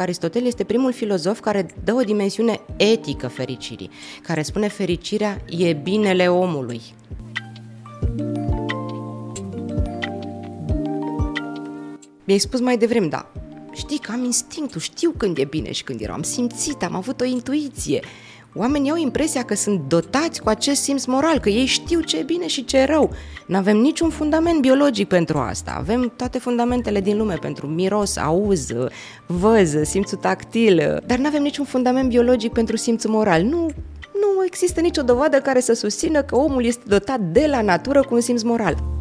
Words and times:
Aristotel 0.00 0.44
este 0.44 0.64
primul 0.64 0.92
filozof 0.92 1.40
care 1.40 1.66
dă 1.84 1.92
o 1.92 2.00
dimensiune 2.00 2.60
etică 2.76 3.28
fericirii, 3.28 3.90
care 4.22 4.42
spune 4.42 4.68
fericirea 4.68 5.44
e 5.46 5.72
binele 5.72 6.28
omului. 6.28 6.80
Mi-ai 12.24 12.38
spus 12.38 12.60
mai 12.60 12.76
devreme, 12.76 13.06
da, 13.06 13.32
știi 13.72 13.98
că 13.98 14.12
am 14.12 14.24
instinctul, 14.24 14.80
știu 14.80 15.10
când 15.16 15.38
e 15.38 15.44
bine 15.44 15.72
și 15.72 15.82
când 15.82 16.00
e 16.00 16.04
rău, 16.04 16.14
am 16.14 16.22
simțit, 16.22 16.82
am 16.82 16.94
avut 16.94 17.20
o 17.20 17.24
intuiție. 17.24 18.00
Oamenii 18.58 18.90
au 18.90 18.96
impresia 18.96 19.42
că 19.42 19.54
sunt 19.54 19.80
dotați 19.88 20.42
cu 20.42 20.48
acest 20.48 20.82
simț 20.82 21.04
moral, 21.04 21.38
că 21.38 21.48
ei 21.48 21.64
știu 21.64 22.00
ce 22.00 22.18
e 22.18 22.22
bine 22.22 22.46
și 22.46 22.64
ce 22.64 22.76
e 22.76 22.84
rău. 22.84 23.10
Nu 23.46 23.56
avem 23.56 23.76
niciun 23.76 24.10
fundament 24.10 24.60
biologic 24.60 25.08
pentru 25.08 25.38
asta. 25.38 25.74
Avem 25.78 26.12
toate 26.16 26.38
fundamentele 26.38 27.00
din 27.00 27.16
lume 27.16 27.34
pentru 27.34 27.66
miros, 27.66 28.16
auz, 28.16 28.66
văz, 29.26 29.74
simțul 29.82 30.18
tactil, 30.18 31.02
dar 31.06 31.18
nu 31.18 31.26
avem 31.26 31.42
niciun 31.42 31.64
fundament 31.64 32.08
biologic 32.08 32.52
pentru 32.52 32.76
simțul 32.76 33.10
moral. 33.10 33.42
Nu, 33.42 33.66
nu 34.12 34.44
există 34.44 34.80
nicio 34.80 35.02
dovadă 35.02 35.36
care 35.40 35.60
să 35.60 35.72
susțină 35.72 36.22
că 36.22 36.36
omul 36.36 36.64
este 36.64 36.82
dotat 36.86 37.20
de 37.20 37.46
la 37.50 37.60
natură 37.60 38.02
cu 38.02 38.14
un 38.14 38.20
simț 38.20 38.42
moral. 38.42 38.97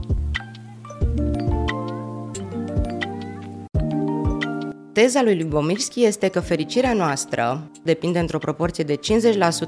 Teza 4.98 5.22
lui 5.22 5.40
Lubomirski 5.40 6.06
este 6.06 6.28
că 6.28 6.40
fericirea 6.40 6.94
noastră 6.94 7.70
depinde 7.84 8.20
într-o 8.20 8.38
proporție 8.38 8.84
de 8.84 9.00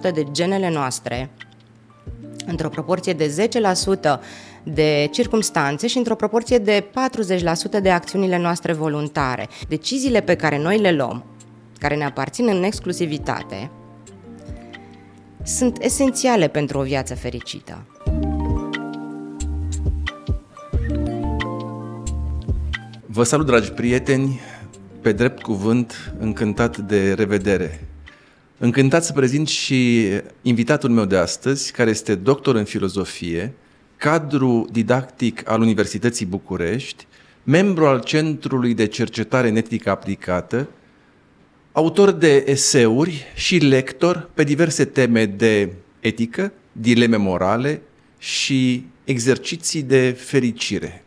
50% 0.10 0.14
de 0.14 0.26
genele 0.32 0.70
noastre, 0.70 1.30
într-o 2.46 2.70
proporție 2.70 3.14
de 3.14 3.50
10% 4.18 4.20
de 4.64 5.10
circumstanțe 5.12 5.88
și 5.88 5.98
într-o 5.98 6.16
proporție 6.16 6.58
de 6.58 6.86
40% 7.80 7.82
de 7.82 7.92
acțiunile 7.92 8.38
noastre 8.38 8.74
voluntare. 8.74 9.48
Deciziile 9.68 10.22
pe 10.22 10.36
care 10.36 10.58
noi 10.58 10.78
le 10.78 10.92
luăm, 10.92 11.24
care 11.80 11.96
ne 11.96 12.06
aparțin 12.06 12.48
în 12.48 12.64
exclusivitate, 12.64 13.72
sunt 15.44 15.82
esențiale 15.82 16.48
pentru 16.48 16.80
o 16.80 16.82
viață 16.82 17.16
fericită. 17.16 17.86
Vă 23.06 23.24
salut, 23.24 23.46
dragi 23.46 23.72
prieteni! 23.72 24.40
Pe 25.02 25.12
drept 25.12 25.42
cuvânt, 25.42 26.14
încântat 26.20 26.78
de 26.78 27.14
revedere. 27.14 27.88
Încântat 28.58 29.04
să 29.04 29.14
prezint 29.14 29.48
și 29.48 30.08
invitatul 30.42 30.90
meu 30.90 31.06
de 31.06 31.18
astăzi, 31.18 31.72
care 31.72 31.90
este 31.90 32.16
doctor 32.16 32.56
în 32.56 32.64
filozofie, 32.64 33.54
cadru 33.98 34.68
didactic 34.72 35.50
al 35.50 35.62
Universității 35.62 36.26
București, 36.26 37.08
membru 37.44 37.86
al 37.86 38.00
Centrului 38.00 38.74
de 38.74 38.86
Cercetare 38.86 39.48
în 39.48 39.56
Etică 39.56 39.90
Aplicată, 39.90 40.70
autor 41.72 42.12
de 42.12 42.44
eseuri 42.48 43.26
și 43.36 43.58
lector 43.58 44.30
pe 44.34 44.44
diverse 44.44 44.86
teme 44.86 45.26
de 45.26 45.74
etică, 46.00 46.52
dileme 46.72 47.16
morale 47.16 47.82
și 48.18 48.86
exerciții 49.04 49.82
de 49.82 50.12
fericire. 50.12 51.04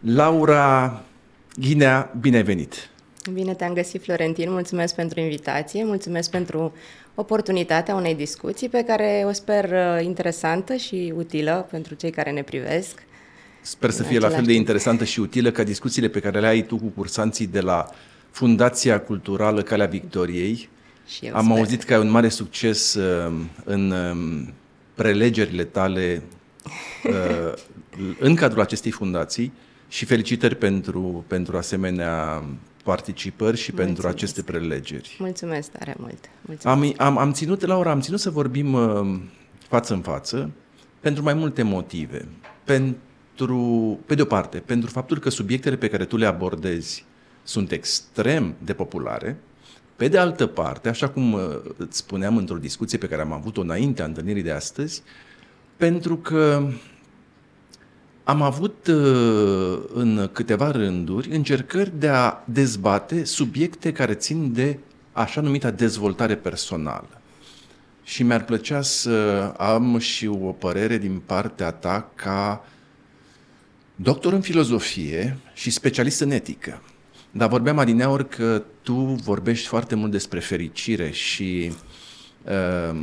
Laura 0.00 1.02
Ghinea, 1.60 2.14
bine 2.20 2.40
venit! 2.40 2.90
Bine 3.32 3.54
te-am 3.54 3.72
găsit, 3.72 4.02
Florentin. 4.02 4.50
Mulțumesc 4.50 4.94
pentru 4.94 5.20
invitație, 5.20 5.84
mulțumesc 5.84 6.30
pentru 6.30 6.72
oportunitatea 7.14 7.94
unei 7.94 8.14
discuții 8.14 8.68
pe 8.68 8.84
care 8.84 9.24
o 9.26 9.32
sper 9.32 9.64
uh, 9.64 10.04
interesantă 10.04 10.76
și 10.76 11.12
utilă 11.16 11.66
pentru 11.70 11.94
cei 11.94 12.10
care 12.10 12.30
ne 12.30 12.42
privesc. 12.42 13.02
Sper 13.60 13.90
să 13.90 14.02
fie 14.02 14.18
la 14.18 14.28
fel 14.28 14.44
de 14.44 14.52
interesantă 14.52 15.04
și 15.04 15.20
utilă 15.20 15.50
ca 15.50 15.62
discuțiile 15.62 16.08
pe 16.08 16.20
care 16.20 16.40
le 16.40 16.46
ai 16.46 16.62
tu 16.62 16.76
cu 16.76 16.86
cursanții 16.86 17.46
de 17.46 17.60
la 17.60 17.88
Fundația 18.30 19.00
Culturală 19.00 19.62
Calea 19.62 19.86
Victoriei. 19.86 20.68
Și 21.06 21.26
eu 21.26 21.34
Am 21.34 21.44
sper. 21.44 21.56
auzit 21.56 21.82
că 21.82 21.94
ai 21.94 22.00
un 22.00 22.10
mare 22.10 22.28
succes 22.28 22.94
uh, 22.94 23.32
în 23.64 23.90
um, 23.90 24.52
prelegerile 24.94 25.64
tale 25.64 26.22
uh, 27.04 27.52
în 28.26 28.34
cadrul 28.34 28.60
acestei 28.60 28.90
fundații 28.90 29.52
și 29.90 30.04
felicitări 30.04 30.56
pentru, 30.56 31.24
pentru 31.26 31.56
asemenea 31.56 32.44
participări 32.84 33.56
și 33.56 33.70
Mulțumesc. 33.70 34.00
pentru 34.00 34.16
aceste 34.16 34.42
prelegeri. 34.42 35.16
Mulțumesc 35.18 35.70
tare 35.70 35.94
mult. 35.98 36.30
Mulțumesc. 36.40 36.96
Am, 36.98 37.06
am, 37.06 37.18
am 37.18 37.32
ținut, 37.32 37.66
Laura, 37.66 37.90
am 37.90 38.00
ținut 38.00 38.20
să 38.20 38.30
vorbim 38.30 38.72
uh, 38.72 39.20
față 39.68 39.94
în 39.94 40.00
față 40.00 40.50
pentru 41.00 41.22
mai 41.22 41.34
multe 41.34 41.62
motive. 41.62 42.28
Pentru, 42.64 43.98
pe 44.06 44.14
de 44.14 44.22
o 44.22 44.24
parte, 44.24 44.58
pentru 44.58 44.90
faptul 44.90 45.18
că 45.18 45.30
subiectele 45.30 45.76
pe 45.76 45.88
care 45.88 46.04
tu 46.04 46.16
le 46.16 46.26
abordezi 46.26 47.04
sunt 47.42 47.72
extrem 47.72 48.54
de 48.64 48.72
populare, 48.72 49.38
pe 49.96 50.08
de 50.08 50.18
altă 50.18 50.46
parte, 50.46 50.88
așa 50.88 51.08
cum 51.08 51.32
uh, 51.32 51.40
îți 51.76 51.96
spuneam 51.96 52.36
într-o 52.36 52.56
discuție 52.56 52.98
pe 52.98 53.06
care 53.06 53.22
am 53.22 53.32
avut-o 53.32 53.60
înaintea 53.60 54.04
întâlnirii 54.04 54.42
de 54.42 54.50
astăzi, 54.50 55.02
pentru 55.76 56.16
că 56.16 56.68
am 58.30 58.42
avut 58.42 58.86
uh, 58.86 59.78
în 59.94 60.28
câteva 60.32 60.70
rânduri 60.70 61.30
încercări 61.30 61.92
de 61.98 62.08
a 62.08 62.34
dezbate 62.44 63.24
subiecte 63.24 63.92
care 63.92 64.14
țin 64.14 64.52
de 64.52 64.78
așa 65.12 65.40
numita 65.40 65.70
dezvoltare 65.70 66.36
personală. 66.36 67.20
Și 68.04 68.22
mi-ar 68.22 68.44
plăcea 68.44 68.82
să 68.82 69.42
am 69.56 69.98
și 69.98 70.26
o 70.26 70.52
părere 70.52 70.98
din 70.98 71.22
partea 71.26 71.70
ta 71.70 72.10
ca 72.14 72.64
doctor 73.96 74.32
în 74.32 74.40
filozofie 74.40 75.38
și 75.54 75.70
specialist 75.70 76.20
în 76.20 76.30
etică. 76.30 76.82
Dar 77.30 77.48
vorbeam 77.48 77.78
adineaori 77.78 78.28
că 78.28 78.62
tu 78.82 78.94
vorbești 79.24 79.66
foarte 79.66 79.94
mult 79.94 80.10
despre 80.10 80.40
fericire 80.40 81.10
și 81.10 81.72
uh, 81.72 81.78
Uh, 82.44 82.96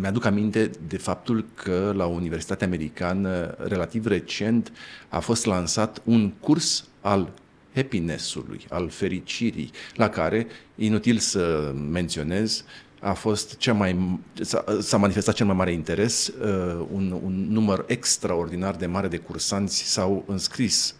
mi-aduc 0.00 0.24
aminte 0.24 0.70
de 0.88 0.96
faptul 0.96 1.44
că 1.54 1.92
la 1.96 2.06
Universitatea 2.06 2.66
Americană, 2.66 3.54
relativ 3.58 4.06
recent, 4.06 4.72
a 5.08 5.18
fost 5.18 5.44
lansat 5.44 6.02
un 6.04 6.30
curs 6.30 6.84
al 7.00 7.32
happiness-ului, 7.74 8.66
al 8.68 8.88
fericirii, 8.88 9.70
la 9.94 10.08
care, 10.08 10.46
inutil 10.74 11.18
să 11.18 11.72
menționez, 11.90 12.64
a 13.00 13.12
fost 13.12 13.56
cea 13.56 13.72
mai, 13.72 14.20
s-a, 14.40 14.64
s-a 14.80 14.96
manifestat 14.96 15.34
cel 15.34 15.46
mai 15.46 15.54
mare 15.54 15.72
interes, 15.72 16.26
uh, 16.26 16.86
un, 16.92 17.20
un 17.24 17.46
număr 17.48 17.84
extraordinar 17.88 18.76
de 18.76 18.86
mare 18.86 19.08
de 19.08 19.18
cursanți 19.18 19.92
s-au 19.92 20.24
înscris. 20.26 20.94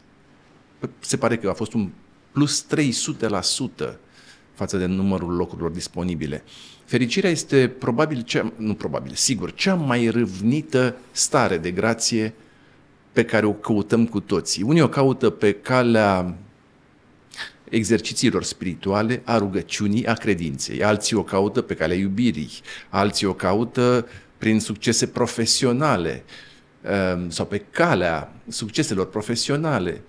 Se 0.98 1.16
pare 1.16 1.38
că 1.38 1.48
a 1.48 1.52
fost 1.52 1.72
un 1.72 1.90
plus 2.32 2.66
300% 3.84 3.94
față 4.54 4.76
de 4.76 4.86
numărul 4.86 5.34
locurilor 5.34 5.70
disponibile. 5.70 6.44
Fericirea 6.86 7.30
este 7.30 7.68
probabil, 7.68 8.22
cea, 8.22 8.52
nu 8.56 8.74
probabil, 8.74 9.12
sigur, 9.14 9.54
cea 9.54 9.74
mai 9.74 10.08
râvnită 10.08 10.96
stare 11.12 11.58
de 11.58 11.70
grație 11.70 12.34
pe 13.12 13.24
care 13.24 13.46
o 13.46 13.52
căutăm 13.52 14.06
cu 14.06 14.20
toții. 14.20 14.62
Unii 14.62 14.80
o 14.80 14.88
caută 14.88 15.30
pe 15.30 15.52
calea 15.52 16.36
exercițiilor 17.68 18.42
spirituale, 18.42 19.22
a 19.24 19.38
rugăciunii, 19.38 20.06
a 20.06 20.12
credinței. 20.12 20.84
Alții 20.84 21.16
o 21.16 21.22
caută 21.22 21.62
pe 21.62 21.74
calea 21.74 21.96
iubirii, 21.96 22.50
alții 22.88 23.26
o 23.26 23.34
caută 23.34 24.08
prin 24.38 24.60
succese 24.60 25.06
profesionale 25.06 26.24
um, 27.14 27.30
sau 27.30 27.46
pe 27.46 27.58
calea 27.70 28.32
succeselor 28.48 29.08
profesionale. 29.08 30.02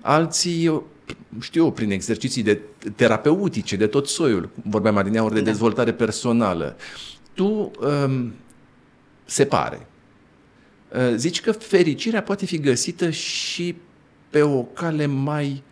Alții 0.00 0.82
știu 1.40 1.70
prin 1.70 1.90
exerciții 1.90 2.42
de 2.42 2.60
terapeutice 2.96 3.76
de 3.76 3.86
tot 3.86 4.08
soiul, 4.08 4.50
vorbeam 4.64 4.96
adineauri 4.96 5.34
de 5.34 5.40
da. 5.40 5.50
dezvoltare 5.50 5.92
personală, 5.92 6.76
tu 7.34 7.70
um, 7.80 8.32
se 9.24 9.44
pare, 9.44 9.86
uh, 10.92 11.14
zici 11.16 11.40
că 11.40 11.52
fericirea 11.52 12.22
poate 12.22 12.46
fi 12.46 12.58
găsită 12.58 13.10
și 13.10 13.76
pe 14.30 14.42
o 14.42 14.62
cale 14.62 15.06
mai, 15.06 15.62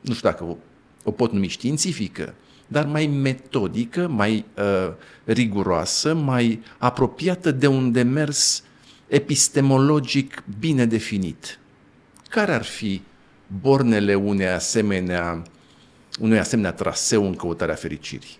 nu 0.00 0.14
știu 0.14 0.28
dacă 0.28 0.44
o, 0.44 0.56
o 1.04 1.10
pot 1.10 1.32
numi 1.32 1.48
științifică, 1.48 2.34
dar 2.66 2.86
mai 2.86 3.06
metodică, 3.06 4.08
mai 4.08 4.44
uh, 4.56 4.92
riguroasă, 5.24 6.14
mai 6.14 6.62
apropiată 6.78 7.50
de 7.50 7.66
un 7.66 7.92
demers 7.92 8.62
epistemologic 9.06 10.42
bine 10.58 10.86
definit. 10.86 11.58
Care 12.28 12.52
ar 12.52 12.64
fi 12.64 13.02
bornele 13.60 14.14
unei 14.14 14.48
asemenea, 14.48 15.42
unui 16.20 16.38
asemenea 16.38 16.72
traseu 16.72 17.26
în 17.26 17.34
căutarea 17.34 17.74
fericirii? 17.74 18.38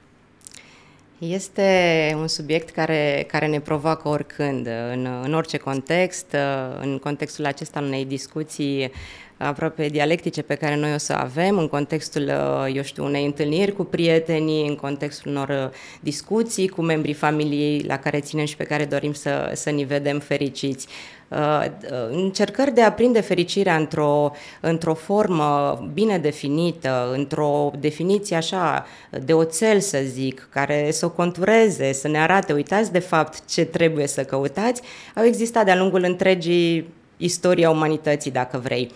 Este 1.18 2.12
un 2.16 2.28
subiect 2.28 2.70
care, 2.70 3.24
care 3.28 3.46
ne 3.46 3.60
provoacă 3.60 4.08
oricând, 4.08 4.66
în, 4.92 5.08
în 5.22 5.34
orice 5.34 5.56
context, 5.56 6.36
în 6.80 6.98
contextul 6.98 7.46
acesta 7.46 7.80
unei 7.80 8.04
discuții 8.04 8.90
aproape 9.38 9.88
dialectice 9.88 10.42
pe 10.42 10.54
care 10.54 10.76
noi 10.76 10.94
o 10.94 10.98
să 10.98 11.12
avem 11.12 11.58
în 11.58 11.68
contextul, 11.68 12.22
uh, 12.22 12.74
eu 12.74 12.82
știu, 12.82 13.04
unei 13.04 13.24
întâlniri 13.24 13.72
cu 13.72 13.84
prietenii, 13.84 14.68
în 14.68 14.76
contextul 14.76 15.30
unor 15.30 15.48
uh, 15.48 15.76
discuții 16.00 16.68
cu 16.68 16.82
membrii 16.82 17.14
familiei 17.14 17.82
la 17.86 17.98
care 17.98 18.20
ținem 18.20 18.44
și 18.44 18.56
pe 18.56 18.64
care 18.64 18.84
dorim 18.84 19.12
să, 19.12 19.50
să 19.54 19.70
ne 19.70 19.84
vedem 19.84 20.18
fericiți. 20.18 20.86
Uh, 21.28 21.64
încercări 22.10 22.74
de 22.74 22.82
a 22.82 22.92
prinde 22.92 23.20
fericirea 23.20 23.76
într-o, 23.76 24.32
într-o 24.60 24.94
formă 24.94 25.78
bine 25.92 26.18
definită, 26.18 27.10
într-o 27.14 27.70
definiție 27.78 28.36
așa 28.36 28.86
de 29.24 29.32
oțel, 29.32 29.80
să 29.80 29.98
zic, 30.04 30.48
care 30.52 30.90
să 30.90 31.06
o 31.06 31.10
contureze, 31.10 31.92
să 31.92 32.08
ne 32.08 32.18
arate, 32.18 32.52
uitați 32.52 32.92
de 32.92 32.98
fapt 32.98 33.44
ce 33.48 33.64
trebuie 33.64 34.06
să 34.06 34.24
căutați, 34.24 34.82
au 35.14 35.24
existat 35.24 35.64
de-a 35.64 35.76
lungul 35.76 36.02
întregii 36.02 36.88
istoria 37.16 37.70
umanității, 37.70 38.30
dacă 38.30 38.58
vrei. 38.58 38.90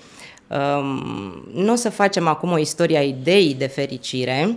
Um, 0.47 1.45
nu 1.55 1.73
o 1.73 1.75
să 1.75 1.91
facem 1.91 2.27
acum 2.27 2.51
o 2.51 2.59
istorie 2.59 2.97
a 2.97 3.03
ideii 3.03 3.55
de 3.55 3.67
fericire, 3.67 4.57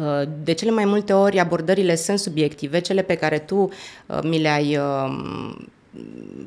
uh, 0.00 0.28
de 0.42 0.52
cele 0.52 0.70
mai 0.70 0.84
multe 0.84 1.12
ori 1.12 1.38
abordările 1.38 1.94
sunt 1.94 2.18
subiective, 2.18 2.80
cele 2.80 3.02
pe 3.02 3.14
care 3.14 3.38
tu 3.38 3.56
uh, 3.56 4.18
mi 4.22 4.40
le-ai 4.40 4.76
um, 4.76 5.68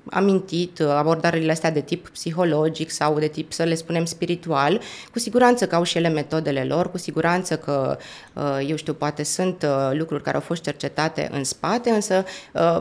amintit 0.05 0.79
uh, 0.79 0.87
abordarile 0.87 1.51
astea 1.51 1.71
de 1.71 1.81
tip 1.81 2.09
psihologic 2.09 2.89
sau 2.89 3.19
de 3.19 3.27
tip, 3.27 3.51
să 3.51 3.63
le 3.63 3.75
spunem, 3.75 4.05
spiritual, 4.05 4.81
cu 5.11 5.19
siguranță 5.19 5.67
că 5.67 5.75
au 5.75 5.83
și 5.83 5.97
ele 5.97 6.09
metodele 6.09 6.63
lor, 6.63 6.91
cu 6.91 6.97
siguranță 6.97 7.57
că, 7.57 7.97
uh, 8.33 8.67
eu 8.67 8.75
știu, 8.75 8.93
poate 8.93 9.23
sunt 9.23 9.63
uh, 9.63 9.97
lucruri 9.97 10.23
care 10.23 10.35
au 10.35 10.41
fost 10.41 10.61
cercetate 10.61 11.29
în 11.31 11.43
spate, 11.43 11.89
însă 11.89 12.25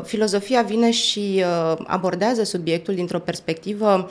filozofia 0.03 0.63
vine 0.63 0.91
și 0.91 1.45
abordează 1.87 2.43
subiectul 2.43 2.95
dintr-o 2.95 3.19
perspectivă, 3.19 4.11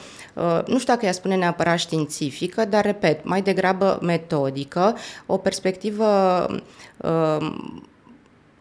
nu 0.68 0.80
știu 0.80 0.94
dacă 0.94 1.06
ea 1.06 1.12
spune 1.12 1.36
neapărat 1.36 1.78
științifică, 1.78 2.66
dar, 2.66 2.86
repet, 2.86 3.26
mai 3.26 3.42
degrabă 3.42 4.00
metodică, 4.02 4.96
o 5.26 5.38
perspectivă 5.38 6.06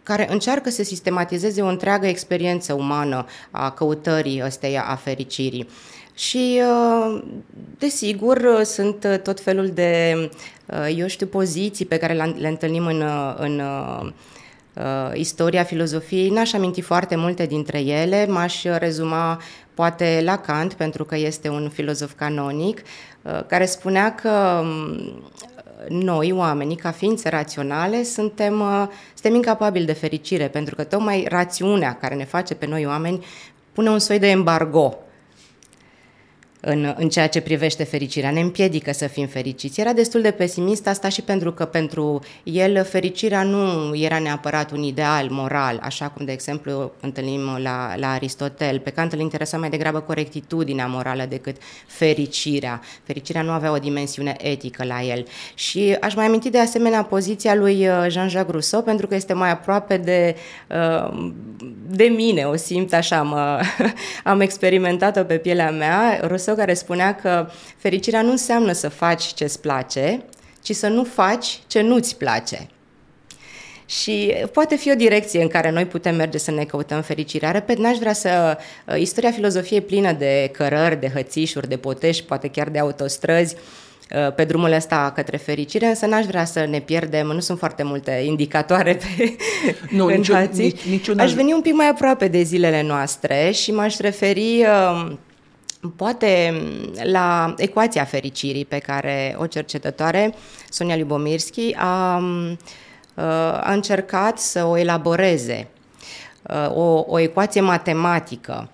care 0.03 0.33
încearcă 0.33 0.71
să 0.71 0.83
sistematizeze 0.83 1.63
o 1.63 1.67
întreagă 1.67 2.07
experiență 2.07 2.73
umană 2.73 3.27
a 3.51 3.71
căutării 3.71 4.43
ăsteia 4.45 4.85
a 4.87 4.95
fericirii. 4.95 5.69
Și, 6.15 6.61
uh, 6.61 7.23
desigur, 7.79 8.61
sunt 8.65 9.21
tot 9.23 9.41
felul 9.41 9.69
de, 9.69 10.15
uh, 10.67 10.95
eu 10.97 11.07
știu, 11.07 11.27
poziții 11.27 11.85
pe 11.85 11.97
care 11.97 12.13
le 12.39 12.49
întâlnim 12.49 12.87
în, 12.87 13.01
uh, 13.01 13.35
în 13.37 13.63
istoria 15.15 15.63
filozofiei. 15.63 16.31
N-aș 16.31 16.53
aminti 16.53 16.81
foarte 16.81 17.17
multe 17.17 17.47
dintre 17.47 17.79
ele, 17.79 18.27
m-aș 18.27 18.63
rezuma 18.63 19.41
poate 19.75 20.21
la 20.25 20.39
Kant, 20.39 20.73
pentru 20.73 21.05
că 21.05 21.17
este 21.17 21.49
un 21.49 21.69
filozof 21.73 22.13
canonic, 22.13 22.83
care 23.47 23.65
spunea 23.65 24.15
că 24.15 24.61
um, 24.63 25.23
noi, 25.89 26.33
oamenii, 26.33 26.77
ca 26.77 26.91
ființe 26.91 27.29
raționale, 27.29 28.03
suntem, 28.03 28.61
uh, 28.61 28.89
suntem 29.15 29.35
incapabili 29.35 29.85
de 29.85 29.93
fericire, 29.93 30.49
pentru 30.49 30.75
că 30.75 30.85
tocmai 30.85 31.27
rațiunea 31.29 31.97
care 32.01 32.15
ne 32.15 32.25
face 32.25 32.55
pe 32.55 32.67
noi 32.67 32.87
oameni 32.87 33.25
pune 33.73 33.91
un 33.91 33.99
soi 33.99 34.19
de 34.19 34.29
embargo 34.29 34.99
în, 36.65 36.95
în 36.97 37.09
ceea 37.09 37.29
ce 37.29 37.41
privește 37.41 37.85
fericirea. 37.85 38.31
Ne 38.31 38.41
împiedică 38.41 38.93
să 38.93 39.07
fim 39.07 39.27
fericiți. 39.27 39.81
Era 39.81 39.93
destul 39.93 40.23
de 40.23 40.31
pesimist 40.31 40.87
asta 40.87 41.09
și 41.09 41.23
pentru 41.23 41.53
că 41.53 41.65
pentru 41.65 42.21
el 42.43 42.85
fericirea 42.85 43.43
nu 43.43 43.95
era 43.97 44.19
neapărat 44.19 44.71
un 44.71 44.83
ideal 44.83 45.27
moral, 45.31 45.79
așa 45.83 46.09
cum, 46.09 46.25
de 46.25 46.33
exemplu, 46.33 46.93
întâlnim 47.01 47.41
la, 47.63 47.97
la 47.97 48.11
Aristotel. 48.11 48.79
Pe 48.79 48.91
Kant 48.91 49.13
îl 49.13 49.21
interesa 49.21 49.59
mai 49.59 49.71
degrabă 49.71 50.01
corectitudinea 50.01 50.87
morală 50.87 51.27
decât 51.29 51.57
fericirea. 51.87 52.81
Fericirea 53.03 53.43
nu 53.43 53.51
avea 53.51 53.73
o 53.73 53.79
dimensiune 53.79 54.37
etică 54.41 54.85
la 54.85 55.03
el. 55.03 55.27
Și 55.55 55.97
aș 56.01 56.15
mai 56.15 56.27
aminti 56.27 56.51
de 56.51 56.59
asemenea 56.59 57.03
poziția 57.03 57.55
lui 57.55 57.89
uh, 57.89 58.07
Jean-Jacques 58.09 58.53
Rousseau, 58.53 58.83
pentru 58.83 59.07
că 59.07 59.15
este 59.15 59.33
mai 59.33 59.51
aproape 59.51 59.97
de, 59.97 60.37
uh, 60.69 61.31
de 61.87 62.05
mine, 62.05 62.45
o 62.45 62.57
simt 62.57 62.93
așa, 62.93 63.23
mă, 63.23 63.61
am 64.33 64.41
experimentat-o 64.41 65.23
pe 65.23 65.37
pielea 65.37 65.71
mea. 65.71 66.21
Rousseau 66.27 66.52
Rousseau 66.53 66.57
care 66.57 66.75
spunea 66.75 67.15
că 67.15 67.51
fericirea 67.77 68.23
nu 68.23 68.31
înseamnă 68.31 68.73
să 68.73 68.89
faci 68.89 69.23
ce-ți 69.23 69.61
place, 69.61 70.23
ci 70.63 70.75
să 70.75 70.89
nu 70.89 71.05
faci 71.05 71.61
ce 71.67 71.81
nu-ți 71.81 72.17
place. 72.17 72.69
Și 73.87 74.35
poate 74.53 74.77
fi 74.77 74.91
o 74.91 74.95
direcție 74.95 75.43
în 75.43 75.49
care 75.49 75.71
noi 75.71 75.87
putem 75.87 76.15
merge 76.15 76.39
să 76.39 76.51
ne 76.51 76.65
căutăm 76.65 77.03
fericirea. 77.03 77.51
Repet, 77.51 77.79
n-aș 77.79 77.97
vrea 77.97 78.13
să... 78.13 78.59
Uh, 78.87 79.01
istoria 79.01 79.31
filozofiei 79.31 79.79
e 79.79 79.83
plină 79.83 80.13
de 80.13 80.51
cărări, 80.53 81.01
de 81.01 81.11
hățișuri, 81.15 81.69
de 81.69 81.77
potești, 81.77 82.25
poate 82.25 82.49
chiar 82.49 82.69
de 82.69 82.79
autostrăzi 82.79 83.57
uh, 83.57 84.35
pe 84.35 84.45
drumul 84.45 84.73
ăsta 84.73 85.13
către 85.15 85.37
fericire, 85.37 85.87
însă 85.87 86.07
n-aș 86.07 86.25
vrea 86.25 86.45
să 86.45 86.67
ne 86.71 86.81
pierdem, 86.81 87.27
nu 87.27 87.41
sunt 87.41 87.59
foarte 87.59 87.83
multe 87.83 88.23
indicatoare 88.25 88.95
pe 88.95 89.37
nu, 89.97 90.05
în 90.05 90.17
nicio, 90.17 90.35
nici, 90.53 90.81
niciuna... 90.81 91.23
Aș 91.23 91.33
veni 91.33 91.53
un 91.53 91.61
pic 91.61 91.75
mai 91.75 91.89
aproape 91.89 92.29
de 92.29 92.43
zilele 92.43 92.83
noastre 92.83 93.51
și 93.51 93.73
m-aș 93.73 93.97
referi 93.99 94.61
uh, 94.61 95.13
Poate 95.91 96.63
la 97.03 97.55
ecuația 97.57 98.05
fericirii 98.05 98.65
pe 98.65 98.79
care 98.79 99.37
o 99.39 99.47
cercetătoare, 99.47 100.35
Sonia 100.69 100.97
Lubomirski, 100.97 101.75
a, 101.77 102.15
a 103.61 103.73
încercat 103.73 104.39
să 104.39 104.65
o 104.65 104.77
elaboreze, 104.77 105.69
o, 106.69 107.05
o 107.07 107.19
ecuație 107.19 107.61
matematică, 107.61 108.71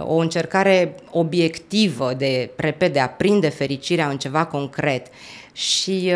o 0.00 0.14
încercare 0.14 0.94
obiectivă 1.10 2.14
de, 2.14 2.50
repede, 2.56 3.00
a 3.00 3.08
prinde 3.08 3.48
fericirea 3.48 4.08
în 4.08 4.18
ceva 4.18 4.46
concret. 4.46 5.06
Și 5.52 6.12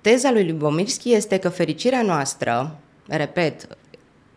teza 0.00 0.30
lui 0.30 0.48
Lubomirski 0.48 1.12
este 1.12 1.38
că 1.38 1.48
fericirea 1.48 2.02
noastră, 2.02 2.78
repet, 3.06 3.66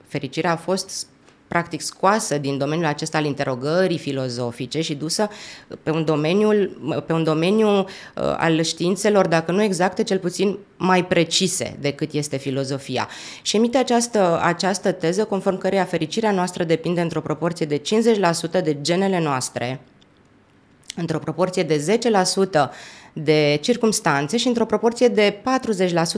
fericirea 0.07 0.51
a 0.51 0.55
fost 0.55 1.07
practic 1.49 1.81
scoasă 1.81 2.37
din 2.37 2.57
domeniul 2.57 2.87
acesta 2.87 3.17
al 3.17 3.25
interogării 3.25 3.97
filozofice 3.97 4.81
și 4.81 4.95
dusă 4.95 5.29
pe 5.83 5.91
un 5.91 6.05
domeniu, 6.05 6.49
pe 7.05 7.13
un 7.13 7.23
domeniu 7.23 7.67
uh, 7.67 7.85
al 8.37 8.61
științelor, 8.61 9.27
dacă 9.27 9.51
nu 9.51 9.63
exacte, 9.63 10.03
cel 10.03 10.17
puțin 10.17 10.57
mai 10.77 11.05
precise 11.05 11.77
decât 11.81 12.11
este 12.11 12.37
filozofia. 12.37 13.07
Și 13.41 13.55
emite 13.55 13.77
această, 13.77 14.39
această 14.43 14.91
teză 14.91 15.23
conform 15.23 15.57
căreia 15.57 15.85
fericirea 15.85 16.31
noastră 16.31 16.63
depinde 16.63 17.01
într-o 17.01 17.21
proporție 17.21 17.65
de 17.65 17.81
50% 18.59 18.63
de 18.63 18.77
genele 18.81 19.19
noastre, 19.21 19.79
într-o 20.99 21.19
proporție 21.19 21.63
de 21.63 21.99
10% 22.67 22.69
de 23.13 23.57
circumstanțe 23.61 24.37
și 24.37 24.47
într-o 24.47 24.65
proporție 24.65 25.07
de 25.07 25.41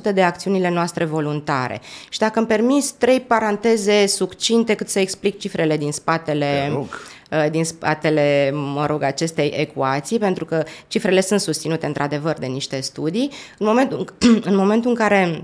40% 0.09 0.13
de 0.13 0.23
acțiunile 0.23 0.69
noastre 0.69 1.05
voluntare. 1.05 1.81
Și 2.09 2.19
dacă 2.19 2.39
îmi 2.39 2.47
permis 2.47 2.91
trei 2.91 3.19
paranteze 3.19 4.05
succinte 4.07 4.73
cât 4.73 4.89
să 4.89 4.99
explic 4.99 5.39
cifrele 5.39 5.77
din 5.77 5.91
spatele 5.91 6.71
uh, 6.73 7.49
din 7.51 7.65
spatele, 7.65 8.51
mă 8.53 8.85
rog, 8.85 9.03
acestei 9.03 9.53
ecuații, 9.55 10.19
pentru 10.19 10.45
că 10.45 10.63
cifrele 10.87 11.21
sunt 11.21 11.39
susținute 11.39 11.85
într-adevăr 11.85 12.35
de 12.39 12.45
niște 12.45 12.79
studii. 12.79 13.31
În 13.57 13.65
momentul, 13.65 14.13
în 14.43 14.55
momentul 14.63 14.89
în 14.89 14.95
care 14.95 15.43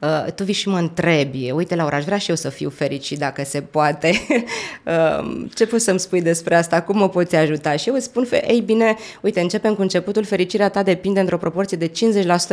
uh, 0.00 0.32
tu 0.32 0.44
vii 0.44 0.54
și 0.54 0.68
mă 0.68 0.78
întrebi, 0.78 1.50
uite 1.50 1.74
Laura, 1.74 1.96
aș 1.96 2.04
vrea 2.04 2.18
și 2.18 2.30
eu 2.30 2.36
să 2.36 2.48
fiu 2.48 2.70
fericit 2.70 3.18
dacă 3.18 3.44
se 3.44 3.60
poate. 3.60 4.20
uh, 4.84 5.46
ce 5.56 5.66
poți 5.66 5.84
să-mi 5.84 6.00
spui 6.00 6.22
despre 6.22 6.54
asta? 6.54 6.82
Cum 6.82 6.98
mă 6.98 7.08
poți 7.08 7.36
ajuta? 7.36 7.76
Și 7.76 7.88
eu 7.88 7.94
îți 7.94 8.04
spun, 8.04 8.28
ei 8.48 8.60
bine, 8.60 8.96
uite, 9.20 9.40
începem 9.40 9.74
cu 9.74 9.82
începutul, 9.82 10.24
fericirea 10.24 10.68
ta 10.68 10.82
depinde 10.82 11.20
într-o 11.20 11.38
proporție 11.38 11.76
de 11.76 11.90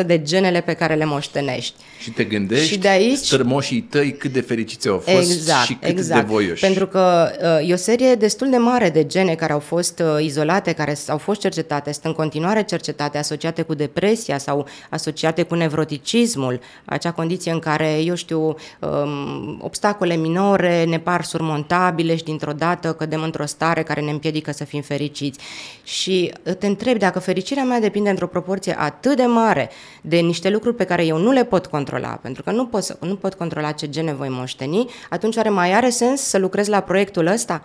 50% 0.03 0.05
de 0.05 0.21
genele 0.21 0.61
pe 0.61 0.73
care 0.73 0.95
le 0.95 1.05
moștenești. 1.05 1.73
Și 1.99 2.11
te 2.11 2.23
gândești, 2.23 2.67
și 2.67 2.77
de 2.77 2.87
aici, 2.87 3.17
strămoșii 3.17 3.81
tăi 3.81 4.11
cât 4.11 4.31
de 4.31 4.41
fericiți 4.41 4.87
au 4.87 4.97
fost 4.97 5.31
exact, 5.31 5.65
și 5.65 5.73
cât 5.73 5.89
exact. 5.89 6.21
de 6.21 6.33
voioși. 6.33 6.61
Pentru 6.61 6.87
că 6.87 7.31
uh, 7.61 7.69
e 7.69 7.73
o 7.73 7.75
serie 7.75 8.15
destul 8.15 8.49
de 8.49 8.57
mare 8.57 8.89
de 8.89 9.05
gene 9.05 9.35
care 9.35 9.53
au 9.53 9.59
fost 9.59 9.99
uh, 9.99 10.23
izolate, 10.23 10.71
care 10.71 10.97
au 11.07 11.17
fost 11.17 11.39
cercetate, 11.39 11.91
sunt 11.91 12.05
în 12.05 12.13
continuare 12.13 12.63
cercetate, 12.63 13.17
asociate 13.17 13.61
cu 13.61 13.73
depresia 13.73 14.37
sau 14.37 14.67
asociate 14.89 15.43
cu 15.43 15.55
nevroticismul, 15.55 16.59
acea 16.85 17.11
condiție 17.11 17.34
condiție 17.35 17.51
în 17.51 17.59
care, 17.59 18.01
eu 18.01 18.15
știu, 18.15 18.55
um, 18.79 19.59
obstacole 19.61 20.15
minore 20.15 20.83
ne 20.83 20.99
par 20.99 21.23
surmontabile 21.23 22.15
și 22.15 22.23
dintr-o 22.23 22.51
dată 22.51 22.93
cădem 22.93 23.21
într-o 23.21 23.45
stare 23.45 23.83
care 23.83 24.01
ne 24.01 24.11
împiedică 24.11 24.51
să 24.51 24.63
fim 24.63 24.81
fericiți. 24.81 25.39
Și 25.83 26.33
te 26.59 26.67
întreb 26.67 26.97
dacă 26.97 27.19
fericirea 27.19 27.63
mea 27.63 27.79
depinde 27.79 28.09
într-o 28.09 28.27
proporție 28.27 28.75
atât 28.79 29.15
de 29.15 29.23
mare 29.23 29.69
de 30.01 30.17
niște 30.17 30.49
lucruri 30.49 30.75
pe 30.75 30.83
care 30.83 31.05
eu 31.05 31.17
nu 31.17 31.31
le 31.31 31.43
pot 31.43 31.65
controla, 31.65 32.19
pentru 32.21 32.43
că 32.43 32.51
nu 32.51 32.65
pot, 32.65 32.97
nu 33.01 33.15
pot 33.15 33.33
controla 33.33 33.71
ce 33.71 33.89
gene 33.89 34.13
voi 34.13 34.29
moșteni, 34.29 34.89
atunci 35.09 35.35
oare 35.35 35.49
mai 35.49 35.73
are 35.73 35.89
sens 35.89 36.21
să 36.21 36.37
lucrez 36.37 36.67
la 36.67 36.79
proiectul 36.79 37.25
ăsta? 37.27 37.63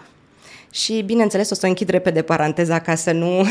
Și, 0.71 1.03
bineînțeles, 1.03 1.50
o 1.50 1.55
să 1.55 1.67
închid 1.67 1.89
repede 1.89 2.23
paranteza 2.23 2.79
ca 2.79 2.95
să 2.95 3.12
nu... 3.12 3.45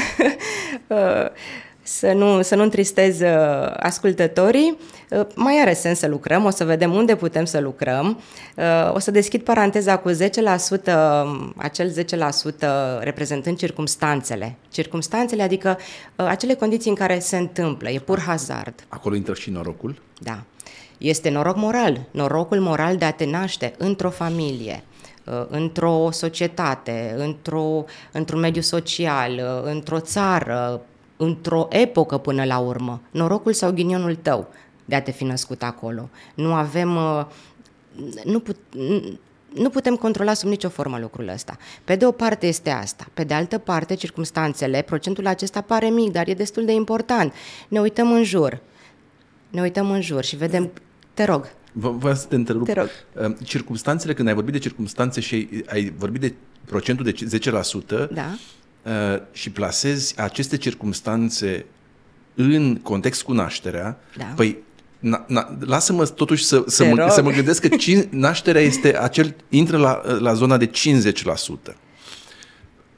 Uh, 1.90 1.96
să 2.00 2.12
nu, 2.14 2.42
să 2.42 2.56
nu 2.56 2.64
întristez 2.64 3.20
uh, 3.20 3.74
ascultătorii. 3.78 4.78
Uh, 5.10 5.22
mai 5.36 5.62
are 5.62 5.74
sens 5.74 6.00
să 6.00 6.08
lucrăm, 6.08 6.46
o 6.46 6.50
să 6.50 6.64
vedem 6.64 6.94
unde 6.94 7.16
putem 7.16 7.46
să 7.46 7.60
lucrăm. 7.60 8.22
Uh, 8.56 8.94
o 8.94 9.00
să 9.00 9.12
deschid 9.12 9.42
paranteza 9.42 9.98
cu 9.98 10.12
10%, 10.12 10.16
acel 11.56 12.06
10% 13.00 13.00
reprezentând 13.00 13.58
circumstanțele. 13.58 14.56
Circumstanțele, 14.72 15.44
adică 15.44 15.78
acele 16.16 16.54
condiții 16.54 16.90
în 16.90 16.96
care 16.96 17.20
se 17.20 17.38
întâmplă, 17.38 17.90
e 17.90 18.00
pur 18.00 18.20
hazard. 18.20 18.74
Acolo 18.88 19.16
intră 19.16 19.34
și 19.34 19.50
norocul? 19.50 20.02
Da. 20.18 20.44
Este 20.98 21.30
noroc 21.30 21.56
moral, 21.56 22.08
norocul 22.12 22.60
moral 22.60 22.98
de 22.98 23.06
a 23.06 23.12
te 23.12 23.26
naște 23.26 23.74
într-o 23.78 24.10
familie, 24.10 24.84
într-o 25.50 26.10
societate, 26.12 27.16
într-o, 27.18 27.86
într-un 28.12 28.40
mediu 28.40 28.62
social, 28.62 29.42
într-o 29.64 30.00
țară, 30.00 30.82
într-o 31.22 31.68
epocă 31.70 32.18
până 32.18 32.44
la 32.44 32.58
urmă, 32.58 33.02
norocul 33.12 33.54
sau 33.54 33.72
ghinionul 33.72 34.16
tău 34.16 34.48
de 34.86 34.96
a 34.96 35.02
te 35.02 35.12
fi 35.12 35.24
născut 35.24 35.64
acolo. 35.64 36.10
Nu 36.36 36.54
avem... 36.54 36.96
Uh, 36.96 37.26
nu, 38.24 38.40
put, 38.40 38.58
nu 39.54 39.70
putem 39.70 39.96
controla 39.96 40.34
sub 40.34 40.50
nicio 40.50 40.70
formă 40.70 41.00
lucrul 41.00 41.28
ăsta. 41.28 41.58
Pe 41.84 41.96
de 41.96 42.06
o 42.06 42.12
parte 42.12 42.48
este 42.48 42.70
asta, 42.70 43.08
pe 43.14 43.24
de 43.24 43.34
altă 43.34 43.58
parte 43.58 43.94
circumstanțele, 43.94 44.82
procentul 44.82 45.28
acesta 45.28 45.62
pare 45.62 45.88
mic, 45.88 46.12
dar 46.12 46.28
e 46.28 46.34
destul 46.34 46.66
de 46.66 46.72
important. 46.72 47.34
Ne 47.68 47.80
uităm 47.80 48.12
în 48.12 48.24
jur, 48.24 48.62
ne 49.50 49.62
uităm 49.62 49.92
în 49.92 50.02
jur 50.02 50.24
și 50.24 50.36
vedem, 50.36 50.72
te 51.14 51.24
rog. 51.24 51.52
Vă 51.72 52.14
să 52.14 52.26
te 52.28 52.36
întrerup. 52.36 52.66
Te 52.66 52.74
rog. 52.74 52.90
Uh, 53.22 53.36
circumstanțele, 53.44 54.14
când 54.14 54.28
ai 54.28 54.34
vorbit 54.34 54.54
de 54.54 54.60
circumstanțe 54.60 55.20
și 55.20 55.64
ai 55.66 55.94
vorbit 55.98 56.22
de 56.22 56.34
procentul 56.66 57.06
de 57.06 57.40
10%, 58.08 58.10
da 58.12 58.24
Uh, 58.24 58.59
și 59.32 59.50
plasezi 59.50 60.20
aceste 60.20 60.58
circumstanțe 60.58 61.66
în 62.36 62.76
context 62.76 63.22
cu 63.22 63.34
nașterea, 63.34 64.00
da. 64.18 64.24
păi 64.36 64.58
Na, 65.00 65.26
na, 65.28 65.58
lasă-mă 65.60 66.06
totuși 66.06 66.44
să, 66.44 66.64
să, 66.68 66.86
mă, 66.86 67.08
să 67.10 67.22
mă 67.22 67.32
gândesc 67.32 67.68
că 67.68 67.76
cin, 67.76 68.08
nașterea 68.10 68.62
este 68.62 68.98
acel, 68.98 69.36
intră 69.50 69.78
la, 69.78 70.02
la 70.20 70.34
zona 70.34 70.58
de 70.58 70.70
50%. 71.72 71.74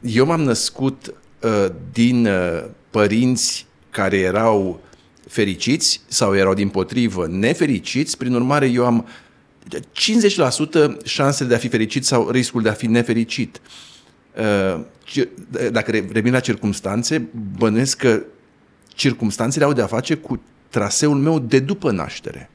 Eu 0.01 0.25
m-am 0.25 0.41
născut 0.41 1.13
uh, 1.41 1.65
din 1.91 2.25
uh, 2.25 2.63
părinți 2.89 3.65
care 3.89 4.17
erau 4.17 4.81
fericiți 5.27 6.01
sau 6.07 6.35
erau 6.35 6.53
din 6.53 6.69
potrivă 6.69 7.27
nefericiți, 7.27 8.17
prin 8.17 8.33
urmare 8.33 8.67
eu 8.67 8.85
am 8.85 9.07
50% 10.97 11.03
șanse 11.03 11.43
de 11.43 11.55
a 11.55 11.57
fi 11.57 11.67
fericit 11.67 12.05
sau 12.05 12.29
riscul 12.29 12.61
de 12.61 12.69
a 12.69 12.73
fi 12.73 12.87
nefericit. 12.87 13.61
Uh, 14.37 14.81
dacă 15.71 15.91
revin 15.91 16.31
la 16.31 16.39
circumstanțe, 16.39 17.29
bănuiesc 17.57 17.97
că 17.97 18.21
circumstanțele 18.87 19.65
au 19.65 19.73
de-a 19.73 19.85
face 19.85 20.15
cu 20.15 20.41
traseul 20.69 21.17
meu 21.17 21.39
de 21.39 21.59
după 21.59 21.91
naștere. 21.91 22.49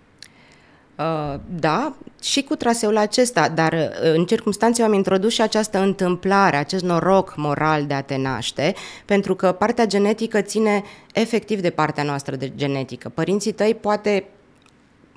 Uh, 0.99 1.35
da, 1.59 1.97
și 2.23 2.43
cu 2.43 2.55
traseul 2.55 2.97
acesta, 2.97 3.49
dar 3.49 3.73
uh, 3.73 4.13
în 4.15 4.25
circunstanțe 4.25 4.83
eu 4.83 4.89
am 4.89 4.95
introdus 4.95 5.33
și 5.33 5.41
această 5.41 5.79
întâmplare, 5.79 6.57
acest 6.57 6.85
noroc 6.85 7.35
moral 7.37 7.87
de 7.87 7.95
a 7.95 8.03
te 8.03 8.17
naște, 8.17 8.75
pentru 9.05 9.35
că 9.35 9.53
partea 9.53 9.87
genetică 9.87 10.41
ține 10.41 10.83
efectiv 11.13 11.61
de 11.61 11.71
partea 11.71 12.03
noastră 12.03 12.37
de 12.37 12.53
genetică. 12.57 13.09
Părinții 13.09 13.53
tăi 13.53 13.75
poate 13.75 14.25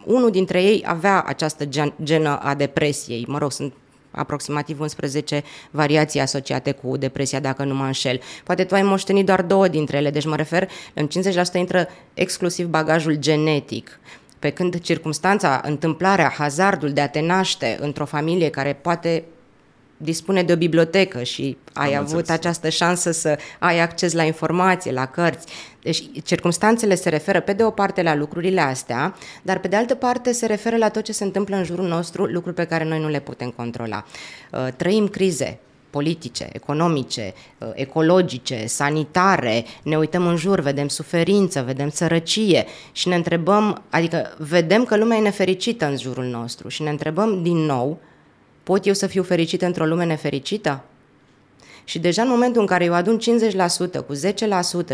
unul 0.06 0.32
dintre 0.32 0.64
ei 0.64 0.84
avea 0.88 1.22
această 1.22 1.66
genă 2.04 2.40
a 2.40 2.56
depresiei, 2.56 3.26
mă 3.28 3.38
rog, 3.38 3.52
sunt 3.52 3.74
aproximativ 4.12 4.80
11 4.80 5.44
variații 5.72 6.20
asociate 6.20 6.72
cu 6.72 6.98
depresia, 6.98 7.40
dacă 7.40 7.64
nu 7.64 7.76
mă 7.76 7.86
înșel. 7.86 8.20
Poate 8.44 8.64
tu 8.64 8.76
ai 8.76 8.82
moștenit 8.82 9.26
doar 9.26 9.42
două 9.42 9.68
dintre 9.68 9.98
ele, 9.98 10.10
deci 10.10 10.26
mă 10.26 10.36
refer, 10.36 10.70
în 10.94 11.08
50% 11.08 11.54
intră 11.54 11.88
exclusiv 12.14 12.68
bagajul 12.68 13.16
genetic. 13.16 14.00
Pe 14.40 14.50
când 14.50 14.80
circumstanța, 14.80 15.62
întâmplarea, 15.64 16.34
hazardul 16.38 16.92
de 16.92 17.02
a 17.02 17.10
te 17.10 17.22
naște 17.22 17.78
într-o 17.80 18.06
familie 18.06 18.50
care 18.50 18.74
poate 18.74 19.24
dispune 20.02 20.44
de 20.44 20.54
o 20.54 20.56
bibliotecă 20.56 21.24
și 21.24 21.58
ai 21.74 21.94
Am 21.94 22.02
avut 22.02 22.18
înțeles. 22.18 22.40
această 22.40 22.70
șansă 22.70 23.12
să 23.12 23.38
ai 23.60 23.80
acces 23.80 24.14
la 24.14 24.24
informație, 24.24 24.92
la 24.92 25.06
cărți. 25.06 25.48
Deci 25.82 26.04
circumstanțele 26.24 26.96
se 26.96 27.10
referă 27.10 27.40
pe 27.40 27.54
de 27.54 27.64
o 27.64 27.70
parte 27.70 28.02
la 28.02 28.16
lucrurile 28.16 28.62
astea, 28.62 29.16
dar 29.42 29.60
pe 29.60 29.68
de 29.68 29.76
altă 29.76 29.96
parte 29.96 30.32
se 30.32 30.46
referă 30.46 30.78
la 30.78 30.90
tot 30.90 31.04
ce 31.04 31.12
se 31.12 31.24
întâmplă 31.24 31.56
în 31.56 31.64
jurul 31.64 31.88
nostru, 31.88 32.26
lucruri 32.26 32.56
pe 32.56 32.66
care 32.66 32.84
noi 32.84 33.00
nu 33.00 33.08
le 33.08 33.20
putem 33.20 33.50
controla. 33.50 34.06
Uh, 34.52 34.68
trăim 34.76 35.08
crize, 35.08 35.60
politice, 35.90 36.50
economice, 36.52 37.34
uh, 37.58 37.70
ecologice, 37.74 38.66
sanitare, 38.68 39.66
ne 39.84 39.98
uităm 39.98 40.28
în 40.28 40.36
jur, 40.36 40.60
vedem 40.60 40.88
suferință, 40.88 41.62
vedem 41.62 41.90
sărăcie 41.90 42.66
și 42.92 43.08
ne 43.08 43.16
întrebăm, 43.16 43.82
adică 43.90 44.36
vedem 44.38 44.86
că 44.86 44.98
lumea 44.98 45.18
e 45.18 45.22
nefericită 45.22 45.86
în 45.86 45.98
jurul 45.98 46.26
nostru 46.26 46.68
și 46.68 46.82
ne 46.82 46.90
întrebăm 46.90 47.44
din 47.44 47.58
nou 47.58 48.00
Pot 48.70 48.86
eu 48.86 48.94
să 48.94 49.08
fiu 49.08 49.24
fericită 49.24 49.66
într-o 49.66 49.86
lume 49.86 50.06
nefericită? 50.06 50.84
Și 51.84 52.00
deja 52.00 52.22
în 52.22 52.30
momentul 52.30 52.62
în 52.62 52.68
care 52.68 52.84
eu 52.84 52.94
adun 52.94 53.20
50% 53.20 54.06
cu 54.08 54.16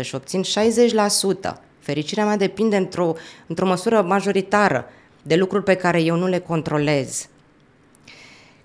și 0.00 0.14
obțin 0.14 0.42
60%, 0.42 1.52
fericirea 1.78 2.24
mea 2.24 2.36
depinde 2.36 2.76
într-o, 2.76 3.14
într-o 3.46 3.66
măsură 3.66 4.02
majoritară 4.02 4.84
de 5.22 5.34
lucruri 5.34 5.64
pe 5.64 5.74
care 5.74 6.02
eu 6.02 6.16
nu 6.16 6.26
le 6.26 6.38
controlez. 6.38 7.28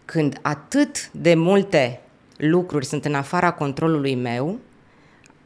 Când 0.06 0.40
atât 0.42 1.10
de 1.12 1.34
multe 1.34 2.02
lucruri 2.38 2.86
sunt 2.86 3.06
în 3.06 3.14
afara 3.14 3.52
controlului 3.52 4.16
meu, 4.16 4.60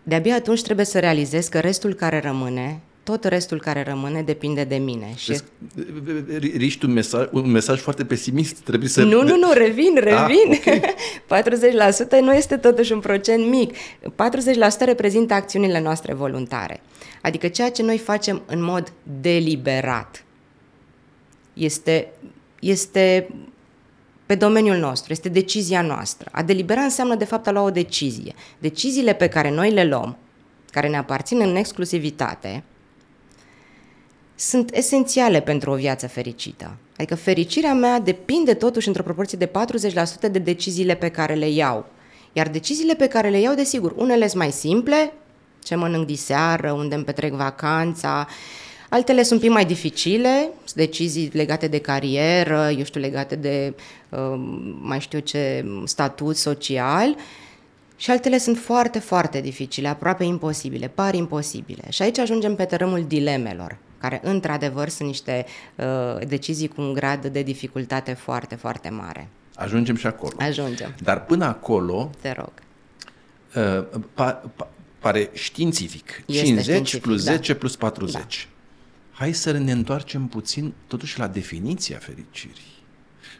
de-abia 0.03 0.35
atunci 0.35 0.63
trebuie 0.63 0.85
să 0.85 0.99
realizez 0.99 1.47
că 1.47 1.59
restul 1.59 1.93
care 1.93 2.19
rămâne 2.19 2.79
tot 3.05 3.23
restul 3.23 3.59
care 3.59 3.83
rămâne 3.83 4.21
depinde 4.21 4.63
de 4.63 4.75
mine. 4.75 5.13
Și... 5.15 5.39
Riști 6.55 6.85
un 6.85 6.91
mesaj, 6.91 7.27
un 7.31 7.51
mesaj 7.51 7.79
foarte 7.79 8.05
pesimist, 8.05 8.55
trebuie 8.55 8.89
să... 8.89 9.03
Nu, 9.03 9.23
nu, 9.23 9.37
nu, 9.37 9.51
revin, 9.65 9.97
ah, 9.97 10.03
revin. 10.03 10.51
Ah, 10.51 10.57
okay. 10.57 10.81
40% 12.19 12.19
nu 12.21 12.33
este 12.33 12.57
totuși 12.57 12.91
un 12.91 12.99
procent 12.99 13.47
mic. 13.47 13.75
40% 13.75 13.75
reprezintă 14.85 15.33
acțiunile 15.33 15.81
noastre 15.81 16.13
voluntare. 16.13 16.81
Adică 17.21 17.47
ceea 17.47 17.71
ce 17.71 17.83
noi 17.83 17.97
facem 17.97 18.41
în 18.45 18.63
mod 18.63 18.93
deliberat 19.21 20.25
este, 21.53 22.11
este 22.59 23.29
pe 24.25 24.35
domeniul 24.35 24.77
nostru, 24.77 25.11
este 25.11 25.29
decizia 25.29 25.81
noastră. 25.81 26.29
A 26.31 26.43
delibera 26.43 26.81
înseamnă 26.81 27.15
de 27.15 27.25
fapt 27.25 27.47
a 27.47 27.51
lua 27.51 27.61
o 27.61 27.69
decizie. 27.69 28.33
Deciziile 28.59 29.13
pe 29.13 29.27
care 29.27 29.51
noi 29.51 29.71
le 29.71 29.83
luăm, 29.83 30.17
care 30.71 30.87
ne 30.87 30.97
aparțin 30.97 31.39
în 31.39 31.55
exclusivitate, 31.55 32.63
sunt 34.35 34.73
esențiale 34.73 35.41
pentru 35.41 35.71
o 35.71 35.75
viață 35.75 36.07
fericită. 36.07 36.77
Adică 36.97 37.15
fericirea 37.15 37.73
mea 37.73 37.99
depinde 37.99 38.53
totuși 38.53 38.87
într-o 38.87 39.03
proporție 39.03 39.37
de 39.37 39.51
40% 40.27 40.31
de 40.31 40.39
deciziile 40.39 40.95
pe 40.95 41.09
care 41.09 41.33
le 41.33 41.49
iau. 41.49 41.85
Iar 42.33 42.49
deciziile 42.49 42.93
pe 42.93 43.07
care 43.07 43.29
le 43.29 43.39
iau, 43.39 43.53
desigur, 43.53 43.93
unele 43.97 44.27
sunt 44.27 44.41
mai 44.41 44.51
simple, 44.51 45.13
ce 45.63 45.75
mănânc 45.75 46.05
diseară, 46.05 46.71
unde 46.71 46.95
îmi 46.95 47.03
petrec 47.03 47.33
vacanța, 47.33 48.27
altele 48.89 49.23
sunt 49.23 49.39
un 49.39 49.45
pic 49.45 49.55
mai 49.55 49.65
dificile, 49.65 50.49
decizii 50.75 51.29
legate 51.33 51.67
de 51.67 51.79
carieră, 51.79 52.69
eu 52.77 52.83
știu, 52.83 53.01
legate 53.01 53.35
de 53.35 53.73
um, 54.09 54.79
mai 54.81 54.99
știu 54.99 55.19
ce 55.19 55.65
statut 55.85 56.35
social, 56.35 57.15
și 57.97 58.11
altele 58.11 58.37
sunt 58.37 58.57
foarte, 58.57 58.99
foarte 58.99 59.41
dificile, 59.41 59.87
aproape 59.87 60.23
imposibile, 60.23 60.87
par 60.87 61.13
imposibile. 61.13 61.83
Și 61.89 62.01
aici 62.01 62.17
ajungem 62.17 62.55
pe 62.55 62.65
tărâmul 62.65 63.03
dilemelor 63.07 63.77
care 64.09 64.19
într-adevăr 64.23 64.89
sunt 64.89 65.07
niște 65.07 65.45
uh, 65.75 66.27
decizii 66.27 66.67
cu 66.67 66.81
un 66.81 66.93
grad 66.93 67.25
de 67.25 67.41
dificultate 67.41 68.13
foarte, 68.13 68.55
foarte 68.55 68.89
mare. 68.89 69.27
Ajungem 69.55 69.95
și 69.95 70.07
acolo. 70.07 70.33
Ajungem. 70.39 70.95
Dar 71.03 71.25
până 71.25 71.45
acolo... 71.45 72.09
Te 72.21 72.31
rog. 72.31 72.51
Uh, 73.55 74.01
pa, 74.13 74.31
pa, 74.31 74.69
pare 74.99 75.29
științific. 75.33 76.23
Este 76.25 76.43
50 76.43 76.65
științific, 76.65 77.01
plus 77.01 77.21
10 77.21 77.51
da. 77.51 77.59
plus 77.59 77.75
40. 77.75 78.13
Da. 78.13 78.29
Hai 79.11 79.33
să 79.33 79.51
ne 79.51 79.71
întoarcem 79.71 80.27
puțin 80.27 80.73
totuși 80.87 81.19
la 81.19 81.27
definiția 81.27 81.97
fericirii. 81.97 82.73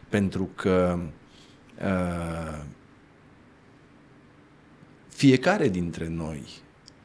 Pentru 0.08 0.50
că 0.54 0.98
uh, 1.82 2.62
fiecare 5.08 5.68
dintre 5.68 6.08
noi 6.08 6.42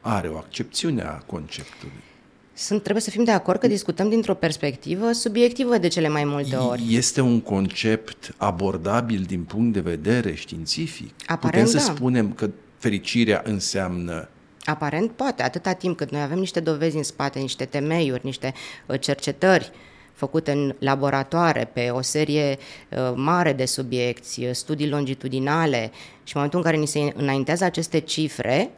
are 0.00 0.28
o 0.28 0.36
accepțiune 0.36 1.02
a 1.02 1.18
conceptului. 1.18 2.11
Sunt, 2.54 2.82
trebuie 2.82 3.02
să 3.02 3.10
fim 3.10 3.24
de 3.24 3.30
acord 3.30 3.60
că 3.60 3.66
discutăm 3.66 4.08
dintr-o 4.08 4.34
perspectivă 4.34 5.12
subiectivă 5.12 5.78
de 5.78 5.88
cele 5.88 6.08
mai 6.08 6.24
multe 6.24 6.56
ori. 6.56 6.82
Este 6.88 7.20
un 7.20 7.40
concept 7.40 8.34
abordabil 8.36 9.22
din 9.22 9.42
punct 9.42 9.72
de 9.72 9.80
vedere 9.80 10.34
științific. 10.34 11.14
Aparent, 11.26 11.66
Putem 11.66 11.80
să 11.80 11.86
da. 11.86 11.94
spunem 11.94 12.32
că 12.32 12.50
fericirea 12.78 13.42
înseamnă 13.44 14.28
Aparent 14.64 15.10
poate, 15.10 15.42
atâta 15.42 15.72
timp 15.72 15.96
cât 15.96 16.10
noi 16.10 16.22
avem 16.22 16.38
niște 16.38 16.60
dovezi 16.60 16.96
în 16.96 17.02
spate, 17.02 17.38
niște 17.38 17.64
temeiuri, 17.64 18.20
niște 18.24 18.54
uh, 18.86 19.00
cercetări 19.00 19.72
făcute 20.12 20.52
în 20.52 20.74
laboratoare 20.78 21.70
pe 21.72 21.90
o 21.90 22.00
serie 22.00 22.58
uh, 22.88 23.12
mare 23.14 23.52
de 23.52 23.64
subiecti, 23.64 24.44
uh, 24.44 24.52
studii 24.52 24.88
longitudinale 24.88 25.90
și 26.24 26.36
în 26.36 26.42
momentul 26.42 26.58
în 26.58 26.64
care 26.64 26.76
ni 26.76 26.86
se 26.86 27.12
înaintează 27.16 27.64
aceste 27.64 27.98
cifre, 27.98 28.70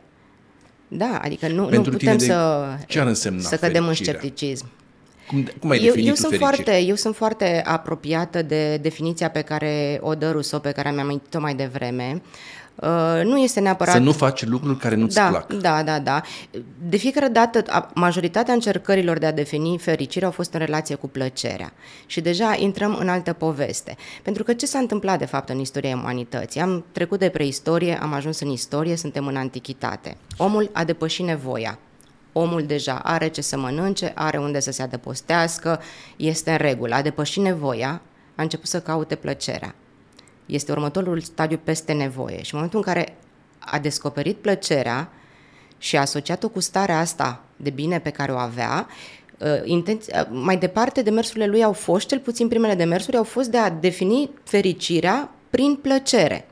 Da, 0.96 1.20
adică 1.22 1.48
nu, 1.48 1.64
Pentru 1.64 1.90
nu 1.90 1.96
putem 1.96 1.98
tine 1.98 2.14
de- 2.16 2.24
să, 2.24 2.64
ce 2.86 3.00
ar 3.00 3.06
însemna 3.06 3.40
să 3.40 3.56
cădem 3.56 3.82
în 3.86 3.92
fericirea? 3.92 4.18
scepticism. 4.20 4.66
Cum, 5.28 5.48
cum 5.60 5.70
ai 5.70 5.78
Eu, 5.78 5.84
definit 5.84 6.06
eu, 6.06 6.14
tu 6.14 6.20
sunt 6.20 6.30
fericirea? 6.32 6.62
foarte, 6.64 6.82
eu 6.86 6.94
sunt 6.94 7.16
foarte 7.16 7.62
apropiată 7.66 8.42
de 8.42 8.76
definiția 8.76 9.30
pe 9.30 9.40
care 9.40 9.98
o 10.02 10.14
dă 10.14 10.30
Rousseau, 10.30 10.60
pe 10.60 10.70
care 10.70 10.90
mi-am 10.90 11.04
amintit-o 11.04 11.40
mai 11.40 11.54
devreme. 11.54 12.12
Uh, 12.14 12.20
nu 13.25 13.38
este 13.38 13.61
neapărat... 13.61 13.95
Să 13.95 14.00
nu 14.00 14.12
faci 14.12 14.45
lucruri 14.45 14.78
care 14.78 14.95
nu-ți 14.95 15.14
da, 15.14 15.28
plac. 15.28 15.52
Da, 15.52 15.83
da, 15.83 15.99
da. 15.99 16.21
De 16.88 16.97
fiecare 16.97 17.28
dată, 17.28 17.62
a- 17.69 17.90
majoritatea 17.95 18.54
încercărilor 18.54 19.19
de 19.19 19.26
a 19.26 19.33
defini 19.33 19.78
fericirea 19.78 20.26
au 20.26 20.33
fost 20.33 20.52
în 20.52 20.59
relație 20.59 20.95
cu 20.95 21.09
plăcerea. 21.09 21.73
Și 22.07 22.21
deja 22.21 22.54
intrăm 22.59 22.97
în 23.00 23.09
altă 23.09 23.33
poveste. 23.33 23.97
Pentru 24.23 24.43
că 24.43 24.52
ce 24.52 24.66
s-a 24.66 24.78
întâmplat, 24.78 25.19
de 25.19 25.25
fapt, 25.25 25.49
în 25.49 25.59
istoria 25.59 25.97
umanității? 25.97 26.61
Am 26.61 26.85
trecut 26.93 27.19
de 27.19 27.28
preistorie, 27.28 27.99
am 28.02 28.12
ajuns 28.12 28.40
în 28.40 28.49
istorie, 28.49 28.97
suntem 28.97 29.26
în 29.26 29.37
antichitate. 29.37 30.16
Omul 30.37 30.71
a 30.73 30.85
depășit 30.85 31.25
nevoia. 31.25 31.78
Omul 32.33 32.62
deja 32.62 33.00
are 33.02 33.28
ce 33.28 33.40
să 33.40 33.59
mănânce, 33.59 34.12
are 34.14 34.38
unde 34.38 34.61
să 34.61 34.71
se 34.71 34.83
adăpostească, 34.83 35.81
este 36.16 36.50
în 36.50 36.57
regulă. 36.57 36.95
A 36.95 37.02
depășit 37.02 37.43
nevoia, 37.43 38.00
a 38.35 38.43
început 38.43 38.66
să 38.69 38.81
caute 38.81 39.14
plăcerea 39.14 39.75
este 40.46 40.72
următorul 40.72 41.20
stadiu 41.20 41.60
peste 41.64 41.92
nevoie. 41.92 42.36
Și 42.36 42.54
în 42.54 42.60
momentul 42.60 42.78
în 42.78 42.92
care 42.92 43.16
a 43.58 43.78
descoperit 43.78 44.36
plăcerea 44.36 45.08
și 45.78 45.96
a 45.96 46.00
asociat-o 46.00 46.48
cu 46.48 46.60
starea 46.60 46.98
asta 46.98 47.44
de 47.56 47.70
bine 47.70 48.00
pe 48.00 48.10
care 48.10 48.32
o 48.32 48.36
avea, 48.36 48.86
uh, 49.38 49.48
intenț- 49.64 50.06
uh, 50.06 50.26
mai 50.30 50.56
departe 50.56 51.02
demersurile 51.02 51.46
lui 51.46 51.62
au 51.62 51.72
fost, 51.72 52.06
cel 52.06 52.18
puțin 52.18 52.48
primele 52.48 52.74
demersuri, 52.74 53.16
au 53.16 53.24
fost 53.24 53.50
de 53.50 53.58
a 53.58 53.70
defini 53.70 54.30
fericirea 54.44 55.30
prin 55.50 55.76
plăcere. 55.76 56.48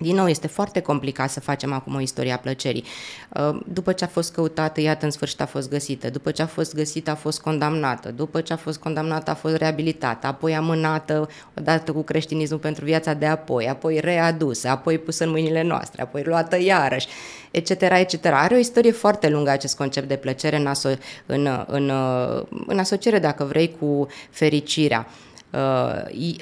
Din 0.00 0.14
nou, 0.14 0.28
este 0.28 0.46
foarte 0.46 0.80
complicat 0.80 1.30
să 1.30 1.40
facem 1.40 1.72
acum 1.72 1.94
o 1.94 2.00
istorie 2.00 2.32
a 2.32 2.38
plăcerii. 2.38 2.84
Uh, 3.34 3.60
După 3.66 3.92
ce 3.92 4.04
a 4.04 4.06
fost 4.06 4.32
căutată, 4.32 4.80
iată, 4.80 5.04
în 5.04 5.10
sfârșit 5.10 5.40
a 5.40 5.46
fost 5.46 5.70
găsită. 5.70 6.10
După 6.10 6.30
ce 6.30 6.42
a 6.42 6.46
fost 6.46 6.74
găsită, 6.74 7.10
a 7.10 7.14
fost 7.14 7.40
condamnată. 7.40 8.10
După 8.10 8.40
ce 8.40 8.52
a 8.52 8.56
fost 8.56 8.78
condamnată, 8.78 9.30
a 9.30 9.34
fost 9.34 9.56
reabilitată. 9.56 10.26
Apoi 10.26 10.56
amânată, 10.56 11.28
odată 11.58 11.92
cu 11.92 12.02
creștinismul 12.02 12.58
pentru 12.58 12.84
viața 12.84 13.14
de 13.14 13.26
apoi. 13.26 13.68
Apoi 13.68 14.00
readusă, 14.00 14.68
apoi 14.68 14.98
pusă 14.98 15.24
în 15.24 15.30
mâinile 15.30 15.62
noastre, 15.62 16.02
apoi 16.02 16.22
luată 16.24 16.62
iarăși, 16.62 17.06
etc., 17.50 17.70
etc. 17.70 18.24
Are 18.24 18.54
o 18.54 18.58
istorie 18.58 18.92
foarte 18.92 19.28
lungă 19.28 19.50
acest 19.50 19.76
concept 19.76 20.08
de 20.08 20.16
plăcere 20.16 20.56
în, 20.56 20.66
aso- 20.66 20.98
în, 21.26 21.64
în, 21.66 21.92
în 22.66 22.78
asociere, 22.78 23.18
dacă 23.18 23.44
vrei, 23.44 23.76
cu 23.80 24.06
fericirea. 24.30 25.06
Uh, 25.52 26.14
i- 26.14 26.36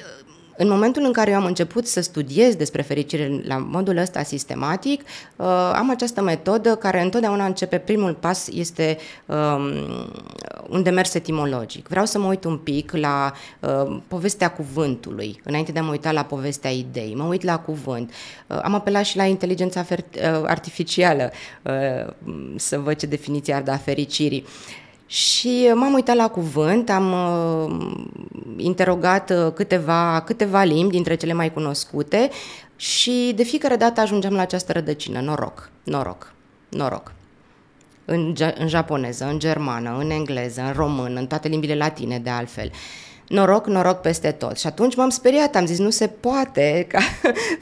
în 0.57 0.67
momentul 0.67 1.03
în 1.03 1.11
care 1.11 1.31
eu 1.31 1.37
am 1.37 1.45
început 1.45 1.87
să 1.87 2.01
studiez 2.01 2.55
despre 2.55 2.81
fericire 2.81 3.41
la 3.43 3.57
modul 3.57 3.97
ăsta 3.97 4.23
sistematic, 4.23 5.01
uh, 5.35 5.45
am 5.73 5.89
această 5.89 6.21
metodă 6.21 6.75
care 6.75 7.01
întotdeauna 7.01 7.45
începe, 7.45 7.77
primul 7.77 8.13
pas 8.13 8.47
este 8.47 8.97
um, 9.25 9.71
un 10.69 10.83
demers 10.83 11.13
etimologic. 11.13 11.87
Vreau 11.87 12.05
să 12.05 12.19
mă 12.19 12.27
uit 12.27 12.43
un 12.43 12.57
pic 12.57 12.91
la 12.91 13.33
uh, 13.59 13.97
povestea 14.07 14.51
cuvântului, 14.51 15.41
înainte 15.43 15.71
de 15.71 15.79
a 15.79 15.83
mă 15.83 15.91
uita 15.91 16.11
la 16.11 16.23
povestea 16.23 16.69
idei. 16.69 17.13
Mă 17.15 17.23
uit 17.23 17.43
la 17.43 17.59
cuvânt. 17.59 18.11
Uh, 18.47 18.59
am 18.63 18.73
apelat 18.73 19.03
și 19.03 19.17
la 19.17 19.23
inteligența 19.23 19.85
fer- 19.85 20.15
uh, 20.15 20.43
artificială 20.45 21.31
uh, 21.61 22.13
să 22.55 22.79
văd 22.79 22.95
ce 22.95 23.05
definiție 23.05 23.53
ar 23.53 23.61
da 23.61 23.77
fericirii. 23.77 24.45
Și 25.07 25.71
m-am 25.73 25.93
uitat 25.93 26.15
la 26.15 26.27
cuvânt, 26.27 26.89
am 26.89 27.11
uh, 27.11 27.87
interogat 28.57 29.29
uh, 29.29 29.51
câteva, 29.53 30.21
câteva 30.25 30.63
limbi 30.63 30.93
dintre 30.93 31.15
cele 31.15 31.33
mai 31.33 31.53
cunoscute 31.53 32.29
și 32.75 33.31
de 33.35 33.43
fiecare 33.43 33.75
dată 33.75 34.01
ajungeam 34.01 34.33
la 34.33 34.41
această 34.41 34.71
rădăcină, 34.71 35.19
noroc, 35.19 35.69
noroc, 35.83 36.33
noroc. 36.69 37.13
În, 38.05 38.35
ja- 38.35 38.53
în 38.57 38.67
japoneză, 38.67 39.25
în 39.25 39.39
germană, 39.39 39.97
în 39.99 40.09
engleză, 40.09 40.61
în 40.61 40.73
român, 40.73 41.15
în 41.15 41.27
toate 41.27 41.47
limbile 41.47 41.75
latine 41.75 42.19
de 42.19 42.29
altfel. 42.29 42.71
Noroc, 43.27 43.67
noroc 43.67 44.01
peste 44.01 44.31
tot. 44.31 44.57
Și 44.57 44.67
atunci 44.67 44.95
m-am 44.95 45.09
speriat, 45.09 45.55
am 45.55 45.65
zis, 45.65 45.77
nu 45.77 45.89
se 45.89 46.07
poate 46.07 46.85
ca 46.91 46.99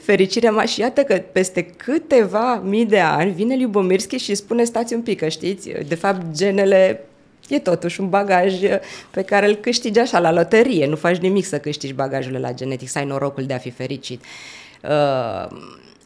fericirea 0.00 0.50
mea 0.50 0.64
și 0.64 0.80
iată 0.80 1.02
că 1.02 1.22
peste 1.32 1.62
câteva 1.62 2.60
mii 2.64 2.86
de 2.86 3.00
ani 3.00 3.32
vine 3.32 3.54
Liubomirski 3.54 4.16
și 4.16 4.34
spune, 4.34 4.64
stați 4.64 4.94
un 4.94 5.00
pic, 5.02 5.18
că 5.18 5.28
știți, 5.28 5.68
de 5.88 5.94
fapt 5.94 6.30
genele 6.30 7.08
e 7.48 7.58
totuși 7.58 8.00
un 8.00 8.08
bagaj 8.08 8.54
pe 9.10 9.22
care 9.22 9.48
îl 9.48 9.54
câștigi 9.54 9.98
așa 9.98 10.18
la 10.18 10.32
loterie, 10.32 10.86
nu 10.86 10.96
faci 10.96 11.16
nimic 11.16 11.44
să 11.44 11.58
câștigi 11.58 11.92
bagajul 11.92 12.32
la 12.40 12.52
genetic, 12.52 12.88
să 12.88 12.98
ai 12.98 13.04
norocul 13.04 13.44
de 13.44 13.54
a 13.54 13.58
fi 13.58 13.70
fericit. 13.70 14.24
Uh, 14.82 15.56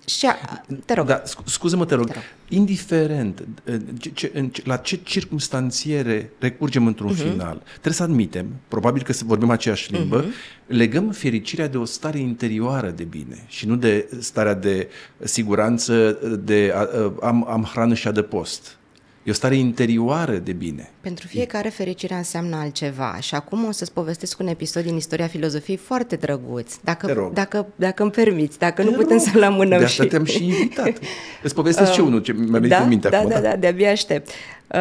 și 0.04 0.26
a, 0.26 0.62
te 0.84 0.94
rog. 0.94 1.06
Da, 1.06 1.22
scu- 1.24 1.42
scuză-mă, 1.46 1.84
te 1.84 1.94
rog. 1.94 2.06
Te 2.06 2.12
rog. 2.12 2.22
Indiferent 2.48 3.46
uh, 3.64 3.74
ce, 3.98 4.10
ce, 4.10 4.30
în 4.34 4.48
ce, 4.48 4.62
la 4.64 4.76
ce 4.76 4.96
circunstanțiere 4.96 6.30
recurgem 6.38 6.86
într-un 6.86 7.14
uh-huh. 7.14 7.30
final, 7.30 7.62
trebuie 7.70 7.92
să 7.92 8.02
admitem, 8.02 8.46
probabil 8.68 9.02
că 9.02 9.12
să 9.12 9.24
vorbim 9.26 9.50
aceeași 9.50 9.92
limbă, 9.92 10.24
uh-huh. 10.24 10.66
legăm 10.66 11.10
fericirea 11.10 11.68
de 11.68 11.78
o 11.78 11.84
stare 11.84 12.18
interioară 12.18 12.90
de 12.90 13.04
bine 13.04 13.44
și 13.46 13.66
nu 13.66 13.76
de 13.76 14.08
starea 14.18 14.54
de 14.54 14.88
siguranță, 15.18 16.18
de 16.44 16.72
a, 16.74 16.78
a, 16.78 17.14
am, 17.22 17.46
am 17.48 17.64
hrană 17.72 17.94
și 17.94 18.08
adăpost. 18.08 18.78
E 19.22 19.30
o 19.30 19.34
stare 19.34 19.54
interioară 19.54 20.36
de 20.36 20.52
bine. 20.52 20.90
Pentru 21.00 21.26
fiecare 21.26 21.68
fericirea 21.68 22.16
înseamnă 22.16 22.56
altceva 22.56 23.16
și 23.20 23.34
acum 23.34 23.64
o 23.64 23.70
să-ți 23.70 23.92
povestesc 23.92 24.38
un 24.38 24.46
episod 24.46 24.82
din 24.82 24.96
istoria 24.96 25.26
filozofiei 25.26 25.76
foarte 25.76 26.16
drăguț, 26.16 26.74
Te 26.74 26.80
dacă, 26.84 27.12
rog. 27.12 27.32
dacă, 27.32 27.66
dacă 27.76 28.02
îmi 28.02 28.10
permiți, 28.10 28.58
dacă 28.58 28.82
nu 28.82 28.90
Te 28.90 28.96
putem 28.96 29.16
rog. 29.16 29.26
să-l 29.26 29.42
amânăm 29.42 29.78
De 29.78 29.84
asta 29.84 30.02
și... 30.02 30.08
te-am 30.08 30.24
și 30.24 30.44
invitat. 30.44 30.98
Îți 31.42 31.54
povestesc 31.54 31.92
și 31.96 32.00
unul 32.00 32.20
ce 32.20 32.32
mi-a 32.32 32.46
venit 32.50 32.68
da, 32.68 32.82
în 32.82 32.88
minte 32.88 33.08
da, 33.08 33.18
acum. 33.18 33.30
Da, 33.30 33.40
da, 33.40 33.56
de-abia 33.56 33.90
aștept. 33.90 34.28
Uh, 34.28 34.78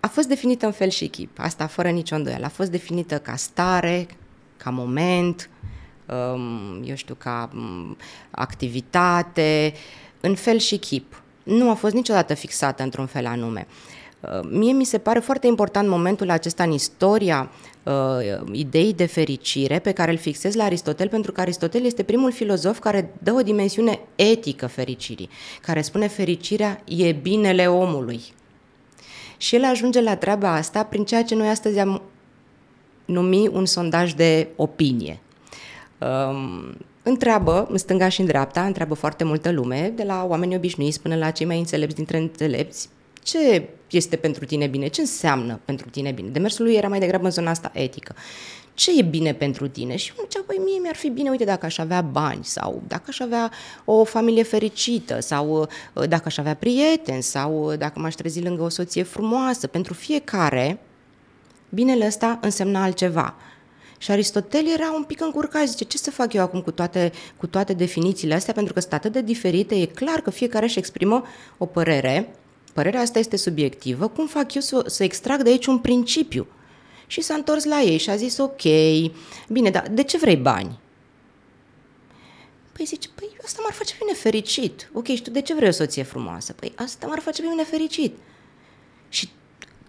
a 0.00 0.08
fost 0.10 0.28
definită 0.28 0.66
în 0.66 0.72
fel 0.72 0.88
și 0.88 1.06
chip, 1.06 1.38
asta 1.38 1.66
fără 1.66 1.88
nicio 1.88 2.14
îndoială. 2.14 2.44
A 2.44 2.48
fost 2.48 2.70
definită 2.70 3.18
ca 3.18 3.36
stare, 3.36 4.06
ca 4.56 4.70
moment, 4.70 5.50
um, 6.06 6.82
eu 6.84 6.94
știu, 6.94 7.14
ca 7.14 7.50
um, 7.54 7.96
activitate, 8.30 9.72
în 10.20 10.34
fel 10.34 10.58
și 10.58 10.76
chip. 10.76 11.22
Nu 11.44 11.70
a 11.70 11.74
fost 11.74 11.94
niciodată 11.94 12.34
fixată 12.34 12.82
într-un 12.82 13.06
fel 13.06 13.26
anume. 13.26 13.66
Uh, 14.20 14.48
Mie 14.50 14.72
mi 14.72 14.84
se 14.84 14.98
pare 14.98 15.18
foarte 15.18 15.46
important 15.46 15.88
momentul 15.88 16.30
acesta 16.30 16.62
în 16.62 16.70
istoria 16.70 17.50
uh, 17.82 17.92
ideii 18.52 18.92
de 18.92 19.06
fericire 19.06 19.78
pe 19.78 19.92
care 19.92 20.10
îl 20.10 20.16
fixez 20.16 20.54
la 20.54 20.64
Aristotel, 20.64 21.08
pentru 21.08 21.32
că 21.32 21.40
Aristotel 21.40 21.84
este 21.84 22.02
primul 22.02 22.32
filozof 22.32 22.78
care 22.78 23.14
dă 23.18 23.32
o 23.32 23.42
dimensiune 23.42 24.00
etică 24.16 24.66
fericirii, 24.66 25.28
care 25.62 25.82
spune 25.82 26.06
fericirea 26.06 26.82
e 26.84 27.12
binele 27.12 27.66
omului. 27.66 28.20
Și 29.36 29.54
el 29.54 29.64
ajunge 29.64 30.00
la 30.00 30.16
treaba 30.16 30.54
asta 30.54 30.84
prin 30.84 31.04
ceea 31.04 31.24
ce 31.24 31.34
noi 31.34 31.48
astăzi 31.48 31.78
am 31.78 32.02
numi 33.04 33.48
un 33.48 33.66
sondaj 33.66 34.12
de 34.12 34.48
opinie. 34.56 35.20
Um, 35.98 36.76
întreabă, 37.04 37.66
în 37.70 37.78
stânga 37.78 38.08
și 38.08 38.20
în 38.20 38.26
dreapta, 38.26 38.64
întreabă 38.64 38.94
foarte 38.94 39.24
multă 39.24 39.50
lume, 39.50 39.92
de 39.96 40.02
la 40.02 40.24
oameni 40.28 40.54
obișnuiți 40.54 41.00
până 41.00 41.16
la 41.16 41.30
cei 41.30 41.46
mai 41.46 41.58
înțelepți 41.58 41.94
dintre 41.94 42.18
înțelepți, 42.18 42.88
ce 43.22 43.68
este 43.90 44.16
pentru 44.16 44.44
tine 44.44 44.66
bine, 44.66 44.86
ce 44.86 45.00
înseamnă 45.00 45.60
pentru 45.64 45.88
tine 45.88 46.10
bine. 46.10 46.28
Demersul 46.28 46.64
lui 46.64 46.74
era 46.74 46.88
mai 46.88 46.98
degrabă 46.98 47.24
în 47.24 47.30
zona 47.30 47.50
asta 47.50 47.70
etică. 47.74 48.14
Ce 48.74 48.98
e 48.98 49.02
bine 49.02 49.34
pentru 49.34 49.68
tine? 49.68 49.96
Și 49.96 50.12
unul 50.16 50.28
zicea, 50.30 50.44
păi 50.46 50.56
mie 50.64 50.78
mi-ar 50.80 50.94
fi 50.94 51.08
bine, 51.08 51.30
uite, 51.30 51.44
dacă 51.44 51.66
aș 51.66 51.78
avea 51.78 52.00
bani 52.00 52.44
sau 52.44 52.82
dacă 52.88 53.04
aș 53.08 53.20
avea 53.20 53.50
o 53.84 54.04
familie 54.04 54.42
fericită 54.42 55.20
sau 55.20 55.68
uh, 55.94 56.08
dacă 56.08 56.22
aș 56.24 56.38
avea 56.38 56.54
prieteni 56.54 57.22
sau 57.22 57.70
uh, 57.70 57.78
dacă 57.78 58.00
m-aș 58.00 58.14
trezi 58.14 58.42
lângă 58.42 58.62
o 58.62 58.68
soție 58.68 59.02
frumoasă. 59.02 59.66
Pentru 59.66 59.94
fiecare, 59.94 60.78
binele 61.68 62.06
ăsta 62.06 62.38
însemna 62.42 62.82
altceva. 62.82 63.34
Și 63.98 64.10
Aristotel 64.10 64.66
era 64.66 64.92
un 64.92 65.02
pic 65.02 65.20
încurcat, 65.20 65.68
zice, 65.68 65.84
ce 65.84 65.98
să 65.98 66.10
fac 66.10 66.32
eu 66.32 66.42
acum 66.42 66.60
cu 66.62 66.70
toate, 66.70 67.12
cu 67.36 67.46
toate 67.46 67.72
definițiile 67.72 68.34
astea, 68.34 68.52
pentru 68.52 68.72
că 68.72 68.80
sunt 68.80 68.92
atât 68.92 69.12
de 69.12 69.22
diferite, 69.22 69.74
e 69.74 69.86
clar 69.86 70.20
că 70.20 70.30
fiecare 70.30 70.64
își 70.64 70.78
exprimă 70.78 71.24
o 71.58 71.66
părere, 71.66 72.34
părerea 72.72 73.00
asta 73.00 73.18
este 73.18 73.36
subiectivă, 73.36 74.08
cum 74.08 74.26
fac 74.26 74.54
eu 74.54 74.60
să, 74.60 74.84
să 74.86 75.04
extrag 75.04 75.42
de 75.42 75.50
aici 75.50 75.66
un 75.66 75.78
principiu? 75.78 76.46
Și 77.06 77.20
s-a 77.20 77.34
întors 77.34 77.64
la 77.64 77.80
ei 77.80 77.98
și 77.98 78.10
a 78.10 78.16
zis, 78.16 78.38
ok, 78.38 78.62
bine, 79.48 79.70
dar 79.70 79.88
de 79.90 80.02
ce 80.02 80.18
vrei 80.18 80.36
bani? 80.36 80.78
Păi 82.72 82.84
zice, 82.84 83.08
păi 83.14 83.36
asta 83.44 83.60
m-ar 83.62 83.72
face 83.72 83.94
pe 83.94 84.04
mine 84.04 84.16
fericit. 84.16 84.90
Ok, 84.92 85.06
și 85.06 85.22
tu 85.22 85.30
de 85.30 85.40
ce 85.40 85.54
vrei 85.54 85.68
o 85.68 85.72
soție 85.72 86.02
frumoasă? 86.02 86.52
Păi 86.52 86.72
asta 86.76 87.06
m-ar 87.06 87.18
face 87.18 87.42
pe 87.42 87.48
mine 87.48 87.64
fericit. 87.64 88.16
Și 89.08 89.28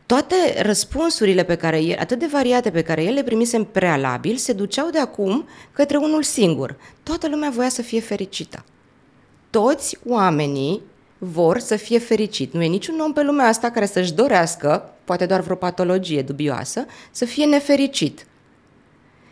toate 0.06 0.62
răspunsurile 0.62 1.44
pe 1.44 1.56
care 1.56 1.82
el, 1.82 1.98
atât 2.00 2.20
de 2.20 2.26
variate 2.26 2.72
pe 2.72 2.82
care 2.82 3.04
el 3.04 3.14
le 3.14 3.24
primise 3.24 3.58
în 3.58 3.64
prealabil, 3.64 4.36
se 4.36 4.54
duceau 4.54 4.90
de 4.90 5.00
acum 5.00 5.48
către 5.72 5.98
unul 5.98 6.24
singur. 6.24 6.76
Toată 7.04 7.28
lumea 7.30 7.50
voia 7.50 7.70
să 7.70 7.82
fie 7.82 8.00
fericită. 8.00 8.66
Toți 9.50 9.98
oamenii 10.08 10.82
vor 11.18 11.60
să 11.60 11.76
fie 11.76 12.00
fericit. 12.00 12.54
Nu 12.54 12.64
e 12.64 12.68
niciun 12.68 13.00
om 13.00 13.14
pe 13.14 13.24
lumea 13.24 13.48
asta 13.48 13.72
care 13.72 13.86
să-și 13.86 14.14
dorească, 14.14 14.94
poate 15.04 15.26
doar 15.26 15.40
vreo 15.40 15.56
patologie 15.56 16.22
dubioasă, 16.22 16.86
să 17.12 17.26
fie 17.26 17.46
nefericit. 17.46 18.26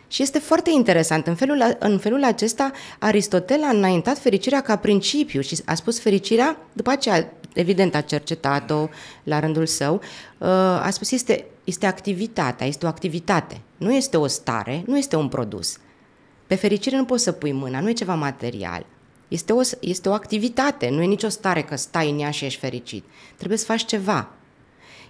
Și 0.08 0.22
este 0.22 0.38
foarte 0.38 0.70
interesant. 0.70 1.26
În 1.26 1.34
felul, 1.34 1.76
în 1.78 1.98
felul 1.98 2.24
acesta, 2.24 2.70
Aristotel 2.98 3.62
a 3.62 3.68
înaintat 3.68 4.18
fericirea 4.18 4.60
ca 4.60 4.76
principiu 4.76 5.40
și 5.40 5.62
a 5.64 5.74
spus 5.74 6.00
fericirea, 6.00 6.58
după 6.72 6.90
aceea, 6.90 7.32
evident 7.54 7.94
a 7.94 8.00
cercetat-o 8.00 8.88
la 9.22 9.40
rândul 9.40 9.66
său, 9.66 9.94
uh, 9.94 10.48
a 10.48 10.88
spus 10.90 11.10
este, 11.10 11.44
este 11.64 11.86
activitatea, 11.86 12.66
este 12.66 12.86
o 12.86 12.88
activitate, 12.88 13.60
nu 13.76 13.92
este 13.92 14.16
o 14.16 14.26
stare, 14.26 14.82
nu 14.86 14.98
este 14.98 15.16
un 15.16 15.28
produs. 15.28 15.78
Pe 16.46 16.54
fericire 16.54 16.96
nu 16.96 17.04
poți 17.04 17.22
să 17.22 17.32
pui 17.32 17.52
mâna, 17.52 17.80
nu 17.80 17.88
e 17.88 17.92
ceva 17.92 18.14
material. 18.14 18.86
Este 19.28 19.52
o, 19.52 19.60
este 19.80 20.08
o 20.08 20.12
activitate, 20.12 20.88
nu 20.88 21.02
e 21.02 21.06
nicio 21.06 21.28
stare 21.28 21.62
că 21.62 21.76
stai 21.76 22.10
în 22.10 22.18
ea 22.18 22.30
și 22.30 22.44
ești 22.44 22.60
fericit. 22.60 23.04
Trebuie 23.36 23.58
să 23.58 23.64
faci 23.64 23.84
ceva. 23.84 24.28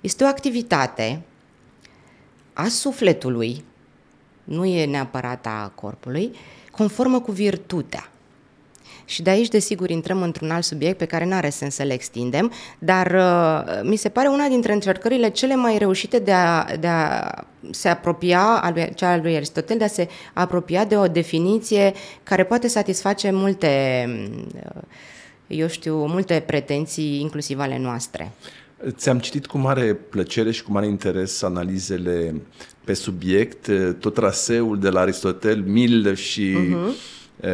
Este 0.01 0.25
o 0.25 0.27
activitate 0.27 1.23
a 2.53 2.69
sufletului, 2.69 3.65
nu 4.45 4.65
e 4.65 4.85
neapărat 4.85 5.47
a 5.47 5.73
corpului, 5.75 6.35
conformă 6.71 7.21
cu 7.21 7.33
virtutea. 7.33 8.09
Și 9.05 9.23
de 9.23 9.31
aici, 9.31 9.49
desigur, 9.49 9.91
intrăm 9.91 10.23
într-un 10.23 10.51
alt 10.51 10.65
subiect 10.65 10.99
pe 10.99 11.05
care 11.05 11.25
nu 11.25 11.35
are 11.35 11.49
sens 11.49 11.75
să-l 11.75 11.91
extindem, 11.91 12.53
dar 12.79 13.15
uh, 13.15 13.89
mi 13.89 13.97
se 13.97 14.09
pare 14.09 14.29
una 14.29 14.49
dintre 14.49 14.73
încercările 14.73 15.31
cele 15.31 15.55
mai 15.55 15.79
reușite 15.79 16.19
de 16.19 16.33
a, 16.33 16.77
de 16.81 16.87
a 16.87 17.31
se 17.71 17.89
apropia, 17.89 18.41
a 18.41 18.71
lui, 18.71 18.93
cea 18.95 19.13
a 19.13 19.17
lui 19.17 19.37
Aristotel, 19.37 19.79
de 19.79 19.85
a 19.85 19.89
se 19.89 20.09
apropia 20.33 20.85
de 20.85 20.97
o 20.97 21.07
definiție 21.07 21.93
care 22.23 22.45
poate 22.45 22.69
satisface 22.69 23.31
multe, 23.31 23.69
uh, 24.55 24.83
eu 25.47 25.69
știu, 25.69 26.07
multe 26.07 26.43
pretenții, 26.47 27.21
inclusiv 27.21 27.59
ale 27.59 27.79
noastre. 27.79 28.33
Ți-am 28.91 29.19
citit 29.19 29.47
cu 29.47 29.59
mare 29.59 29.95
plăcere 29.95 30.51
și 30.51 30.63
cu 30.63 30.73
mare 30.73 30.87
interes 30.87 31.43
analizele 31.43 32.35
pe 32.85 32.95
subiect, 32.95 33.71
tot 33.99 34.15
traseul 34.15 34.79
de 34.79 34.89
la 34.89 35.01
Aristotel, 35.01 35.63
Mill 35.63 36.15
și 36.15 36.57
uh-huh 36.57 36.85
Uh, 36.85 36.95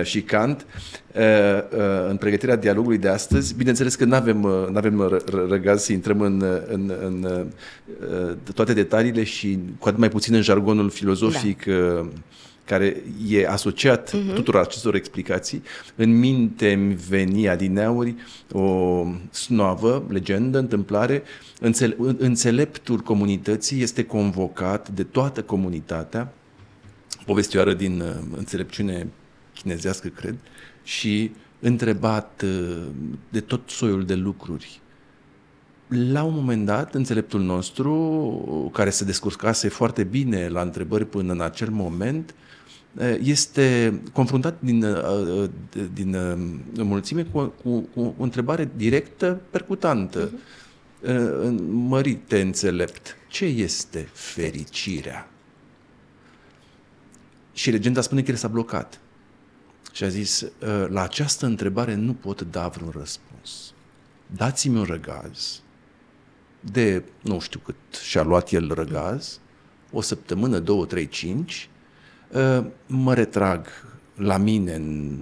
și 0.03 0.23
Kant 0.23 0.66
uh, 1.14 1.23
uh, 1.23 2.09
în 2.09 2.16
pregătirea 2.16 2.57
dialogului 2.57 2.99
de 2.99 3.09
astăzi. 3.09 3.55
Bineînțeles 3.55 3.95
că 3.95 4.05
nu 4.05 4.14
avem, 4.14 4.45
avem 4.75 5.23
răgaz 5.49 5.83
să 5.83 5.93
intrăm 5.93 6.21
în, 6.21 6.45
în, 6.69 6.93
în 7.05 7.27
toate 8.55 8.73
detaliile 8.73 9.25
și 9.25 9.59
cu 9.79 9.88
atât 9.88 10.01
mai 10.01 10.09
puțin 10.09 10.35
în 10.35 10.43
jargonul 10.43 10.90
filozofic 10.90 11.64
da 11.64 12.07
care 12.71 13.03
e 13.29 13.49
asociat 13.49 14.09
uh-huh. 14.11 14.35
tuturor 14.35 14.61
acestor 14.61 14.95
explicații, 14.95 15.62
în 15.97 16.19
minte 16.19 16.73
îmi 16.73 16.95
veni 16.95 17.49
adineauri 17.49 18.14
o 18.53 19.05
snoavă, 19.31 20.05
legendă, 20.09 20.59
întâmplare, 20.59 21.23
înțele- 21.61 21.97
înțeleptul 22.19 22.99
comunității 22.99 23.83
este 23.83 24.05
convocat 24.05 24.88
de 24.88 25.03
toată 25.03 25.43
comunitatea, 25.43 26.33
povestioară 27.27 27.73
din 27.73 28.03
înțelepciune 28.37 29.07
chinezească, 29.62 30.09
cred, 30.09 30.35
și 30.83 31.31
întrebat 31.61 32.42
uh, 32.44 32.87
de 33.29 33.40
tot 33.40 33.61
soiul 33.66 34.05
de 34.05 34.14
lucruri. 34.14 34.81
La 35.88 36.23
un 36.23 36.35
moment 36.35 36.66
dat, 36.66 36.94
înțeleptul 36.94 37.40
nostru, 37.40 38.70
care 38.73 38.90
se 38.90 39.05
descurcase 39.05 39.68
foarte 39.68 40.05
bine 40.05 40.49
la 40.49 40.61
întrebări 40.61 41.07
până 41.07 41.33
în 41.33 41.40
acel 41.40 41.70
moment, 41.70 42.35
uh, 42.94 43.16
este 43.23 44.01
confruntat 44.12 44.57
din, 44.61 44.83
uh, 44.83 45.49
din 45.92 46.16
mulțime 46.77 47.23
cu, 47.23 47.55
cu, 47.62 47.81
cu 47.81 48.14
o 48.18 48.23
întrebare 48.23 48.70
directă, 48.77 49.40
percutantă. 49.51 50.29
Uh-huh. 50.29 50.59
Mărite 51.68 52.40
înțelept, 52.40 53.16
ce 53.29 53.44
este 53.44 54.09
fericirea? 54.12 55.31
Și 57.53 57.70
legenda 57.70 58.01
spune 58.01 58.23
că 58.23 58.31
el 58.31 58.37
s-a 58.37 58.49
blocat 58.49 59.01
și 59.92 60.05
a 60.05 60.09
zis, 60.09 60.40
ă, 60.62 60.88
la 60.90 61.03
această 61.03 61.46
întrebare 61.46 61.94
nu 61.94 62.12
pot 62.12 62.42
da 62.42 62.68
vreun 62.68 62.92
răspuns. 62.96 63.72
Dați-mi 64.26 64.79
un 64.79 64.85
răgaz 64.85 65.62
de, 66.61 67.05
nu 67.20 67.40
știu 67.40 67.61
cât 67.64 67.76
și-a 68.03 68.22
luat 68.22 68.50
el 68.50 68.72
răgaz, 68.74 69.40
o 69.92 70.00
săptămână, 70.00 70.59
două, 70.59 70.87
trei, 70.87 71.09
cinci, 71.09 71.68
ă, 72.35 72.64
mă 72.87 73.14
retrag 73.14 73.66
la 74.14 74.37
mine 74.37 74.74
în 74.74 75.18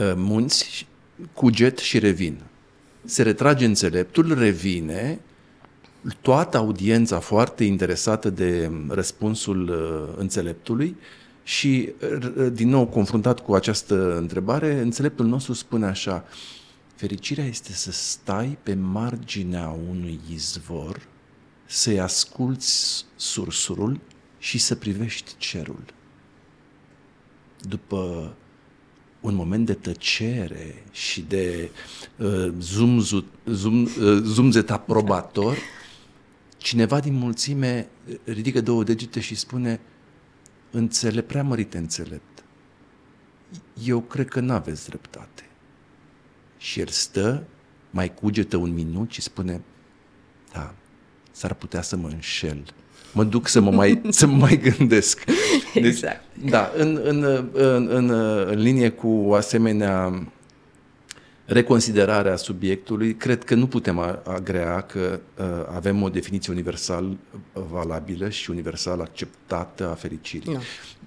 ă, 0.00 0.14
munți, 0.16 0.86
cuget 1.32 1.78
și 1.78 1.98
revin. 1.98 2.40
Se 3.04 3.22
retrage 3.22 3.64
înțeleptul, 3.64 4.38
revine, 4.38 5.20
toată 6.20 6.56
audiența 6.56 7.18
foarte 7.18 7.64
interesată 7.64 8.30
de 8.30 8.70
răspunsul 8.88 9.72
înțeleptului 10.18 10.96
și, 11.44 11.92
din 12.52 12.68
nou, 12.68 12.86
confruntat 12.86 13.40
cu 13.40 13.54
această 13.54 14.16
întrebare, 14.16 14.80
înțeleptul 14.80 15.26
nostru 15.26 15.52
spune 15.52 15.86
așa, 15.86 16.24
fericirea 16.94 17.44
este 17.44 17.72
să 17.72 17.92
stai 17.92 18.58
pe 18.62 18.74
marginea 18.74 19.76
unui 19.88 20.20
izvor, 20.32 21.06
să-i 21.66 22.00
asculți 22.00 23.04
sursurul 23.16 24.00
și 24.38 24.58
să 24.58 24.74
privești 24.74 25.32
cerul. 25.36 25.84
După 27.60 28.32
un 29.20 29.34
moment 29.34 29.66
de 29.66 29.74
tăcere 29.74 30.84
și 30.90 31.20
de 31.20 31.70
uh, 32.16 32.52
zumzut, 32.60 33.26
zum, 33.44 33.82
uh, 33.82 33.90
zumzet 34.22 34.70
aprobator, 34.70 35.56
cineva 36.56 37.00
din 37.00 37.14
mulțime 37.14 37.88
ridică 38.24 38.60
două 38.60 38.84
degete 38.84 39.20
și 39.20 39.34
spune– 39.34 39.80
înțelept, 40.74 41.26
prea 41.26 41.42
mărite 41.42 41.78
înțelept. 41.78 42.44
Eu 43.84 44.00
cred 44.00 44.28
că 44.28 44.40
n-aveți 44.40 44.88
dreptate. 44.88 45.42
Și 46.58 46.80
el 46.80 46.86
stă, 46.86 47.44
mai 47.90 48.14
cugetă 48.14 48.56
un 48.56 48.74
minut 48.74 49.10
și 49.10 49.20
spune, 49.20 49.60
da, 50.52 50.74
s-ar 51.30 51.54
putea 51.54 51.82
să 51.82 51.96
mă 51.96 52.08
înșel. 52.08 52.64
Mă 53.12 53.24
duc 53.24 53.48
să 53.48 53.60
mă 53.60 53.70
mai, 53.70 54.02
să 54.08 54.26
mă 54.26 54.36
mai 54.36 54.56
gândesc. 54.56 55.24
Deci, 55.74 55.84
exact. 55.84 56.22
Da, 56.48 56.72
în, 56.76 57.00
în, 57.04 57.48
în, 57.52 57.88
în, 57.88 58.10
în 58.46 58.58
linie 58.58 58.88
cu 58.88 59.08
o 59.08 59.34
asemenea 59.34 60.26
reconsiderarea 61.44 62.36
subiectului, 62.36 63.14
cred 63.14 63.44
că 63.44 63.54
nu 63.54 63.66
putem 63.66 63.98
agrea 64.24 64.80
că 64.80 65.20
uh, 65.38 65.44
avem 65.74 66.02
o 66.02 66.08
definiție 66.08 66.52
universal 66.52 67.16
valabilă 67.70 68.28
și 68.28 68.50
universal 68.50 69.00
acceptată 69.00 69.90
a 69.90 69.94
fericirii. 69.94 70.52
No. 70.52 70.58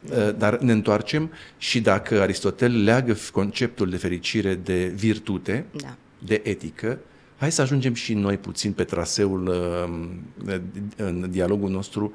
Uh, 0.09 0.35
dar 0.37 0.57
ne 0.57 0.71
întoarcem 0.71 1.31
și 1.57 1.81
dacă 1.81 2.21
Aristotel 2.21 2.83
leagă 2.83 3.17
conceptul 3.31 3.89
de 3.89 3.97
fericire 3.97 4.55
de 4.55 4.93
virtute, 4.95 5.65
da. 5.71 5.95
de 6.25 6.41
etică, 6.43 6.99
hai 7.37 7.51
să 7.51 7.61
ajungem 7.61 7.93
și 7.93 8.13
noi 8.13 8.37
puțin 8.37 8.71
pe 8.73 8.83
traseul 8.83 9.47
uh, 9.47 10.59
în 10.95 11.27
dialogul 11.31 11.69
nostru 11.69 12.13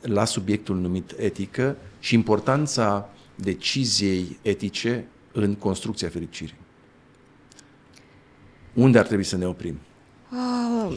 la 0.00 0.24
subiectul 0.24 0.76
numit 0.76 1.14
etică 1.18 1.76
și 1.98 2.14
importanța 2.14 3.10
deciziei 3.34 4.38
etice 4.42 5.04
în 5.32 5.54
construcția 5.54 6.08
fericirii. 6.08 6.66
Unde 8.78 8.98
ar 8.98 9.06
trebui 9.06 9.24
să 9.24 9.36
ne 9.36 9.46
oprim? 9.46 9.80
Uh, 10.32 10.96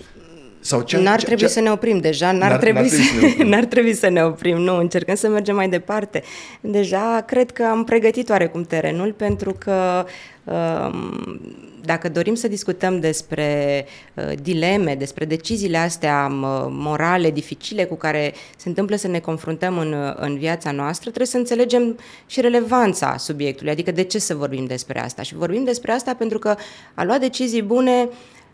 Sau 0.60 0.82
ce, 0.82 0.98
n-ar 0.98 1.20
ce, 1.20 1.26
trebui 1.26 1.44
ce, 1.44 1.50
să 1.50 1.60
ne 1.60 1.72
oprim 1.72 2.00
deja, 2.00 2.32
n-ar, 2.32 2.50
n-ar, 2.50 2.60
trebui, 2.60 2.82
n-ar, 2.82 2.89
trebui, 2.89 3.30
să, 3.30 3.38
să 3.38 3.44
n-ar 3.52 3.65
trebui 3.65 3.94
să 3.94 4.10
ne 4.10 4.24
oprim, 4.24 4.58
nu, 4.58 4.78
încercăm 4.78 5.15
să 5.15 5.28
mergem 5.28 5.56
mai 5.56 5.70
departe. 5.70 6.24
Deja 6.62 7.24
cred 7.28 7.52
că 7.52 7.63
am 7.63 7.84
pregătit 7.84 8.30
oarecum 8.30 8.63
terenul 8.63 9.13
pentru 9.13 9.56
că 9.60 10.06
um, 10.44 11.39
dacă 11.84 12.10
dorim 12.10 12.34
să 12.34 12.48
discutăm 12.48 13.00
despre 13.00 13.86
uh, 14.13 14.32
dileme, 14.41 14.96
despre 14.96 15.26
deciziile 15.26 15.78
astea 15.78 16.28
morale 16.70 17.32
dificile 17.32 17.86
cu 17.86 17.96
care 17.96 18.34
se 18.58 18.70
întâmplă 18.70 18.96
să 18.96 19.08
ne 19.08 19.20
confruntăm 19.20 19.78
în, 19.78 19.96
în 20.15 20.38
viața 20.38 20.72
noastră, 20.72 21.08
trebuie 21.10 21.28
să 21.28 21.38
înțelegem 21.38 22.00
și 22.26 22.41
relevanța 22.41 23.17
subiectului, 23.17 23.72
adică 23.72 23.91
de 23.91 24.04
ce 24.04 24.20
să 24.20 24.36
vorbim 24.36 24.65
despre 24.65 25.02
asta. 25.02 25.22
Și 25.22 25.36
vorbim 25.36 25.63
despre 25.63 25.91
asta 25.91 26.13
pentru 26.13 26.39
că 26.39 26.56
a 26.94 27.04
lua 27.04 27.17
decizii 27.17 27.62
bune 27.62 28.10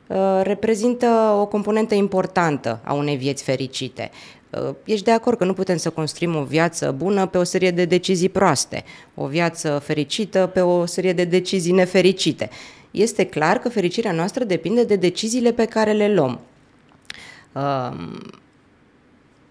uh, 0.07 0.39
reprezintă 0.43 1.35
o 1.39 1.45
componentă 1.45 1.95
importantă 1.95 2.79
a 2.83 2.93
unei 2.93 3.15
vieți 3.15 3.43
fericite. 3.43 4.11
Uh, 4.49 4.75
ești 4.83 5.05
de 5.05 5.11
acord 5.11 5.37
că 5.37 5.45
nu 5.45 5.53
putem 5.53 5.77
să 5.77 5.89
construim 5.89 6.35
o 6.35 6.43
viață 6.43 6.91
bună 6.97 7.25
pe 7.25 7.37
o 7.37 7.43
serie 7.43 7.71
de 7.71 7.85
decizii 7.85 8.29
proaste, 8.29 8.83
o 9.15 9.25
viață 9.25 9.81
fericită 9.83 10.49
pe 10.53 10.61
o 10.61 10.85
serie 10.85 11.13
de 11.13 11.23
decizii 11.23 11.71
nefericite 11.71 12.49
este 13.01 13.23
clar 13.23 13.59
că 13.59 13.69
fericirea 13.69 14.11
noastră 14.11 14.43
depinde 14.43 14.83
de 14.83 14.95
deciziile 14.95 15.51
pe 15.51 15.65
care 15.65 15.91
le 15.91 16.13
luăm. 16.13 16.39
Um, 17.51 18.19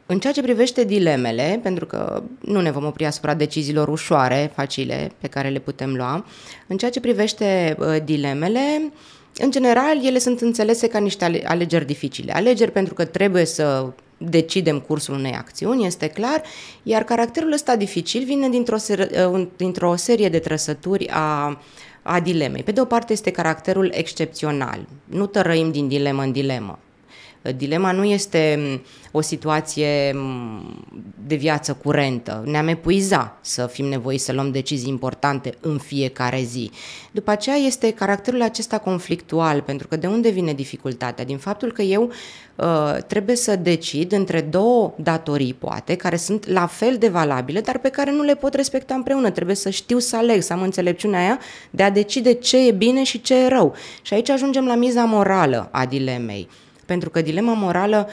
în 0.06 0.18
ceea 0.18 0.32
ce 0.32 0.42
privește 0.42 0.84
dilemele, 0.84 1.60
pentru 1.62 1.86
că 1.86 2.22
nu 2.40 2.60
ne 2.60 2.70
vom 2.70 2.84
opri 2.84 3.06
asupra 3.06 3.34
deciziilor 3.34 3.88
ușoare, 3.88 4.52
facile, 4.54 5.12
pe 5.20 5.28
care 5.28 5.48
le 5.48 5.58
putem 5.58 5.94
lua, 5.94 6.26
în 6.66 6.76
ceea 6.76 6.90
ce 6.90 7.00
privește 7.00 7.76
uh, 7.78 7.96
dilemele, 8.04 8.92
în 9.38 9.50
general, 9.50 10.06
ele 10.06 10.18
sunt 10.18 10.40
înțelese 10.40 10.88
ca 10.88 10.98
niște 10.98 11.42
alegeri 11.44 11.86
dificile. 11.86 12.32
Alegeri 12.32 12.70
pentru 12.72 12.94
că 12.94 13.04
trebuie 13.04 13.44
să 13.44 13.86
decidem 14.18 14.80
cursul 14.80 15.14
unei 15.14 15.32
acțiuni, 15.32 15.86
este 15.86 16.06
clar, 16.06 16.42
iar 16.82 17.04
caracterul 17.04 17.52
ăsta 17.52 17.76
dificil 17.76 18.24
vine 18.24 18.48
dintr-o, 18.48 18.76
ser- 18.76 19.28
uh, 19.30 19.46
dintr-o 19.56 19.96
serie 19.96 20.28
de 20.28 20.38
trăsături 20.38 21.08
a 21.08 21.60
a 22.06 22.20
dilemei. 22.20 22.62
Pe 22.62 22.72
de 22.72 22.80
o 22.80 22.84
parte 22.84 23.12
este 23.12 23.30
caracterul 23.30 23.90
excepțional. 23.94 24.86
Nu 25.04 25.26
tărăim 25.26 25.70
din 25.70 25.88
dilemă 25.88 26.22
în 26.22 26.32
dilemă. 26.32 26.78
Dilema 27.56 27.92
nu 27.92 28.04
este 28.04 28.58
o 29.10 29.20
situație 29.20 30.16
de 31.26 31.34
viață 31.34 31.74
curentă. 31.74 32.42
Ne-am 32.46 32.68
epuiza 32.68 33.38
să 33.40 33.66
fim 33.66 33.86
nevoiți 33.86 34.24
să 34.24 34.32
luăm 34.32 34.50
decizii 34.50 34.88
importante 34.88 35.54
în 35.60 35.78
fiecare 35.78 36.42
zi. 36.42 36.70
După 37.10 37.30
aceea 37.30 37.56
este 37.56 37.92
caracterul 37.92 38.42
acesta 38.42 38.78
conflictual, 38.78 39.60
pentru 39.60 39.88
că 39.88 39.96
de 39.96 40.06
unde 40.06 40.28
vine 40.28 40.52
dificultatea? 40.52 41.24
Din 41.24 41.38
faptul 41.38 41.72
că 41.72 41.82
eu 41.82 42.02
uh, 42.02 42.10
trebuie 43.06 43.36
să 43.36 43.56
decid 43.56 44.12
între 44.12 44.40
două 44.40 44.94
datorii, 44.96 45.54
poate, 45.54 45.94
care 45.94 46.16
sunt 46.16 46.46
la 46.46 46.66
fel 46.66 46.96
de 46.98 47.08
valabile, 47.08 47.60
dar 47.60 47.78
pe 47.78 47.88
care 47.88 48.10
nu 48.10 48.22
le 48.22 48.34
pot 48.34 48.54
respecta 48.54 48.94
împreună. 48.94 49.30
Trebuie 49.30 49.56
să 49.56 49.70
știu 49.70 49.98
să 49.98 50.16
aleg, 50.16 50.42
să 50.42 50.52
am 50.52 50.62
înțelepciunea 50.62 51.20
aia 51.20 51.38
de 51.70 51.82
a 51.82 51.90
decide 51.90 52.32
ce 52.32 52.66
e 52.66 52.70
bine 52.70 53.02
și 53.02 53.20
ce 53.20 53.34
e 53.34 53.48
rău. 53.48 53.74
Și 54.02 54.14
aici 54.14 54.28
ajungem 54.28 54.66
la 54.66 54.74
miza 54.74 55.04
morală 55.04 55.68
a 55.72 55.86
dilemei. 55.86 56.48
Pentru 56.86 57.10
că 57.10 57.22
dilema 57.22 57.52
morală 57.52 58.08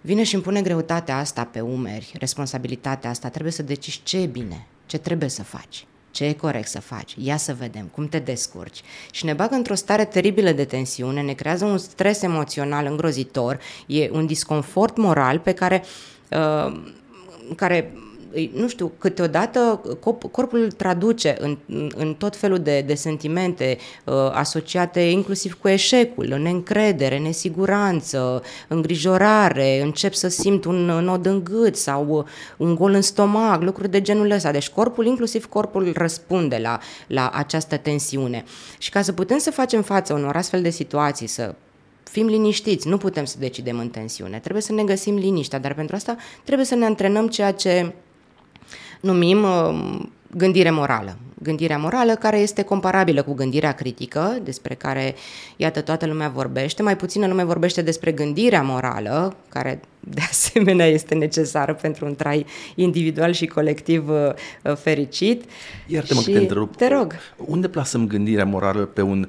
vine 0.00 0.22
și 0.22 0.34
îmi 0.34 0.42
pune 0.42 0.62
greutatea 0.62 1.18
asta 1.18 1.44
pe 1.44 1.60
umeri, 1.60 2.12
responsabilitatea 2.18 3.10
asta. 3.10 3.28
Trebuie 3.28 3.52
să 3.52 3.62
decizi 3.62 4.00
ce 4.02 4.20
e 4.20 4.26
bine, 4.26 4.66
ce 4.86 4.98
trebuie 4.98 5.28
să 5.28 5.42
faci, 5.42 5.86
ce 6.10 6.24
e 6.24 6.32
corect 6.32 6.68
să 6.68 6.80
faci. 6.80 7.14
Ia 7.18 7.36
să 7.36 7.54
vedem 7.58 7.84
cum 7.84 8.08
te 8.08 8.18
descurci. 8.18 8.82
Și 9.10 9.24
ne 9.24 9.32
bagă 9.32 9.54
într-o 9.54 9.74
stare 9.74 10.04
teribilă 10.04 10.50
de 10.50 10.64
tensiune, 10.64 11.22
ne 11.22 11.32
creează 11.32 11.64
un 11.64 11.78
stres 11.78 12.22
emoțional 12.22 12.86
îngrozitor, 12.86 13.60
e 13.86 14.10
un 14.12 14.26
disconfort 14.26 14.96
moral 14.96 15.38
pe 15.38 15.52
care, 15.52 15.84
uh, 16.30 16.82
care 17.56 17.92
nu 18.52 18.68
știu, 18.68 18.92
câteodată 18.98 19.80
corpul 20.30 20.62
îl 20.62 20.70
traduce 20.70 21.36
în, 21.38 21.58
în 21.96 22.14
tot 22.14 22.36
felul 22.36 22.58
de, 22.58 22.80
de 22.80 22.94
sentimente 22.94 23.78
uh, 24.04 24.14
asociate 24.32 25.00
inclusiv 25.00 25.58
cu 25.60 25.68
eșecul, 25.68 26.26
neîncredere, 26.26 27.18
nesiguranță, 27.18 28.42
îngrijorare, 28.68 29.80
încep 29.82 30.14
să 30.14 30.28
simt 30.28 30.64
un 30.64 30.84
nod 30.84 31.26
în 31.26 31.44
gât 31.44 31.76
sau 31.76 32.26
un 32.56 32.74
gol 32.74 32.92
în 32.92 33.02
stomac, 33.02 33.62
lucruri 33.62 33.90
de 33.90 34.00
genul 34.00 34.30
ăsta. 34.30 34.52
Deci 34.52 34.68
corpul, 34.68 35.06
inclusiv 35.06 35.46
corpul, 35.46 35.92
răspunde 35.96 36.58
la, 36.62 36.78
la 37.06 37.30
această 37.34 37.76
tensiune. 37.76 38.44
Și 38.78 38.90
ca 38.90 39.02
să 39.02 39.12
putem 39.12 39.38
să 39.38 39.50
facem 39.50 39.82
față 39.82 40.12
unor 40.12 40.36
astfel 40.36 40.62
de 40.62 40.70
situații, 40.70 41.26
să 41.26 41.54
fim 42.02 42.26
liniștiți, 42.26 42.88
nu 42.88 42.96
putem 42.96 43.24
să 43.24 43.36
decidem 43.38 43.78
în 43.78 43.88
tensiune, 43.88 44.38
trebuie 44.38 44.62
să 44.62 44.72
ne 44.72 44.84
găsim 44.84 45.16
liniștea, 45.16 45.58
dar 45.58 45.74
pentru 45.74 45.96
asta 45.96 46.16
trebuie 46.44 46.66
să 46.66 46.74
ne 46.74 46.84
antrenăm 46.84 47.28
ceea 47.28 47.52
ce 47.52 47.92
numim 49.00 49.42
uh, 49.42 50.00
gândire 50.36 50.70
morală. 50.70 51.16
Gândirea 51.42 51.78
morală 51.78 52.14
care 52.14 52.38
este 52.38 52.62
comparabilă 52.62 53.22
cu 53.22 53.34
gândirea 53.34 53.72
critică, 53.72 54.38
despre 54.42 54.74
care, 54.74 55.14
iată, 55.56 55.80
toată 55.80 56.06
lumea 56.06 56.28
vorbește. 56.28 56.82
Mai 56.82 56.96
puțină 56.96 57.26
lume 57.26 57.44
vorbește 57.44 57.82
despre 57.82 58.12
gândirea 58.12 58.62
morală, 58.62 59.36
care 59.48 59.80
de 60.00 60.20
asemenea 60.30 60.86
este 60.86 61.14
necesară 61.14 61.74
pentru 61.74 62.06
un 62.06 62.14
trai 62.14 62.46
individual 62.74 63.32
și 63.32 63.46
colectiv 63.46 64.08
uh, 64.08 64.74
fericit. 64.76 65.44
Iartă-mă 65.86 66.20
și 66.20 66.26
că 66.26 66.32
te 66.32 66.38
întrerup. 66.38 66.76
Te 66.76 66.88
rog. 66.88 67.14
Unde 67.36 67.68
plasăm 67.68 68.06
gândirea 68.06 68.44
morală 68.44 68.84
pe 68.84 69.02
un 69.02 69.28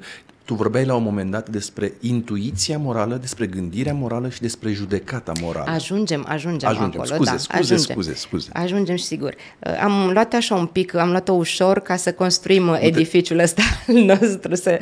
tu 0.50 0.56
vorbeai 0.56 0.84
la 0.84 0.94
un 0.94 1.02
moment 1.02 1.30
dat 1.30 1.48
despre 1.48 1.92
intuiția 2.00 2.78
morală, 2.78 3.16
despre 3.16 3.46
gândirea 3.46 3.94
morală 3.94 4.28
și 4.28 4.40
despre 4.40 4.72
judecata 4.72 5.32
morală. 5.40 5.70
Ajungem, 5.70 6.24
ajungem, 6.28 6.68
ajungem 6.68 7.00
acolo. 7.00 7.14
Scuze, 7.14 7.30
da, 7.30 7.36
scuze, 7.36 7.58
ajungem. 7.58 7.94
scuze, 7.94 8.14
scuze. 8.14 8.50
Ajungem, 8.52 8.96
sigur. 8.96 9.34
Uh, 9.58 9.80
am 9.82 10.10
luat 10.12 10.34
așa 10.34 10.54
un 10.54 10.66
pic, 10.66 10.94
am 10.94 11.10
luat-o 11.10 11.32
ușor 11.32 11.78
ca 11.78 11.96
să 11.96 12.12
construim 12.12 12.68
Uite. 12.68 12.84
edificiul 12.84 13.38
ăsta 13.38 13.62
al 13.88 13.94
nostru. 13.94 14.54
Să, 14.54 14.78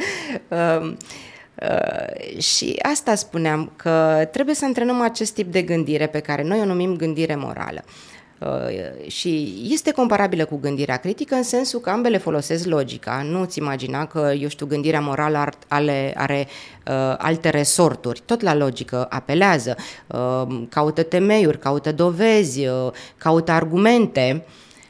uh, 0.49 0.93
Uh, 1.63 2.41
și 2.41 2.79
asta 2.83 3.15
spuneam, 3.15 3.73
că 3.77 4.29
trebuie 4.33 4.55
să 4.55 4.65
antrenăm 4.65 5.01
acest 5.01 5.35
tip 5.35 5.53
de 5.53 5.63
gândire 5.63 6.07
pe 6.07 6.19
care 6.19 6.43
noi 6.43 6.61
o 6.61 6.65
numim 6.65 6.97
gândire 6.97 7.37
morală. 7.37 7.85
Uh, 7.85 8.18
și 9.07 9.55
este 9.71 9.93
comparabilă 9.93 10.45
cu 10.45 10.57
gândirea 10.57 10.97
critică 10.97 11.35
în 11.35 11.43
sensul 11.43 11.81
că 11.81 11.91
ambele 11.91 12.19
folosesc 12.19 12.67
logica. 12.67 13.23
Nu-ți 13.23 13.59
imagina 13.59 14.07
că, 14.07 14.33
eu 14.41 14.49
știu, 14.49 14.67
gândirea 14.67 15.01
morală 15.01 15.39
are, 15.39 15.57
are, 15.69 16.15
are 16.17 16.47
uh, 16.87 17.15
alte 17.19 17.49
resorturi. 17.49 18.23
Tot 18.25 18.41
la 18.41 18.55
logică 18.55 19.07
apelează. 19.11 19.77
Uh, 20.07 20.63
caută 20.69 21.03
temeiuri, 21.03 21.59
caută 21.59 21.93
dovezi, 21.93 22.67
uh, 22.67 22.91
caută 23.17 23.53
argumente. 23.53 24.45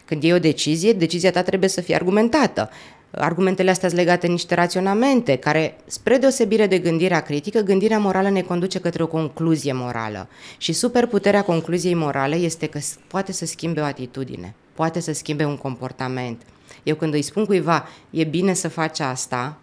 Când 0.05 0.23
iei 0.23 0.33
o 0.33 0.39
decizie, 0.39 0.93
decizia 0.93 1.31
ta 1.31 1.43
trebuie 1.43 1.69
să 1.69 1.81
fie 1.81 1.95
argumentată. 1.95 2.71
Argumentele 3.11 3.71
astea 3.71 3.89
sunt 3.89 4.01
legate 4.01 4.27
niște 4.27 4.55
raționamente 4.55 5.37
care, 5.37 5.77
spre 5.87 6.17
deosebire 6.17 6.67
de 6.67 6.79
gândirea 6.79 7.21
critică, 7.21 7.61
gândirea 7.61 7.99
morală 7.99 8.29
ne 8.31 8.41
conduce 8.41 8.81
către 8.81 9.03
o 9.03 9.07
concluzie 9.07 9.73
morală. 9.73 10.29
Și 10.59 10.73
superputerea 10.73 11.43
concluziei 11.43 11.95
morale 11.95 12.37
este 12.37 12.67
că 12.67 12.79
poate 13.07 13.33
să 13.33 13.47
schimbe 13.47 13.81
o 13.81 13.85
atitudine, 13.85 14.55
poate 14.75 15.01
să 15.01 15.13
schimbe 15.13 15.45
un 15.45 15.57
comportament. 15.57 16.43
Eu 16.83 16.95
când 16.95 17.15
îi 17.15 17.23
spun 17.23 17.45
cuiva, 17.45 17.89
e 18.11 18.25
bine 18.25 18.53
să 18.53 18.69
faci 18.69 19.01
asta, 19.01 19.59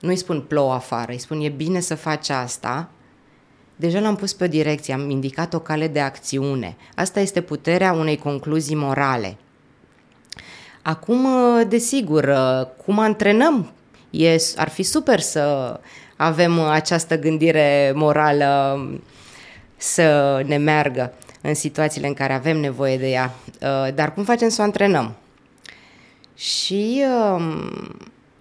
nu 0.00 0.08
îi 0.08 0.16
spun 0.16 0.40
plouă 0.40 0.72
afară, 0.72 1.12
îi 1.12 1.18
spun 1.18 1.40
e 1.40 1.48
bine 1.48 1.80
să 1.80 1.94
faci 1.94 2.28
asta, 2.28 2.90
deja 3.76 4.00
l-am 4.00 4.16
pus 4.16 4.32
pe 4.32 4.44
o 4.44 4.46
direcție, 4.46 4.94
am 4.94 5.10
indicat 5.10 5.54
o 5.54 5.58
cale 5.58 5.88
de 5.88 6.00
acțiune. 6.00 6.76
Asta 6.94 7.20
este 7.20 7.40
puterea 7.40 7.92
unei 7.92 8.16
concluzii 8.16 8.74
morale. 8.74 9.36
Acum, 10.86 11.24
uh, 11.24 11.66
desigur, 11.68 12.24
uh, 12.24 12.66
cum 12.84 12.98
antrenăm? 12.98 13.72
E, 14.10 14.36
ar 14.56 14.68
fi 14.68 14.82
super 14.82 15.20
să 15.20 15.80
avem 16.16 16.60
această 16.60 17.18
gândire 17.18 17.92
morală 17.94 18.74
um, 18.76 19.02
să 19.76 20.40
ne 20.46 20.56
meargă 20.56 21.12
în 21.40 21.54
situațiile 21.54 22.06
în 22.06 22.14
care 22.14 22.32
avem 22.32 22.56
nevoie 22.56 22.98
de 22.98 23.10
ea. 23.10 23.34
Uh, 23.46 23.94
dar 23.94 24.14
cum 24.14 24.24
facem 24.24 24.48
să 24.48 24.60
o 24.60 24.64
antrenăm? 24.64 25.14
Și 26.34 27.04
um, 27.34 27.70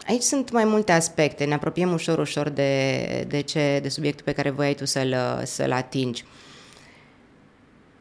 aici 0.07 0.21
sunt 0.21 0.51
mai 0.51 0.65
multe 0.65 0.91
aspecte. 0.91 1.45
Ne 1.45 1.53
apropiem 1.53 1.93
ușor, 1.93 2.17
ușor 2.17 2.49
de, 2.49 3.25
de, 3.27 3.41
ce, 3.41 3.79
de 3.81 3.89
subiectul 3.89 4.25
pe 4.25 4.31
care 4.31 4.49
voiai 4.49 4.73
tu 4.73 4.85
să-l, 4.85 5.15
să-l 5.43 5.71
atingi. 5.71 6.25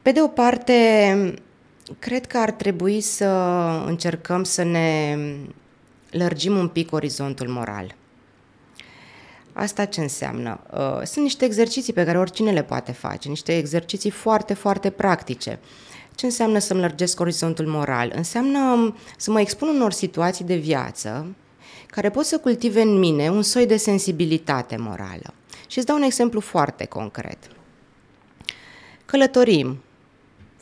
Pe 0.03 0.13
de 0.13 0.23
o 0.23 0.27
parte, 0.27 0.75
Cred 1.99 2.27
că 2.27 2.39
ar 2.39 2.51
trebui 2.51 3.01
să 3.01 3.27
încercăm 3.87 4.45
să 4.45 4.63
ne 4.63 5.17
lărgim 6.11 6.57
un 6.57 6.69
pic 6.69 6.93
orizontul 6.93 7.49
moral. 7.49 7.95
Asta 9.53 9.85
ce 9.85 10.01
înseamnă? 10.01 10.61
Uh, 10.73 11.01
sunt 11.05 11.25
niște 11.25 11.45
exerciții 11.45 11.93
pe 11.93 12.05
care 12.05 12.19
oricine 12.19 12.51
le 12.51 12.63
poate 12.63 12.93
face, 12.93 13.29
niște 13.29 13.57
exerciții 13.57 14.11
foarte, 14.11 14.55
foarte 14.55 14.91
practice. 14.91 15.59
Ce 16.15 16.27
înseamnă 16.27 16.59
să-mi 16.59 16.81
lărgesc 16.81 17.21
orizontul 17.21 17.67
moral? 17.67 18.13
Înseamnă 18.15 18.95
să 19.17 19.31
mă 19.31 19.41
expun 19.41 19.69
unor 19.69 19.93
situații 19.93 20.45
de 20.45 20.57
viață 20.57 21.35
care 21.87 22.11
pot 22.11 22.25
să 22.25 22.39
cultive 22.39 22.81
în 22.81 22.99
mine 22.99 23.31
un 23.31 23.43
soi 23.43 23.67
de 23.67 23.77
sensibilitate 23.77 24.77
morală. 24.77 25.35
Și 25.67 25.79
îți 25.79 25.87
dau 25.87 25.97
un 25.97 26.03
exemplu 26.03 26.41
foarte 26.41 26.85
concret. 26.85 27.39
Călătorim, 29.05 29.83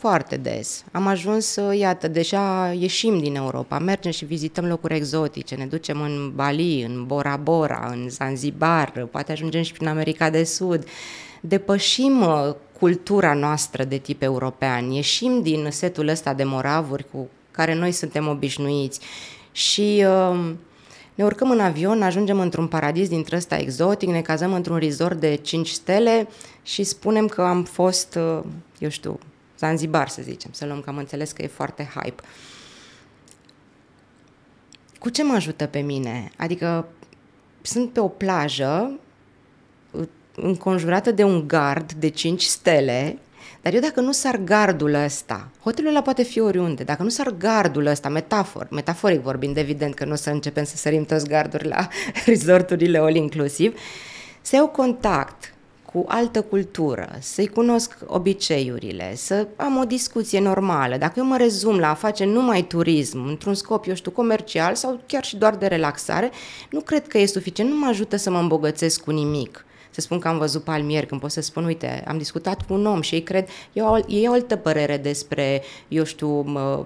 foarte 0.01 0.37
des. 0.37 0.85
Am 0.93 1.07
ajuns, 1.07 1.59
iată, 1.73 2.09
deja 2.09 2.73
ieșim 2.79 3.19
din 3.19 3.35
Europa, 3.35 3.79
mergem 3.79 4.11
și 4.11 4.25
vizităm 4.25 4.67
locuri 4.67 4.95
exotice, 4.95 5.55
ne 5.55 5.67
ducem 5.67 6.01
în 6.01 6.33
Bali, 6.35 6.83
în 6.83 7.05
Bora 7.07 7.37
Bora, 7.37 7.89
în 7.93 8.11
Zanzibar, 8.11 9.07
poate 9.11 9.33
ajungem 9.33 9.63
și 9.63 9.73
prin 9.73 9.87
America 9.87 10.31
de 10.31 10.45
Sud. 10.45 10.85
Depășim 11.41 12.21
uh, 12.21 12.55
cultura 12.79 13.35
noastră 13.35 13.85
de 13.85 13.97
tip 13.97 14.23
european, 14.23 14.91
ieșim 14.91 15.43
din 15.43 15.67
setul 15.71 16.09
ăsta 16.09 16.35
de 16.35 16.45
moravuri 16.45 17.07
cu 17.13 17.29
care 17.51 17.75
noi 17.75 17.93
suntem 17.93 18.29
obișnuiți 18.29 19.01
și 19.53 20.05
uh, 20.07 20.51
ne 21.15 21.25
urcăm 21.25 21.51
în 21.51 21.61
avion, 21.61 22.03
ajungem 22.03 22.41
într-un 22.41 22.67
paradis 22.67 23.09
dintre 23.09 23.37
ăsta 23.37 23.57
exotic, 23.57 24.09
ne 24.09 24.21
cazăm 24.21 24.53
într-un 24.53 24.77
resort 24.77 25.21
de 25.21 25.35
5 25.35 25.69
stele 25.69 26.29
și 26.63 26.83
spunem 26.83 27.27
că 27.27 27.43
am 27.43 27.65
fost, 27.65 28.15
uh, 28.15 28.41
eu 28.79 28.89
știu, 28.89 29.19
Zanzibar, 29.61 30.09
să 30.09 30.23
zicem, 30.23 30.51
să 30.53 30.67
luăm 30.67 30.81
că 30.81 30.91
am 30.91 30.97
înțeles 30.97 31.33
că 31.33 31.43
e 31.43 31.47
foarte 31.47 31.91
hype. 31.95 32.23
Cu 34.99 35.09
ce 35.09 35.25
mă 35.25 35.35
ajută 35.35 35.67
pe 35.67 35.79
mine? 35.79 36.31
Adică 36.37 36.89
sunt 37.63 37.93
pe 37.93 38.01
o 38.01 38.09
plajă 38.09 38.99
înconjurată 40.35 41.11
de 41.11 41.23
un 41.23 41.49
gard 41.49 41.93
de 41.93 42.09
5 42.09 42.43
stele, 42.43 43.19
dar 43.63 43.75
eu 43.75 43.81
dacă 43.81 44.01
nu 44.01 44.13
sar 44.13 44.37
gardul 44.37 44.95
ăsta, 44.95 45.49
hotelul 45.63 45.91
ăla 45.91 46.03
poate 46.03 46.23
fi 46.23 46.41
oriunde, 46.41 46.83
dacă 46.83 47.03
nu 47.03 47.09
sar 47.09 47.31
gardul 47.39 47.87
ăsta, 47.87 48.09
metafor, 48.09 48.67
metaforic 48.71 49.21
vorbind, 49.21 49.57
evident 49.57 49.95
că 49.95 50.05
nu 50.05 50.13
o 50.13 50.15
să 50.15 50.31
începem 50.31 50.65
să 50.65 50.77
sărim 50.77 51.05
toți 51.05 51.29
garduri 51.29 51.69
la 51.69 51.89
resorturile 52.27 52.99
all 52.99 53.15
inclusiv, 53.15 53.79
să 54.41 54.57
iau 54.57 54.69
contact 54.69 55.55
cu 55.93 56.05
altă 56.09 56.43
cultură, 56.43 57.09
să-i 57.21 57.47
cunosc 57.47 57.99
obiceiurile, 58.07 59.15
să 59.15 59.47
am 59.57 59.77
o 59.77 59.85
discuție 59.85 60.41
normală. 60.41 60.97
Dacă 60.97 61.15
eu 61.17 61.25
mă 61.25 61.37
rezum 61.37 61.79
la 61.79 61.91
a 61.91 61.95
face 61.95 62.25
numai 62.25 62.63
turism, 62.63 63.27
într-un 63.27 63.55
scop, 63.55 63.87
eu 63.87 63.95
știu, 63.95 64.11
comercial 64.11 64.75
sau 64.75 65.01
chiar 65.07 65.25
și 65.25 65.37
doar 65.37 65.57
de 65.57 65.67
relaxare, 65.67 66.31
nu 66.71 66.81
cred 66.81 67.07
că 67.07 67.19
e 67.19 67.27
suficient, 67.27 67.71
nu 67.71 67.77
mă 67.77 67.87
ajută 67.87 68.17
să 68.17 68.31
mă 68.31 68.39
îmbogățesc 68.39 69.01
cu 69.01 69.11
nimic 69.11 69.65
să 69.91 70.01
spun 70.01 70.19
că 70.19 70.29
am 70.29 70.39
văzut 70.39 70.65
palmieri, 70.65 71.07
când 71.07 71.21
pot 71.21 71.31
să 71.31 71.41
spun, 71.41 71.65
uite, 71.65 72.05
am 72.07 72.19
discutat 72.19 72.67
cu 72.67 72.73
un 72.73 72.87
om 72.87 73.01
și 73.01 73.15
ei 73.15 73.23
cred, 73.23 73.49
ei 73.73 73.83
au, 73.83 74.05
ei 74.09 74.27
au 74.27 74.33
altă 74.33 74.57
părere 74.57 74.97
despre, 74.97 75.63
eu 75.89 76.05
știu, 76.05 76.41
mă, 76.41 76.85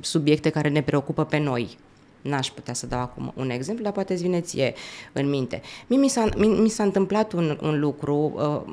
subiecte 0.00 0.50
care 0.50 0.68
ne 0.68 0.82
preocupă 0.82 1.24
pe 1.24 1.38
noi. 1.38 1.78
N-aș 2.24 2.50
putea 2.50 2.74
să 2.74 2.86
dau 2.86 3.00
acum 3.00 3.32
un 3.36 3.50
exemplu, 3.50 3.84
dar 3.84 3.92
poate 3.92 4.12
îți 4.12 4.22
vine 4.22 4.40
ție 4.40 4.74
în 5.12 5.28
minte. 5.28 5.62
Mie 5.86 5.98
mi 5.98 6.08
s-a, 6.08 6.28
mi, 6.36 6.46
mi 6.46 6.68
s-a 6.68 6.82
întâmplat 6.82 7.32
un, 7.32 7.58
un 7.62 7.80
lucru 7.80 8.32
uh, 8.34 8.72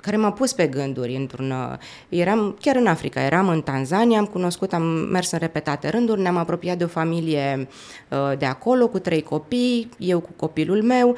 care 0.00 0.16
m-a 0.16 0.32
pus 0.32 0.52
pe 0.52 0.66
gânduri 0.66 1.14
într-un... 1.14 1.50
Uh, 1.50 1.78
eram 2.08 2.56
chiar 2.60 2.76
în 2.76 2.86
Africa, 2.86 3.20
eram 3.20 3.48
în 3.48 3.62
Tanzania, 3.62 4.18
am 4.18 4.26
cunoscut, 4.26 4.72
am 4.72 4.82
mers 4.82 5.30
în 5.30 5.38
repetate 5.38 5.88
rânduri, 5.88 6.20
ne-am 6.20 6.36
apropiat 6.36 6.78
de 6.78 6.84
o 6.84 6.86
familie 6.86 7.68
uh, 8.08 8.38
de 8.38 8.44
acolo 8.44 8.88
cu 8.88 8.98
trei 8.98 9.22
copii, 9.22 9.88
eu 9.98 10.20
cu 10.20 10.30
copilul 10.36 10.82
meu. 10.82 11.16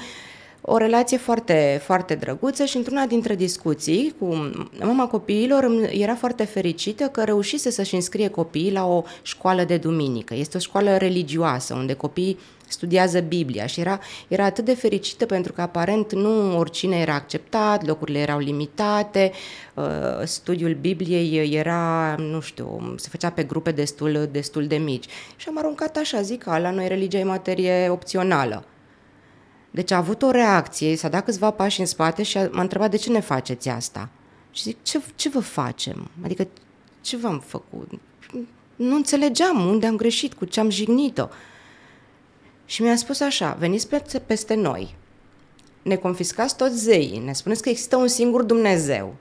Uh, 0.67 0.75
o 0.75 0.77
relație 0.77 1.17
foarte, 1.17 1.81
foarte 1.85 2.15
drăguță 2.15 2.65
și 2.65 2.77
într-una 2.77 3.07
dintre 3.07 3.35
discuții 3.35 4.15
cu 4.19 4.51
mama 4.81 5.07
copiilor 5.07 5.89
era 5.91 6.15
foarte 6.15 6.45
fericită 6.45 7.05
că 7.05 7.25
reușise 7.25 7.71
să-și 7.71 7.95
înscrie 7.95 8.29
copiii 8.29 8.73
la 8.73 8.87
o 8.87 9.03
școală 9.23 9.65
de 9.65 9.77
duminică. 9.77 10.35
Este 10.35 10.57
o 10.57 10.61
școală 10.61 10.97
religioasă 10.97 11.75
unde 11.75 11.93
copiii 11.93 12.39
studiază 12.69 13.21
Biblia 13.21 13.67
și 13.67 13.81
era, 13.81 13.99
era 14.29 14.45
atât 14.45 14.65
de 14.65 14.75
fericită 14.75 15.27
pentru 15.27 15.53
că 15.53 15.61
aparent 15.61 16.13
nu 16.13 16.59
oricine 16.59 16.97
era 16.97 17.15
acceptat, 17.15 17.87
locurile 17.87 18.19
erau 18.19 18.39
limitate, 18.39 19.33
uh, 19.75 19.85
studiul 20.25 20.75
Bibliei 20.75 21.55
era, 21.55 22.15
nu 22.19 22.41
știu, 22.41 22.95
se 22.97 23.09
făcea 23.11 23.31
pe 23.31 23.43
grupe 23.43 23.71
destul, 23.71 24.29
destul 24.33 24.67
de 24.67 24.77
mici. 24.77 25.07
Și 25.37 25.49
am 25.49 25.59
aruncat 25.59 25.97
așa, 25.97 26.21
zic, 26.21 26.45
la 26.45 26.71
noi 26.71 26.89
religia 26.89 27.19
e 27.19 27.25
materie 27.25 27.89
opțională. 27.89 28.65
Deci 29.75 29.91
a 29.91 29.97
avut 29.97 30.23
o 30.23 30.31
reacție, 30.31 30.97
s-a 30.97 31.09
dat 31.09 31.25
câțiva 31.25 31.51
pași 31.51 31.81
în 31.81 31.87
spate 31.87 32.23
și 32.23 32.39
m-a 32.39 32.61
întrebat 32.61 32.91
de 32.91 32.97
ce 32.97 33.11
ne 33.11 33.21
faceți 33.21 33.69
asta. 33.69 34.09
Și 34.51 34.63
zic, 34.63 34.83
ce, 34.83 35.01
ce 35.15 35.29
vă 35.29 35.41
facem? 35.41 36.11
Adică 36.25 36.47
ce 37.01 37.17
v-am 37.17 37.43
făcut? 37.47 37.91
Nu 38.77 38.95
înțelegeam 38.95 39.67
unde 39.67 39.87
am 39.87 39.97
greșit, 39.97 40.35
cu 40.35 40.45
ce 40.45 40.61
am 40.61 40.71
jignit-o. 40.71 41.29
Și 42.65 42.83
mi-a 42.83 42.97
spus 42.97 43.21
așa, 43.21 43.57
veniți 43.59 43.89
pe, 43.89 44.03
peste 44.27 44.55
noi, 44.55 44.95
ne 45.83 45.97
confiscați 45.97 46.57
toți 46.57 46.79
zeii, 46.79 47.23
ne 47.25 47.33
spuneți 47.33 47.63
că 47.63 47.69
există 47.69 47.97
un 47.97 48.09
singur 48.09 48.43
Dumnezeu, 48.43 49.15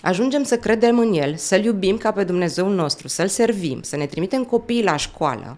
ajungem 0.00 0.42
să 0.42 0.58
credem 0.58 0.98
în 0.98 1.12
El, 1.12 1.36
să-L 1.36 1.64
iubim 1.64 1.96
ca 1.96 2.12
pe 2.12 2.24
Dumnezeu 2.24 2.68
nostru, 2.68 3.08
să-L 3.08 3.28
servim, 3.28 3.82
să 3.82 3.96
ne 3.96 4.06
trimitem 4.06 4.44
copiii 4.44 4.82
la 4.82 4.96
școală 4.96 5.56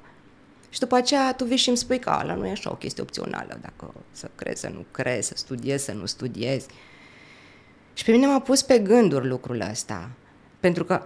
și 0.68 0.78
după 0.78 0.96
aceea 0.96 1.34
tu 1.34 1.44
vii 1.44 1.56
și 1.56 1.68
îmi 1.68 1.76
spui 1.76 1.98
că 1.98 2.10
ala 2.10 2.34
nu 2.34 2.46
e 2.46 2.50
așa 2.50 2.70
o 2.70 2.74
chestie 2.74 3.02
opțională, 3.02 3.58
dacă 3.60 3.94
să 4.12 4.30
crezi, 4.34 4.60
să 4.60 4.68
nu 4.68 4.84
crezi, 4.90 5.28
să 5.28 5.34
studiezi, 5.36 5.84
să 5.84 5.92
nu 5.92 6.06
studiezi. 6.06 6.66
Și 7.94 8.04
pe 8.04 8.10
mine 8.10 8.26
m-a 8.26 8.40
pus 8.40 8.62
pe 8.62 8.78
gânduri 8.78 9.28
lucrul 9.28 9.60
ăsta. 9.70 10.10
Pentru 10.60 10.84
că 10.84 11.02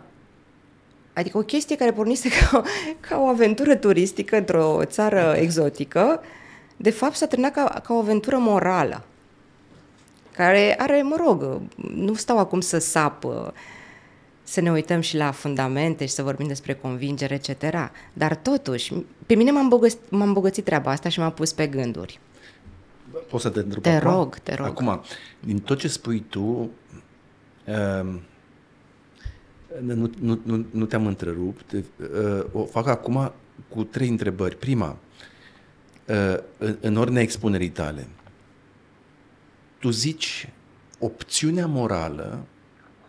Adică 1.14 1.38
o 1.38 1.42
chestie 1.42 1.76
care 1.76 1.92
pornise 1.92 2.28
ca, 2.28 2.62
ca 3.00 3.18
o 3.20 3.26
aventură 3.26 3.74
turistică 3.74 4.36
într-o 4.36 4.80
țară 4.84 5.34
exotică, 5.38 6.20
de 6.76 6.90
fapt 6.90 7.14
s-a 7.14 7.26
terminat 7.26 7.52
ca, 7.52 7.80
ca 7.84 7.94
o 7.94 7.98
aventură 7.98 8.38
morală. 8.38 9.04
Care 10.36 10.74
are, 10.78 11.02
mă 11.02 11.16
rog, 11.26 11.60
nu 11.94 12.14
stau 12.14 12.38
acum 12.38 12.60
să 12.60 12.78
sap 12.78 13.24
să 14.52 14.60
ne 14.60 14.70
uităm 14.70 15.00
și 15.00 15.16
la 15.16 15.30
fundamente 15.30 16.06
și 16.06 16.12
să 16.12 16.22
vorbim 16.22 16.46
despre 16.46 16.74
convingere, 16.74 17.34
etc. 17.34 17.74
Dar 18.12 18.36
totuși, 18.36 18.94
pe 19.26 19.34
mine 19.34 19.50
m-a 19.50 19.60
îmbogățit, 19.60 20.10
m-a 20.10 20.24
îmbogățit 20.24 20.64
treaba 20.64 20.90
asta 20.90 21.08
și 21.08 21.18
m-a 21.18 21.30
pus 21.30 21.52
pe 21.52 21.66
gânduri. 21.66 22.20
Poți 23.28 23.42
să 23.42 23.48
te 23.48 23.58
întreb 23.58 23.82
Te 23.82 23.90
acum? 23.90 24.10
rog, 24.10 24.38
te 24.38 24.54
rog. 24.54 24.66
Acum, 24.66 25.02
din 25.40 25.58
tot 25.58 25.78
ce 25.78 25.88
spui 25.88 26.24
tu, 26.28 26.40
uh, 26.40 28.14
nu, 29.80 30.10
nu, 30.18 30.40
nu, 30.42 30.66
nu 30.70 30.84
te-am 30.84 31.06
întrerupt, 31.06 31.72
uh, 31.72 31.82
o 32.52 32.64
fac 32.64 32.86
acum 32.86 33.32
cu 33.68 33.84
trei 33.84 34.08
întrebări. 34.08 34.56
Prima, 34.56 34.96
uh, 36.08 36.36
în, 36.58 36.76
în 36.80 36.96
ordinea 36.96 37.22
expunerii 37.22 37.70
tale, 37.70 38.06
tu 39.78 39.90
zici 39.90 40.48
opțiunea 40.98 41.66
morală 41.66 42.46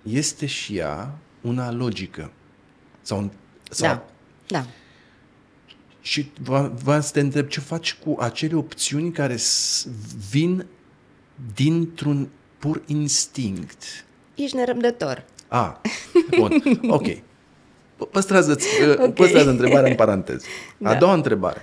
este 0.03 0.45
și 0.45 0.77
ea 0.77 1.17
una 1.43 1.71
logică. 1.71 2.32
Sau, 3.01 3.29
sau... 3.69 3.88
Da, 3.88 4.06
da. 4.47 4.65
Și 6.01 6.32
vreau 6.84 7.01
să 7.01 7.12
te 7.12 7.19
întreb 7.19 7.47
ce 7.47 7.60
faci 7.60 7.93
cu 7.93 8.17
acele 8.19 8.56
opțiuni 8.56 9.12
care 9.12 9.38
vin 10.29 10.65
dintr-un 11.56 12.29
pur 12.58 12.82
instinct. 12.86 14.06
Ești 14.36 14.56
nerăbdător. 14.56 15.25
A, 15.47 15.82
bun, 16.38 16.63
ok. 16.97 17.08
Păstrează-ți, 18.12 18.67
okay. 18.91 19.12
păstrează 19.12 19.49
întrebarea 19.49 19.89
în 19.89 19.95
paranteză. 19.95 20.45
A 20.84 20.91
da. 20.91 20.95
doua 20.95 21.13
întrebare. 21.13 21.62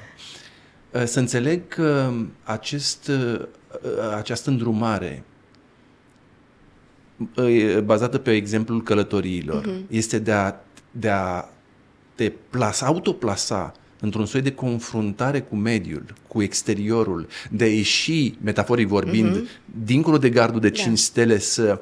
Să 1.05 1.19
înțeleg 1.19 1.69
că 1.69 2.13
acest, 2.45 3.11
această 4.17 4.51
îndrumare 4.51 5.25
bazată 7.85 8.19
pe 8.19 8.33
exemplul 8.33 8.83
călătoriilor, 8.83 9.67
uh-huh. 9.67 9.91
este 9.91 10.19
de 10.19 10.33
a, 10.33 10.55
de 10.91 11.09
a 11.09 11.45
te 12.15 12.33
plasa, 12.51 12.87
autoplasa 12.87 13.73
într-un 14.01 14.27
soi 14.27 14.41
de 14.41 14.53
confruntare 14.53 15.41
cu 15.41 15.57
mediul, 15.57 16.05
cu 16.27 16.43
exteriorul, 16.43 17.27
de 17.51 17.65
a 17.65 17.69
ieși, 17.69 18.35
metaforic 18.43 18.89
vorbind, 18.89 19.37
uh-huh. 19.37 19.85
dincolo 19.85 20.19
de 20.19 20.31
gardul 20.31 20.61
de 20.61 20.71
5 20.71 20.89
da. 20.89 20.95
stele, 20.95 21.39
să 21.39 21.81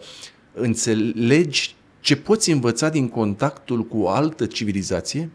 înțelegi 0.53 1.77
ce 2.01 2.17
poți 2.17 2.51
învăța 2.51 2.89
din 2.89 3.09
contactul 3.09 3.85
cu 3.85 3.99
o 3.99 4.09
altă 4.09 4.47
civilizație? 4.47 5.31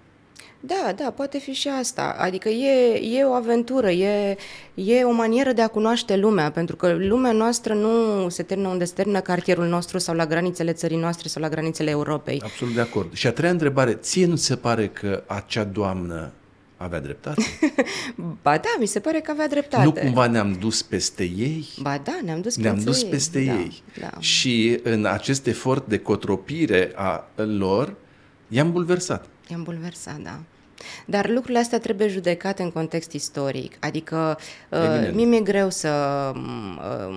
Da, 0.66 0.94
da, 0.96 1.12
poate 1.12 1.38
fi 1.38 1.52
și 1.52 1.68
asta. 1.68 2.16
Adică 2.18 2.50
e, 2.50 3.00
e 3.18 3.24
o 3.24 3.32
aventură, 3.32 3.90
e, 3.90 4.38
e 4.74 5.04
o 5.04 5.12
manieră 5.12 5.52
de 5.52 5.62
a 5.62 5.68
cunoaște 5.68 6.16
lumea, 6.16 6.52
pentru 6.52 6.76
că 6.76 6.94
lumea 6.94 7.32
noastră 7.32 7.74
nu 7.74 8.30
se 8.30 8.44
termină 8.44 8.70
unde 8.70 8.86
se 8.86 8.94
termină 8.94 9.20
cartierul 9.20 9.66
nostru 9.66 9.98
sau 9.98 10.16
la 10.16 10.26
granițele 10.26 10.74
țării 10.74 10.98
noastre 10.98 11.28
sau 11.28 11.42
la 11.42 11.50
granițele 11.50 11.90
Europei. 11.90 12.42
Absolut 12.44 12.74
de 12.74 12.82
acord. 12.82 13.14
Și 13.14 13.28
a 13.28 13.32
treia 13.32 13.52
întrebare, 13.52 13.94
ție 13.94 14.26
nu 14.26 14.36
se 14.36 14.56
pare 14.56 14.88
că 14.88 15.24
acea 15.28 15.64
doamnă 15.64 16.32
avea 16.78 17.00
dreptate? 17.00 17.42
ba 18.44 18.58
da, 18.58 18.76
mi 18.80 18.86
se 18.86 19.00
pare 19.00 19.20
că 19.20 19.32
avea 19.32 19.48
dreptate. 19.48 19.84
Nu 19.84 19.92
cumva 19.92 20.28
ne-am 20.28 20.58
dus 20.60 20.82
peste 20.82 21.24
ei? 21.24 21.68
Ba 21.82 22.02
da, 22.04 22.20
ne-am 22.24 22.42
dus 22.42 22.58
ne-am 22.58 22.74
peste 22.74 22.90
dus 22.90 23.02
ei. 23.02 23.10
peste 23.10 23.44
da, 23.46 23.54
ei. 23.54 23.84
Da. 24.00 24.10
Și 24.20 24.80
în 24.84 25.06
acest 25.06 25.48
efort 25.48 25.88
de 25.88 25.98
cotropire 25.98 26.92
a 26.96 27.28
lor, 27.36 27.96
i-am 28.48 28.72
bulversat. 28.72 29.26
I-am 29.50 29.64
bulversat, 29.64 30.18
da. 30.18 30.40
Dar 31.06 31.30
lucrurile 31.30 31.60
astea 31.60 31.80
trebuie 31.80 32.08
judecate 32.08 32.64
în 32.64 32.72
context 32.72 33.12
istoric. 33.12 33.76
Adică 33.80 34.38
uh, 34.70 35.10
mie 35.14 35.26
mi-e 35.26 35.40
greu 35.40 35.70
să, 35.70 35.92
uh, 36.36 37.16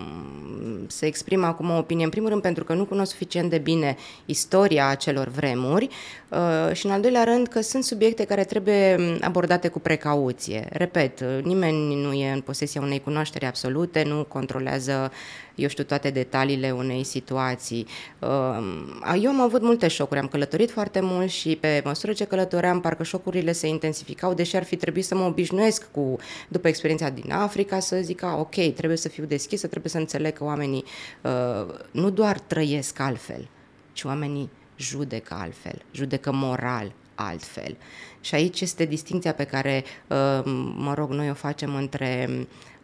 să 0.87 1.07
exprim 1.07 1.45
acum 1.45 1.71
o 1.71 1.77
opinie, 1.77 2.05
în 2.05 2.11
primul 2.11 2.29
rând 2.29 2.43
pentru 2.43 2.65
că 2.65 2.75
nu 2.75 2.85
cunosc 2.85 3.11
suficient 3.11 3.51
de 3.51 3.59
bine 3.59 3.97
istoria 4.25 4.89
acelor 4.89 5.29
vremuri 5.29 5.89
uh, 6.29 6.75
și 6.75 6.87
în 6.87 6.93
al 6.93 7.01
doilea 7.01 7.25
rând 7.25 7.47
că 7.47 7.61
sunt 7.61 7.85
subiecte 7.85 8.25
care 8.25 8.45
trebuie 8.45 9.17
abordate 9.21 9.69
cu 9.69 9.79
precauție. 9.79 10.69
Repet, 10.71 11.21
nimeni 11.43 11.95
nu 11.95 12.13
e 12.13 12.31
în 12.31 12.41
posesia 12.41 12.81
unei 12.81 13.01
cunoașteri 13.01 13.47
absolute, 13.47 14.03
nu 14.03 14.25
controlează 14.25 15.13
eu 15.57 15.69
știu 15.69 15.85
toate 15.85 16.11
detaliile 16.11 16.71
unei 16.71 17.05
situații. 17.05 17.87
Uh, 18.19 19.19
eu 19.23 19.31
am 19.31 19.41
avut 19.41 19.63
multe 19.63 19.89
șocuri, 19.89 20.21
am 20.21 20.29
călătorit 20.29 20.71
foarte 20.71 21.01
mult 21.01 21.31
și 21.31 21.57
pe 21.61 21.83
măsură 21.85 22.13
ce 22.13 22.25
călătoream, 22.25 22.81
parcă 22.81 23.03
șocurile 23.03 23.53
se 23.53 23.67
intensificau, 23.67 24.35
deși 24.35 24.57
ar 24.57 24.65
fi 24.65 24.77
trebuit 24.77 25.05
să 25.05 25.15
mă 25.15 25.25
obișnuiesc 25.25 25.91
cu, 25.91 26.17
după 26.49 26.69
experiența 26.69 27.09
din 27.09 27.33
Africa, 27.33 27.81
să 27.81 27.97
zic, 28.03 28.23
a, 28.23 28.37
ok, 28.39 28.75
trebuie 28.75 28.97
să 28.97 29.09
fiu 29.09 29.25
deschisă, 29.25 29.67
trebuie 29.67 29.91
să 29.91 29.99
înțeleg 29.99 30.33
că 30.33 30.45
oamenii 30.45 30.85
uh, 31.23 31.75
nu 31.91 32.11
doar 32.11 32.39
trăiesc 32.39 33.01
altfel, 33.01 33.49
ci 33.93 34.05
oamenii 34.05 34.51
judecă 34.77 35.37
altfel, 35.39 35.83
judecă 35.93 36.33
moral 36.33 36.93
altfel. 37.15 37.77
Și 38.21 38.35
aici 38.35 38.61
este 38.61 38.85
distinția 38.85 39.33
pe 39.33 39.45
care, 39.45 39.85
uh, 40.07 40.43
mă 40.77 40.95
rog, 40.95 41.11
noi 41.11 41.31
o 41.31 41.35
facem 41.35 41.75
între 41.75 42.29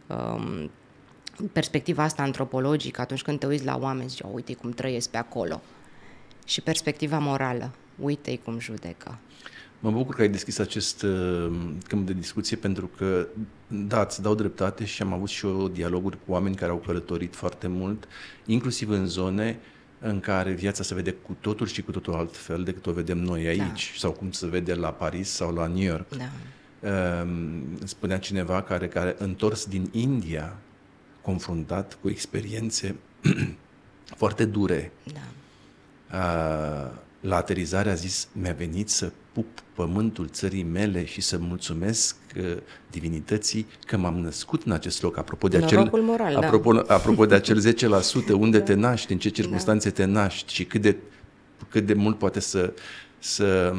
um, 0.06 0.70
perspectiva 1.52 2.02
asta 2.02 2.22
antropologică, 2.22 3.00
atunci 3.00 3.22
când 3.22 3.38
te 3.38 3.46
uiți 3.46 3.64
la 3.64 3.78
oameni, 3.81 4.09
zici, 4.09 4.22
uite 4.33 4.55
cum 4.55 4.70
trăiesc 4.70 5.11
pe 5.11 5.16
acolo. 5.16 5.61
Și 6.44 6.61
perspectiva 6.61 7.18
morală, 7.18 7.70
uite 7.98 8.38
cum 8.38 8.59
judecă. 8.59 9.18
Mă 9.81 9.90
bucur 9.90 10.14
că 10.14 10.22
ai 10.22 10.28
deschis 10.28 10.59
acest 10.59 11.02
uh, 11.02 11.52
câmp 11.88 12.07
de 12.07 12.12
discuție 12.12 12.57
pentru 12.57 12.90
că, 12.97 13.26
da, 13.66 14.01
îți 14.01 14.22
dau 14.22 14.34
dreptate 14.34 14.84
și 14.84 15.03
am 15.03 15.12
avut 15.12 15.28
și 15.28 15.47
eu 15.47 15.68
dialoguri 15.68 16.16
cu 16.26 16.32
oameni 16.32 16.55
care 16.55 16.70
au 16.70 16.82
călătorit 16.86 17.34
foarte 17.34 17.66
mult, 17.66 18.09
inclusiv 18.47 18.90
în 18.90 19.07
zone 19.07 19.59
în 19.99 20.20
care 20.20 20.53
viața 20.53 20.82
se 20.82 20.95
vede 20.95 21.12
cu 21.12 21.36
totul 21.40 21.66
și 21.66 21.82
cu 21.82 21.90
totul 21.90 22.14
altfel 22.14 22.62
decât 22.62 22.86
o 22.86 22.93
vedem 22.93 23.18
noi 23.18 23.47
aici, 23.47 23.90
da. 23.93 23.99
sau 23.99 24.11
cum 24.11 24.30
se 24.30 24.47
vede 24.47 24.74
la 24.74 24.88
Paris 24.88 25.30
sau 25.30 25.55
la 25.55 25.66
New 25.66 25.82
York. 25.82 26.07
Da. 26.16 26.30
Um, 27.22 27.62
spunea 27.84 28.18
cineva 28.18 28.62
care, 28.62 28.88
care 28.88 29.14
întors 29.18 29.66
din 29.66 29.88
India, 29.93 30.57
confruntat 31.23 31.99
cu 32.01 32.09
experiențe 32.09 32.97
foarte 34.20 34.45
dure. 34.45 34.93
Da. 35.12 35.20
Uh, 36.16 37.01
la 37.20 37.37
aterizare 37.37 37.91
a 37.91 37.95
zis, 37.95 38.29
mi-a 38.33 38.53
venit 38.53 38.89
să 38.89 39.12
pup 39.33 39.47
pământul 39.75 40.29
țării 40.29 40.62
mele 40.62 41.05
și 41.05 41.20
să 41.20 41.39
mulțumesc 41.39 42.16
uh, 42.37 42.57
divinității 42.91 43.66
că 43.87 43.97
m-am 43.97 44.18
născut 44.18 44.62
în 44.62 44.73
acest 44.73 45.03
loc. 45.03 45.18
Apropo 45.18 45.49
de 45.49 45.57
acel, 45.57 45.91
moral, 45.93 46.33
da. 46.33 46.47
apropo, 46.47 46.73
da. 46.73 46.95
apropo 46.95 47.27
de 47.27 47.35
acel 47.35 47.62
10%, 47.73 48.33
unde 48.33 48.59
da. 48.59 48.64
te 48.64 48.75
naști, 48.75 49.12
în 49.12 49.18
ce 49.18 49.29
circunstanțe 49.29 49.89
da. 49.89 49.95
te 49.95 50.05
naști 50.05 50.53
și 50.53 50.64
cât 50.64 50.81
de, 50.81 50.97
cât 51.68 51.87
de 51.87 51.95
mult 51.95 52.18
poate 52.18 52.41
să, 52.41 52.73
să 53.18 53.75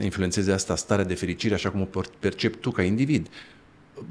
influențeze 0.00 0.52
asta 0.52 0.76
starea 0.76 1.04
de 1.04 1.14
fericire, 1.14 1.54
așa 1.54 1.70
cum 1.70 1.80
o 1.80 2.00
percep 2.18 2.60
tu 2.60 2.70
ca 2.70 2.82
individ. 2.82 3.28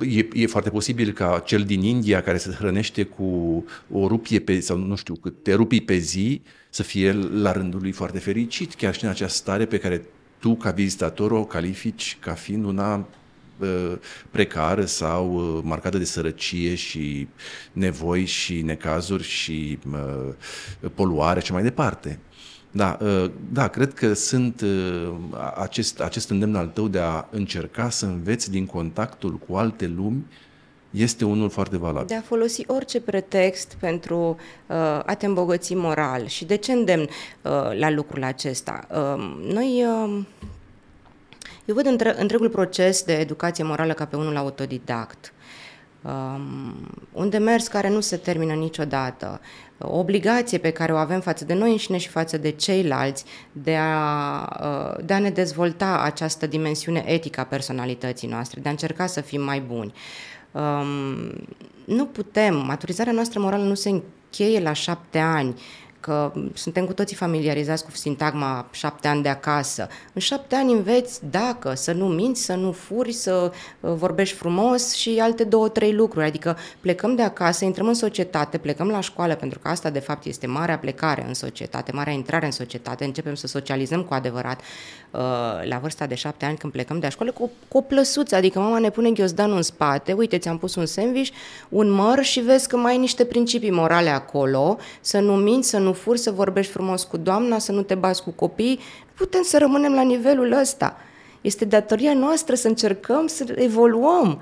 E, 0.09 0.27
e 0.33 0.47
foarte 0.47 0.69
posibil 0.69 1.11
ca 1.11 1.41
cel 1.45 1.63
din 1.63 1.81
India 1.81 2.21
care 2.21 2.37
se 2.37 2.51
hrănește 2.51 3.03
cu 3.03 3.63
o 3.91 4.07
rupie 4.07 4.39
pe, 4.39 4.59
sau 4.59 4.77
nu 4.77 4.95
știu, 4.95 5.15
câte 5.15 5.53
rupii 5.53 5.81
pe 5.81 5.97
zi, 5.97 6.41
să 6.69 6.83
fie 6.83 7.13
la 7.13 7.51
rândul 7.51 7.79
lui 7.81 7.91
foarte 7.91 8.19
fericit, 8.19 8.73
chiar 8.73 8.95
și 8.95 9.03
în 9.03 9.09
această 9.09 9.37
stare 9.37 9.65
pe 9.65 9.77
care 9.77 10.01
tu, 10.39 10.55
ca 10.55 10.71
vizitator, 10.71 11.31
o 11.31 11.45
califici 11.45 12.17
ca 12.19 12.33
fiind 12.33 12.65
una 12.65 13.07
uh, 13.57 13.93
precară 14.31 14.85
sau 14.85 15.33
uh, 15.33 15.61
marcată 15.63 15.97
de 15.97 16.03
sărăcie 16.03 16.75
și 16.75 17.27
nevoi 17.71 18.25
și 18.25 18.61
necazuri 18.61 19.23
și 19.23 19.79
uh, 19.91 20.33
poluare 20.93 21.39
și 21.39 21.51
mai 21.51 21.63
departe. 21.63 22.19
Da, 22.71 22.97
da, 23.51 23.67
cred 23.67 23.93
că 23.93 24.13
sunt 24.13 24.63
acest, 25.55 25.99
acest 25.99 26.29
îndemn 26.29 26.55
al 26.55 26.67
tău 26.67 26.87
de 26.87 26.99
a 26.99 27.25
încerca 27.29 27.89
să 27.89 28.05
înveți 28.05 28.51
din 28.51 28.65
contactul 28.65 29.37
cu 29.47 29.55
alte 29.55 29.87
lumi 29.87 30.25
este 30.89 31.25
unul 31.25 31.49
foarte 31.49 31.77
valabil. 31.77 32.07
De 32.07 32.15
a 32.15 32.21
folosi 32.21 32.63
orice 32.67 33.01
pretext 33.01 33.75
pentru 33.79 34.17
uh, 34.67 34.75
a 35.05 35.15
te 35.17 35.25
îmbogăți 35.25 35.73
moral. 35.73 36.27
Și 36.27 36.45
de 36.45 36.55
ce 36.55 36.71
îndemn 36.71 37.01
uh, 37.01 37.09
la 37.79 37.89
lucrul 37.89 38.23
acesta? 38.23 38.87
Uh, 38.89 39.43
noi, 39.53 39.85
uh, 39.85 40.25
eu 41.65 41.75
văd 41.75 41.85
între, 41.85 42.21
întregul 42.21 42.49
proces 42.49 43.03
de 43.03 43.13
educație 43.13 43.63
morală 43.63 43.93
ca 43.93 44.05
pe 44.05 44.15
unul 44.15 44.37
autodidact. 44.37 45.33
Um, 46.01 46.75
un 47.11 47.29
demers 47.29 47.67
care 47.67 47.89
nu 47.89 47.99
se 47.99 48.17
termină 48.17 48.53
niciodată, 48.53 49.41
o 49.81 49.97
obligație 49.97 50.57
pe 50.57 50.71
care 50.71 50.93
o 50.93 50.95
avem 50.95 51.19
față 51.19 51.45
de 51.45 51.53
noi 51.53 51.71
înșine 51.71 51.97
și 51.97 52.07
față 52.07 52.37
de 52.37 52.49
ceilalți 52.49 53.25
de 53.51 53.75
a, 53.75 54.47
uh, 54.63 55.05
de 55.05 55.13
a 55.13 55.19
ne 55.19 55.29
dezvolta 55.29 56.01
această 56.03 56.47
dimensiune 56.47 57.03
etică 57.07 57.39
a 57.39 57.43
personalității 57.43 58.27
noastre, 58.27 58.61
de 58.61 58.67
a 58.67 58.71
încerca 58.71 59.05
să 59.05 59.21
fim 59.21 59.41
mai 59.41 59.59
buni. 59.59 59.93
Um, 60.51 61.31
nu 61.85 62.05
putem, 62.05 62.65
maturizarea 62.65 63.13
noastră 63.13 63.39
morală 63.39 63.63
nu 63.63 63.73
se 63.73 63.89
încheie 63.89 64.59
la 64.59 64.73
șapte 64.73 65.17
ani 65.17 65.55
că 65.99 66.33
suntem 66.53 66.85
cu 66.85 66.93
toții 66.93 67.15
familiarizați 67.15 67.83
cu 67.83 67.91
sintagma 67.91 68.67
șapte 68.71 69.07
ani 69.07 69.21
de 69.21 69.29
acasă. 69.29 69.87
În 70.13 70.21
șapte 70.21 70.55
ani 70.55 70.71
înveți 70.71 71.19
dacă 71.29 71.73
să 71.75 71.91
nu 71.91 72.05
minți, 72.05 72.41
să 72.41 72.53
nu 72.53 72.71
furi, 72.71 73.11
să 73.11 73.51
uh, 73.79 73.91
vorbești 73.93 74.35
frumos 74.35 74.93
și 74.93 75.19
alte 75.21 75.43
două, 75.43 75.69
trei 75.69 75.93
lucruri. 75.93 76.25
Adică 76.25 76.57
plecăm 76.79 77.15
de 77.15 77.21
acasă, 77.21 77.65
intrăm 77.65 77.87
în 77.87 77.93
societate, 77.93 78.57
plecăm 78.57 78.87
la 78.87 78.99
școală, 78.99 79.35
pentru 79.35 79.59
că 79.59 79.67
asta 79.67 79.89
de 79.89 79.99
fapt 79.99 80.25
este 80.25 80.47
marea 80.47 80.77
plecare 80.77 81.25
în 81.27 81.33
societate, 81.33 81.91
marea 81.91 82.13
intrare 82.13 82.45
în 82.45 82.51
societate, 82.51 83.05
începem 83.05 83.35
să 83.35 83.47
socializăm 83.47 84.03
cu 84.03 84.13
adevărat 84.13 84.59
uh, 84.59 85.19
la 85.63 85.77
vârsta 85.81 86.05
de 86.05 86.15
șapte 86.15 86.45
ani 86.45 86.57
când 86.57 86.73
plecăm 86.73 86.99
de 86.99 87.09
școală 87.09 87.31
cu, 87.31 87.51
cu 87.67 87.77
o 87.77 87.81
plăsuță, 87.81 88.35
adică 88.35 88.59
mama 88.59 88.79
ne 88.79 88.89
pune 88.89 89.11
ghiozdanul 89.11 89.55
în 89.55 89.61
spate, 89.61 90.13
uite, 90.13 90.37
ți-am 90.37 90.57
pus 90.57 90.75
un 90.75 90.85
sandwich, 90.85 91.29
un 91.69 91.89
măr 91.89 92.23
și 92.23 92.39
vezi 92.39 92.67
că 92.67 92.77
mai 92.77 92.91
ai 92.91 92.97
niște 92.97 93.25
principii 93.25 93.71
morale 93.71 94.09
acolo, 94.09 94.77
să 95.01 95.19
nu 95.19 95.35
minți, 95.35 95.69
să 95.69 95.77
nu 95.77 95.88
nu 95.89 95.95
furi, 95.95 96.19
să 96.19 96.31
vorbești 96.31 96.71
frumos 96.71 97.03
cu 97.03 97.17
doamna, 97.17 97.57
să 97.57 97.71
nu 97.71 97.81
te 97.81 97.95
bați 97.95 98.23
cu 98.23 98.29
copii. 98.29 98.79
Putem 99.13 99.41
să 99.43 99.57
rămânem 99.57 99.93
la 99.93 100.01
nivelul 100.01 100.51
ăsta. 100.51 100.97
Este 101.41 101.65
datoria 101.65 102.13
noastră 102.13 102.55
să 102.55 102.67
încercăm 102.67 103.27
să 103.27 103.53
evoluăm. 103.55 104.41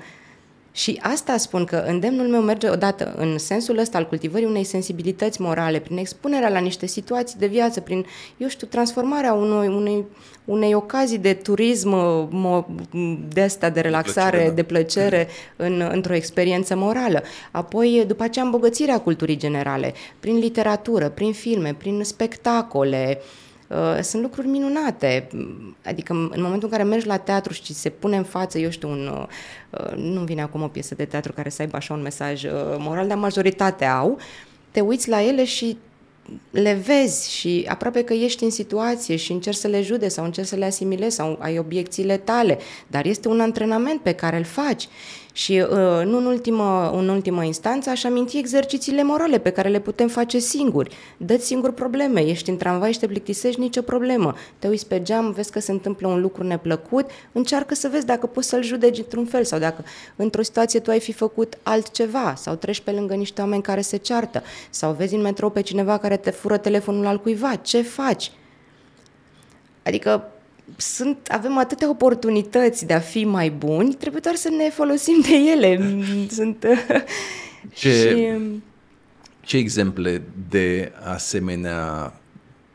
Și 0.78 0.98
asta 1.02 1.36
spun 1.36 1.64
că 1.64 1.76
îndemnul 1.86 2.26
meu 2.26 2.40
merge 2.40 2.68
odată 2.68 3.14
în 3.16 3.38
sensul 3.38 3.78
ăsta 3.78 3.98
al 3.98 4.06
cultivării 4.06 4.46
unei 4.46 4.64
sensibilități 4.64 5.40
morale, 5.40 5.78
prin 5.78 5.96
expunerea 5.96 6.48
la 6.48 6.58
niște 6.58 6.86
situații 6.86 7.38
de 7.38 7.46
viață, 7.46 7.80
prin, 7.80 8.06
eu 8.36 8.48
știu, 8.48 8.66
transformarea 8.66 9.32
unui, 9.32 9.66
unei, 9.66 10.04
unei 10.44 10.74
ocazii 10.74 11.18
de 11.18 11.32
turism 11.32 11.94
de 13.28 13.40
asta, 13.42 13.70
de 13.70 13.80
relaxare, 13.80 14.52
de 14.54 14.62
plăcere, 14.62 15.08
da. 15.16 15.22
de 15.22 15.26
plăcere 15.26 15.28
în, 15.56 15.90
într-o 15.92 16.14
experiență 16.14 16.76
morală. 16.76 17.22
Apoi, 17.50 18.04
după 18.06 18.22
aceea, 18.22 18.44
îmbogățirea 18.44 19.00
culturii 19.00 19.36
generale, 19.36 19.94
prin 20.20 20.38
literatură, 20.38 21.08
prin 21.08 21.32
filme, 21.32 21.74
prin 21.78 22.00
spectacole, 22.04 23.18
Uh, 23.18 23.47
sunt 24.02 24.22
lucruri 24.22 24.46
minunate. 24.46 25.28
Adică 25.84 26.12
în 26.12 26.42
momentul 26.42 26.68
în 26.70 26.76
care 26.76 26.82
mergi 26.82 27.06
la 27.06 27.16
teatru 27.16 27.52
și 27.52 27.74
se 27.74 27.88
pune 27.88 28.16
în 28.16 28.24
față, 28.24 28.58
eu 28.58 28.70
știu, 28.70 28.88
un, 28.88 29.26
uh, 29.70 29.94
nu 29.96 30.20
vine 30.20 30.42
acum 30.42 30.62
o 30.62 30.68
piesă 30.68 30.94
de 30.94 31.04
teatru 31.04 31.32
care 31.32 31.48
să 31.48 31.62
aibă 31.62 31.76
așa 31.76 31.94
un 31.94 32.02
mesaj 32.02 32.44
uh, 32.44 32.50
moral, 32.78 33.06
dar 33.06 33.16
majoritatea 33.16 33.96
au, 33.96 34.18
te 34.70 34.80
uiți 34.80 35.08
la 35.08 35.22
ele 35.22 35.44
și 35.44 35.76
le 36.50 36.72
vezi 36.72 37.32
și 37.32 37.64
aproape 37.68 38.04
că 38.04 38.12
ești 38.12 38.44
în 38.44 38.50
situație 38.50 39.16
și 39.16 39.32
încerci 39.32 39.56
să 39.56 39.68
le 39.68 39.82
jude 39.82 40.08
sau 40.08 40.24
încerci 40.24 40.46
să 40.46 40.56
le 40.56 40.64
asimilezi 40.64 41.14
sau 41.14 41.36
ai 41.40 41.58
obiecțiile 41.58 42.16
tale, 42.16 42.58
dar 42.86 43.06
este 43.06 43.28
un 43.28 43.40
antrenament 43.40 44.00
pe 44.00 44.12
care 44.12 44.36
îl 44.36 44.44
faci. 44.44 44.88
Și 45.38 45.64
uh, 45.70 46.04
nu 46.04 46.16
în 46.16 46.24
ultimă, 46.24 46.90
în 46.94 47.08
ultimă 47.08 47.44
instanță 47.44 47.90
aș 47.90 48.04
aminti 48.04 48.38
exercițiile 48.38 49.02
morale 49.02 49.38
pe 49.38 49.50
care 49.50 49.68
le 49.68 49.80
putem 49.80 50.08
face 50.08 50.38
singuri. 50.38 50.96
Dă-ți 51.16 51.46
singur 51.46 51.72
probleme, 51.72 52.20
ești 52.20 52.50
în 52.50 52.56
tramvai 52.56 52.92
și 52.92 52.98
te 52.98 53.06
plictisești, 53.06 53.60
nicio 53.60 53.82
problemă. 53.82 54.34
Te 54.58 54.68
uiți 54.68 54.86
pe 54.86 55.02
geam, 55.02 55.30
vezi 55.30 55.50
că 55.50 55.60
se 55.60 55.72
întâmplă 55.72 56.08
un 56.08 56.20
lucru 56.20 56.42
neplăcut, 56.42 57.10
încearcă 57.32 57.74
să 57.74 57.88
vezi 57.88 58.06
dacă 58.06 58.26
poți 58.26 58.48
să-l 58.48 58.62
judegi 58.62 59.00
într-un 59.00 59.24
fel 59.24 59.44
sau 59.44 59.58
dacă 59.58 59.84
într-o 60.16 60.42
situație 60.42 60.80
tu 60.80 60.90
ai 60.90 61.00
fi 61.00 61.12
făcut 61.12 61.58
altceva 61.62 62.34
sau 62.36 62.54
treci 62.54 62.80
pe 62.80 62.90
lângă 62.90 63.14
niște 63.14 63.40
oameni 63.40 63.62
care 63.62 63.80
se 63.80 63.96
ceartă 63.96 64.42
sau 64.70 64.92
vezi 64.92 65.14
în 65.14 65.20
metrou 65.20 65.50
pe 65.50 65.60
cineva 65.60 65.98
care 65.98 66.16
te 66.16 66.30
fură 66.30 66.56
telefonul 66.56 67.06
al 67.06 67.20
cuiva. 67.20 67.54
Ce 67.54 67.82
faci? 67.82 68.32
Adică 69.82 70.32
sunt, 70.76 71.16
avem 71.28 71.58
atâtea 71.58 71.88
oportunități 71.88 72.86
de 72.86 72.92
a 72.92 73.00
fi 73.00 73.24
mai 73.24 73.50
buni, 73.50 73.94
trebuie 73.94 74.20
doar 74.24 74.34
să 74.34 74.48
ne 74.48 74.70
folosim 74.70 75.20
de 75.20 75.34
ele. 75.34 75.80
Sunt, 76.30 76.66
ce, 77.74 77.90
și... 77.90 78.38
ce 79.40 79.56
exemple 79.56 80.22
de 80.48 80.92
asemenea 81.04 82.12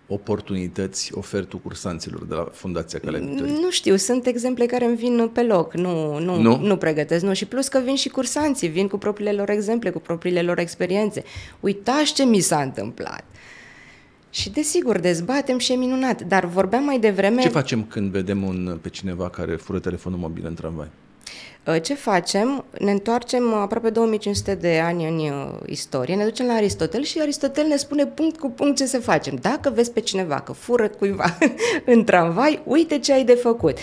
oportunități 0.07 1.11
oferi 1.13 1.45
tu 1.45 1.57
cursanților 1.57 2.25
de 2.25 2.33
la 2.33 2.47
Fundația 2.51 2.99
Calenditorii? 2.99 3.59
Nu 3.61 3.69
știu, 3.69 3.95
sunt 3.95 4.25
exemple 4.25 4.65
care 4.65 4.85
îmi 4.85 4.95
vin 4.95 5.29
pe 5.33 5.43
loc, 5.43 5.73
nu, 5.73 6.19
nu, 6.19 6.41
nu? 6.41 6.57
nu 6.57 6.77
pregătesc, 6.77 7.23
nu. 7.23 7.33
Și 7.33 7.45
plus 7.45 7.67
că 7.67 7.79
vin 7.79 7.95
și 7.95 8.09
cursanții, 8.09 8.67
vin 8.67 8.87
cu 8.87 8.97
propriile 8.97 9.31
lor 9.31 9.49
exemple, 9.49 9.89
cu 9.89 9.99
propriile 9.99 10.41
lor 10.41 10.59
experiențe. 10.59 11.23
Uitați 11.59 12.13
ce 12.13 12.23
mi 12.23 12.39
s-a 12.39 12.61
întâmplat. 12.61 13.23
Și 14.33 14.49
desigur, 14.49 14.99
dezbatem 14.99 15.57
și 15.57 15.71
e 15.71 15.75
minunat, 15.75 16.21
dar 16.21 16.45
vorbeam 16.45 16.83
mai 16.83 16.99
devreme... 16.99 17.41
Ce 17.41 17.49
facem 17.49 17.83
când 17.83 18.11
vedem 18.11 18.43
un, 18.43 18.79
pe 18.81 18.89
cineva 18.89 19.29
care 19.29 19.55
fură 19.55 19.79
telefonul 19.79 20.19
mobil 20.19 20.45
în 20.45 20.53
tramvai? 20.53 20.87
Uh, 21.67 21.81
ce 21.81 21.93
facem? 21.93 22.65
Ne 22.79 22.91
întoarcem 22.91 23.53
aproape 23.53 23.89
2500 23.89 24.55
de 24.55 24.79
ani 24.79 25.07
în 25.07 25.17
uh, 25.17 25.59
istorie, 25.65 26.15
ne 26.15 26.23
ducem 26.23 26.45
la 26.45 26.53
Aristotel 26.53 27.03
și 27.03 27.19
Aristotel 27.21 27.67
ne 27.67 27.75
spune 27.75 28.05
punct 28.05 28.39
cu 28.39 28.49
punct 28.49 28.77
ce 28.77 28.85
să 28.85 28.99
facem. 28.99 29.37
Dacă 29.41 29.69
vezi 29.69 29.91
pe 29.91 29.99
cineva 29.99 30.39
că 30.39 30.51
fură 30.51 30.87
cuiva 30.87 31.37
în 31.93 32.03
tramvai, 32.03 32.61
uite 32.65 32.99
ce 32.99 33.13
ai 33.13 33.23
de 33.23 33.33
făcut. 33.33 33.77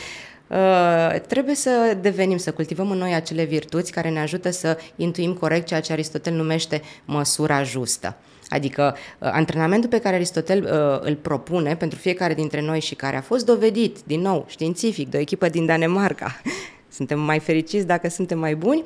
Uh, 0.47 1.21
trebuie 1.27 1.55
să 1.55 1.97
devenim, 2.01 2.37
să 2.37 2.53
cultivăm 2.53 2.91
în 2.91 2.99
noi 2.99 3.15
acele 3.15 3.45
virtuți 3.45 3.93
care 3.93 4.11
ne 4.11 4.21
ajută 4.21 4.51
să 4.51 4.79
intuim 4.97 5.35
corect 5.35 5.67
ceea 5.67 5.81
ce 5.81 5.93
Aristotel 5.93 6.35
numește 6.35 6.83
măsura 7.05 7.63
justă. 7.63 8.17
Adică 8.51 8.97
uh, 9.19 9.29
antrenamentul 9.33 9.89
pe 9.89 9.99
care 10.01 10.15
Aristotel 10.15 10.63
uh, 10.63 11.09
îl 11.09 11.15
propune 11.15 11.77
pentru 11.77 11.99
fiecare 11.99 12.35
dintre 12.35 12.61
noi 12.61 12.81
și 12.81 12.95
care 12.95 13.17
a 13.17 13.21
fost 13.21 13.45
dovedit, 13.45 13.99
din 14.05 14.21
nou, 14.21 14.45
științific, 14.49 15.11
de 15.11 15.17
o 15.17 15.21
echipă 15.21 15.49
din 15.49 15.67
Danemarca, 15.67 16.41
suntem 16.97 17.21
mai 17.21 17.39
fericiți 17.39 17.87
dacă 17.87 18.09
suntem 18.09 18.39
mai 18.39 18.55
buni, 18.55 18.83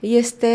este 0.00 0.48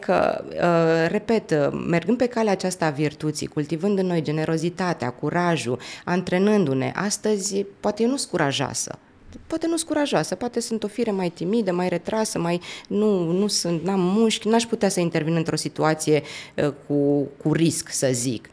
că, 0.00 0.44
uh, 0.48 1.10
repet, 1.10 1.50
uh, 1.50 1.68
mergând 1.88 2.16
pe 2.16 2.26
calea 2.26 2.52
aceasta 2.52 2.86
a 2.86 2.90
virtuții, 2.90 3.46
cultivând 3.46 3.98
în 3.98 4.06
noi 4.06 4.22
generozitatea, 4.22 5.10
curajul, 5.10 5.78
antrenându-ne, 6.04 6.92
astăzi 6.94 7.66
poate 7.80 8.02
eu 8.02 8.08
nu 8.08 8.16
sunt 8.16 8.30
curajoasă, 8.30 8.98
poate 9.46 9.66
nu 9.66 9.76
sunt 9.76 9.88
curajoasă, 9.88 10.34
poate 10.34 10.60
sunt 10.60 10.82
o 10.82 10.88
fire 10.88 11.10
mai 11.10 11.30
timidă, 11.30 11.72
mai 11.72 11.88
retrasă, 11.88 12.38
mai 12.38 12.60
nu, 12.88 13.32
nu 13.32 13.46
sunt, 13.46 13.82
n-am 13.82 14.00
mușchi, 14.00 14.48
n-aș 14.48 14.64
putea 14.64 14.88
să 14.88 15.00
intervin 15.00 15.34
într-o 15.34 15.56
situație 15.56 16.22
uh, 16.54 16.72
cu, 16.86 17.28
cu 17.42 17.52
risc, 17.52 17.90
să 17.90 18.08
zic. 18.12 18.48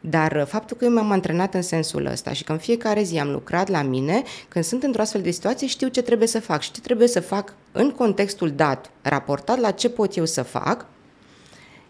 Dar 0.00 0.32
uh, 0.32 0.46
faptul 0.46 0.76
că 0.76 0.84
eu 0.84 0.92
m-am 0.92 1.10
antrenat 1.10 1.54
în 1.54 1.62
sensul 1.62 2.06
ăsta 2.06 2.32
și 2.32 2.44
că 2.44 2.52
în 2.52 2.58
fiecare 2.58 3.02
zi 3.02 3.18
am 3.18 3.30
lucrat 3.30 3.68
la 3.68 3.82
mine, 3.82 4.22
când 4.48 4.64
sunt 4.64 4.82
într-o 4.82 5.02
astfel 5.02 5.22
de 5.22 5.30
situație, 5.30 5.66
știu 5.66 5.88
ce 5.88 6.02
trebuie 6.02 6.28
să 6.28 6.40
fac 6.40 6.60
și 6.60 6.70
ce 6.70 6.80
trebuie 6.80 7.08
să 7.08 7.20
fac 7.20 7.54
în 7.72 7.90
contextul 7.90 8.50
dat, 8.50 8.90
raportat 9.02 9.58
la 9.58 9.70
ce 9.70 9.88
pot 9.88 10.16
eu 10.16 10.24
să 10.24 10.42
fac, 10.42 10.86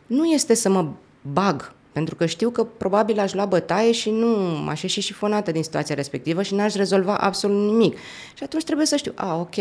nu 0.07 0.25
este 0.25 0.55
să 0.55 0.69
mă 0.69 0.89
bag 1.33 1.75
pentru 1.93 2.15
că 2.15 2.27
știu 2.27 2.51
că 2.51 2.65
probabil 2.65 3.19
aș 3.19 3.33
lua 3.33 3.45
bătaie 3.45 3.93
și 3.93 4.11
nu 4.11 4.37
aș 4.69 4.83
ieși 4.83 5.01
șifonată 5.01 5.53
din 5.53 5.63
situația 5.63 5.95
respectivă 5.95 6.43
și 6.43 6.55
n-aș 6.55 6.75
rezolva 6.75 7.17
absolut 7.17 7.71
nimic. 7.71 7.97
Și 8.35 8.43
atunci 8.43 8.65
trebuie 8.65 8.87
să 8.87 8.97
știu, 8.97 9.13
a, 9.15 9.37
ok, 9.37 9.55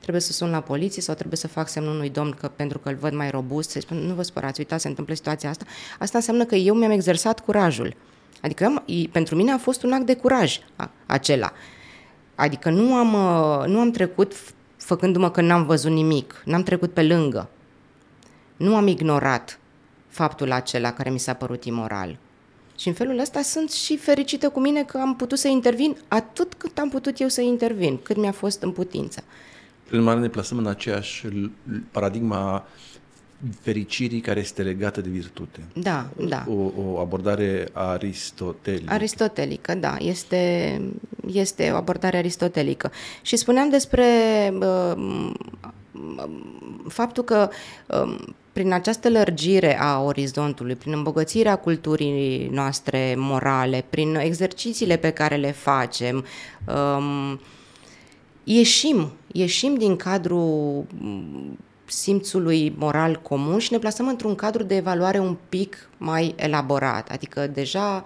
trebuie 0.00 0.22
să 0.22 0.32
sun 0.32 0.50
la 0.50 0.60
poliție 0.60 1.02
sau 1.02 1.14
trebuie 1.14 1.36
să 1.36 1.48
fac 1.48 1.68
semnul 1.68 1.94
unui 1.94 2.10
domn 2.10 2.30
că 2.30 2.48
pentru 2.48 2.78
că 2.78 2.88
îl 2.88 2.94
văd 2.94 3.12
mai 3.12 3.30
robust, 3.30 3.70
să 3.70 3.80
spun, 3.80 3.96
nu 3.96 4.14
vă 4.14 4.22
spărați, 4.22 4.60
uitați, 4.60 4.82
se 4.82 4.88
întâmplă 4.88 5.14
situația 5.14 5.48
asta. 5.48 5.64
Asta 5.98 6.18
înseamnă 6.18 6.44
că 6.44 6.54
eu 6.54 6.74
mi-am 6.74 6.90
exersat 6.90 7.40
curajul. 7.40 7.94
Adică 8.42 8.84
pentru 9.12 9.36
mine 9.36 9.52
a 9.52 9.58
fost 9.58 9.82
un 9.82 9.92
act 9.92 10.06
de 10.06 10.14
curaj 10.14 10.58
a, 10.76 10.90
acela. 11.06 11.52
Adică 12.34 12.70
nu 12.70 12.94
am, 12.94 13.12
uh, 13.12 13.66
nu 13.66 13.78
am 13.78 13.90
trecut 13.90 14.32
făcându-mă 14.76 15.30
că 15.30 15.40
n-am 15.40 15.66
văzut 15.66 15.90
nimic, 15.90 16.42
n-am 16.44 16.62
trecut 16.62 16.92
pe 16.92 17.02
lângă. 17.02 17.48
Nu 18.56 18.76
am 18.76 18.86
ignorat 18.86 19.58
faptul 20.12 20.52
acela 20.52 20.92
care 20.92 21.10
mi 21.10 21.18
s-a 21.18 21.34
părut 21.34 21.64
imoral. 21.64 22.18
Și 22.78 22.88
în 22.88 22.94
felul 22.94 23.18
ăsta 23.18 23.42
sunt 23.42 23.70
și 23.70 23.96
fericită 23.96 24.48
cu 24.48 24.60
mine 24.60 24.82
că 24.82 24.98
am 24.98 25.16
putut 25.16 25.38
să 25.38 25.48
intervin 25.48 25.96
atât 26.08 26.54
cât 26.54 26.78
am 26.78 26.88
putut 26.88 27.20
eu 27.20 27.28
să 27.28 27.40
intervin, 27.40 27.98
cât 28.02 28.16
mi-a 28.16 28.32
fost 28.32 28.62
în 28.62 28.70
putință. 28.70 29.22
Prin 29.86 29.98
urmare 29.98 30.20
ne 30.20 30.28
plasăm 30.28 30.58
în 30.58 30.66
aceeași 30.66 31.26
paradigma 31.90 32.66
fericirii 33.60 34.20
care 34.20 34.40
este 34.40 34.62
legată 34.62 35.00
de 35.00 35.08
virtute. 35.08 35.60
Da, 35.74 36.06
da. 36.28 36.44
O, 36.48 36.70
o 36.76 36.98
abordare 36.98 37.68
aristotelică. 37.72 38.92
Aristotelică, 38.92 39.74
da. 39.74 39.96
Este, 39.98 40.80
este 41.26 41.70
o 41.70 41.76
abordare 41.76 42.16
aristotelică. 42.16 42.92
Și 43.22 43.36
spuneam 43.36 43.68
despre 43.68 44.06
uh, 44.60 45.32
faptul 46.88 47.24
că 47.24 47.48
uh, 47.86 48.18
prin 48.52 48.72
această 48.72 49.08
lărgire 49.08 49.80
a 49.80 50.00
orizontului, 50.00 50.74
prin 50.74 50.92
îmbogățirea 50.92 51.56
culturii 51.56 52.48
noastre 52.52 53.14
morale, 53.18 53.84
prin 53.90 54.14
exercițiile 54.14 54.96
pe 54.96 55.10
care 55.10 55.36
le 55.36 55.50
facem, 55.50 56.24
um, 56.66 57.40
ieșim, 58.44 59.12
ieșim 59.32 59.74
din 59.74 59.96
cadrul 59.96 60.84
mm, 60.98 61.58
simțului 61.84 62.74
moral 62.78 63.20
comun 63.22 63.58
și 63.58 63.72
ne 63.72 63.78
plasăm 63.78 64.08
într-un 64.08 64.34
cadru 64.34 64.62
de 64.62 64.76
evaluare 64.76 65.18
un 65.18 65.36
pic 65.48 65.88
mai 65.96 66.34
elaborat. 66.36 67.10
Adică 67.10 67.46
deja 67.46 68.04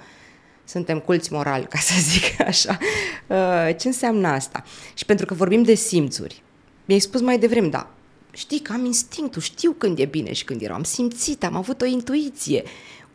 suntem 0.65 0.99
culți 0.99 1.33
moral, 1.33 1.67
ca 1.67 1.79
să 1.79 1.95
zic 1.99 2.41
așa. 2.47 2.79
Uh, 3.27 3.77
ce 3.79 3.87
înseamnă 3.87 4.29
asta? 4.29 4.65
Și 4.95 5.05
pentru 5.05 5.27
că 5.27 5.35
vorbim 5.35 5.63
de 5.63 5.75
simțuri, 5.75 6.43
mi-ai 6.87 7.01
spus 7.01 7.21
mai 7.21 7.39
devreme, 7.39 7.69
da, 7.69 7.91
știi 8.33 8.61
că 8.61 8.73
am 8.73 8.85
instinctul, 8.85 9.43
știu 9.43 9.75
când 9.79 9.99
e 9.99 10.05
bine 10.05 10.33
și 10.33 10.45
când 10.45 10.63
e 10.63 10.67
rău, 10.67 10.77
am 10.77 10.83
simțit, 10.83 11.45
am 11.45 11.57
avut 11.57 11.81
o 11.81 11.85
intuiție. 11.85 12.63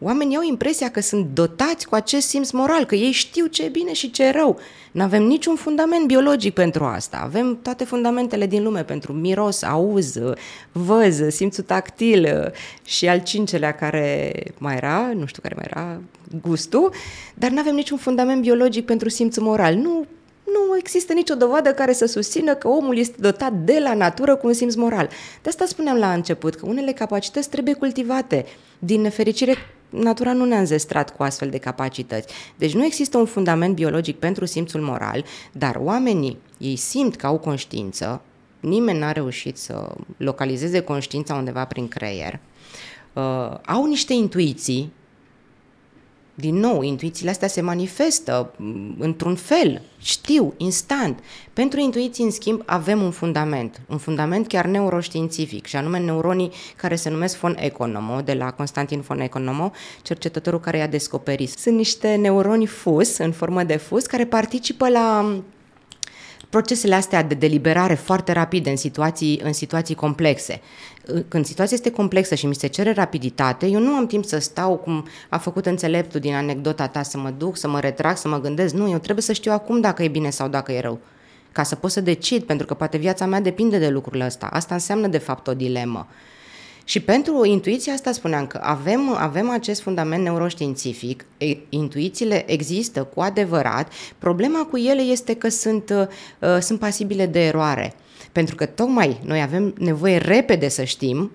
Oamenii 0.03 0.36
au 0.36 0.43
impresia 0.43 0.91
că 0.91 1.01
sunt 1.01 1.26
dotați 1.26 1.88
cu 1.88 1.95
acest 1.95 2.28
simț 2.28 2.51
moral, 2.51 2.86
că 2.86 2.95
ei 2.95 3.11
știu 3.11 3.45
ce 3.45 3.63
e 3.63 3.69
bine 3.69 3.93
și 3.93 4.11
ce 4.11 4.24
e 4.24 4.32
rău. 4.32 4.59
Nu 4.91 5.03
avem 5.03 5.24
niciun 5.24 5.55
fundament 5.55 6.05
biologic 6.05 6.53
pentru 6.53 6.84
asta. 6.84 7.19
Avem 7.24 7.59
toate 7.61 7.84
fundamentele 7.84 8.47
din 8.47 8.63
lume 8.63 8.84
pentru 8.84 9.13
miros, 9.13 9.63
auz, 9.63 10.17
văz, 10.72 11.22
simțul 11.30 11.63
tactil 11.63 12.51
și 12.84 13.07
al 13.07 13.24
cincelea 13.24 13.76
care 13.76 14.34
mai 14.57 14.76
era, 14.76 15.11
nu 15.15 15.26
știu 15.26 15.41
care 15.41 15.55
mai 15.57 15.65
era, 15.69 16.01
gustul, 16.41 16.93
dar 17.34 17.49
nu 17.51 17.59
avem 17.59 17.76
niciun 17.76 17.97
fundament 17.97 18.41
biologic 18.41 18.86
pentru 18.86 19.09
simțul 19.09 19.43
moral. 19.43 19.76
Nu 19.76 20.05
nu 20.54 20.78
există 20.78 21.14
nicio 21.14 21.36
dovadă 21.36 21.74
care 21.74 21.93
să 21.93 22.06
susțină 22.06 22.56
că 22.56 22.68
omul 22.68 22.97
este 22.97 23.16
dotat 23.20 23.54
de 23.54 23.80
la 23.84 23.93
natură 23.93 24.36
cu 24.36 24.47
un 24.47 24.54
simț 24.54 24.74
moral. 24.74 25.10
De 25.41 25.49
asta 25.49 25.66
spuneam 25.66 25.97
la 25.97 26.14
început, 26.14 26.56
că 26.56 26.66
unele 26.66 26.91
capacități 26.91 27.49
trebuie 27.49 27.74
cultivate. 27.74 28.45
Din 28.80 29.02
nefericire, 29.02 29.56
natura 29.89 30.34
nu 30.34 30.45
ne-a 30.45 30.60
înzestrat 30.60 31.16
cu 31.16 31.24
astfel 31.24 31.49
de 31.49 31.58
capacități. 31.58 32.34
Deci 32.58 32.74
nu 32.74 32.86
există 32.86 33.18
un 33.18 33.26
fundament 33.26 33.76
biologic 33.76 34.20
pentru 34.20 34.45
simțul 34.45 34.82
moral, 34.82 35.26
dar 35.52 35.76
oamenii, 35.76 36.38
ei 36.58 36.76
simt 36.76 37.16
că 37.16 37.26
au 37.26 37.38
conștiință, 37.38 38.22
nimeni 38.60 38.99
n-a 38.99 39.12
reușit 39.12 39.58
să 39.58 39.91
localizeze 40.18 40.80
conștiința 40.80 41.34
undeva 41.34 41.66
prin 41.66 41.88
creier, 41.88 42.39
uh, 43.14 43.58
au 43.66 43.86
niște 43.86 44.14
intuiții 44.14 44.93
din 46.42 46.56
nou, 46.56 46.82
intuițiile 46.82 47.30
astea 47.30 47.48
se 47.48 47.62
manifestă 47.62 48.54
mm, 48.58 48.96
într-un 49.00 49.36
fel, 49.36 49.82
știu, 50.00 50.54
instant. 50.58 51.20
Pentru 51.54 51.80
intuiții, 51.80 52.24
în 52.24 52.32
schimb, 52.32 52.62
avem 52.66 53.02
un 53.02 53.12
fundament, 53.12 53.82
un 53.88 53.98
fundament 53.98 54.48
chiar 54.48 54.66
neuroștiințific, 54.66 55.66
și 55.66 55.76
anume 55.76 56.00
neuronii 56.00 56.52
care 56.76 56.96
se 56.96 57.10
numesc 57.10 57.39
von 57.39 57.56
Economo, 57.60 58.22
de 58.22 58.34
la 58.34 58.52
Constantin 58.52 59.02
von 59.02 59.20
Economo, 59.20 59.72
cercetătorul 60.02 60.60
care 60.60 60.78
i-a 60.78 60.88
descoperit. 60.88 61.50
Sunt 61.50 61.76
niște 61.76 62.16
neuroni 62.16 62.66
fus, 62.66 63.18
în 63.18 63.32
formă 63.32 63.64
de 63.64 63.76
fus, 63.76 64.06
care 64.06 64.26
participă 64.26 64.89
la 64.89 65.36
procesele 66.52 66.95
astea 66.95 67.24
de 67.24 67.34
deliberare 67.34 67.93
foarte 67.93 68.32
rapide 68.32 68.70
în 68.70 68.78
situații, 68.78 69.39
în 69.43 69.54
situații 69.54 69.95
complexe. 69.95 70.62
Când 71.28 71.45
situația 71.45 71.76
este 71.78 71.91
complexă 71.91 72.36
și 72.36 72.45
mi 72.45 72.56
se 72.56 72.68
cere 72.68 72.93
rapiditate, 72.93 73.66
eu 73.66 73.80
nu 73.80 73.91
am 73.91 74.08
timp 74.08 74.26
să 74.26 74.39
stau 74.39 74.76
cum 74.76 75.08
a 75.30 75.38
făcut 75.38 75.66
înțeleptul 75.66 76.20
din 76.20 76.34
anecdota 76.34 76.88
ta, 76.88 77.04
să 77.04 77.18
mă 77.18 77.30
duc, 77.30 77.58
să 77.58 77.68
mă 77.68 77.80
retrag, 77.80 78.18
să 78.18 78.28
mă 78.28 78.39
gândesc. 78.39 78.74
Nu, 78.74 78.89
eu 78.89 78.97
trebuie 78.97 79.24
să 79.24 79.34
știu 79.34 79.52
acum 79.52 79.80
dacă 79.80 80.04
e 80.04 80.08
bine 80.08 80.30
sau 80.30 80.47
dacă 80.47 80.72
e 80.72 80.80
rău 80.80 80.99
ca 81.52 81.64
să 81.64 81.76
pot 81.76 81.91
să 81.91 82.02
decid, 82.02 82.43
pentru 82.43 82.66
că 82.66 82.74
poate 82.74 82.97
viața 82.97 83.26
mea 83.26 83.41
depinde 83.41 83.78
de 83.78 83.89
lucrurile 83.89 84.24
astea. 84.24 84.47
Asta 84.47 84.74
înseamnă, 84.74 85.08
de 85.08 85.18
fapt, 85.18 85.47
o 85.47 85.54
dilemă. 85.54 86.08
Și 86.84 86.99
pentru 86.99 87.45
intuiția 87.45 87.93
asta 87.93 88.11
spuneam 88.11 88.47
că 88.47 88.59
avem, 88.63 89.15
avem 89.17 89.49
acest 89.49 89.82
fundament 89.82 90.23
neuroștiințific, 90.23 91.25
intuițiile 91.69 92.51
există 92.51 93.03
cu 93.03 93.21
adevărat, 93.21 93.91
problema 94.17 94.65
cu 94.65 94.77
ele 94.77 95.01
este 95.01 95.36
că 95.36 95.49
sunt, 95.49 95.89
uh, 96.39 96.57
sunt 96.59 96.79
pasibile 96.79 97.25
de 97.25 97.45
eroare. 97.45 97.93
Pentru 98.32 98.55
că 98.55 98.65
tocmai 98.65 99.19
noi 99.23 99.41
avem 99.41 99.73
nevoie 99.77 100.17
repede 100.17 100.67
să 100.67 100.84
știm, 100.84 101.32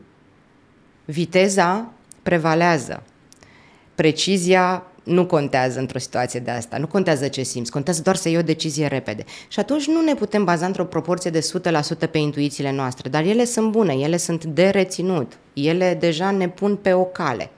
viteza 1.05 1.93
prevalează. 2.23 3.03
Precizia 3.95 4.87
nu 5.07 5.27
contează 5.27 5.79
într-o 5.79 5.99
situație 5.99 6.41
de 6.41 6.51
asta, 6.51 6.79
nu 6.79 6.87
contează 6.87 7.29
ce 7.29 7.43
simți, 7.43 7.71
contează 7.71 8.03
doar 8.03 8.17
să 8.17 8.29
iei 8.29 8.39
o 8.39 8.43
decizie 8.43 8.87
repede. 8.87 9.25
Și 9.49 9.59
atunci 9.59 9.87
nu 9.87 10.01
ne 10.01 10.15
putem 10.15 10.45
baza 10.45 10.67
într-o 10.67 10.85
proporție 10.85 11.31
de 11.31 11.49
100% 12.07 12.11
pe 12.11 12.19
intuițiile 12.19 12.73
noastre, 12.73 13.09
dar 13.09 13.25
ele 13.25 13.45
sunt 13.45 13.71
bune, 13.71 13.93
ele 13.93 14.17
sunt 14.17 14.45
de 14.45 14.69
reținut, 14.69 15.39
ele 15.53 15.97
deja 16.01 16.31
ne 16.31 16.49
pun 16.49 16.77
pe 16.77 16.93
o 16.93 17.05
cale. 17.05 17.51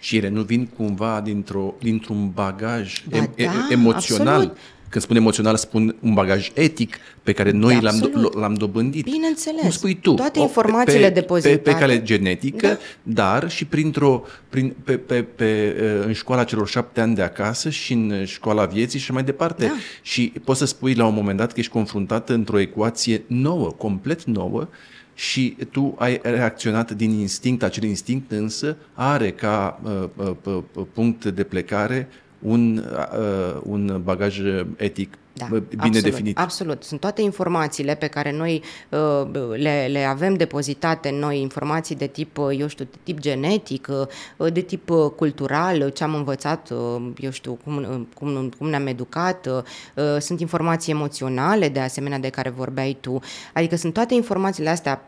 Și 0.00 0.16
ele 0.16 0.28
nu 0.28 0.42
vin 0.42 0.66
cumva 0.66 1.20
dintr-o, 1.24 1.74
dintr-un 1.80 2.30
bagaj 2.30 3.02
ba, 3.08 3.18
em- 3.18 3.30
da, 3.36 3.66
emoțional 3.70 4.34
absolut. 4.34 4.56
Când 4.92 5.04
spun 5.04 5.16
emoțional, 5.16 5.56
spun 5.56 5.96
un 6.00 6.14
bagaj 6.14 6.50
etic 6.54 6.96
pe 7.22 7.32
care 7.32 7.50
noi 7.50 7.74
da, 7.74 7.80
l-am, 7.80 8.10
do- 8.10 8.38
l-am 8.38 8.54
dobândit. 8.54 9.04
Bineînțeles. 9.04 9.60
Cum 9.60 9.70
spui 9.70 9.94
tu. 9.94 10.14
Toate 10.14 10.38
informațiile 10.38 11.06
pe, 11.06 11.20
depozitate. 11.20 11.56
Pe, 11.56 11.70
pe 11.70 11.78
cale 11.78 12.02
genetică, 12.02 12.66
da. 12.66 12.78
dar 13.02 13.50
și 13.50 13.64
printr-o, 13.64 14.22
prin, 14.48 14.74
pe, 14.84 14.96
pe, 14.96 15.22
pe, 15.22 15.76
uh, 15.80 16.06
în 16.06 16.12
școala 16.12 16.44
celor 16.44 16.68
șapte 16.68 17.00
ani 17.00 17.14
de 17.14 17.22
acasă 17.22 17.70
și 17.70 17.92
în 17.92 18.24
școala 18.24 18.64
vieții 18.64 18.98
și 18.98 19.12
mai 19.12 19.24
departe. 19.24 19.64
Da. 19.64 19.72
Și 20.02 20.32
poți 20.44 20.58
să 20.58 20.64
spui 20.64 20.94
la 20.94 21.06
un 21.06 21.14
moment 21.14 21.38
dat 21.38 21.52
că 21.52 21.60
ești 21.60 21.72
confruntat 21.72 22.28
într-o 22.28 22.58
ecuație 22.58 23.22
nouă, 23.26 23.70
complet 23.70 24.24
nouă, 24.24 24.68
și 25.14 25.56
tu 25.70 25.94
ai 25.98 26.20
reacționat 26.22 26.90
din 26.90 27.10
instinct, 27.10 27.62
acel 27.62 27.82
instinct 27.82 28.30
însă 28.30 28.76
are 28.94 29.30
ca 29.30 29.80
uh, 29.82 30.08
uh, 30.16 30.62
uh, 30.74 30.84
punct 30.92 31.24
de 31.24 31.42
plecare 31.42 32.08
un, 32.42 32.76
uh, 32.76 33.60
un 33.62 34.00
bagaj 34.04 34.40
etic 34.76 35.16
da, 35.34 35.46
bine 35.46 35.64
absolut, 35.76 36.02
definit. 36.02 36.38
Absolut. 36.38 36.82
Sunt 36.82 37.00
toate 37.00 37.22
informațiile 37.22 37.94
pe 37.94 38.06
care 38.06 38.32
noi 38.32 38.62
uh, 38.88 39.26
le, 39.56 39.86
le 39.90 40.04
avem 40.04 40.34
depozitate 40.34 41.10
noi, 41.10 41.40
informații 41.40 41.94
de 41.94 42.06
tip, 42.06 42.38
uh, 42.38 42.58
eu 42.58 42.66
știu, 42.66 42.84
de 42.90 42.96
tip 43.02 43.18
genetic, 43.18 43.88
uh, 44.36 44.52
de 44.52 44.60
tip 44.60 44.90
uh, 44.90 45.10
cultural, 45.16 45.88
ce 45.88 46.04
am 46.04 46.14
învățat, 46.14 46.70
uh, 46.70 47.02
eu 47.20 47.30
știu, 47.30 47.58
cum, 47.64 47.76
uh, 47.76 48.00
cum, 48.14 48.52
cum 48.58 48.68
ne-am 48.68 48.86
educat, 48.86 49.46
uh, 49.46 50.20
sunt 50.20 50.40
informații 50.40 50.92
emoționale, 50.92 51.68
de 51.68 51.80
asemenea, 51.80 52.18
de 52.18 52.28
care 52.28 52.50
vorbeai 52.50 52.96
tu. 53.00 53.20
Adică 53.52 53.76
sunt 53.76 53.92
toate 53.92 54.14
informațiile 54.14 54.68
astea 54.68 55.04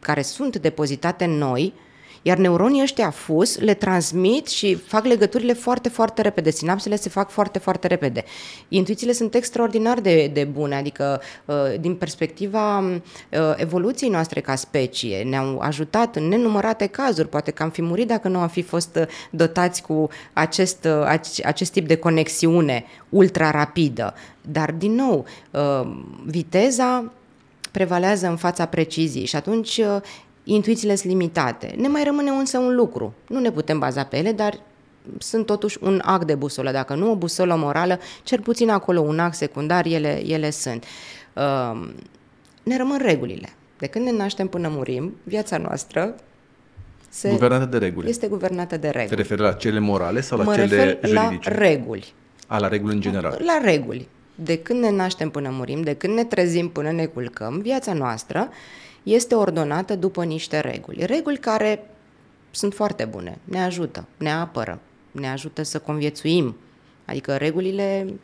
care 0.00 0.22
sunt 0.22 0.56
depozitate 0.56 1.24
în 1.24 1.38
noi, 1.38 1.74
Iar 2.26 2.36
neuronii 2.36 2.82
ăștia 2.82 3.10
fus 3.10 3.58
le 3.58 3.74
transmit 3.74 4.46
și 4.46 4.74
fac 4.74 5.04
legăturile 5.04 5.52
foarte, 5.52 5.88
foarte 5.88 6.22
repede. 6.22 6.50
Sinapsele 6.50 6.96
se 6.96 7.08
fac 7.08 7.30
foarte, 7.30 7.58
foarte 7.58 7.86
repede. 7.86 8.24
Intuițiile 8.68 9.12
sunt 9.12 9.34
extraordinar 9.34 10.00
de, 10.00 10.30
de 10.32 10.44
bune, 10.44 10.74
adică 10.74 11.20
uh, 11.44 11.54
din 11.80 11.94
perspectiva 11.94 12.78
uh, 12.78 12.98
evoluției 13.56 14.10
noastre 14.10 14.40
ca 14.40 14.54
specie, 14.54 15.22
ne-au 15.22 15.58
ajutat 15.58 16.16
în 16.16 16.28
nenumărate 16.28 16.86
cazuri. 16.86 17.28
Poate 17.28 17.50
că 17.50 17.62
am 17.62 17.70
fi 17.70 17.82
murit 17.82 18.06
dacă 18.06 18.28
nu 18.28 18.38
am 18.38 18.48
fi 18.48 18.62
fost 18.62 18.96
uh, 18.96 19.06
dotați 19.30 19.82
cu 19.82 20.08
acest, 20.32 20.88
acest 21.44 21.72
tip 21.72 21.86
de 21.86 21.96
conexiune 21.96 22.84
ultra 23.08 23.50
rapidă. 23.50 24.14
Dar, 24.40 24.72
din 24.72 24.94
nou, 24.94 25.24
viteza 26.24 27.12
prevalează 27.70 28.26
în 28.26 28.36
fața 28.36 28.66
preciziei 28.66 29.24
și 29.24 29.36
atunci 29.36 29.76
uh, 29.76 29.96
intuițiile 30.44 30.94
sunt 30.94 31.12
limitate. 31.12 31.74
Ne 31.76 31.88
mai 31.88 32.04
rămâne 32.04 32.30
însă 32.30 32.58
un 32.58 32.74
lucru. 32.74 33.14
Nu 33.28 33.38
ne 33.38 33.50
putem 33.50 33.78
baza 33.78 34.04
pe 34.04 34.16
ele, 34.16 34.32
dar 34.32 34.60
sunt 35.18 35.46
totuși 35.46 35.78
un 35.80 36.00
act 36.04 36.26
de 36.26 36.34
busolă. 36.34 36.70
Dacă 36.70 36.94
nu 36.94 37.10
o 37.10 37.16
busolă 37.16 37.54
morală, 37.56 37.98
cel 38.22 38.40
puțin 38.40 38.70
acolo 38.70 39.00
un 39.00 39.18
act 39.18 39.34
secundar, 39.34 39.86
ele, 39.86 40.22
ele 40.26 40.50
sunt. 40.50 40.84
Uh, 41.32 41.88
ne 42.62 42.76
rămân 42.76 42.98
regulile. 42.98 43.48
De 43.78 43.86
când 43.86 44.04
ne 44.04 44.12
naștem 44.12 44.46
până 44.46 44.68
murim, 44.68 45.14
viața 45.22 45.56
noastră 45.56 46.14
se 47.08 47.30
guvernată 47.30 47.64
de 47.64 47.78
reguli. 47.78 48.08
Este 48.08 48.26
guvernată 48.26 48.76
de 48.76 48.88
reguli. 48.88 49.08
Te 49.08 49.14
referi 49.14 49.40
la 49.40 49.52
cele 49.52 49.78
morale 49.78 50.20
sau 50.20 50.38
la 50.38 50.44
mă 50.44 50.54
cele 50.54 50.98
juridice? 51.04 51.12
la 51.12 51.38
reguli. 51.58 52.12
A, 52.46 52.58
la 52.58 52.68
reguli 52.68 52.94
în 52.94 53.00
general. 53.00 53.40
La 53.44 53.60
reguli 53.62 54.08
de 54.34 54.58
când 54.58 54.80
ne 54.80 54.90
naștem 54.90 55.30
până 55.30 55.50
murim, 55.50 55.82
de 55.82 55.94
când 55.94 56.14
ne 56.14 56.24
trezim 56.24 56.68
până 56.68 56.90
ne 56.90 57.06
culcăm, 57.06 57.58
viața 57.58 57.92
noastră 57.92 58.48
este 59.02 59.34
ordonată 59.34 59.96
după 59.96 60.24
niște 60.24 60.60
reguli. 60.60 61.06
Reguli 61.06 61.38
care 61.38 61.86
sunt 62.50 62.74
foarte 62.74 63.04
bune, 63.04 63.38
ne 63.44 63.62
ajută, 63.62 64.06
ne 64.16 64.32
apără, 64.32 64.80
ne 65.10 65.28
ajută 65.28 65.62
să 65.62 65.78
conviețuim. 65.78 66.56
Adică 67.04 67.36
regulile 67.36 68.14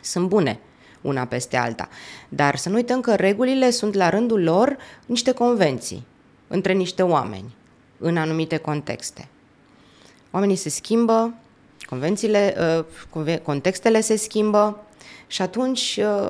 sunt 0.00 0.28
bune 0.28 0.60
una 1.00 1.24
peste 1.24 1.56
alta. 1.56 1.88
Dar 2.28 2.56
să 2.56 2.68
nu 2.68 2.74
uităm 2.74 3.00
că 3.00 3.14
regulile 3.14 3.70
sunt 3.70 3.94
la 3.94 4.08
rândul 4.08 4.42
lor 4.42 4.76
niște 5.06 5.32
convenții 5.32 6.06
între 6.48 6.72
niște 6.72 7.02
oameni 7.02 7.54
în 7.98 8.16
anumite 8.16 8.56
contexte. 8.56 9.28
Oamenii 10.30 10.56
se 10.56 10.68
schimbă, 10.68 11.34
convențiile, 11.84 12.56
uh, 13.14 13.38
contextele 13.42 14.00
se 14.00 14.16
schimbă, 14.16 14.84
și 15.26 15.42
atunci 15.42 16.00
uh, 16.02 16.28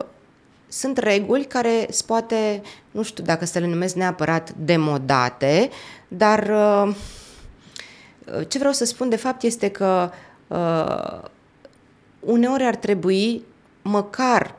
sunt 0.68 0.99
reguli 0.99 1.45
care 1.45 1.88
poate, 2.07 2.62
nu 2.90 3.03
știu 3.03 3.24
dacă 3.24 3.45
să 3.45 3.59
le 3.59 3.66
numesc 3.66 3.95
neapărat 3.95 4.53
demodate, 4.53 5.70
dar 6.09 6.51
uh, 6.86 6.95
ce 8.49 8.59
vreau 8.59 8.72
să 8.72 8.84
spun 8.84 9.09
de 9.09 9.16
fapt 9.16 9.42
este 9.42 9.68
că 9.68 10.11
uh, 10.47 11.28
uneori 12.20 12.64
ar 12.64 12.76
trebui 12.76 13.42
măcar 13.82 14.55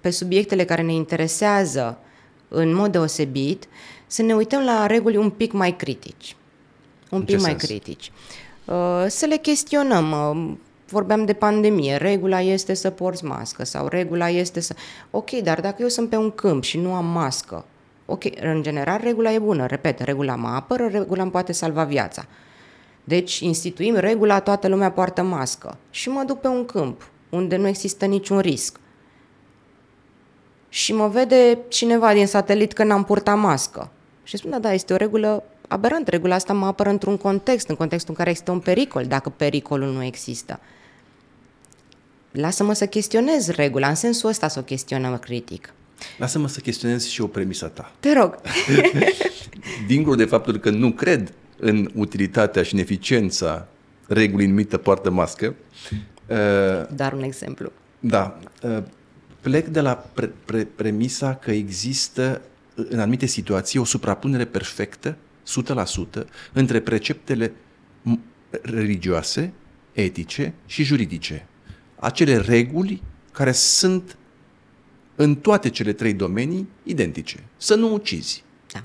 pe 0.00 0.10
subiectele 0.10 0.64
care 0.64 0.82
ne 0.82 0.92
interesează 0.92 1.98
în 2.48 2.74
mod 2.74 2.92
deosebit, 2.92 3.68
să 4.06 4.22
ne 4.22 4.34
uităm 4.34 4.64
la 4.64 4.86
reguli 4.86 5.16
un 5.16 5.30
pic 5.30 5.52
mai 5.52 5.76
critici. 5.76 6.36
Un 7.10 7.24
pic 7.24 7.40
mai 7.40 7.56
critici. 7.56 8.12
Să 9.06 9.26
le 9.28 9.36
chestionăm 9.36 10.58
vorbeam 10.88 11.24
de 11.24 11.32
pandemie, 11.32 11.96
regula 11.96 12.40
este 12.40 12.74
să 12.74 12.90
porți 12.90 13.24
mască 13.24 13.64
sau 13.64 13.86
regula 13.86 14.28
este 14.28 14.60
să... 14.60 14.74
Ok, 15.10 15.30
dar 15.30 15.60
dacă 15.60 15.76
eu 15.82 15.88
sunt 15.88 16.08
pe 16.08 16.16
un 16.16 16.30
câmp 16.30 16.62
și 16.62 16.78
nu 16.78 16.94
am 16.94 17.06
mască, 17.06 17.64
ok, 18.06 18.22
în 18.40 18.62
general 18.62 19.00
regula 19.02 19.32
e 19.32 19.38
bună, 19.38 19.66
repet, 19.66 20.00
regula 20.00 20.34
mă 20.34 20.48
apără, 20.48 20.86
regula 20.86 21.22
îmi 21.22 21.30
poate 21.30 21.52
salva 21.52 21.84
viața. 21.84 22.26
Deci 23.04 23.38
instituim 23.38 23.94
regula, 23.94 24.40
toată 24.40 24.68
lumea 24.68 24.90
poartă 24.90 25.22
mască 25.22 25.76
și 25.90 26.08
mă 26.08 26.22
duc 26.26 26.40
pe 26.40 26.48
un 26.48 26.64
câmp 26.64 27.10
unde 27.28 27.56
nu 27.56 27.66
există 27.66 28.06
niciun 28.06 28.38
risc. 28.38 28.80
Și 30.68 30.92
mă 30.92 31.08
vede 31.08 31.58
cineva 31.68 32.12
din 32.12 32.26
satelit 32.26 32.72
că 32.72 32.84
n-am 32.84 33.04
purtat 33.04 33.38
mască. 33.38 33.90
Și 34.22 34.36
spun, 34.36 34.50
da, 34.50 34.58
da, 34.58 34.72
este 34.72 34.92
o 34.92 34.96
regulă 34.96 35.42
aberant. 35.68 36.08
Regula 36.08 36.34
asta 36.34 36.52
mă 36.52 36.66
apără 36.66 36.88
într-un 36.88 37.16
context, 37.16 37.68
în 37.68 37.76
contextul 37.76 38.10
în 38.10 38.16
care 38.16 38.30
există 38.30 38.50
un 38.50 38.60
pericol, 38.60 39.04
dacă 39.04 39.28
pericolul 39.28 39.92
nu 39.92 40.04
există 40.04 40.60
lasă-mă 42.36 42.72
să 42.72 42.86
chestionez 42.86 43.48
regula, 43.48 43.88
în 43.88 43.94
sensul 43.94 44.28
ăsta 44.28 44.48
să 44.48 44.58
o 44.58 44.62
chestionăm 44.62 45.18
critic. 45.18 45.72
Lasă-mă 46.18 46.48
să 46.48 46.60
chestionez 46.60 47.06
și 47.06 47.20
o 47.20 47.26
premisă 47.26 47.66
ta. 47.66 47.92
Te 48.00 48.12
rog. 48.12 48.38
Dincolo 49.86 50.16
de 50.16 50.24
faptul 50.24 50.58
că 50.58 50.70
nu 50.70 50.92
cred 50.92 51.32
în 51.58 51.90
utilitatea 51.94 52.62
și 52.62 52.74
în 52.74 52.80
eficiența 52.80 53.68
regulii 54.06 54.46
numită 54.46 54.76
poartă 54.76 55.10
mască. 55.10 55.54
Uh, 56.26 56.36
Dar 56.94 57.12
un 57.12 57.22
exemplu. 57.22 57.72
Da. 58.00 58.38
Uh, 58.62 58.82
plec 59.40 59.66
de 59.66 59.80
la 59.80 59.92
pre- 59.92 60.32
pre- 60.44 60.68
premisa 60.76 61.34
că 61.34 61.50
există 61.50 62.42
în 62.74 63.00
anumite 63.00 63.26
situații 63.26 63.78
o 63.78 63.84
suprapunere 63.84 64.44
perfectă, 64.44 65.16
100%, 66.20 66.24
între 66.52 66.80
preceptele 66.80 67.52
religioase, 68.62 69.52
etice 69.92 70.54
și 70.66 70.82
juridice 70.82 71.46
acele 71.98 72.36
reguli 72.36 73.02
care 73.32 73.52
sunt 73.52 74.16
în 75.14 75.34
toate 75.34 75.70
cele 75.70 75.92
trei 75.92 76.12
domenii 76.12 76.68
identice. 76.82 77.44
Să 77.56 77.74
nu 77.74 77.92
ucizi. 77.92 78.44
Da. 78.72 78.82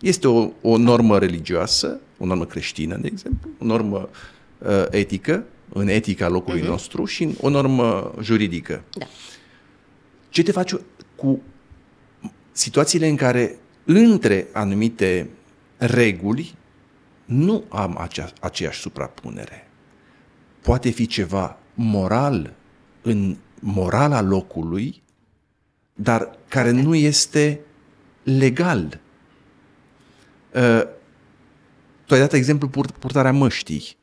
Este 0.00 0.28
o, 0.28 0.50
o 0.62 0.76
normă 0.76 1.18
religioasă, 1.18 2.00
o 2.18 2.26
normă 2.26 2.44
creștină, 2.44 2.96
de 2.96 3.06
exemplu, 3.06 3.50
o 3.58 3.64
normă 3.64 4.08
uh, 4.58 4.84
etică, 4.90 5.44
în 5.72 5.88
etica 5.88 6.28
locului 6.28 6.62
uh-huh. 6.62 6.66
nostru 6.66 7.04
și 7.04 7.28
o 7.40 7.48
normă 7.48 8.14
juridică. 8.20 8.82
Da. 8.98 9.06
Ce 10.28 10.42
te 10.42 10.52
faci 10.52 10.74
cu 11.16 11.42
situațiile 12.52 13.08
în 13.08 13.16
care 13.16 13.58
între 13.84 14.46
anumite 14.52 15.30
reguli 15.76 16.54
nu 17.24 17.64
am 17.68 17.96
acea, 17.98 18.32
aceeași 18.40 18.80
suprapunere? 18.80 19.68
Poate 20.60 20.90
fi 20.90 21.06
ceva 21.06 21.57
moral 21.80 22.54
în 23.02 23.36
morala 23.60 24.20
locului, 24.20 25.02
dar 25.94 26.38
care 26.48 26.70
nu 26.70 26.94
este 26.94 27.60
legal. 28.22 29.00
Uh, 30.54 30.82
tu 32.06 32.14
ai 32.14 32.20
dat 32.20 32.32
exemplu 32.32 32.68
purtarea 32.98 33.32
măștii. 33.32 33.96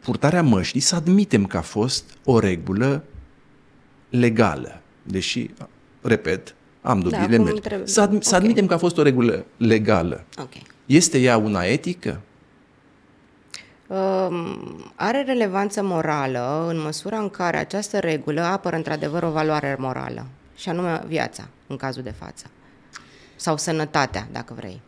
Purtarea 0.00 0.42
măștii 0.42 0.80
să 0.80 0.94
admitem 0.94 1.46
că 1.46 1.56
a 1.56 1.60
fost 1.60 2.18
o 2.24 2.38
regulă 2.38 3.04
legală, 4.10 4.80
deși, 5.02 5.50
repet, 6.00 6.54
am 6.80 7.00
dubiile 7.00 7.36
da, 7.36 7.42
mele. 7.42 7.86
Să, 7.86 8.00
ad- 8.00 8.08
okay. 8.08 8.18
să 8.22 8.34
admitem 8.34 8.66
că 8.66 8.74
a 8.74 8.78
fost 8.78 8.98
o 8.98 9.02
regulă 9.02 9.44
legală. 9.56 10.24
Okay. 10.38 10.62
Este 10.86 11.18
ea 11.18 11.36
una 11.36 11.62
etică? 11.62 12.20
Are 14.94 15.22
relevanță 15.22 15.82
morală 15.82 16.66
în 16.68 16.80
măsura 16.80 17.18
în 17.18 17.30
care 17.30 17.56
această 17.56 17.98
regulă 17.98 18.40
apără 18.40 18.76
într-adevăr 18.76 19.22
o 19.22 19.30
valoare 19.30 19.76
morală, 19.78 20.26
și 20.56 20.68
anume 20.68 21.02
viața, 21.06 21.48
în 21.66 21.76
cazul 21.76 22.02
de 22.02 22.10
față. 22.10 22.46
Sau 23.36 23.56
sănătatea, 23.56 24.28
dacă 24.32 24.54
vrei. 24.56 24.80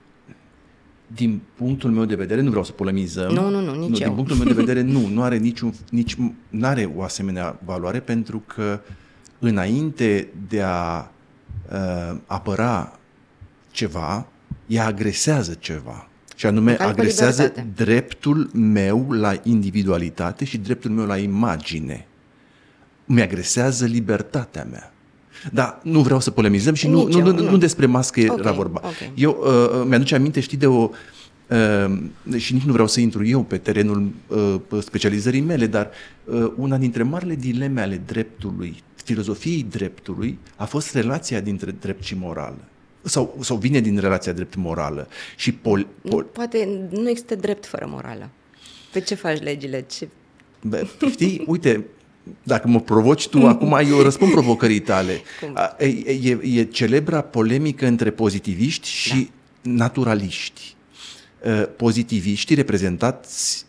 Din 1.06 1.40
punctul 1.54 1.90
meu 1.90 2.04
de 2.04 2.14
vedere, 2.14 2.40
nu 2.40 2.48
vreau 2.48 2.64
să 2.64 2.72
polemizăm. 2.72 3.32
Nu, 3.32 3.48
nu, 3.48 3.60
nu, 3.60 3.74
nici 3.74 3.88
nu, 3.88 3.96
eu. 3.98 4.06
Din 4.06 4.14
punctul 4.14 4.36
meu 4.36 4.46
de 4.46 4.52
vedere, 4.52 4.80
nu, 4.96 5.06
nu 5.06 5.22
are 5.22 5.36
niciun, 5.36 5.74
nici, 5.90 6.16
nu 6.48 6.66
are 6.66 6.92
o 6.96 7.02
asemenea 7.02 7.58
valoare 7.64 8.00
pentru 8.00 8.42
că 8.46 8.80
înainte 9.38 10.28
de 10.48 10.62
a 10.62 11.10
uh, 11.72 12.16
apăra 12.26 12.98
ceva, 13.70 14.26
ea 14.66 14.86
agresează 14.86 15.54
ceva. 15.54 16.08
Și 16.34 16.46
anume 16.46 16.76
agresează 16.76 17.42
libertate. 17.42 17.84
dreptul 17.84 18.50
meu 18.52 19.10
la 19.10 19.40
individualitate 19.42 20.44
și 20.44 20.58
dreptul 20.58 20.90
meu 20.90 21.06
la 21.06 21.16
imagine. 21.16 22.06
Mi 23.04 23.22
agresează 23.22 23.84
libertatea 23.84 24.66
mea. 24.70 24.92
Dar 25.52 25.80
nu 25.82 26.00
vreau 26.00 26.20
să 26.20 26.30
polemizăm 26.30 26.74
și 26.74 26.88
nu, 26.88 27.08
nu, 27.08 27.32
nu, 27.32 27.50
nu 27.50 27.56
despre 27.56 27.86
mască 27.86 28.20
okay, 28.20 28.36
era 28.38 28.52
vorba. 28.52 28.80
Okay. 28.84 29.12
Eu 29.14 29.38
uh, 29.40 29.80
uh, 29.80 29.86
mi-aduce 29.88 30.14
aminte, 30.14 30.40
știi, 30.40 30.58
de 30.58 30.66
o... 30.66 30.90
Uh, 31.48 32.02
și 32.36 32.52
nici 32.52 32.62
nu 32.62 32.72
vreau 32.72 32.86
să 32.86 33.00
intru 33.00 33.26
eu 33.26 33.42
pe 33.42 33.58
terenul 33.58 34.10
uh, 34.26 34.54
specializării 34.80 35.40
mele, 35.40 35.66
dar 35.66 35.90
uh, 36.24 36.52
una 36.56 36.76
dintre 36.76 37.02
marile 37.02 37.34
dileme 37.34 37.80
ale 37.80 38.02
dreptului, 38.06 38.82
filozofiei 39.04 39.66
dreptului, 39.70 40.38
a 40.56 40.64
fost 40.64 40.94
relația 40.94 41.40
dintre 41.40 41.74
drept 41.80 42.02
și 42.02 42.16
morală 42.18 42.58
sau, 43.04 43.38
sau 43.40 43.56
vine 43.56 43.80
din 43.80 43.98
relația 43.98 44.32
drept-morală. 44.32 45.08
Și 45.36 45.52
pol, 45.52 45.86
pol... 46.08 46.22
Poate 46.22 46.86
nu 46.90 47.08
există 47.08 47.34
drept 47.34 47.66
fără 47.66 47.86
morală. 47.88 48.28
Pe 48.92 49.00
ce 49.00 49.14
faci 49.14 49.40
legile? 49.40 49.84
Ce... 49.90 50.08
Bă, 50.62 50.86
știi, 51.10 51.44
uite, 51.46 51.84
dacă 52.42 52.68
mă 52.68 52.80
provoci 52.80 53.28
tu, 53.28 53.46
acum 53.46 53.72
eu 53.90 54.00
răspund 54.00 54.30
provocării 54.30 54.80
tale. 54.80 55.20
E, 55.78 55.86
e, 55.86 56.38
e 56.42 56.64
celebra 56.64 57.20
polemică 57.20 57.86
între 57.86 58.10
pozitiviști 58.10 58.88
și 58.88 59.30
da. 59.62 59.70
naturaliști. 59.72 60.76
uh, 61.44 61.62
pozitiviștii 61.76 62.54
reprezentați 62.54 63.64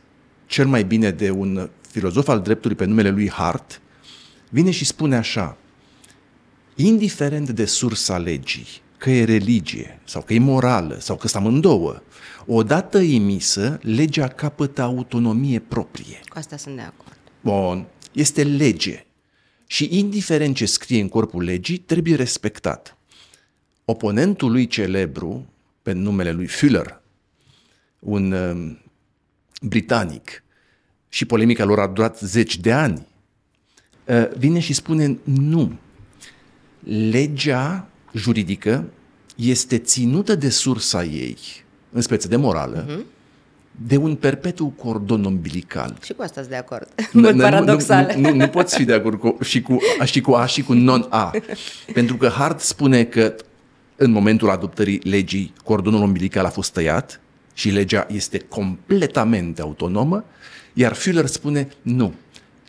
cel 0.46 0.68
mai 0.68 0.84
bine 0.84 1.12
de 1.12 1.30
un 1.30 1.70
filozof 1.90 2.28
al 2.28 2.42
dreptului 2.42 2.76
pe 2.76 2.86
numele 2.86 3.10
lui 3.10 3.30
Hart, 3.30 3.82
vine 4.50 4.72
și 4.72 4.86
spune 4.86 5.16
așa, 5.16 5.58
indiferent 6.76 7.50
de 7.50 7.66
sursa 7.66 8.18
legii, 8.18 8.68
că 9.06 9.12
e 9.12 9.24
religie, 9.24 10.00
sau 10.04 10.22
că 10.22 10.34
e 10.34 10.40
morală, 10.40 10.98
sau 11.00 11.16
că 11.16 11.28
sunt 11.28 11.44
amândouă, 11.44 12.02
odată 12.46 12.98
emisă, 12.98 13.80
legea 13.82 14.28
capătă 14.28 14.82
autonomie 14.82 15.60
proprie. 15.60 16.20
Cu 16.28 16.38
asta 16.38 16.58
sunt 16.58 16.76
de 16.76 16.82
acord. 16.82 17.18
Bun, 17.42 17.86
este 18.12 18.44
lege. 18.44 19.06
Și 19.68 19.88
indiferent 19.92 20.56
ce 20.56 20.66
scrie 20.66 21.02
în 21.02 21.10
corpul 21.10 21.44
legii, 21.44 21.78
trebuie 21.78 22.16
respectat. 22.16 22.98
Oponentul 23.86 24.52
lui 24.52 24.68
celebru, 24.68 25.46
pe 25.82 25.92
numele 25.92 26.32
lui 26.32 26.48
Fuller, 26.48 27.02
un 28.00 28.32
uh, 28.32 28.78
britanic, 29.62 30.44
și 31.10 31.26
polemica 31.26 31.64
lor 31.64 31.80
a 31.80 31.88
durat 31.88 32.20
zeci 32.20 32.58
de 32.58 32.72
ani, 32.72 33.08
uh, 34.06 34.30
vine 34.38 34.60
și 34.60 34.74
spune 34.74 35.20
nu. 35.24 35.78
Legea 37.10 37.90
juridică 38.16 38.86
este 39.36 39.78
ținută 39.78 40.36
de 40.36 40.50
sursa 40.50 41.04
ei, 41.04 41.38
în 41.92 42.02
speță 42.02 42.28
de 42.28 42.36
morală, 42.36 42.86
uh-huh. 42.86 43.06
de 43.88 43.98
un 43.98 44.16
perpetu 44.16 44.66
cordon 44.66 45.26
umbilical. 45.26 45.98
Și 46.04 46.14
cu 46.14 46.22
asta 46.22 46.40
sunt 46.40 46.50
de 46.50 46.56
acord, 46.56 46.88
în 47.12 47.22
mod 47.22 47.42
paradoxal. 47.42 48.14
Nu, 48.16 48.22
nu, 48.22 48.30
nu, 48.30 48.36
nu 48.36 48.48
poți 48.48 48.76
fi 48.76 48.84
de 48.84 48.94
acord 48.94 49.20
cu, 49.20 49.38
și, 49.44 49.62
cu, 49.62 49.78
și 50.04 50.22
cu 50.22 50.32
A 50.32 50.46
și 50.46 50.62
cu 50.62 50.74
non-A. 50.74 51.32
Pentru 51.94 52.16
că 52.16 52.28
Hart 52.28 52.60
spune 52.60 53.04
că 53.04 53.36
în 53.96 54.12
momentul 54.12 54.50
adoptării 54.50 55.00
legii, 55.04 55.54
cordonul 55.64 56.02
umbilical 56.02 56.46
a 56.46 56.50
fost 56.50 56.74
tăiat 56.74 57.20
și 57.54 57.70
legea 57.70 58.08
este 58.10 58.38
completamente 58.38 59.62
autonomă, 59.62 60.26
iar 60.74 60.94
Fuller 60.94 61.26
spune 61.26 61.68
nu, 61.82 62.14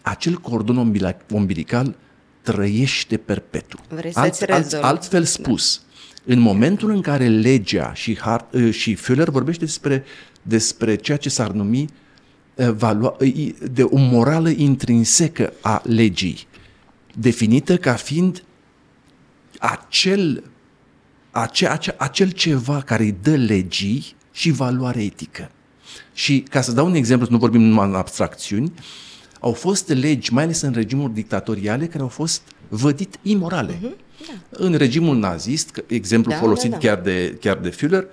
acel 0.03 0.35
cordon 0.35 0.95
umbilical 1.33 1.95
trăiește 2.53 3.17
perpetu. 3.17 3.79
Vrei 3.89 4.13
alt, 4.15 4.41
alt, 4.41 4.73
altfel 4.73 5.21
da. 5.21 5.27
spus, 5.27 5.83
da. 6.25 6.33
în 6.33 6.41
momentul 6.41 6.91
în 6.91 7.01
care 7.01 7.29
legea 7.29 7.93
și, 7.95 8.19
Hart, 8.19 8.55
ă, 8.55 8.71
și 8.71 8.95
Fuller 8.95 9.29
vorbește 9.29 9.65
despre, 9.65 10.05
despre 10.43 10.97
ceea 10.97 11.17
ce 11.17 11.29
s-ar 11.29 11.51
numi 11.51 11.89
ă, 12.59 12.73
valua, 12.73 13.17
ă, 13.21 13.27
de 13.71 13.83
o 13.83 13.99
morală 13.99 14.49
intrinsecă 14.49 15.53
a 15.61 15.83
legii, 15.85 16.47
definită 17.15 17.77
ca 17.77 17.93
fiind 17.93 18.43
acel, 19.59 20.45
ace, 21.31 21.67
ace, 21.67 21.95
acel 21.99 22.31
ceva 22.31 22.81
care 22.81 23.03
îi 23.03 23.17
dă 23.23 23.35
legii 23.35 24.15
și 24.33 24.51
valoare 24.51 25.03
etică. 25.03 25.51
Și 26.13 26.41
ca 26.41 26.61
să 26.61 26.73
dau 26.73 26.87
un 26.87 26.95
exemplu, 26.95 27.27
să 27.27 27.33
nu 27.33 27.39
vorbim 27.39 27.61
numai 27.61 27.89
în 27.89 27.95
abstracțiuni, 27.95 28.73
au 29.47 29.53
fost 29.53 29.89
legi, 29.89 30.33
mai 30.33 30.43
ales 30.43 30.61
în 30.61 30.73
regimuri 30.73 31.13
dictatoriale, 31.13 31.87
care 31.87 32.03
au 32.03 32.09
fost 32.09 32.43
vădit 32.69 33.19
imorale. 33.23 33.73
Uh-huh. 33.73 33.97
Da. 34.27 34.35
În 34.51 34.75
regimul 34.75 35.17
nazist, 35.17 35.85
exemplu 35.87 36.31
da, 36.31 36.37
folosit 36.37 36.71
da, 36.71 36.77
da. 36.77 36.87
Chiar, 36.87 37.01
de, 37.01 37.37
chiar 37.41 37.57
de 37.57 37.71
Führer, 37.71 38.05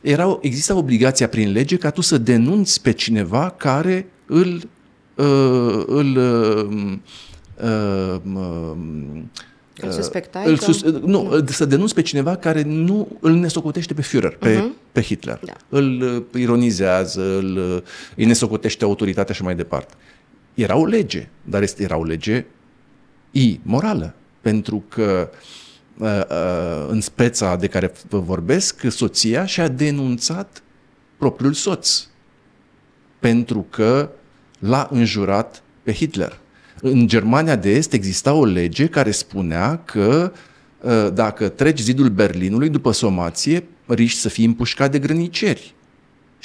era, 0.00 0.38
exista 0.40 0.74
obligația 0.74 1.28
prin 1.28 1.52
lege 1.52 1.76
ca 1.76 1.90
tu 1.90 2.00
să 2.00 2.18
denunți 2.18 2.82
pe 2.82 2.92
cineva 2.92 3.54
care 3.56 4.06
îl, 4.26 4.68
uh, 5.14 5.82
îl 5.86 6.16
uh, 6.16 6.98
uh, 7.62 8.76
îl 9.80 9.90
suspectai? 9.90 10.46
Îl 10.46 10.56
sus, 10.56 10.82
nu, 10.82 10.98
nu, 11.06 11.44
să 11.46 11.64
denunți 11.64 11.94
pe 11.94 12.02
cineva 12.02 12.36
care 12.36 12.62
nu 12.62 13.08
îl 13.20 13.32
nesocotește 13.32 13.94
pe 13.94 14.02
Führer, 14.02 14.38
pe, 14.38 14.56
uh-huh. 14.56 14.92
pe 14.92 15.00
Hitler. 15.02 15.40
Da. 15.44 15.52
Îl 15.68 16.02
uh, 16.02 16.40
ironizează, 16.40 17.36
îl, 17.36 17.56
uh, 17.56 17.82
îi 18.16 18.24
nesocotește 18.24 18.84
autoritatea 18.84 19.34
și 19.34 19.42
mai 19.42 19.54
departe. 19.54 19.94
Era 20.56 20.76
o 20.76 20.86
lege, 20.86 21.28
dar 21.44 21.62
este, 21.62 21.82
era 21.82 21.96
o 21.96 22.04
lege 22.04 22.44
imorală, 23.30 24.14
pentru 24.40 24.84
că 24.88 25.30
uh, 25.98 26.20
uh, 26.30 26.86
în 26.88 27.00
speța 27.00 27.56
de 27.56 27.66
care 27.66 27.92
vă 28.08 28.18
vorbesc, 28.18 28.90
soția 28.90 29.46
și-a 29.46 29.68
denunțat 29.68 30.62
propriul 31.16 31.52
soț 31.52 32.06
pentru 33.18 33.66
că 33.70 34.10
l-a 34.58 34.88
înjurat 34.90 35.62
pe 35.82 35.92
Hitler. 35.92 36.38
În 36.80 37.06
Germania 37.06 37.56
de 37.56 37.70
Est 37.70 37.92
exista 37.92 38.32
o 38.32 38.44
lege 38.44 38.86
care 38.86 39.10
spunea 39.10 39.82
că 39.84 40.32
uh, 40.80 41.08
dacă 41.12 41.48
treci 41.48 41.80
zidul 41.80 42.08
Berlinului 42.08 42.68
după 42.68 42.90
somație, 42.90 43.64
riști 43.86 44.20
să 44.20 44.28
fii 44.28 44.44
împușcat 44.44 44.90
de 44.90 44.98
grăniceri. 44.98 45.74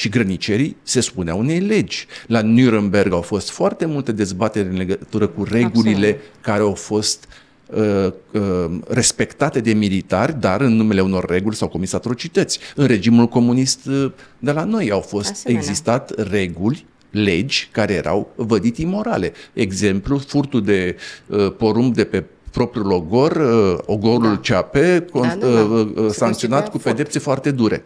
Și 0.01 0.09
grănicerii 0.09 0.75
se 0.83 0.99
spunea 0.99 1.35
unei 1.35 1.59
legi. 1.59 2.05
La 2.27 2.41
Nuremberg 2.41 3.13
au 3.13 3.21
fost 3.21 3.49
foarte 3.49 3.85
multe 3.85 4.11
dezbateri 4.11 4.67
în 4.67 4.77
legătură 4.77 5.27
cu 5.27 5.43
regulile 5.43 6.07
Absolut. 6.07 6.41
care 6.41 6.61
au 6.61 6.73
fost 6.73 7.27
uh, 7.65 8.11
uh, 8.31 8.79
respectate 8.87 9.59
de 9.59 9.73
militari, 9.73 10.39
dar 10.39 10.61
în 10.61 10.75
numele 10.75 11.01
unor 11.01 11.29
reguli 11.29 11.55
s-au 11.55 11.67
comis 11.67 11.93
atrocități. 11.93 12.59
În 12.75 12.85
regimul 12.85 13.27
comunist 13.27 13.85
uh, 13.85 14.11
de 14.39 14.51
la 14.51 14.63
noi 14.63 14.91
au 14.91 14.99
fost 14.99 15.31
Asemenea. 15.31 15.61
existat 15.61 16.29
reguli 16.29 16.85
legi 17.09 17.69
care 17.71 17.93
erau 17.93 18.31
vădit 18.35 18.77
imorale. 18.77 19.31
Exemplu, 19.53 20.17
furtul 20.17 20.63
de 20.63 20.95
uh, 21.27 21.53
porumb 21.57 21.93
de 21.93 22.03
pe 22.03 22.23
propriul 22.51 22.91
ogor, 22.91 23.31
uh, 23.31 23.77
ogorul 23.85 24.39
da. 24.47 24.53
CAP, 24.53 24.73
da, 24.73 24.99
da, 25.11 25.35
da. 25.35 25.47
Uh, 25.47 25.87
uh, 25.95 26.09
sancționat 26.09 26.69
cu 26.69 26.77
pedepse 26.77 27.19
foarte 27.19 27.51
dure. 27.51 27.83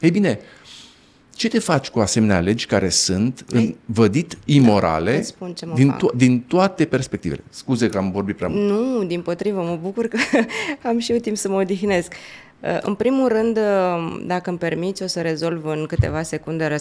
Ei 0.00 0.10
bine, 0.10 0.38
ce 1.42 1.48
te 1.48 1.58
faci 1.58 1.88
cu 1.88 1.98
asemenea 1.98 2.40
legi 2.40 2.66
care 2.66 2.88
sunt 2.88 3.44
Ei, 3.54 3.76
vădit 3.84 4.38
imorale 4.44 5.26
da, 5.38 5.72
din, 5.74 5.96
to- 5.96 6.16
din 6.16 6.40
toate 6.40 6.84
perspectivele? 6.84 7.42
Scuze 7.48 7.88
că 7.88 7.98
am 7.98 8.10
vorbit 8.10 8.36
prea 8.36 8.48
mult. 8.48 8.70
Nu, 8.70 9.04
din 9.04 9.22
potrivă, 9.22 9.62
mă 9.62 9.78
bucur 9.82 10.06
că 10.06 10.18
am 10.88 10.98
și 10.98 11.12
eu 11.12 11.18
timp 11.18 11.36
să 11.36 11.48
mă 11.48 11.56
odihnesc. 11.56 12.12
Uh, 12.60 12.78
în 12.80 12.94
primul 12.94 13.28
rând, 13.28 13.56
uh, 13.56 14.22
dacă 14.26 14.50
îmi 14.50 14.58
permiți, 14.58 15.02
o 15.02 15.06
să 15.06 15.20
rezolv 15.20 15.64
în 15.64 15.86
câteva 15.86 16.22
secunde, 16.22 16.76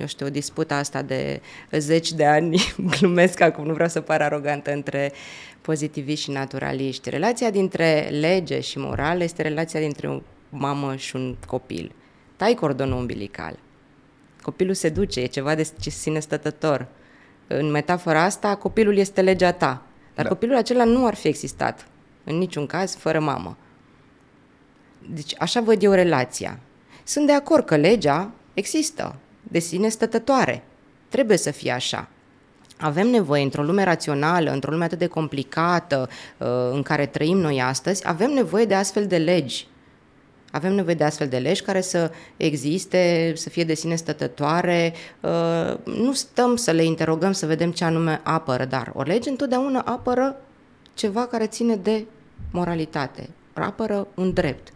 eu 0.00 0.06
știu, 0.06 0.28
disputa 0.28 0.76
asta 0.76 1.02
de 1.02 1.40
zeci 1.72 2.12
de 2.12 2.24
ani, 2.24 2.74
glumesc 2.98 3.40
acum, 3.40 3.66
nu 3.66 3.72
vreau 3.72 3.88
să 3.88 4.00
par 4.00 4.22
arogantă, 4.22 4.72
între 4.72 5.12
pozitiviști 5.60 6.24
și 6.24 6.30
naturaliști. 6.30 7.10
Relația 7.10 7.50
dintre 7.50 8.08
lege 8.20 8.60
și 8.60 8.78
morală 8.78 9.22
este 9.22 9.42
relația 9.42 9.80
dintre 9.80 10.08
o 10.08 10.20
mamă 10.48 10.96
și 10.96 11.16
un 11.16 11.36
copil. 11.46 11.92
Tai 12.36 12.54
cordonul 12.54 12.98
umbilical. 12.98 13.58
Copilul 14.44 14.74
se 14.74 14.88
duce, 14.88 15.20
e 15.20 15.26
ceva 15.26 15.54
de 15.54 15.70
sine 15.78 16.18
stătător. 16.18 16.86
În 17.46 17.70
metafora 17.70 18.22
asta, 18.22 18.54
copilul 18.54 18.96
este 18.96 19.20
legea 19.20 19.52
ta. 19.52 19.82
Dar 20.14 20.24
da. 20.24 20.30
copilul 20.30 20.56
acela 20.56 20.84
nu 20.84 21.06
ar 21.06 21.14
fi 21.14 21.28
existat, 21.28 21.86
în 22.24 22.36
niciun 22.36 22.66
caz, 22.66 22.96
fără 22.96 23.20
mamă. 23.20 23.56
Deci 25.10 25.34
așa 25.38 25.60
văd 25.60 25.82
eu 25.82 25.92
relația. 25.92 26.58
Sunt 27.04 27.26
de 27.26 27.32
acord 27.32 27.64
că 27.64 27.76
legea 27.76 28.30
există, 28.54 29.16
de 29.42 29.58
sine 29.58 29.88
stătătoare. 29.88 30.62
Trebuie 31.08 31.36
să 31.36 31.50
fie 31.50 31.72
așa. 31.72 32.08
Avem 32.78 33.06
nevoie, 33.06 33.42
într-o 33.42 33.62
lume 33.62 33.84
rațională, 33.84 34.50
într-o 34.50 34.70
lume 34.70 34.84
atât 34.84 34.98
de 34.98 35.06
complicată 35.06 36.08
uh, 36.38 36.48
în 36.72 36.82
care 36.82 37.06
trăim 37.06 37.36
noi 37.36 37.62
astăzi, 37.62 38.08
avem 38.08 38.30
nevoie 38.30 38.64
de 38.64 38.74
astfel 38.74 39.06
de 39.06 39.16
legi. 39.16 39.66
Avem 40.54 40.72
nevoie 40.72 40.94
de 40.94 41.04
astfel 41.04 41.28
de 41.28 41.36
legi 41.36 41.62
care 41.62 41.80
să 41.80 42.10
existe, 42.36 43.32
să 43.36 43.48
fie 43.48 43.64
de 43.64 43.74
sine 43.74 43.94
stătătoare. 43.94 44.92
Uh, 45.20 45.74
nu 45.84 46.12
stăm 46.12 46.56
să 46.56 46.70
le 46.70 46.84
interogăm 46.84 47.32
să 47.32 47.46
vedem 47.46 47.70
ce 47.70 47.84
anume 47.84 48.20
apără, 48.24 48.64
dar 48.64 48.92
o 48.94 49.02
lege 49.02 49.30
întotdeauna 49.30 49.80
apără 49.80 50.36
ceva 50.94 51.26
care 51.26 51.46
ține 51.46 51.76
de 51.76 52.04
moralitate, 52.50 53.28
apără 53.52 54.06
un 54.14 54.32
drept 54.32 54.72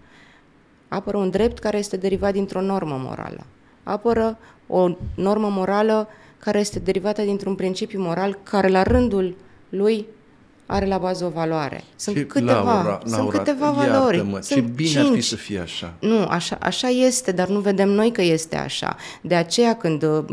apără 0.89 1.17
un 1.17 1.31
drept 1.31 1.59
care 1.59 1.79
este 1.79 1.97
derivat 1.97 2.33
dintr-o 2.33 2.61
normă 2.61 3.01
morală. 3.05 3.47
Apără 3.83 4.39
o 4.67 4.97
normă 5.15 5.49
morală 5.49 6.09
care 6.39 6.59
este 6.59 6.79
derivată 6.79 7.23
dintr-un 7.23 7.55
principiu 7.55 8.01
moral 8.01 8.39
care 8.43 8.69
la 8.69 8.83
rândul 8.83 9.37
lui 9.69 10.07
are 10.71 10.87
la 10.87 10.99
bază 10.99 11.25
o 11.25 11.29
valoare. 11.29 11.85
Sunt 11.97 12.17
și 12.17 12.25
câteva, 12.25 12.53
Laura, 12.53 13.01
sunt 13.05 13.17
Laura, 13.17 13.39
câteva 13.39 13.71
valori. 13.71 14.17
Sunt 14.17 14.45
ce 14.45 14.61
bine 14.61 14.89
cinci. 14.89 15.07
ar 15.07 15.13
fi 15.15 15.21
să 15.21 15.37
fie 15.37 15.59
așa. 15.59 15.95
Nu, 16.01 16.25
așa, 16.25 16.59
așa 16.61 16.89
este, 16.89 17.33
dar 17.33 17.49
nu 17.49 17.61
vedem 17.61 17.89
noi 17.89 18.13
că 18.13 18.23
este 18.23 18.57
așa. 18.57 18.97
De 19.23 19.35
aceea 19.35 19.77
când 19.77 20.03
uh, 20.03 20.25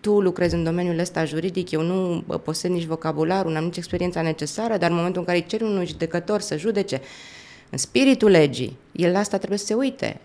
tu 0.00 0.20
lucrezi 0.20 0.54
în 0.54 0.64
domeniul 0.64 0.98
ăsta 0.98 1.24
juridic, 1.24 1.70
eu 1.70 1.82
nu 1.82 2.24
uh, 2.26 2.40
posed 2.44 2.70
nici 2.70 2.84
vocabularul, 2.84 3.50
nu 3.50 3.56
am 3.56 3.64
nici 3.64 3.76
experiența 3.76 4.22
necesară, 4.22 4.76
dar 4.76 4.90
în 4.90 4.96
momentul 4.96 5.20
în 5.20 5.26
care 5.26 5.40
ceri 5.40 5.62
unui 5.62 5.86
judecător 5.86 6.40
să 6.40 6.56
judece 6.56 7.00
în 7.70 7.78
spiritul 7.78 8.30
legii, 8.30 8.76
el 8.92 9.12
la 9.12 9.18
asta 9.18 9.36
trebuie 9.36 9.58
să 9.58 9.66
se 9.66 9.74
uite. 9.74 10.20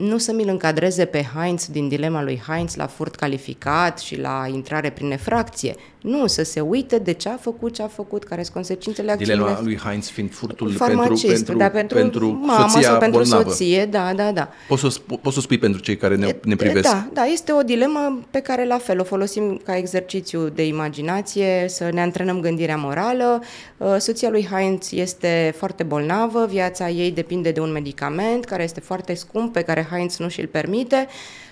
Nu 0.00 0.18
să 0.18 0.32
mi-l 0.32 0.48
încadreze 0.48 1.04
pe 1.04 1.26
Heinz 1.34 1.66
din 1.66 1.88
dilema 1.88 2.22
lui 2.22 2.42
Heinz 2.46 2.74
la 2.74 2.86
furt 2.86 3.14
calificat 3.14 3.98
și 3.98 4.18
la 4.18 4.46
intrare 4.52 4.90
prin 4.90 5.10
efracție. 5.10 5.74
Nu, 6.00 6.26
să 6.26 6.42
se 6.42 6.60
uite 6.60 6.98
de 6.98 7.12
ce 7.12 7.28
a 7.28 7.36
făcut, 7.36 7.74
ce 7.74 7.82
a 7.82 7.86
făcut, 7.86 8.24
care 8.24 8.42
sunt 8.42 8.54
consecințele 8.54 9.10
acțiunilor. 9.10 9.46
Dilema 9.46 9.64
lui 9.64 9.76
Heinz 9.76 10.08
fiind 10.08 10.32
furtul 10.32 10.72
pentru, 10.86 11.20
pentru, 11.26 11.56
da, 11.56 11.68
pentru, 11.68 11.96
pentru 11.98 12.28
mama 12.28 12.68
soția 12.68 12.88
sau 12.88 12.98
pentru 12.98 13.18
bolnavă. 13.18 13.50
soție, 13.50 13.86
da, 13.86 14.12
da, 14.14 14.32
da. 14.32 14.48
Poți 14.68 14.80
să, 14.80 15.00
poți 15.22 15.34
să 15.34 15.40
spui 15.40 15.58
pentru 15.58 15.80
cei 15.80 15.96
care 15.96 16.16
ne, 16.16 16.36
ne 16.44 16.56
privesc. 16.56 16.90
Da, 16.90 17.08
da, 17.12 17.22
este 17.22 17.52
o 17.52 17.62
dilemă 17.62 18.18
pe 18.30 18.40
care 18.40 18.66
la 18.66 18.78
fel 18.78 19.00
o 19.00 19.04
folosim 19.04 19.60
ca 19.64 19.76
exercițiu 19.76 20.48
de 20.48 20.66
imaginație, 20.66 21.64
să 21.68 21.88
ne 21.92 22.00
antrenăm 22.00 22.40
gândirea 22.40 22.76
morală. 22.76 23.42
Uh, 23.76 23.96
soția 23.98 24.30
lui 24.30 24.48
Heinz 24.50 24.88
este 24.92 25.54
foarte 25.56 25.82
bolnavă, 25.82 26.46
viața 26.46 26.88
ei 26.88 27.10
depinde 27.10 27.50
de 27.50 27.60
un 27.60 27.72
medicament 27.72 28.44
care 28.44 28.62
este 28.62 28.80
foarte 28.80 29.14
scump, 29.14 29.52
pe 29.52 29.62
care 29.62 29.86
Heinz 29.90 30.16
nu 30.16 30.28
și-l 30.28 30.46
permite. 30.46 31.08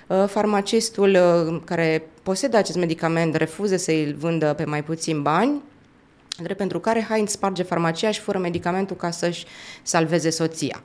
Uh, 0.06 0.24
farmacistul 0.26 1.08
uh, 1.08 1.60
care 1.64 2.08
posedă 2.22 2.56
acest 2.56 2.76
medicament 2.76 3.34
refuză 3.34 3.76
să 3.76 3.90
îl 3.90 4.14
vândă 4.18 4.54
pe 4.56 4.64
mai 4.64 4.84
puțin 4.84 5.22
bani, 5.22 5.62
drept 6.42 6.58
pentru 6.58 6.80
care 6.80 7.06
Heinz 7.08 7.30
sparge 7.30 7.62
farmacia 7.62 8.10
și 8.10 8.20
fură 8.20 8.38
medicamentul 8.38 8.96
ca 8.96 9.10
să-și 9.10 9.44
salveze 9.82 10.30
soția. 10.30 10.82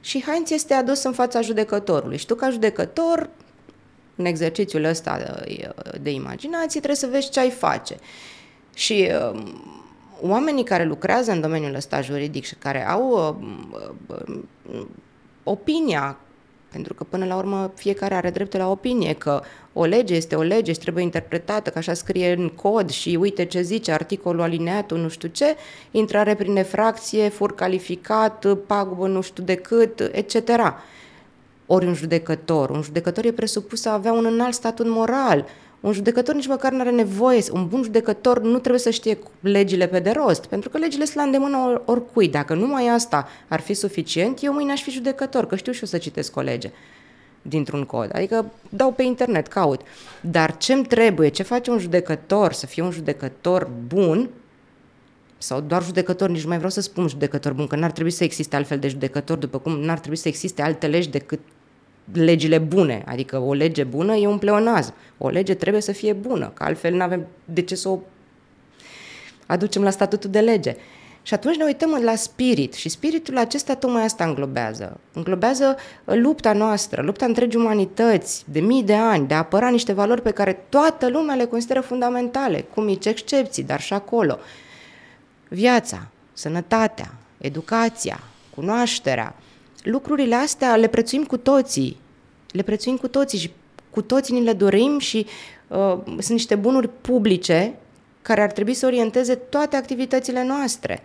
Și 0.00 0.22
Heinz 0.26 0.50
este 0.50 0.74
adus 0.74 1.02
în 1.02 1.12
fața 1.12 1.40
judecătorului. 1.40 2.16
Și 2.16 2.26
tu, 2.26 2.34
ca 2.34 2.50
judecător, 2.50 3.30
în 4.16 4.24
exercițiul 4.24 4.84
ăsta 4.84 5.18
de, 5.18 5.72
de 6.00 6.10
imaginație, 6.10 6.80
trebuie 6.80 6.96
să 6.96 7.06
vezi 7.06 7.30
ce 7.30 7.40
ai 7.40 7.50
face. 7.50 7.96
Și 8.74 9.10
uh, 9.32 9.42
oamenii 10.20 10.64
care 10.64 10.84
lucrează 10.84 11.32
în 11.32 11.40
domeniul 11.40 11.74
ăsta 11.74 12.00
juridic 12.00 12.44
și 12.44 12.54
care 12.54 12.88
au 12.88 13.36
uh, 13.38 14.14
uh, 14.66 14.86
opinia 15.44 16.18
pentru 16.72 16.94
că, 16.94 17.04
până 17.04 17.24
la 17.24 17.36
urmă, 17.36 17.72
fiecare 17.74 18.14
are 18.14 18.30
dreptul 18.30 18.60
la 18.60 18.70
opinie, 18.70 19.12
că 19.12 19.42
o 19.72 19.84
lege 19.84 20.14
este 20.14 20.34
o 20.34 20.42
lege 20.42 20.72
și 20.72 20.78
trebuie 20.78 21.04
interpretată, 21.04 21.70
că 21.70 21.78
așa 21.78 21.94
scrie 21.94 22.32
în 22.32 22.48
cod 22.48 22.90
și 22.90 23.16
uite 23.20 23.44
ce 23.44 23.60
zice 23.60 23.92
articolul 23.92 24.42
alineatul, 24.42 24.98
nu 24.98 25.08
știu 25.08 25.28
ce, 25.28 25.56
intrare 25.90 26.34
prin 26.34 26.56
efracție, 26.56 27.28
fur 27.28 27.54
calificat, 27.54 28.46
pagubă 28.66 29.06
nu 29.06 29.20
știu 29.20 29.42
de 29.42 29.54
cât, 29.54 30.00
etc. 30.12 30.50
Ori 31.66 31.86
un 31.86 31.94
judecător, 31.94 32.70
un 32.70 32.82
judecător 32.82 33.24
e 33.24 33.32
presupus 33.32 33.80
să 33.80 33.88
avea 33.88 34.12
un 34.12 34.24
înalt 34.24 34.54
statut 34.54 34.86
moral, 34.88 35.46
un 35.80 35.92
judecător 35.92 36.34
nici 36.34 36.46
măcar 36.46 36.72
nu 36.72 36.80
are 36.80 36.90
nevoie, 36.90 37.42
un 37.52 37.68
bun 37.68 37.82
judecător 37.82 38.40
nu 38.40 38.58
trebuie 38.58 38.80
să 38.80 38.90
știe 38.90 39.18
legile 39.40 39.86
pe 39.86 39.98
de 39.98 40.10
rost, 40.10 40.46
pentru 40.46 40.68
că 40.68 40.78
legile 40.78 41.04
sunt 41.04 41.16
la 41.16 41.22
îndemână 41.22 41.82
oricui. 41.84 42.28
Dacă 42.28 42.54
numai 42.54 42.88
asta 42.88 43.28
ar 43.48 43.60
fi 43.60 43.74
suficient, 43.74 44.42
eu 44.42 44.52
mâine 44.52 44.72
aș 44.72 44.82
fi 44.82 44.90
judecător, 44.90 45.46
că 45.46 45.56
știu 45.56 45.72
și 45.72 45.80
eu 45.80 45.88
să 45.88 45.98
citesc 45.98 46.36
o 46.36 46.40
lege 46.40 46.70
dintr-un 47.42 47.84
cod. 47.84 48.10
Adică 48.12 48.52
dau 48.68 48.92
pe 48.92 49.02
internet, 49.02 49.46
caut. 49.46 49.80
Dar 50.20 50.56
ce-mi 50.56 50.84
trebuie, 50.84 51.28
ce 51.28 51.42
face 51.42 51.70
un 51.70 51.78
judecător 51.78 52.52
să 52.52 52.66
fie 52.66 52.82
un 52.82 52.90
judecător 52.90 53.70
bun, 53.86 54.30
sau 55.38 55.60
doar 55.60 55.84
judecător, 55.84 56.28
nici 56.28 56.42
nu 56.42 56.48
mai 56.48 56.56
vreau 56.56 56.70
să 56.72 56.80
spun 56.80 57.08
judecător 57.08 57.52
bun, 57.52 57.66
că 57.66 57.76
n-ar 57.76 57.90
trebui 57.90 58.10
să 58.10 58.24
existe 58.24 58.56
altfel 58.56 58.78
de 58.78 58.88
judecător, 58.88 59.36
după 59.36 59.58
cum 59.58 59.80
n-ar 59.80 59.98
trebui 59.98 60.16
să 60.16 60.28
existe 60.28 60.62
alte 60.62 60.86
legi 60.86 61.08
decât 61.08 61.40
legile 62.12 62.58
bune, 62.58 63.02
adică 63.06 63.38
o 63.38 63.52
lege 63.52 63.84
bună 63.84 64.14
e 64.14 64.26
un 64.26 64.38
pleonazm. 64.38 64.94
O 65.18 65.28
lege 65.28 65.54
trebuie 65.54 65.82
să 65.82 65.92
fie 65.92 66.12
bună, 66.12 66.50
că 66.54 66.62
altfel 66.62 66.94
nu 66.94 67.02
avem 67.02 67.26
de 67.44 67.62
ce 67.62 67.74
să 67.74 67.88
o 67.88 67.98
aducem 69.46 69.82
la 69.82 69.90
statutul 69.90 70.30
de 70.30 70.40
lege. 70.40 70.76
Și 71.22 71.34
atunci 71.34 71.56
ne 71.56 71.64
uităm 71.64 72.00
la 72.02 72.14
spirit 72.14 72.74
și 72.74 72.88
spiritul 72.88 73.38
acesta 73.38 73.74
tocmai 73.74 74.04
asta 74.04 74.24
înglobează. 74.24 75.00
Înglobează 75.12 75.76
lupta 76.04 76.52
noastră, 76.52 77.02
lupta 77.02 77.24
întregii 77.24 77.58
umanități, 77.58 78.44
de 78.48 78.60
mii 78.60 78.82
de 78.82 78.94
ani, 78.94 79.26
de 79.26 79.34
a 79.34 79.38
apăra 79.38 79.68
niște 79.68 79.92
valori 79.92 80.22
pe 80.22 80.30
care 80.30 80.64
toată 80.68 81.08
lumea 81.08 81.34
le 81.34 81.44
consideră 81.44 81.80
fundamentale, 81.80 82.60
cu 82.74 82.80
mici 82.80 83.06
excepții, 83.06 83.62
dar 83.62 83.80
și 83.80 83.92
acolo. 83.92 84.38
Viața, 85.48 86.06
sănătatea, 86.32 87.14
educația, 87.38 88.20
cunoașterea, 88.54 89.34
lucrurile 89.82 90.34
astea 90.34 90.76
le 90.76 90.86
prețuim 90.86 91.24
cu 91.24 91.36
toții. 91.36 91.96
Le 92.50 92.62
prețuim 92.62 92.96
cu 92.96 93.08
toții 93.08 93.38
și 93.38 93.50
cu 93.90 94.02
toții 94.02 94.38
ni 94.38 94.44
le 94.44 94.52
dorim 94.52 94.98
și 94.98 95.26
uh, 95.68 95.98
sunt 96.06 96.28
niște 96.28 96.54
bunuri 96.54 96.88
publice 97.00 97.74
care 98.22 98.42
ar 98.42 98.52
trebui 98.52 98.74
să 98.74 98.86
orienteze 98.86 99.34
toate 99.34 99.76
activitățile 99.76 100.44
noastre. 100.44 101.02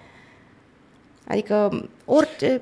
Adică 1.28 1.88
orice... 2.06 2.62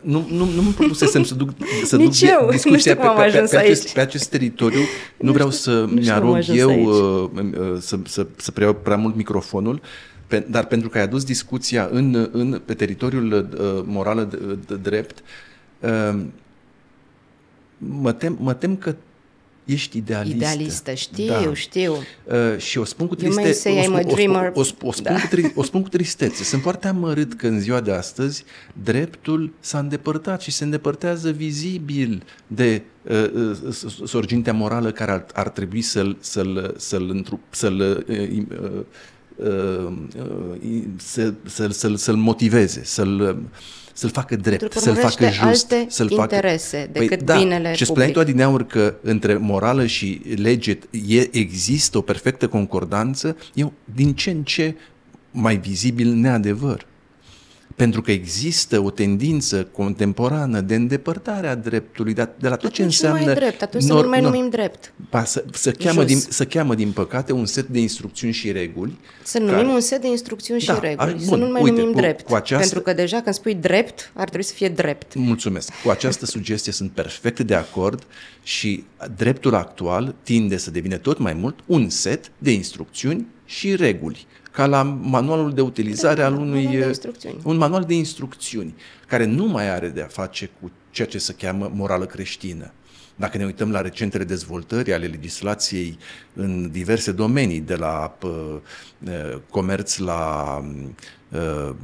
Nu, 0.00 0.26
nu, 0.30 0.44
nu 0.44 0.62
mă 0.62 0.70
propusesem 0.76 1.24
să 1.24 1.34
duc, 1.34 1.50
să 1.84 1.96
duc 2.04 2.20
eu. 2.20 2.48
discuția 2.50 2.96
pe, 2.96 3.06
pe, 3.16 3.38
pe, 3.38 3.46
pe, 3.50 3.56
acest, 3.56 3.92
pe 3.92 4.00
acest 4.00 4.30
teritoriu. 4.30 4.78
Nu, 5.16 5.26
nu 5.26 5.32
vreau 5.32 5.50
să 5.50 5.86
mi-arog 5.90 6.38
eu 6.54 6.82
uh, 6.82 7.30
uh, 7.34 7.76
să, 7.80 7.98
să, 8.04 8.26
să 8.36 8.50
preiau 8.50 8.74
prea 8.74 8.96
mult 8.96 9.16
microfonul, 9.16 9.80
pe, 10.28 10.46
dar 10.50 10.66
pentru 10.66 10.88
că 10.88 10.98
ai 10.98 11.04
adus 11.04 11.24
discuția 11.24 11.88
în, 11.90 12.28
în, 12.32 12.62
pe 12.64 12.74
teritoriul 12.74 13.32
uh, 13.32 13.82
moral 13.86 14.26
de, 14.26 14.58
de 14.66 14.76
drept, 14.76 15.22
uh, 15.80 16.20
mă, 17.78 18.12
tem, 18.12 18.36
mă 18.40 18.54
tem 18.54 18.76
că 18.76 18.94
ești 19.64 19.96
idealistă. 19.96 20.36
Idealistă, 20.36 20.94
știu, 20.94 21.26
da. 21.26 21.54
știu. 21.54 21.92
Uh, 22.24 22.58
și 22.58 22.78
o 22.78 22.84
spun 22.84 23.06
cu 23.06 23.14
tristețe. 23.14 23.70
O, 23.70 23.82
spun, 23.82 24.34
o, 24.54 24.60
o, 24.60 24.60
o, 24.60 24.62
spun 24.62 24.92
da. 25.02 25.14
cu 25.14 25.26
tri, 25.30 25.52
o 25.54 25.62
spun 25.62 25.82
cu 25.82 25.88
tristețe. 25.88 26.44
Sunt 26.44 26.62
foarte 26.62 26.88
amărât 26.88 27.34
că 27.34 27.46
în 27.46 27.60
ziua 27.60 27.80
de 27.80 27.92
astăzi 27.92 28.44
dreptul 28.82 29.52
s-a 29.60 29.78
îndepărtat 29.78 30.40
și 30.40 30.50
se 30.50 30.64
îndepărtează 30.64 31.30
vizibil 31.30 32.22
de 32.46 32.82
uh, 33.02 33.30
uh, 33.34 34.04
sorgintea 34.04 34.52
morală 34.52 34.92
care 34.92 35.10
ar, 35.10 35.26
ar 35.34 35.48
trebui 35.48 35.82
să-l, 35.82 36.16
să-l, 36.20 36.74
să-l, 36.78 37.24
să-l 37.50 38.04
uh, 38.08 38.18
uh, 38.18 38.56
Uh, 38.60 38.60
uh, 38.60 38.84
să, 40.96 41.34
să, 41.44 41.68
să, 41.70 41.94
să-l 41.96 42.14
motiveze, 42.16 42.80
să-l, 42.84 43.42
să-l 43.92 44.10
facă 44.10 44.36
drept, 44.36 44.72
să-l 44.72 44.94
facă 44.94 45.24
just. 45.24 45.42
alte 45.72 45.86
să-l 45.88 46.10
interese 46.10 46.78
facă... 46.78 46.90
decât 46.92 47.16
păi, 47.16 47.26
da, 47.26 47.38
binele 47.38 47.74
Și 47.74 47.84
spuneai 47.84 48.10
tu 48.10 48.20
adineauri 48.20 48.66
că 48.66 48.94
între 49.02 49.36
morală 49.36 49.86
și 49.86 50.20
lege 50.36 50.78
e, 51.06 51.28
există 51.30 51.98
o 51.98 52.00
perfectă 52.00 52.48
concordanță, 52.48 53.36
e 53.54 53.66
din 53.94 54.14
ce 54.14 54.30
în 54.30 54.42
ce 54.42 54.74
mai 55.30 55.56
vizibil 55.56 56.12
neadevăr 56.12 56.86
pentru 57.78 58.02
că 58.02 58.10
există 58.10 58.80
o 58.80 58.90
tendință 58.90 59.64
contemporană 59.64 60.60
de 60.60 60.74
îndepărtare 60.74 61.46
a 61.48 61.54
dreptului, 61.54 62.14
de, 62.14 62.28
de 62.38 62.48
la 62.48 62.56
tot 62.56 62.64
atunci 62.64 62.74
ce 62.74 62.82
înseamnă... 62.82 63.18
Nu 63.18 63.24
mai 63.24 63.34
drept, 63.34 63.62
atunci 63.62 63.84
nor, 63.84 63.98
să 63.98 64.04
nu 64.04 64.08
mai 64.08 64.20
numim 64.20 64.48
drept. 64.48 64.92
Ba, 65.10 65.24
să, 65.24 65.44
să, 65.52 65.70
cheamă 65.70 66.04
din, 66.04 66.18
să 66.18 66.44
cheamă, 66.44 66.74
din 66.74 66.92
păcate, 66.92 67.32
un 67.32 67.46
set 67.46 67.66
de 67.66 67.78
instrucțiuni 67.78 68.32
și 68.32 68.52
reguli. 68.52 68.98
Să 69.22 69.38
numim 69.38 69.54
care... 69.54 69.66
un 69.66 69.80
set 69.80 70.00
de 70.00 70.08
instrucțiuni 70.08 70.60
da, 70.60 70.74
și 70.74 70.80
reguli, 70.80 71.12
bun, 71.12 71.24
să 71.24 71.34
nu 71.34 71.50
mai 71.50 71.62
uite, 71.62 71.76
numim 71.76 71.92
cu, 71.92 72.00
drept. 72.00 72.26
Cu 72.26 72.34
această... 72.34 72.64
Pentru 72.64 72.80
că 72.80 72.92
deja 72.92 73.20
când 73.20 73.34
spui 73.34 73.54
drept, 73.54 74.10
ar 74.14 74.24
trebui 74.24 74.46
să 74.46 74.54
fie 74.54 74.68
drept. 74.68 75.14
Mulțumesc. 75.14 75.72
Cu 75.84 75.90
această 75.90 76.26
sugestie 76.26 76.72
sunt 76.72 76.90
perfect 76.90 77.40
de 77.40 77.54
acord 77.54 78.06
și 78.42 78.84
dreptul 79.16 79.54
actual 79.54 80.14
tinde 80.22 80.56
să 80.56 80.70
devină 80.70 80.96
tot 80.96 81.18
mai 81.18 81.34
mult 81.34 81.58
un 81.66 81.88
set 81.88 82.30
de 82.38 82.52
instrucțiuni 82.52 83.26
și 83.44 83.76
reguli 83.76 84.26
ca 84.58 84.66
la 84.66 84.82
manualul 84.82 85.54
de 85.54 85.60
utilizare 85.60 86.20
da, 86.20 86.26
al 86.26 86.34
unui... 86.34 86.64
Manual 86.64 86.94
un 87.42 87.56
manual 87.56 87.84
de 87.84 87.94
instrucțiuni, 87.94 88.74
care 89.06 89.24
nu 89.24 89.46
mai 89.46 89.70
are 89.70 89.88
de 89.88 90.02
a 90.02 90.06
face 90.06 90.50
cu 90.60 90.70
ceea 90.90 91.08
ce 91.08 91.18
se 91.18 91.32
cheamă 91.32 91.70
morală 91.74 92.04
creștină. 92.04 92.72
Dacă 93.16 93.38
ne 93.38 93.44
uităm 93.44 93.70
la 93.70 93.80
recentele 93.80 94.24
dezvoltări 94.24 94.92
ale 94.92 95.06
legislației 95.06 95.98
în 96.34 96.70
diverse 96.70 97.12
domenii, 97.12 97.60
de 97.60 97.74
la 97.74 98.18
uh, 98.22 98.56
comerț 99.50 99.96
la 99.96 100.64
uh, 101.28 101.74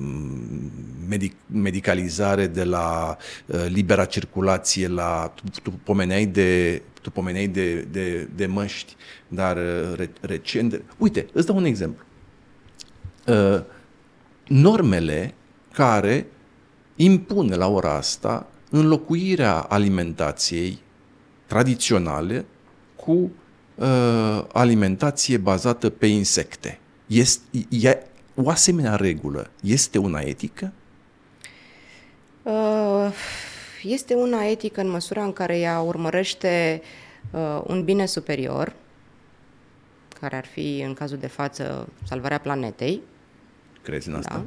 medic, 1.09 1.35
medicalizare, 1.47 2.47
de 2.47 2.65
la 2.65 3.17
uh, 3.47 3.65
libera 3.69 4.05
circulație, 4.05 4.89
la 4.89 5.33
tu, 5.35 5.61
tu 5.63 5.71
pomeneai 5.71 6.27
de 6.27 6.83
tu 7.03 7.11
pomeneai 7.11 7.47
de, 7.47 7.87
de, 7.91 8.29
de 8.35 8.47
măști, 8.47 8.97
dar 9.29 9.57
re, 9.97 10.11
recent... 10.21 10.83
Uite, 10.99 11.27
îți 11.33 11.47
dau 11.47 11.57
un 11.57 11.65
exemplu. 11.65 12.05
Uh, 13.27 13.63
normele 14.49 15.35
care 15.73 16.27
impun 16.97 17.55
la 17.57 17.69
ora 17.69 17.95
asta 17.95 18.47
înlocuirea 18.71 19.59
alimentației 19.59 20.79
tradiționale 21.47 22.45
cu 22.97 23.31
uh, 23.75 24.45
alimentație 24.53 25.37
bazată 25.37 25.91
pe 25.91 26.07
insecte. 26.07 26.79
Este, 27.07 27.67
e, 27.69 27.99
o 28.35 28.51
asemenea 28.51 28.97
regulă 28.97 29.51
este 29.63 29.99
una 29.99 30.21
etică? 30.21 30.73
Uh, 32.43 33.13
este 33.83 34.15
una 34.15 34.45
etică 34.45 34.81
în 34.81 34.91
măsura 34.91 35.25
în 35.25 35.33
care 35.33 35.59
ea 35.59 35.81
urmărește 35.81 36.83
uh, 37.31 37.63
un 37.67 37.85
bine 37.85 38.07
superior, 38.07 38.75
care 40.21 40.37
ar 40.37 40.47
fi, 40.47 40.83
în 40.87 40.95
cazul 40.95 41.19
de 41.19 41.27
față, 41.27 41.89
salvarea 42.03 42.39
planetei, 42.39 43.01
Crezi 43.85 44.09
în 44.09 44.15
asta? 44.15 44.35
Da. 44.35 44.45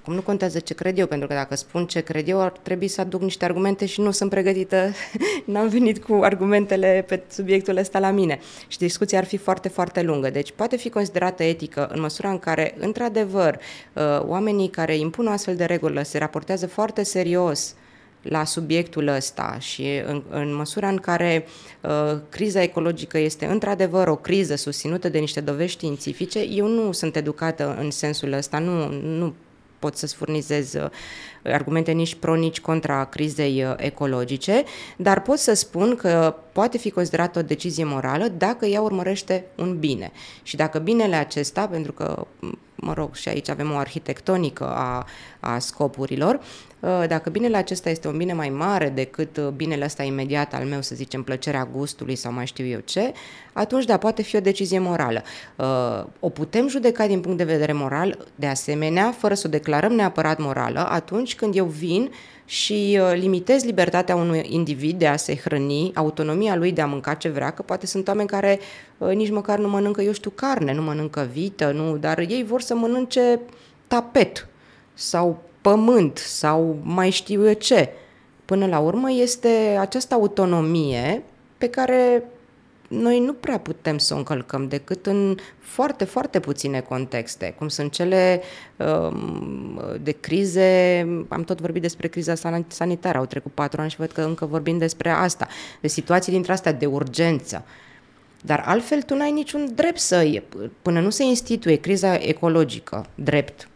Acum 0.00 0.14
nu 0.14 0.22
contează 0.22 0.58
ce 0.58 0.74
cred 0.74 0.98
eu, 0.98 1.06
pentru 1.06 1.28
că 1.28 1.34
dacă 1.34 1.54
spun 1.54 1.86
ce 1.86 2.00
cred 2.00 2.28
eu, 2.28 2.40
ar 2.40 2.52
trebui 2.62 2.88
să 2.88 3.00
aduc 3.00 3.20
niște 3.20 3.44
argumente 3.44 3.86
și 3.86 4.00
nu 4.00 4.10
sunt 4.10 4.30
pregătită, 4.30 4.92
n-am 5.44 5.68
venit 5.68 6.04
cu 6.04 6.20
argumentele 6.22 7.04
pe 7.06 7.22
subiectul 7.30 7.76
ăsta 7.76 7.98
la 7.98 8.10
mine. 8.10 8.40
Și 8.68 8.78
discuția 8.78 9.18
ar 9.18 9.24
fi 9.24 9.36
foarte, 9.36 9.68
foarte 9.68 10.02
lungă. 10.02 10.30
Deci 10.30 10.52
poate 10.52 10.76
fi 10.76 10.88
considerată 10.88 11.42
etică 11.42 11.88
în 11.92 12.00
măsura 12.00 12.30
în 12.30 12.38
care, 12.38 12.74
într-adevăr, 12.78 13.58
uh, 13.92 14.02
oamenii 14.20 14.68
care 14.68 14.96
impun 14.96 15.26
o 15.26 15.30
astfel 15.30 15.56
de 15.56 15.64
regulă 15.64 16.02
se 16.02 16.18
raportează 16.18 16.66
foarte 16.66 17.02
serios 17.02 17.74
la 18.22 18.44
subiectul 18.44 19.06
ăsta 19.08 19.56
și 19.58 20.02
în, 20.06 20.22
în 20.28 20.54
măsura 20.54 20.88
în 20.88 20.96
care 20.96 21.46
uh, 21.80 22.18
criza 22.28 22.62
ecologică 22.62 23.18
este 23.18 23.46
într-adevăr 23.46 24.08
o 24.08 24.16
criză 24.16 24.54
susținută 24.54 25.08
de 25.08 25.18
niște 25.18 25.40
dovezi 25.40 25.70
științifice, 25.70 26.40
eu 26.40 26.66
nu 26.66 26.92
sunt 26.92 27.16
educată 27.16 27.76
în 27.80 27.90
sensul 27.90 28.32
ăsta, 28.32 28.58
nu, 28.58 28.88
nu 28.90 29.34
pot 29.78 29.96
să-ți 29.96 30.14
furnizez 30.14 30.74
uh, 30.74 30.90
argumente 31.44 31.92
nici 31.92 32.14
pro, 32.14 32.34
nici 32.34 32.60
contra 32.60 33.04
crizei 33.04 33.64
uh, 33.64 33.74
ecologice, 33.76 34.64
dar 34.96 35.22
pot 35.22 35.38
să 35.38 35.54
spun 35.54 35.96
că 35.96 36.34
poate 36.52 36.78
fi 36.78 36.90
considerată 36.90 37.38
o 37.38 37.42
decizie 37.42 37.84
morală 37.84 38.28
dacă 38.28 38.66
ea 38.66 38.80
urmărește 38.80 39.44
un 39.56 39.78
bine. 39.78 40.12
Și 40.42 40.56
dacă 40.56 40.78
binele 40.78 41.16
acesta, 41.16 41.66
pentru 41.66 41.92
că, 41.92 42.26
mă 42.74 42.92
rog, 42.92 43.14
și 43.14 43.28
aici 43.28 43.48
avem 43.48 43.72
o 43.72 43.76
arhitectonică 43.76 44.64
a, 44.64 45.06
a 45.40 45.58
scopurilor, 45.58 46.34
Uh, 46.34 46.67
dacă 46.80 47.30
binele 47.30 47.56
acesta 47.56 47.90
este 47.90 48.08
un 48.08 48.16
bine 48.16 48.32
mai 48.32 48.48
mare 48.48 48.88
decât 48.88 49.36
uh, 49.36 49.48
binele 49.48 49.84
ăsta 49.84 50.02
imediat 50.02 50.54
al 50.54 50.64
meu, 50.64 50.82
să 50.82 50.94
zicem, 50.94 51.22
plăcerea 51.22 51.68
gustului 51.72 52.14
sau 52.14 52.32
mai 52.32 52.46
știu 52.46 52.64
eu 52.64 52.78
ce, 52.84 53.12
atunci, 53.52 53.84
da, 53.84 53.96
poate 53.96 54.22
fi 54.22 54.36
o 54.36 54.40
decizie 54.40 54.78
morală. 54.78 55.22
Uh, 55.56 56.04
o 56.20 56.28
putem 56.28 56.68
judeca 56.68 57.06
din 57.06 57.20
punct 57.20 57.38
de 57.38 57.44
vedere 57.44 57.72
moral, 57.72 58.26
de 58.34 58.46
asemenea, 58.46 59.10
fără 59.10 59.34
să 59.34 59.42
o 59.46 59.50
declarăm 59.50 59.92
neapărat 59.92 60.38
morală, 60.38 60.88
atunci 60.88 61.34
când 61.34 61.56
eu 61.56 61.64
vin 61.64 62.10
și 62.44 63.00
limitez 63.14 63.64
libertatea 63.64 64.16
unui 64.16 64.46
individ 64.48 64.98
de 64.98 65.06
a 65.06 65.16
se 65.16 65.36
hrăni, 65.36 65.90
autonomia 65.94 66.56
lui 66.56 66.72
de 66.72 66.80
a 66.80 66.86
mânca 66.86 67.14
ce 67.14 67.28
vrea, 67.28 67.50
că 67.50 67.62
poate 67.62 67.86
sunt 67.86 68.08
oameni 68.08 68.28
care 68.28 68.58
nici 69.14 69.30
măcar 69.30 69.58
nu 69.58 69.68
mănâncă, 69.68 70.02
eu 70.02 70.12
știu, 70.12 70.30
carne, 70.30 70.72
nu 70.72 70.82
mănâncă 70.82 71.28
vită, 71.32 71.70
nu, 71.70 71.96
dar 71.96 72.18
ei 72.18 72.44
vor 72.44 72.60
să 72.60 72.74
mănânce 72.74 73.40
tapet 73.86 74.48
sau 74.94 75.47
pământ 75.60 76.18
sau 76.18 76.78
mai 76.82 77.10
știu 77.10 77.46
eu 77.46 77.52
ce. 77.52 77.88
Până 78.44 78.66
la 78.66 78.78
urmă 78.78 79.10
este 79.10 79.76
această 79.80 80.14
autonomie 80.14 81.22
pe 81.58 81.68
care 81.68 82.22
noi 82.88 83.20
nu 83.20 83.32
prea 83.32 83.58
putem 83.58 83.98
să 83.98 84.14
o 84.14 84.16
încălcăm 84.16 84.68
decât 84.68 85.06
în 85.06 85.36
foarte, 85.58 86.04
foarte 86.04 86.40
puține 86.40 86.80
contexte, 86.80 87.54
cum 87.58 87.68
sunt 87.68 87.92
cele 87.92 88.42
um, 88.76 89.80
de 90.02 90.10
crize, 90.10 90.98
am 91.28 91.44
tot 91.44 91.60
vorbit 91.60 91.82
despre 91.82 92.08
criza 92.08 92.34
sanitară, 92.68 93.18
au 93.18 93.26
trecut 93.26 93.52
patru 93.52 93.80
ani 93.80 93.90
și 93.90 93.96
văd 93.96 94.10
că 94.10 94.20
încă 94.20 94.46
vorbim 94.46 94.78
despre 94.78 95.10
asta, 95.10 95.48
de 95.80 95.88
situații 95.88 96.32
dintre 96.32 96.52
astea 96.52 96.72
de 96.72 96.86
urgență. 96.86 97.64
Dar 98.42 98.62
altfel 98.66 99.02
tu 99.02 99.14
n-ai 99.14 99.32
niciun 99.32 99.70
drept 99.74 99.98
să, 99.98 100.42
până 100.82 101.00
nu 101.00 101.10
se 101.10 101.24
instituie 101.24 101.76
criza 101.76 102.14
ecologică, 102.14 103.06
drept, 103.14 103.68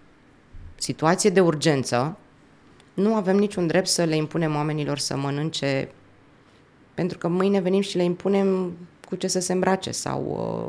situație 0.82 1.30
de 1.30 1.40
urgență, 1.40 2.16
nu 2.94 3.14
avem 3.14 3.36
niciun 3.36 3.66
drept 3.66 3.86
să 3.86 4.04
le 4.04 4.16
impunem 4.16 4.54
oamenilor 4.54 4.98
să 4.98 5.16
mănânce, 5.16 5.88
pentru 6.94 7.18
că 7.18 7.28
mâine 7.28 7.60
venim 7.60 7.80
și 7.80 7.96
le 7.96 8.02
impunem 8.02 8.72
cu 9.08 9.16
ce 9.16 9.26
să 9.26 9.40
se 9.40 9.52
îmbrace 9.52 9.90
sau 9.90 10.20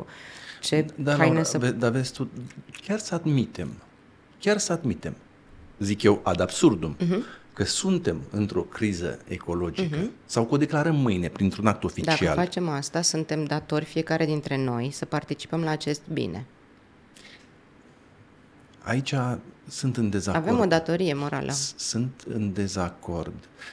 uh, 0.06 0.12
ce 0.60 0.86
da, 0.96 1.10
haine 1.10 1.26
Laura, 1.26 1.42
să... 1.42 1.58
Dar 1.58 1.90
vezi 1.90 2.12
tu, 2.12 2.30
chiar 2.86 2.98
să 2.98 3.14
admitem, 3.14 3.68
chiar 4.38 4.58
să 4.58 4.72
admitem, 4.72 5.14
zic 5.78 6.02
eu 6.02 6.20
ad 6.22 6.40
absurdum, 6.40 6.96
uh-huh. 6.96 7.52
că 7.52 7.64
suntem 7.64 8.20
într-o 8.30 8.62
criză 8.62 9.18
ecologică 9.28 9.96
uh-huh. 9.96 10.10
sau 10.24 10.44
că 10.44 10.54
o 10.54 10.56
declarăm 10.56 10.96
mâine 10.96 11.28
printr-un 11.28 11.66
act 11.66 11.84
oficial. 11.84 12.16
Dacă 12.20 12.40
facem 12.40 12.68
asta, 12.68 13.02
suntem 13.02 13.44
datori 13.44 13.84
fiecare 13.84 14.24
dintre 14.24 14.56
noi 14.56 14.90
să 14.90 15.04
participăm 15.04 15.62
la 15.62 15.70
acest 15.70 16.02
bine. 16.12 16.44
Aici 18.82 19.14
sunt 19.68 19.96
în 19.96 20.10
dezacord. 20.10 20.46
Avem 20.46 20.60
o 20.60 20.66
datorie 20.66 21.14
morală. 21.14 21.52
Sunt 21.76 22.24
în 22.28 22.52
dezacord. 22.52 23.32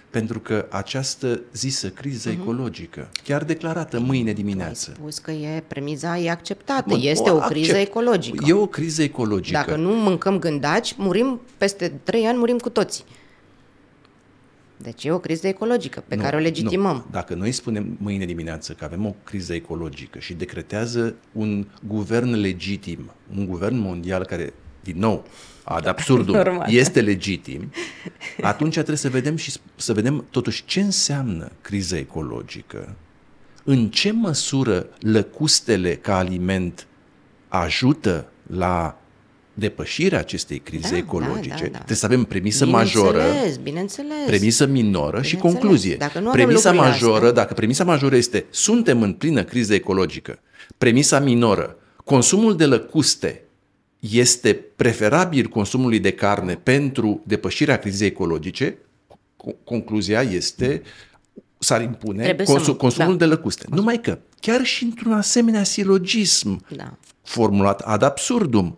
Pentru 0.10 0.40
că 0.40 0.68
această 0.70 1.42
zisă 1.54 1.90
criză 1.90 2.30
uh-huh. 2.30 2.40
ecologică, 2.42 3.10
chiar 3.24 3.44
declarată 3.44 4.00
mâine 4.00 4.34
dimineață. 4.34 4.90
Ai 4.90 4.96
spus 4.96 5.20
că 5.20 5.32
e 5.32 5.64
premiza 5.68 6.18
e 6.18 6.30
acceptată. 6.30 6.84
Mă, 6.96 7.00
este 7.02 7.30
o, 7.30 7.36
o 7.36 7.40
criză 7.40 7.78
ecologică. 7.78 8.46
E 8.48 8.54
o 8.54 8.68
criză 8.68 9.04
ecologică. 9.04 9.58
Dacă 9.58 9.76
nu 9.76 9.96
mâncăm 9.96 10.40
gândaci, 10.40 10.96
murim 10.98 11.42
peste 11.58 11.92
trei 12.04 12.26
ani, 12.26 12.38
murim 12.38 12.58
cu 12.58 12.70
toții. 12.70 13.04
Deci 14.78 15.04
e 15.04 15.12
o 15.12 15.20
criză 15.20 15.48
ecologică 15.48 16.04
pe 16.08 16.16
nu, 16.16 16.22
care 16.22 16.36
o 16.36 16.40
legitimăm. 16.40 16.96
Nu. 16.96 17.06
Dacă 17.12 17.34
noi 17.34 17.52
spunem 17.52 17.98
mâine 17.98 18.26
dimineață 18.26 18.74
că 18.74 18.84
avem 18.84 19.06
o 19.06 19.16
criză 19.24 19.54
ecologică 19.54 20.20
și 20.20 20.34
decretează 20.34 21.16
un 21.32 21.68
guvern 21.88 22.40
legitim, 22.40 23.12
un 23.38 23.46
guvern 23.46 23.78
mondial 23.78 24.26
care, 24.26 24.54
din 24.84 24.96
nou, 24.98 25.26
ad 25.64 25.86
absurdum, 25.86 26.36
Normal. 26.44 26.68
este 26.70 27.02
legitim, 27.02 27.72
atunci 28.42 28.74
trebuie 28.74 28.98
să 28.98 29.10
vedem 29.10 29.36
și 29.36 29.54
să 29.76 29.94
vedem 29.94 30.26
totuși 30.30 30.66
ce 30.66 30.82
înseamnă 30.82 31.52
criza 31.62 31.98
ecologică, 31.98 32.96
în 33.64 33.90
ce 33.90 34.12
măsură 34.12 34.88
lăcustele 35.00 35.96
ca 35.96 36.18
aliment 36.18 36.88
ajută 37.48 38.26
la 38.48 39.02
depășirea 39.54 40.20
acestei 40.20 40.60
crize 40.60 40.90
da, 40.90 40.98
ecologice. 40.98 41.50
Da, 41.50 41.56
da, 41.56 41.68
da. 41.68 41.76
Trebuie 41.76 41.98
să 41.98 42.06
avem 42.06 42.24
premisă 42.24 42.66
majoră, 42.66 43.24
bineînțeles. 43.64 44.26
premisă 44.26 44.66
minoră 44.66 45.22
și 45.22 45.36
concluzie. 45.36 45.96
Dacă 45.96 46.20
nu 46.20 46.30
premisa 46.30 46.72
majoră, 46.72 47.16
astea... 47.16 47.32
dacă 47.32 47.54
premisa 47.54 47.84
majoră 47.84 48.16
este 48.16 48.46
suntem 48.50 49.02
în 49.02 49.14
plină 49.14 49.44
criză 49.44 49.74
ecologică, 49.74 50.40
premisa 50.78 51.20
minoră, 51.20 51.76
consumul 52.04 52.56
de 52.56 52.66
lăcuste 52.66 53.44
este 54.02 54.54
preferabil 54.54 55.48
consumului 55.48 56.00
de 56.00 56.12
carne 56.12 56.56
pentru 56.56 57.22
depășirea 57.26 57.80
crizei 57.80 58.08
ecologice, 58.08 58.78
concluzia 59.64 60.22
este 60.22 60.82
s-ar 61.58 61.82
impune 61.82 62.36
consum, 62.44 62.74
consumul 62.74 63.18
da. 63.18 63.26
de 63.26 63.26
lăcuste. 63.26 63.66
Numai 63.70 64.02
că, 64.02 64.20
chiar 64.40 64.64
și 64.64 64.84
într-un 64.84 65.14
asemenea 65.14 65.64
silogism 65.64 66.66
da. 66.76 66.98
formulat 67.22 67.80
ad 67.80 68.02
absurdum, 68.02 68.78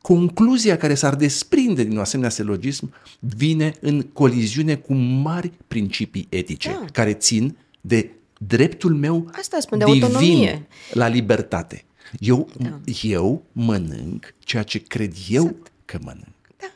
concluzia 0.00 0.76
care 0.76 0.94
s-ar 0.94 1.14
desprinde 1.14 1.82
din 1.82 1.92
un 1.92 1.98
asemenea 1.98 2.30
silogism 2.30 2.92
vine 3.18 3.74
în 3.80 4.02
coliziune 4.02 4.74
cu 4.74 4.94
mari 4.94 5.52
principii 5.68 6.26
etice, 6.28 6.68
da. 6.68 6.84
care 6.92 7.12
țin 7.12 7.56
de 7.80 8.10
dreptul 8.38 8.94
meu 8.94 9.30
Asta 9.38 9.60
spun, 9.60 9.78
de 9.78 9.84
divin 9.84 10.02
autonomie. 10.02 10.66
la 10.92 11.06
libertate. 11.06 11.84
Eu, 12.18 12.48
da. 12.56 12.80
eu 13.02 13.44
mănânc 13.52 14.34
ceea 14.38 14.62
ce 14.62 14.78
cred 14.78 15.14
eu 15.28 15.42
exact. 15.42 15.70
că 15.84 15.98
mănânc. 16.00 16.34
Da. 16.56 16.66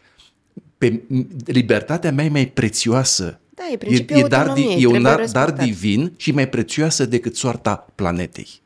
Pe, 0.79 1.03
libertatea 1.45 2.13
mea 2.13 2.25
e 2.25 2.29
mai 2.29 2.47
prețioasă. 2.47 3.41
Da, 3.51 3.63
e 3.73 3.77
principiul 3.77 4.19
e, 4.19 4.25
e 4.25 4.29
dar, 4.29 4.57
e 4.79 4.87
un 4.87 5.03
dar, 5.03 5.25
dar 5.25 5.51
divin 5.51 6.13
și 6.17 6.33
mai 6.33 6.49
prețioasă 6.49 7.07
decât 7.07 7.37
soarta 7.37 7.87
planetei. 7.95 8.63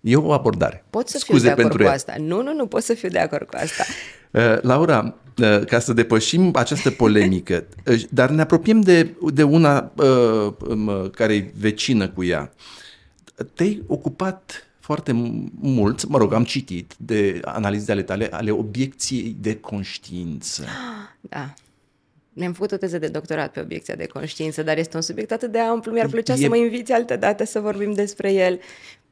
E 0.00 0.16
o 0.16 0.32
abordare. 0.32 0.84
Pot 0.90 1.08
să 1.08 1.18
Scuze 1.18 1.38
fiu 1.38 1.46
de 1.46 1.50
acord 1.50 1.66
pentru 1.68 1.78
cu 1.78 1.88
ea. 1.88 1.94
asta. 1.94 2.14
Nu, 2.18 2.42
nu, 2.42 2.54
nu 2.54 2.66
pot 2.66 2.82
să 2.82 2.94
fiu 2.94 3.08
de 3.08 3.18
acord 3.18 3.46
cu 3.46 3.56
asta. 3.56 3.84
Uh, 4.30 4.62
Laura, 4.62 5.14
uh, 5.38 5.64
ca 5.64 5.78
să 5.78 5.92
depășim 5.92 6.50
această 6.54 6.90
polemică, 6.90 7.66
uh, 7.86 8.02
dar 8.10 8.30
ne 8.30 8.40
apropiem 8.40 8.80
de, 8.80 9.14
de 9.32 9.42
una 9.42 9.92
uh, 9.96 10.52
um, 10.68 11.10
care 11.14 11.34
e 11.34 11.52
vecină 11.58 12.08
cu 12.08 12.24
ea. 12.24 12.52
Te-ai 13.54 13.82
ocupat 13.86 14.65
foarte 14.86 15.12
mult, 15.60 16.08
mă 16.08 16.18
rog, 16.18 16.32
am 16.32 16.44
citit 16.44 16.94
de 16.96 17.40
analize 17.44 17.92
ale 17.92 18.02
tale, 18.02 18.28
ale 18.32 18.50
obiecției 18.50 19.36
de 19.40 19.56
conștiință. 19.56 20.64
Da. 21.20 21.54
Mi-am 22.32 22.52
făcut 22.52 22.72
o 22.72 22.76
teză 22.76 22.98
de 22.98 23.08
doctorat 23.08 23.52
pe 23.52 23.60
obiecția 23.60 23.94
de 23.94 24.06
conștiință, 24.06 24.62
dar 24.62 24.78
este 24.78 24.96
un 24.96 25.02
subiect 25.02 25.32
atât 25.32 25.52
de 25.52 25.58
amplu, 25.58 25.92
mi-ar 25.92 26.06
plăcea 26.06 26.32
e... 26.32 26.36
să 26.36 26.48
mă 26.48 26.56
inviți 26.56 26.92
altă 26.92 27.16
dată 27.16 27.44
să 27.44 27.60
vorbim 27.60 27.92
despre 27.92 28.32
el. 28.32 28.60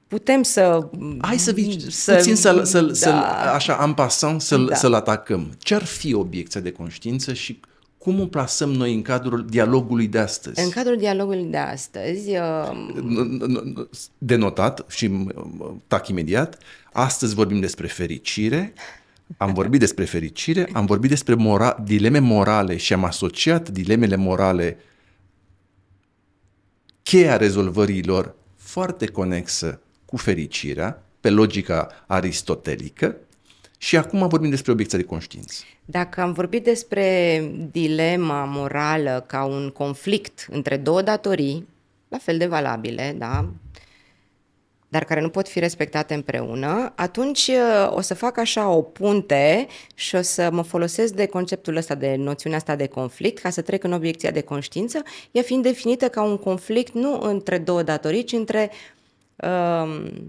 Putem 0.07 0.43
să... 0.43 0.89
Hai 1.20 1.39
să 1.39 1.53
vii 1.53 1.91
să, 1.91 2.14
puțin 2.14 2.37
să-l, 2.37 2.64
să-l, 2.64 2.87
da. 2.87 2.95
să-l 2.95 3.12
așa, 3.55 3.85
în 3.85 3.95
pasant, 3.95 4.41
să-l, 4.41 4.66
da. 4.66 4.75
să-l 4.75 4.95
atacăm. 4.95 5.53
Ce 5.59 5.75
ar 5.75 5.85
fi 5.85 6.14
obiecția 6.14 6.61
de 6.61 6.72
conștiință 6.72 7.33
și 7.33 7.61
cum 8.05 8.21
o 8.21 8.27
plasăm 8.27 8.73
noi 8.73 8.95
în 8.95 9.03
cadrul 9.03 9.47
dialogului 9.49 10.07
de 10.07 10.19
astăzi? 10.19 10.61
În 10.61 10.71
cadrul 10.71 10.97
dialogului 10.97 11.45
de 11.45 11.57
astăzi... 11.57 12.31
Uh... 12.31 13.87
Denotat 14.19 14.85
și 14.89 15.29
tac 15.87 16.09
imediat, 16.09 16.59
astăzi 16.93 17.35
vorbim 17.35 17.61
despre 17.61 17.87
fericire, 17.87 18.73
am 19.37 19.53
vorbit 19.53 19.81
despre 19.81 20.05
fericire, 20.05 20.69
am 20.73 20.87
vorbit 20.87 21.11
despre 21.11 21.35
mora- 21.35 21.77
dileme 21.85 22.19
morale 22.19 22.77
și 22.77 22.93
am 22.93 23.05
asociat 23.05 23.69
dilemele 23.69 24.17
morale 24.17 24.79
cheia 27.03 27.37
rezolvărilor 27.37 28.35
foarte 28.57 29.07
conexă 29.07 29.81
cu 30.05 30.17
fericirea, 30.17 31.03
pe 31.21 31.31
logica 31.31 32.05
aristotelică, 32.07 33.17
Și 33.85 33.97
acum 33.97 34.28
vorbim 34.28 34.51
despre 34.51 34.72
obiecția 34.72 34.99
de 34.99 35.05
conștiință. 35.05 35.62
Dacă 35.85 36.20
am 36.20 36.32
vorbit 36.32 36.64
despre 36.64 37.41
dilema 37.70 38.45
morală 38.45 39.24
ca 39.26 39.45
un 39.45 39.70
conflict 39.70 40.47
între 40.51 40.76
două 40.76 41.03
datorii, 41.03 41.68
la 42.09 42.18
fel 42.18 42.39
de 42.39 42.47
valabile, 42.47 43.14
da, 43.18 43.49
dar 44.89 45.05
care 45.05 45.20
nu 45.20 45.28
pot 45.28 45.49
fi 45.49 45.59
respectate 45.59 46.14
împreună, 46.14 46.93
atunci 46.95 47.47
uh, 47.47 47.97
o 47.97 48.01
să 48.01 48.14
fac 48.14 48.39
așa 48.39 48.68
o 48.68 48.82
punte 48.82 49.66
și 49.95 50.14
o 50.14 50.22
să 50.22 50.49
mă 50.53 50.62
folosesc 50.62 51.12
de 51.12 51.26
conceptul 51.26 51.76
ăsta, 51.76 51.95
de 51.95 52.14
noțiunea 52.18 52.59
asta 52.59 52.76
de 52.76 52.87
conflict, 52.87 53.39
ca 53.39 53.51
să 53.51 53.61
trec 53.61 53.85
în 53.85 53.93
obiecția 53.93 54.30
de 54.30 54.41
conștiință, 54.41 55.03
ea 55.30 55.43
fiind 55.43 55.62
definită 55.62 56.09
ca 56.09 56.22
un 56.22 56.37
conflict 56.37 56.93
nu 56.93 57.20
între 57.20 57.59
două 57.59 57.82
datorii, 57.82 58.24
ci 58.24 58.32
între 58.32 58.70
um, 58.70 58.94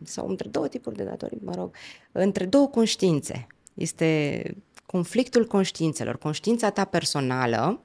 sau 0.04 0.28
între 0.28 0.50
două 0.50 0.68
tipuri 0.68 0.96
de 0.96 1.04
datorii, 1.04 1.40
mă 1.44 1.54
rog, 1.56 1.76
între 2.12 2.46
două 2.46 2.68
conștiințe. 2.68 3.48
Este 3.74 4.42
conflictul 4.86 5.46
conștiințelor, 5.46 6.18
conștiința 6.18 6.70
ta 6.70 6.86
personală 6.86 7.80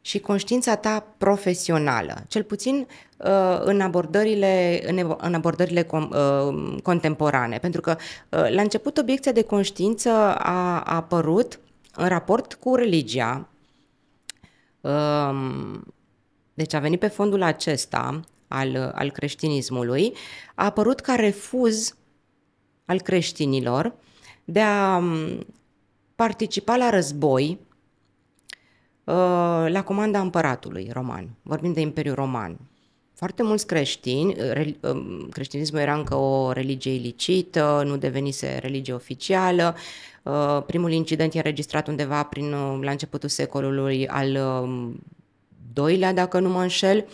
și 0.00 0.18
conștiința 0.18 0.76
ta 0.76 1.06
profesională, 1.18 2.24
cel 2.28 2.42
puțin 2.42 2.86
uh, 3.16 3.60
în 3.60 3.80
abordările, 3.80 4.82
în, 4.86 5.16
în 5.18 5.34
abordările 5.34 5.82
com, 5.82 6.10
uh, 6.10 6.76
contemporane. 6.82 7.58
Pentru 7.58 7.80
că 7.80 7.96
uh, 8.28 8.50
la 8.50 8.62
început 8.62 8.98
obiecția 8.98 9.32
de 9.32 9.42
conștiință 9.42 10.10
a, 10.10 10.80
a 10.80 10.94
apărut 10.94 11.60
în 11.94 12.08
raport 12.08 12.54
cu 12.54 12.74
religia, 12.74 13.48
uh, 14.80 15.80
deci 16.54 16.74
a 16.74 16.78
venit 16.78 16.98
pe 16.98 17.08
fondul 17.08 17.42
acesta 17.42 18.20
al, 18.52 18.92
al 18.94 19.10
creștinismului, 19.10 20.12
a 20.54 20.64
apărut 20.64 21.00
ca 21.00 21.14
refuz 21.14 21.94
al 22.84 23.00
creștinilor 23.00 23.94
de 24.44 24.60
a 24.60 24.96
um, 24.96 25.46
participa 26.14 26.76
la 26.76 26.90
război 26.90 27.58
uh, 29.04 29.66
la 29.68 29.82
comanda 29.84 30.20
împăratului 30.20 30.90
roman. 30.92 31.28
Vorbim 31.42 31.72
de 31.72 31.80
Imperiul 31.80 32.14
Roman. 32.14 32.58
Foarte 33.14 33.42
mulți 33.42 33.66
creștini, 33.66 34.36
uh, 34.40 34.74
um, 34.80 35.28
creștinismul 35.30 35.80
era 35.80 35.94
încă 35.94 36.14
o 36.14 36.52
religie 36.52 36.94
ilicită, 36.94 37.82
nu 37.86 37.96
devenise 37.96 38.58
religie 38.58 38.94
oficială. 38.94 39.76
Uh, 40.22 40.62
primul 40.66 40.92
incident 40.92 41.34
e 41.34 41.36
înregistrat 41.36 41.88
undeva 41.88 42.22
prin, 42.22 42.50
la 42.82 42.90
începutul 42.90 43.28
secolului 43.28 44.08
al 44.08 44.34
um, 44.34 45.00
doilea, 45.72 46.12
dacă 46.12 46.38
nu 46.38 46.48
mă 46.48 46.62
înșel. 46.62 47.04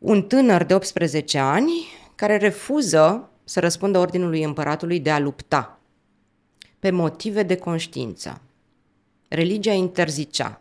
Un 0.00 0.22
tânăr 0.22 0.64
de 0.64 0.74
18 0.74 1.38
ani 1.38 1.72
care 2.14 2.36
refuză 2.36 3.30
să 3.44 3.60
răspundă 3.60 3.98
ordinului 3.98 4.42
împăratului 4.42 5.00
de 5.00 5.10
a 5.10 5.18
lupta 5.18 5.80
pe 6.78 6.90
motive 6.90 7.42
de 7.42 7.56
conștiință. 7.56 8.40
Religia 9.28 9.72
interzicea. 9.72 10.60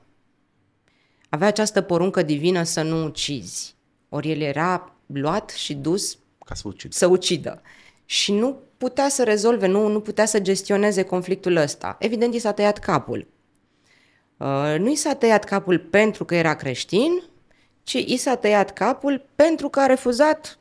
Avea 1.30 1.48
această 1.48 1.82
poruncă 1.82 2.22
divină 2.22 2.64
să 2.64 2.82
nu 2.82 3.06
ucizi. 3.06 3.76
Ori 4.10 4.32
el 4.32 4.42
era 4.42 4.96
luat 5.06 5.50
și 5.50 5.74
dus 5.74 6.18
ca 6.46 6.54
să 6.56 6.68
ucidă. 6.68 6.96
Să 6.96 7.06
ucidă. 7.08 7.62
Și 8.06 8.32
nu 8.32 8.58
putea 8.78 9.10
să 9.10 9.24
rezolve, 9.24 9.68
nu, 9.68 9.88
nu 9.88 10.00
putea 10.02 10.26
să 10.26 10.40
gestioneze 10.40 11.04
conflictul 11.04 11.56
ăsta. 11.56 11.96
Evident, 12.00 12.34
i 12.34 12.40
s-a 12.40 12.52
tăiat 12.52 12.78
capul. 12.78 13.28
Uh, 14.38 14.76
nu 14.80 14.92
i 14.92 14.96
s-a 14.96 15.16
tăiat 15.16 15.44
capul 15.44 15.80
pentru 15.80 16.26
că 16.26 16.36
era 16.36 16.56
creștin, 16.56 17.24
ci 17.90 18.04
i 18.06 18.18
s-a 18.18 18.36
tăiat 18.36 18.74
capul 18.74 19.26
pentru 19.36 19.70
că 19.70 19.80
a 19.80 19.86
refuzat 19.86 20.60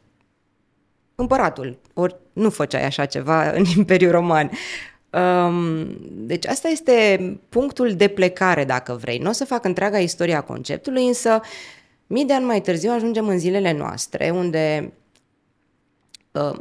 împăratul. 1.15 1.79
Ori 1.95 2.17
nu 2.33 2.51
făceai 2.51 2.85
așa 2.85 3.05
ceva 3.05 3.51
în 3.59 3.65
Imperiul 3.77 4.11
Roman. 4.11 4.51
Um, 5.11 5.87
deci 6.11 6.47
asta 6.47 6.69
este 6.69 7.39
punctul 7.49 7.95
de 7.95 8.09
plecare, 8.09 8.65
dacă 8.65 8.99
vrei. 9.01 9.19
Nu 9.19 9.29
o 9.29 9.33
să 9.33 9.45
fac 9.45 9.65
întreaga 9.65 9.99
istoria 9.99 10.41
conceptului, 10.41 11.07
însă 11.07 11.41
mii 12.07 12.25
de 12.25 12.33
ani 12.33 12.45
mai 12.45 12.61
târziu 12.61 12.91
ajungem 12.91 13.29
în 13.29 13.39
zilele 13.39 13.73
noastre, 13.73 14.31
unde 14.31 14.83
uh, 14.85 14.98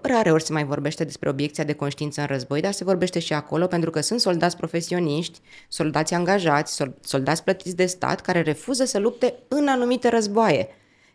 rare 0.02 0.32
ori 0.32 0.44
se 0.44 0.54
mai 0.54 0.66
vorbește 0.66 1.04
despre 1.04 1.30
obiecția 1.30 1.64
de 1.64 1.74
conștiință 1.74 2.22
în 2.22 2.28
război, 2.28 2.62
dar 2.62 2.72
se 2.72 2.84
vorbește 2.84 3.20
și 3.20 3.34
acolo 3.34 3.68
pentru 3.68 3.90
că 3.90 4.02
sunt 4.02 4.20
soldați 4.20 4.58
profesioniști, 4.58 5.40
soldați 5.68 6.14
angajați, 6.14 6.84
soldați 7.02 7.44
plătiți 7.44 7.76
de 7.76 7.86
stat 7.86 8.22
care 8.22 8.42
refuză 8.42 8.86
să 8.86 9.00
lupte 9.00 9.34
în 9.48 9.68
anumite 9.68 10.10
războaie 10.10 10.68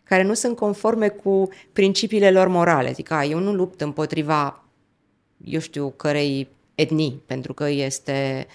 care 0.03 0.23
nu 0.23 0.33
sunt 0.33 0.55
conforme 0.55 1.09
cu 1.09 1.49
principiile 1.73 2.31
lor 2.31 2.47
morale. 2.47 2.91
Zic, 2.91 3.11
a, 3.11 3.23
eu 3.23 3.39
nu 3.39 3.53
lupt 3.53 3.81
împotriva, 3.81 4.63
eu 5.43 5.59
știu, 5.59 5.89
cărei 5.89 6.47
etnii, 6.75 7.21
pentru 7.25 7.53
că 7.53 7.69
este 7.69 8.47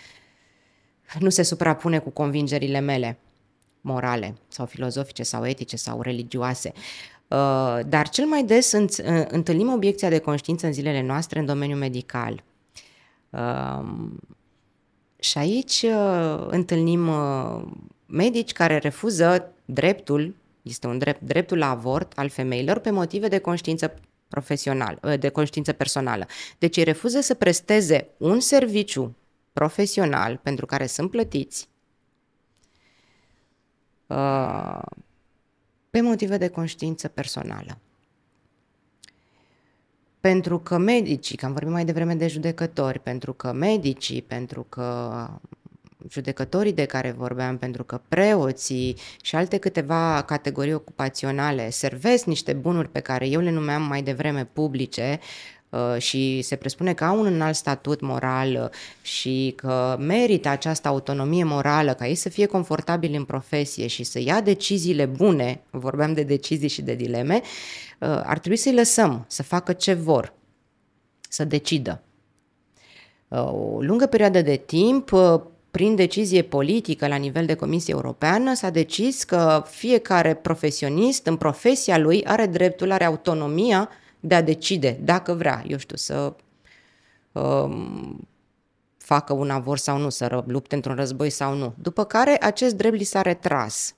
nu 1.18 1.28
se 1.28 1.42
suprapune 1.42 1.98
cu 1.98 2.10
convingerile 2.10 2.80
mele 2.80 3.18
morale 3.80 4.34
sau 4.48 4.66
filozofice 4.66 5.22
sau 5.22 5.46
etice 5.46 5.76
sau 5.76 6.02
religioase. 6.02 6.72
Uh, 7.28 7.78
dar 7.86 8.08
cel 8.08 8.26
mai 8.26 8.44
des 8.44 8.72
uh, 8.72 8.88
întâlnim 9.28 9.72
obiecția 9.72 10.08
de 10.08 10.18
conștiință 10.18 10.66
în 10.66 10.72
zilele 10.72 11.02
noastre 11.02 11.38
în 11.38 11.46
domeniul 11.46 11.78
medical. 11.78 12.42
Um, 13.30 14.18
și 15.18 15.38
aici 15.38 15.82
uh, 15.82 16.46
întâlnim 16.48 17.10
medici 18.06 18.52
care 18.52 18.78
refuză 18.78 19.52
dreptul, 19.64 20.34
este 20.62 20.86
un 20.86 20.98
drept, 20.98 21.20
dreptul 21.20 21.58
la 21.58 21.70
avort 21.70 22.12
al 22.16 22.28
femeilor 22.28 22.78
pe 22.78 22.90
motive 22.90 23.28
de 23.28 23.38
conștiință 23.38 23.94
profesional, 24.28 24.98
ă, 25.02 25.16
de 25.16 25.28
conștiință 25.28 25.72
personală. 25.72 26.26
Deci 26.58 26.76
ei 26.76 26.84
refuză 26.84 27.20
să 27.20 27.34
presteze 27.34 28.08
un 28.16 28.40
serviciu 28.40 29.16
profesional 29.52 30.36
pentru 30.42 30.66
care 30.66 30.86
sunt 30.86 31.10
plătiți 31.10 31.68
ă, 34.10 34.82
pe 36.00 36.04
motive 36.04 36.36
de 36.36 36.48
conștiință 36.48 37.08
personală. 37.08 37.78
Pentru 40.20 40.58
că 40.58 40.78
medicii, 40.78 41.36
că 41.36 41.46
am 41.46 41.52
vorbit 41.52 41.72
mai 41.72 41.84
devreme 41.84 42.14
de 42.14 42.28
judecători, 42.28 42.98
pentru 42.98 43.32
că 43.32 43.52
medicii, 43.52 44.22
pentru 44.22 44.66
că 44.68 45.28
judecătorii 46.08 46.72
de 46.72 46.84
care 46.84 47.10
vorbeam, 47.10 47.58
pentru 47.58 47.84
că 47.84 48.00
preoții 48.08 48.96
și 49.22 49.36
alte 49.36 49.58
câteva 49.58 50.22
categorii 50.22 50.72
ocupaționale 50.72 51.70
servesc 51.70 52.24
niște 52.24 52.52
bunuri 52.52 52.88
pe 52.88 53.00
care 53.00 53.26
eu 53.26 53.40
le 53.40 53.50
numeam 53.50 53.82
mai 53.82 54.02
devreme 54.02 54.44
publice, 54.44 55.18
uh, 55.20 55.57
și 55.98 56.42
se 56.42 56.56
presupune 56.56 56.94
că 56.94 57.04
au 57.04 57.20
un 57.20 57.26
înalt 57.26 57.54
statut 57.54 58.00
moral 58.00 58.70
și 59.02 59.52
că 59.56 59.96
merită 59.98 60.48
această 60.48 60.88
autonomie 60.88 61.44
morală 61.44 61.94
ca 61.94 62.06
ei 62.06 62.14
să 62.14 62.28
fie 62.28 62.46
confortabili 62.46 63.16
în 63.16 63.24
profesie 63.24 63.86
și 63.86 64.04
să 64.04 64.20
ia 64.20 64.40
deciziile 64.40 65.06
bune, 65.06 65.62
vorbeam 65.70 66.12
de 66.12 66.22
decizii 66.22 66.68
și 66.68 66.82
de 66.82 66.94
dileme, 66.94 67.34
uh, 67.34 68.08
ar 68.08 68.38
trebui 68.38 68.58
să-i 68.58 68.74
lăsăm 68.74 69.24
să 69.28 69.42
facă 69.42 69.72
ce 69.72 69.92
vor, 69.92 70.32
să 71.28 71.44
decidă. 71.44 72.02
Uh, 73.28 73.52
o 73.52 73.80
lungă 73.80 74.06
perioadă 74.06 74.42
de 74.42 74.56
timp 74.56 75.10
prin 75.70 75.94
decizie 75.94 76.42
politică 76.42 77.06
la 77.06 77.16
nivel 77.16 77.46
de 77.46 77.54
Comisie 77.54 77.94
Europeană 77.94 78.54
s-a 78.54 78.70
decis 78.70 79.24
că 79.24 79.64
fiecare 79.70 80.34
profesionist 80.34 81.26
în 81.26 81.36
profesia 81.36 81.98
lui 81.98 82.24
are 82.24 82.46
dreptul, 82.46 82.90
are 82.90 83.04
autonomia 83.04 83.88
de 84.20 84.34
a 84.34 84.42
decide 84.42 84.98
dacă 85.02 85.32
vrea, 85.32 85.64
eu 85.66 85.78
știu, 85.78 85.96
să 85.96 86.32
um, 87.32 88.28
facă 88.96 89.32
un 89.32 89.50
avort 89.50 89.80
sau 89.80 89.98
nu, 89.98 90.08
să 90.08 90.44
lupte 90.46 90.74
într-un 90.74 90.94
război 90.94 91.30
sau 91.30 91.54
nu. 91.54 91.74
După 91.82 92.04
care 92.04 92.36
acest 92.44 92.74
drept 92.74 92.96
li 92.96 93.04
s-a 93.04 93.22
retras. 93.22 93.94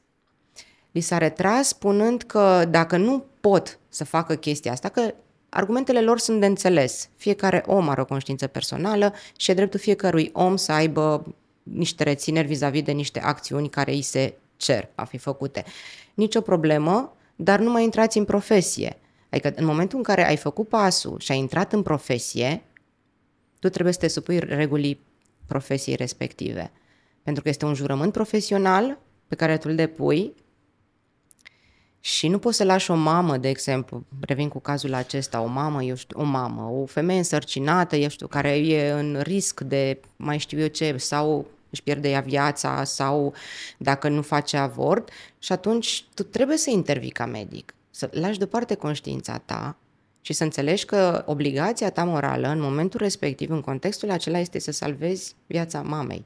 Li 0.91 1.01
s-a 1.01 1.19
retras 1.19 1.69
spunând 1.69 2.23
că 2.23 2.65
dacă 2.71 2.97
nu 2.97 3.25
pot 3.41 3.79
să 3.89 4.05
facă 4.05 4.35
chestia 4.35 4.73
asta, 4.73 4.89
că 4.89 5.15
argumentele 5.49 6.01
lor 6.01 6.19
sunt 6.19 6.41
de 6.41 6.47
înțeles. 6.47 7.09
Fiecare 7.17 7.63
om 7.67 7.89
are 7.89 8.01
o 8.01 8.05
conștiință 8.05 8.47
personală 8.47 9.15
și 9.37 9.51
e 9.51 9.55
dreptul 9.55 9.81
fiecărui 9.81 10.31
om 10.33 10.57
să 10.57 10.73
aibă 10.73 11.35
niște 11.63 12.03
rețineri 12.03 12.47
vis-a-vis 12.47 12.83
de 12.83 12.93
niște 12.93 13.21
acțiuni 13.21 13.69
care 13.69 13.93
îi 13.93 14.03
se 14.03 14.35
cer 14.57 14.89
a 14.95 15.05
fi 15.05 15.19
făcute. 15.19 15.65
Nicio 16.15 16.41
problemă, 16.41 17.17
dar 17.37 17.61
nu 17.61 17.71
mai 17.71 17.83
intrați 17.83 18.19
în 18.19 18.25
profesie. 18.25 19.00
Adică 19.31 19.53
în 19.57 19.65
momentul 19.65 19.99
în 19.99 20.05
care 20.05 20.27
ai 20.27 20.37
făcut 20.37 20.69
pasul 20.69 21.19
și 21.19 21.33
ai 21.33 21.39
intrat 21.39 21.73
în 21.73 21.83
profesie, 21.83 22.63
tu 23.59 23.69
trebuie 23.69 23.93
să 23.93 23.99
te 23.99 24.09
supui 24.09 24.39
regulii 24.39 25.01
profesiei 25.47 25.97
respective. 25.97 26.71
Pentru 27.23 27.43
că 27.43 27.49
este 27.49 27.65
un 27.65 27.75
jurământ 27.75 28.13
profesional 28.13 28.99
pe 29.29 29.35
care 29.35 29.57
tu 29.57 29.69
îl 29.69 29.75
depui 29.75 30.35
și 32.01 32.29
nu 32.29 32.39
poți 32.39 32.57
să 32.57 32.65
lași 32.65 32.91
o 32.91 32.95
mamă, 32.95 33.37
de 33.37 33.49
exemplu, 33.49 34.05
revin 34.21 34.49
cu 34.49 34.59
cazul 34.59 34.95
acesta, 34.95 35.41
o 35.41 35.47
mamă, 35.47 35.83
eu 35.83 35.95
știu, 35.95 36.21
o 36.21 36.25
mamă, 36.25 36.63
o 36.63 36.87
femeie 36.87 37.19
însărcinată, 37.19 37.97
eu 37.97 38.09
știu, 38.09 38.27
care 38.27 38.57
e 38.59 38.91
în 38.91 39.21
risc 39.23 39.61
de 39.61 40.01
mai 40.17 40.39
știu 40.39 40.59
eu 40.59 40.67
ce, 40.67 40.97
sau 40.97 41.47
își 41.71 41.83
pierde 41.83 42.11
ea 42.11 42.21
viața 42.21 42.85
sau 42.85 43.35
dacă 43.79 44.09
nu 44.09 44.23
face 44.23 44.57
avort 44.57 45.11
și 45.39 45.53
atunci 45.53 46.05
tu 46.15 46.23
trebuie 46.23 46.57
să 46.57 46.71
intervii 46.71 47.11
ca 47.11 47.27
medic, 47.27 47.75
să 48.01 48.09
lași 48.13 48.39
deoparte 48.39 48.75
conștiința 48.75 49.39
ta 49.39 49.77
Și 50.21 50.33
să 50.33 50.45
înțelegi 50.45 50.85
că 50.85 51.23
obligația 51.27 51.91
ta 51.91 52.05
morală 52.05 52.49
în 52.49 52.61
momentul 52.61 53.01
respectiv, 53.01 53.51
în 53.51 53.61
contextul 53.61 54.11
acela, 54.11 54.39
este 54.39 54.59
să 54.59 54.73
salvezi 54.73 55.35
viața 55.47 55.83
mamei. 55.83 56.25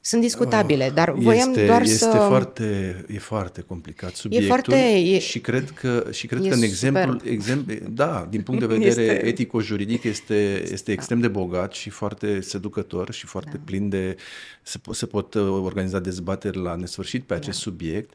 Sunt 0.00 0.20
discutabile, 0.20 0.84
oh, 0.84 0.92
dar 0.92 1.10
voiam 1.10 1.48
este, 1.48 1.66
doar 1.66 1.82
este 1.82 1.96
să... 1.96 2.24
Foarte, 2.28 3.04
e 3.08 3.18
foarte 3.18 3.60
complicat 3.60 4.14
subiectul 4.14 4.48
foarte, 4.48 4.76
e, 4.76 5.18
și 5.18 5.40
cred 5.40 5.70
că, 5.70 6.08
și 6.10 6.26
cred 6.26 6.48
că 6.48 6.54
în 6.54 6.62
exemplu, 6.62 7.20
exemplu, 7.24 7.74
da, 7.90 8.26
din 8.30 8.42
punct 8.42 8.60
de 8.60 8.66
vedere 8.76 8.88
este... 8.88 9.26
etico-juridic 9.26 10.02
este, 10.04 10.62
este 10.72 10.92
extrem 10.92 11.20
de 11.20 11.28
bogat 11.28 11.72
și 11.72 11.90
foarte 11.90 12.40
seducător 12.40 13.12
și 13.12 13.26
foarte 13.26 13.56
da. 13.56 13.62
plin 13.64 13.88
de... 13.88 14.16
Se, 14.62 14.78
se 14.90 15.06
pot 15.06 15.34
uh, 15.34 15.42
organiza 15.42 15.98
dezbateri 15.98 16.56
la 16.56 16.74
nesfârșit 16.74 17.24
pe 17.24 17.34
acest 17.34 17.64
da. 17.64 17.70
subiect, 17.70 18.12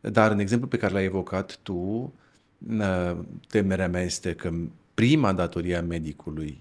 dar 0.00 0.30
în 0.30 0.38
exemplu 0.38 0.68
pe 0.68 0.76
care 0.76 0.92
l-ai 0.92 1.04
evocat 1.04 1.58
tu, 1.62 2.12
uh, 2.78 3.16
temerea 3.48 3.88
mea 3.88 4.02
este 4.02 4.34
că 4.34 4.52
prima 4.94 5.32
datorie 5.32 5.76
a 5.76 5.82
medicului 5.82 6.60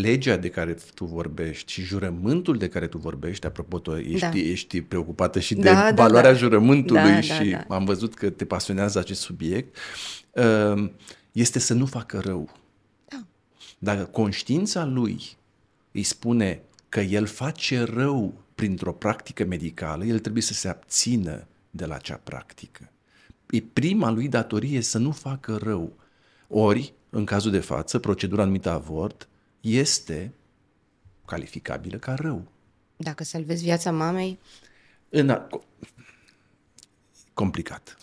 legea 0.00 0.36
de 0.36 0.48
care 0.48 0.76
tu 0.94 1.04
vorbești 1.04 1.72
și 1.72 1.82
jurământul 1.82 2.56
de 2.56 2.68
care 2.68 2.86
tu 2.86 2.98
vorbești, 2.98 3.46
apropo, 3.46 3.78
tu 3.78 3.96
ești, 3.96 4.20
da. 4.20 4.30
ești 4.34 4.82
preocupată 4.82 5.40
și 5.40 5.54
de 5.54 5.60
da, 5.60 5.74
da 5.74 6.02
valoarea 6.02 6.32
da, 6.32 6.36
jurământului 6.36 7.02
da, 7.02 7.20
și 7.20 7.50
da, 7.50 7.64
da. 7.68 7.74
am 7.74 7.84
văzut 7.84 8.14
că 8.14 8.30
te 8.30 8.44
pasionează 8.44 8.98
acest 8.98 9.20
subiect, 9.20 9.76
uh, 10.32 10.90
este 11.32 11.58
să 11.58 11.74
nu 11.74 11.86
facă 11.86 12.20
rău. 12.24 12.48
Da. 13.08 13.24
Dacă 13.78 14.04
conștiința 14.04 14.84
lui 14.84 15.36
îi 15.92 16.02
spune 16.02 16.62
că 16.88 17.00
el 17.00 17.26
face 17.26 17.82
rău 17.82 18.34
printr-o 18.54 18.92
practică 18.92 19.44
medicală, 19.44 20.04
el 20.04 20.18
trebuie 20.18 20.42
să 20.42 20.52
se 20.52 20.68
abțină 20.68 21.46
de 21.76 21.84
la 21.84 21.94
acea 21.94 22.20
practică. 22.22 22.90
E 23.50 23.60
prima 23.60 24.10
lui 24.10 24.28
datorie 24.28 24.80
să 24.80 24.98
nu 24.98 25.10
facă 25.10 25.58
rău. 25.62 25.92
Ori, 26.48 26.94
în 27.10 27.24
cazul 27.24 27.50
de 27.50 27.58
față, 27.60 27.98
procedura 27.98 28.44
numită 28.44 28.70
avort 28.70 29.28
este 29.60 30.34
calificabilă 31.24 31.96
ca 31.96 32.14
rău. 32.14 32.42
Dacă 32.96 33.24
salvezi 33.24 33.64
viața 33.64 33.92
mamei? 33.92 34.38
În 35.08 35.30
a... 35.30 35.46
Complicat. 37.34 37.96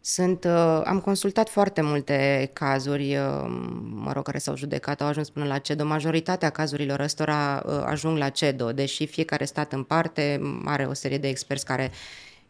Sunt, 0.00 0.44
uh, 0.44 0.80
am 0.84 1.00
consultat 1.00 1.48
foarte 1.48 1.80
multe 1.80 2.50
cazuri, 2.52 3.16
uh, 3.16 3.44
mă 3.80 4.12
rog, 4.12 4.24
care 4.24 4.38
s-au 4.38 4.56
judecat, 4.56 5.00
au 5.00 5.06
ajuns 5.06 5.30
până 5.30 5.46
la 5.46 5.58
CEDO. 5.58 5.84
Majoritatea 5.84 6.50
cazurilor 6.50 7.00
ăstora 7.00 7.62
uh, 7.66 7.82
ajung 7.84 8.18
la 8.18 8.28
CEDO, 8.28 8.72
deși 8.72 9.06
fiecare 9.06 9.44
stat 9.44 9.72
în 9.72 9.82
parte 9.82 10.40
are 10.64 10.86
o 10.86 10.92
serie 10.92 11.18
de 11.18 11.28
experți 11.28 11.64
care 11.64 11.90
uh, 11.90 11.96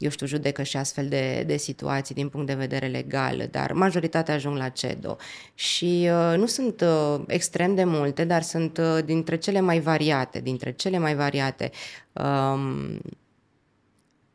eu 0.00 0.10
știu, 0.10 0.26
judecă 0.26 0.62
și 0.62 0.76
astfel 0.76 1.08
de, 1.08 1.42
de 1.46 1.56
situații 1.56 2.14
din 2.14 2.28
punct 2.28 2.46
de 2.46 2.54
vedere 2.54 2.86
legal, 2.86 3.48
dar 3.50 3.72
majoritatea 3.72 4.34
ajung 4.34 4.56
la 4.56 4.68
CEDO. 4.68 5.16
Și 5.54 6.08
uh, 6.10 6.36
nu 6.36 6.46
sunt 6.46 6.80
uh, 6.80 7.20
extrem 7.26 7.74
de 7.74 7.84
multe, 7.84 8.24
dar 8.24 8.42
sunt 8.42 8.78
uh, 8.78 8.98
dintre 9.04 9.36
cele 9.36 9.60
mai 9.60 9.80
variate, 9.80 10.40
dintre 10.40 10.72
cele 10.72 10.98
mai 10.98 11.14
variate 11.14 11.70
um, 12.12 13.00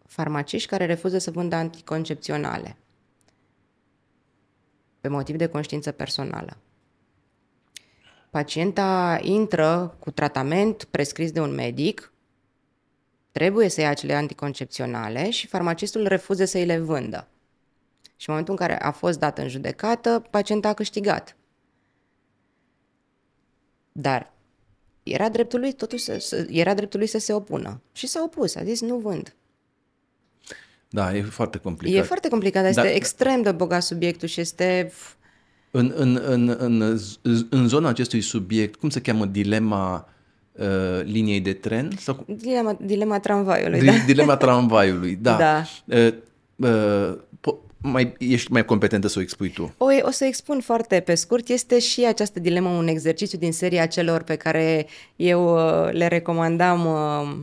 farmaciști 0.07 0.69
care 0.69 0.85
refuză 0.85 1.17
să 1.17 1.31
vândă 1.31 1.55
anticoncepționale 1.55 2.77
pe 5.01 5.07
motiv 5.07 5.35
de 5.35 5.47
conștiință 5.47 5.91
personală. 5.91 6.57
Pacienta 8.29 9.19
intră 9.21 9.95
cu 9.99 10.11
tratament 10.11 10.83
prescris 10.83 11.31
de 11.31 11.39
un 11.41 11.53
medic, 11.53 12.13
trebuie 13.35 13.69
să 13.69 13.81
ia 13.81 13.89
acele 13.89 14.13
anticoncepționale 14.13 15.29
și 15.29 15.47
farmacistul 15.47 16.07
refuză 16.07 16.45
să 16.45 16.57
îi 16.57 16.65
le 16.65 16.77
vândă. 16.77 17.27
Și 18.15 18.29
în 18.29 18.33
momentul 18.33 18.53
în 18.53 18.67
care 18.67 18.81
a 18.81 18.91
fost 18.91 19.19
dat 19.19 19.37
în 19.37 19.47
judecată, 19.47 20.27
pacienta 20.29 20.67
a 20.67 20.73
câștigat. 20.73 21.35
Dar 23.91 24.33
era 25.03 25.29
dreptul 25.29 25.59
lui 25.59 25.73
totuși 25.73 26.03
să, 26.03 26.17
să, 26.17 26.47
era 26.49 26.73
dreptul 26.73 26.99
lui 26.99 27.07
să 27.07 27.17
se 27.17 27.33
opună. 27.33 27.81
Și 27.91 28.07
s-a 28.07 28.21
opus, 28.23 28.55
a 28.55 28.63
zis 28.63 28.81
nu 28.81 28.97
vând. 28.97 29.35
Da, 30.89 31.15
e 31.15 31.21
foarte 31.21 31.57
complicat. 31.57 32.03
E 32.03 32.07
foarte 32.07 32.27
complicat, 32.29 32.65
este 32.65 32.81
da, 32.81 32.91
extrem 32.91 33.41
de 33.41 33.51
bogat 33.51 33.83
subiectul 33.83 34.27
și 34.27 34.39
este... 34.39 34.91
În, 35.71 35.93
în, 35.95 36.21
în, 36.25 36.55
în, 36.59 36.99
în 37.49 37.67
zona 37.67 37.89
acestui 37.89 38.21
subiect, 38.21 38.75
cum 38.75 38.89
se 38.89 39.01
cheamă 39.01 39.25
dilema 39.25 40.09
uh, 40.57 41.03
liniei 41.03 41.39
de 41.39 41.53
tren? 41.53 41.91
Sau... 41.99 42.25
Dilema, 42.27 42.77
dilema 42.81 43.19
tramvaiului, 43.19 43.79
Dil, 43.79 43.87
da. 43.87 44.03
Dilema 44.05 44.35
tramvaiului, 44.35 45.17
da. 45.21 45.35
da. 45.35 45.63
Uh, 45.85 46.13
uh, 46.55 47.17
po- 47.39 47.65
mai, 47.91 48.13
ești 48.17 48.51
mai 48.51 48.65
competentă 48.65 49.07
să 49.07 49.19
o 49.19 49.21
expui 49.21 49.49
tu. 49.49 49.73
O, 49.77 49.85
o 50.01 50.09
să 50.09 50.25
expun 50.25 50.61
foarte 50.61 50.99
pe 50.99 51.15
scurt. 51.15 51.47
Este 51.47 51.79
și 51.79 52.05
această 52.05 52.39
dilemă 52.39 52.69
un 52.69 52.87
exercițiu 52.87 53.37
din 53.37 53.51
seria 53.51 53.85
celor 53.85 54.23
pe 54.23 54.35
care 54.35 54.87
eu 55.15 55.55
uh, 55.55 55.91
le 55.91 56.07
recomandam 56.07 56.85
uh, 56.85 57.35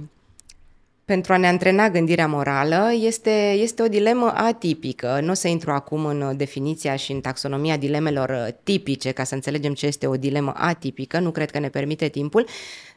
pentru 1.05 1.33
a 1.33 1.37
ne 1.37 1.47
antrena 1.47 1.91
gândirea 1.91 2.27
morală 2.27 2.91
este, 3.01 3.51
este 3.51 3.83
o 3.83 3.89
dilemă 3.89 4.33
atipică. 4.37 5.21
Nu 5.23 5.31
o 5.31 5.35
să 5.35 5.49
intru 5.49 5.71
acum 5.71 6.05
în 6.05 6.37
definiția 6.37 6.97
și 6.97 7.13
în 7.13 7.21
taxonomia 7.21 7.77
dilemelor 7.77 8.29
uh, 8.29 8.55
tipice 8.63 9.11
ca 9.11 9.25
să 9.25 9.35
înțelegem 9.35 9.75
ce 9.75 9.87
este 9.87 10.07
o 10.07 10.17
dilemă 10.17 10.53
atipică, 10.57 11.19
nu 11.19 11.31
cred 11.31 11.51
că 11.51 11.59
ne 11.59 11.69
permite 11.69 12.09
timpul, 12.09 12.47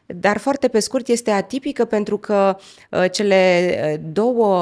dar 0.06 0.38
foarte 0.38 0.68
pe 0.68 0.80
scurt 0.80 1.08
este 1.08 1.32
atipică 1.32 1.86
pentru 1.86 2.18
că 2.18 2.58
uh, 2.92 3.12
cele 3.12 3.74
uh, 3.94 4.02
două, 4.12 4.58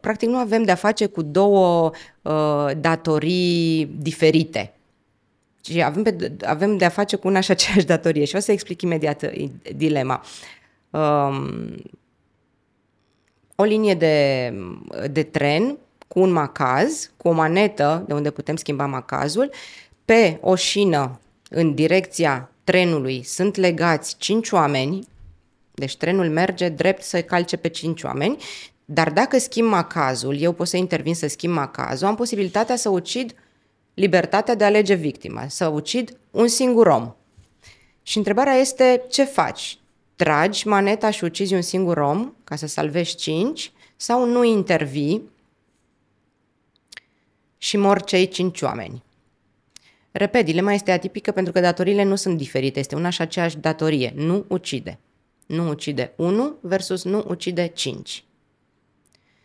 practic 0.00 0.28
nu 0.28 0.36
avem 0.36 0.62
de-a 0.62 0.74
face 0.74 1.06
cu 1.06 1.22
două 1.22 1.90
uh, 2.22 2.70
datorii 2.80 3.90
diferite. 3.98 4.72
Și 5.64 5.82
avem, 5.82 6.02
pe, 6.02 6.32
avem 6.44 6.76
de-a 6.76 6.88
face 6.88 7.16
cu 7.16 7.28
una 7.28 7.40
și 7.40 7.50
aceeași 7.50 7.86
datorie 7.86 8.24
și 8.24 8.36
o 8.36 8.38
să 8.38 8.52
explic 8.52 8.82
imediat 8.82 9.22
uh, 9.22 9.48
dilema. 9.76 10.24
Um, 10.90 11.74
o 13.54 13.62
linie 13.64 13.94
de, 13.94 14.52
de 15.10 15.22
tren 15.22 15.78
cu 16.08 16.20
un 16.20 16.30
macaz, 16.30 17.10
cu 17.16 17.28
o 17.28 17.32
manetă 17.32 18.04
de 18.06 18.14
unde 18.14 18.30
putem 18.30 18.56
schimba 18.56 18.86
macazul, 18.86 19.50
pe 20.04 20.38
o 20.40 20.54
șină 20.54 21.20
în 21.50 21.74
direcția 21.74 22.50
trenului 22.68 23.22
sunt 23.22 23.56
legați 23.56 24.16
cinci 24.16 24.50
oameni, 24.50 25.06
deci 25.74 25.96
trenul 25.96 26.30
merge 26.30 26.68
drept 26.68 27.02
să 27.02 27.22
calce 27.22 27.56
pe 27.56 27.68
cinci 27.68 28.02
oameni, 28.02 28.36
dar 28.84 29.10
dacă 29.10 29.38
schimb 29.38 29.68
macazul, 29.68 30.36
eu 30.40 30.52
pot 30.52 30.68
să 30.68 30.76
intervin 30.76 31.14
să 31.14 31.28
schimb 31.28 31.54
macazul, 31.54 32.06
am 32.06 32.14
posibilitatea 32.14 32.76
să 32.76 32.88
ucid 32.88 33.34
libertatea 33.94 34.54
de 34.54 34.64
a 34.64 34.66
alege 34.66 34.94
victima, 34.94 35.48
să 35.48 35.66
ucid 35.66 36.16
un 36.30 36.48
singur 36.48 36.86
om. 36.86 37.14
Și 38.02 38.16
întrebarea 38.16 38.54
este 38.54 39.02
ce 39.10 39.24
faci? 39.24 39.78
Tragi 40.16 40.68
maneta 40.68 41.10
și 41.10 41.24
ucizi 41.24 41.54
un 41.54 41.62
singur 41.62 41.96
om 41.96 42.32
ca 42.44 42.56
să 42.56 42.66
salvești 42.66 43.16
cinci 43.16 43.72
sau 43.96 44.26
nu 44.26 44.44
intervii 44.44 45.30
și 47.58 47.76
mor 47.76 48.02
cei 48.02 48.28
cinci 48.28 48.62
oameni? 48.62 49.02
Repet, 50.18 50.44
dilema 50.44 50.72
este 50.72 50.90
atipică 50.90 51.30
pentru 51.30 51.52
că 51.52 51.60
datoriile 51.60 52.02
nu 52.02 52.16
sunt 52.16 52.36
diferite, 52.36 52.78
este 52.78 52.94
una 52.94 53.10
și 53.10 53.20
aceeași 53.20 53.58
datorie. 53.58 54.12
Nu 54.16 54.44
ucide. 54.48 54.98
Nu 55.46 55.68
ucide 55.68 56.12
1 56.16 56.56
versus 56.60 57.04
nu 57.04 57.24
ucide 57.28 57.66
5. 57.66 58.24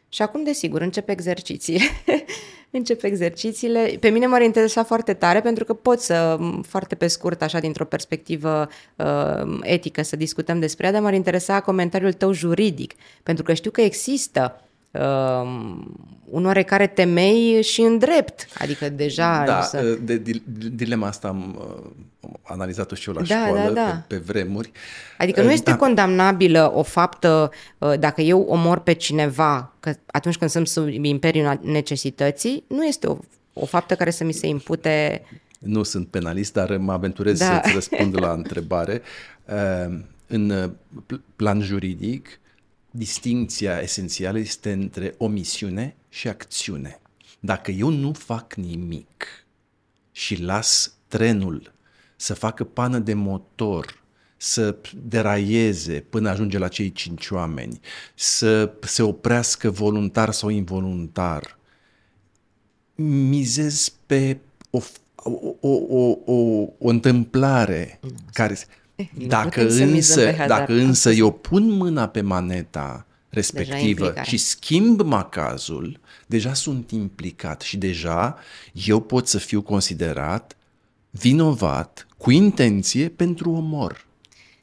Și 0.10 0.22
acum, 0.22 0.44
desigur, 0.44 0.82
încep 0.82 1.10
exerciții. 1.10 1.82
încep 2.72 3.04
exercițiile. 3.04 3.98
Pe 4.00 4.10
mine 4.10 4.26
m-ar 4.26 4.42
interesa 4.42 4.84
foarte 4.84 5.14
tare 5.14 5.42
pentru 5.42 5.64
că 5.64 5.74
pot 5.74 6.00
să, 6.00 6.40
foarte 6.68 6.96
pe 6.96 7.08
scurt, 7.08 7.42
așa, 7.42 7.60
dintr-o 7.60 7.86
perspectivă 7.86 8.68
uh, 8.96 9.60
etică, 9.62 10.02
să 10.02 10.16
discutăm 10.16 10.60
despre 10.60 10.86
ea, 10.86 10.92
dar 10.92 11.02
m-ar 11.02 11.14
interesa 11.14 11.62
comentariul 11.62 12.14
tău 12.14 12.32
juridic, 12.32 12.94
pentru 13.24 13.44
că 13.44 13.54
știu 13.54 13.72
că 13.72 13.82
există 13.82 14.62
uh, 14.94 15.82
un 16.34 16.46
oarecare 16.46 16.88
temei 16.88 17.62
și 17.62 17.82
în 17.82 17.98
drept. 17.98 18.48
Adică 18.58 18.90
deja... 18.90 19.44
Da, 19.46 19.62
să... 19.62 19.98
de, 20.02 20.18
de, 20.18 20.42
dilema 20.72 21.08
asta 21.08 21.28
am 21.28 21.60
uh, 22.20 22.30
analizat-o 22.44 22.96
și 22.96 23.10
eu 23.10 23.16
la 23.16 23.22
da, 23.22 23.46
școală 23.46 23.74
da, 23.74 23.82
da. 23.82 24.04
Pe, 24.08 24.16
pe 24.16 24.22
vremuri. 24.26 24.72
Adică 25.18 25.42
nu 25.42 25.48
uh, 25.48 25.54
este 25.54 25.70
da. 25.70 25.76
condamnabilă 25.76 26.72
o 26.76 26.84
faptă 26.84 27.52
uh, 27.78 28.00
dacă 28.00 28.22
eu 28.22 28.42
omor 28.42 28.80
pe 28.80 28.94
cineva 28.94 29.74
că 29.80 29.94
atunci 30.06 30.38
când 30.38 30.50
sunt 30.50 30.68
sub 30.68 30.88
imperiul 31.04 31.60
necesității, 31.64 32.64
nu 32.68 32.86
este 32.86 33.08
o, 33.08 33.18
o 33.54 33.66
faptă 33.66 33.96
care 33.96 34.10
să 34.10 34.24
mi 34.24 34.34
se 34.34 34.48
impute... 34.48 35.24
Nu 35.60 35.84
sunt 35.84 36.08
penalist, 36.08 36.54
dar 36.54 36.78
mă 36.78 36.92
aventurez 36.92 37.40
da. 37.40 37.46
să-ți 37.46 37.74
răspund 37.74 38.20
la 38.20 38.32
întrebare. 38.32 39.02
Uh, 39.46 39.98
în 40.28 40.50
uh, 40.50 41.18
plan 41.36 41.62
juridic, 41.62 42.40
distinția 42.96 43.80
esențială 43.80 44.40
este 44.40 44.72
între 44.72 45.16
omisiune 45.18 45.96
și 46.10 46.28
acțiune. 46.28 47.02
Dacă 47.40 47.72
eu 47.72 47.90
nu 47.90 48.14
fac 48.14 48.54
nimic 48.54 49.46
și 50.12 50.42
las 50.42 50.94
trenul 51.08 51.74
să 52.16 52.34
facă 52.34 52.64
pană 52.64 53.00
de 53.00 53.14
motor, 53.14 54.02
să 54.38 54.78
deraieze 55.04 56.00
până 56.10 56.30
ajunge 56.30 56.58
la 56.58 56.68
cei 56.68 56.92
cinci 56.92 57.30
oameni, 57.30 57.80
să 58.16 58.74
se 58.82 59.02
oprească 59.02 59.70
voluntar 59.70 60.32
sau 60.32 60.50
involuntar, 60.50 61.58
mizez 62.96 63.94
pe 64.06 64.40
o, 64.70 64.80
o, 65.16 65.56
o, 65.60 65.70
o, 65.70 66.18
o, 66.26 66.68
o 66.78 66.90
întâmplare 66.90 68.00
mm. 68.02 68.16
care... 68.34 68.58
Eh, 69.14 69.22
nu 69.22 69.28
dacă 69.28 69.50
putem 69.50 69.70
să 69.70 69.84
mizăm 69.84 69.96
însă, 69.96 70.20
pe 70.20 70.32
hazard. 70.32 70.50
dacă 70.50 70.72
Am 70.72 70.78
însă 70.78 71.10
spus. 71.10 71.18
eu 71.18 71.32
pun 71.32 71.70
mâna 71.70 72.08
pe 72.08 72.22
maneta 72.22 73.06
respectivă 73.30 74.06
implicare. 74.06 74.28
și 74.30 74.38
schimb 74.38 75.02
macazul, 75.02 76.00
deja 76.26 76.54
sunt 76.54 76.92
implicat 76.92 77.62
și 77.62 77.78
deja 77.78 78.38
eu 78.72 79.00
pot 79.00 79.28
să 79.28 79.38
fiu 79.38 79.62
considerat 79.62 80.58
vinovat 81.10 82.08
cu 82.18 82.32
intenție 82.32 83.10
pentru 83.10 83.52
omor. 83.52 84.06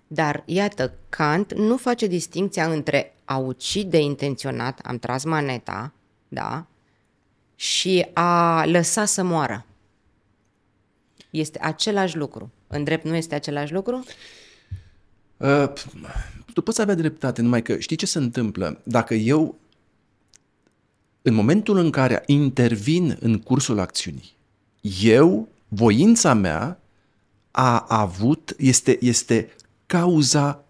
Dar, 0.07 0.43
iată, 0.47 0.95
Kant 1.09 1.55
nu 1.55 1.77
face 1.77 2.07
distinția 2.07 2.67
între 2.73 3.15
a 3.25 3.37
ucide 3.37 3.99
intenționat, 3.99 4.81
am 4.83 4.99
tras 4.99 5.25
maneta, 5.25 5.93
da, 6.29 6.67
și 7.57 8.07
a 8.13 8.65
lăsa 8.65 9.05
să 9.05 9.23
moară. 9.23 9.67
Este 11.31 11.59
același 11.63 12.17
lucru. 12.17 12.51
În 12.73 12.85
drept 12.85 13.05
nu 13.05 13.15
este 13.15 13.35
același 13.35 13.73
lucru? 13.73 14.05
Uh, 15.37 15.73
tu 16.53 16.63
poți 16.63 16.81
avea 16.81 16.95
dreptate, 16.95 17.43
numai 17.43 17.63
că 17.63 17.79
știi 17.79 17.97
ce 17.97 18.07
se 18.07 18.19
întâmplă? 18.19 18.81
Dacă 18.83 19.15
eu, 19.15 19.59
în 21.23 21.35
momentul 21.35 21.77
în 21.77 21.91
care 21.91 22.23
intervin 22.27 23.17
în 23.21 23.39
cursul 23.39 23.79
acțiunii, 23.79 24.37
eu, 25.03 25.49
voința 25.69 26.35
mea 26.35 26.81
a 27.51 27.85
avut, 27.89 28.55
este, 28.59 28.99
este 29.01 29.51
cauza 29.87 30.65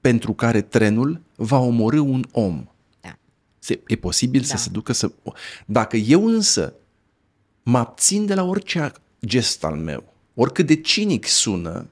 pentru 0.00 0.32
care 0.32 0.62
trenul 0.62 1.20
va 1.34 1.58
omorâ 1.58 2.00
un 2.00 2.24
om. 2.32 2.66
Da. 3.00 3.16
Se, 3.58 3.80
e 3.86 3.96
posibil 3.96 4.40
da. 4.40 4.46
Da. 4.46 4.56
să 4.56 4.62
se 4.62 4.70
ducă 4.70 4.92
să... 4.92 5.10
Dacă 5.66 5.96
eu 5.96 6.26
însă 6.26 6.74
mă 7.62 7.78
abțin 7.78 8.26
de 8.26 8.34
la 8.34 8.42
orice 8.42 8.92
gest 9.26 9.64
al 9.64 9.76
meu, 9.76 10.13
oricât 10.34 10.66
de 10.66 10.80
cinic 10.80 11.26
sună, 11.26 11.88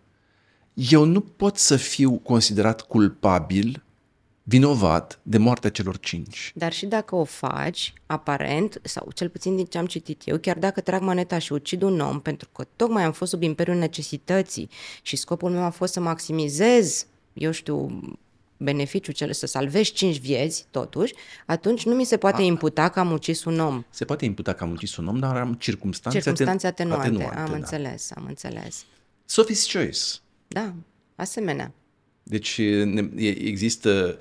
eu 0.75 1.05
nu 1.05 1.21
pot 1.21 1.57
să 1.57 1.77
fiu 1.77 2.13
considerat 2.13 2.81
culpabil, 2.81 3.83
vinovat 4.43 5.21
de 5.23 5.39
moartea 5.39 5.71
celor 5.71 5.99
cinci. 5.99 6.53
Dar 6.55 6.73
și 6.73 6.87
dacă 6.87 7.15
o 7.15 7.25
faci, 7.25 7.93
aparent, 8.07 8.81
sau 8.83 9.09
cel 9.15 9.29
puțin 9.29 9.57
din 9.57 9.65
ce 9.65 9.79
am 9.79 9.87
citit 9.87 10.23
eu, 10.25 10.39
chiar 10.39 10.59
dacă 10.59 10.81
trag 10.81 11.03
maneta 11.03 11.39
și 11.39 11.53
ucid 11.53 11.83
un 11.83 12.01
om, 12.01 12.21
pentru 12.21 12.49
că 12.53 12.67
tocmai 12.77 13.03
am 13.03 13.13
fost 13.13 13.31
sub 13.31 13.43
imperiul 13.43 13.77
necesității 13.77 14.69
și 15.03 15.17
scopul 15.17 15.51
meu 15.51 15.63
a 15.63 15.71
fost 15.71 15.93
să 15.93 16.01
maximizez, 16.01 17.07
eu 17.33 17.51
știu, 17.51 18.01
beneficiul 18.63 19.15
cel 19.15 19.33
să 19.33 19.47
salvezi 19.47 19.93
cinci 19.93 20.19
vieți, 20.21 20.67
totuși, 20.71 21.15
atunci 21.47 21.85
nu 21.85 21.95
mi 21.95 22.05
se 22.05 22.17
poate 22.17 22.43
imputa 22.43 22.89
că 22.89 23.01
am 23.01 23.13
ucis 23.13 23.45
un 23.45 23.59
om. 23.61 23.85
Se 23.91 24.05
poate 24.05 24.25
imputa 24.25 24.53
că 24.53 24.65
am 24.65 24.71
ucis 24.71 24.97
un 24.97 25.07
om, 25.07 25.19
dar 25.19 25.37
am 25.37 25.55
circumstanțe, 25.55 26.19
Circumstanțe 26.19 26.67
aten- 26.67 26.71
atenuante. 26.71 27.07
atenuante 27.07 27.39
Am 27.39 27.51
da. 27.51 27.57
înțeles, 27.57 28.11
am 28.15 28.25
înțeles. 28.29 28.85
Sophie's 29.25 29.73
Choice. 29.73 30.01
Da, 30.49 30.75
asemenea. 31.17 31.73
Deci 32.23 32.59
ne- 32.85 33.11
e- 33.17 33.47
există... 33.47 34.19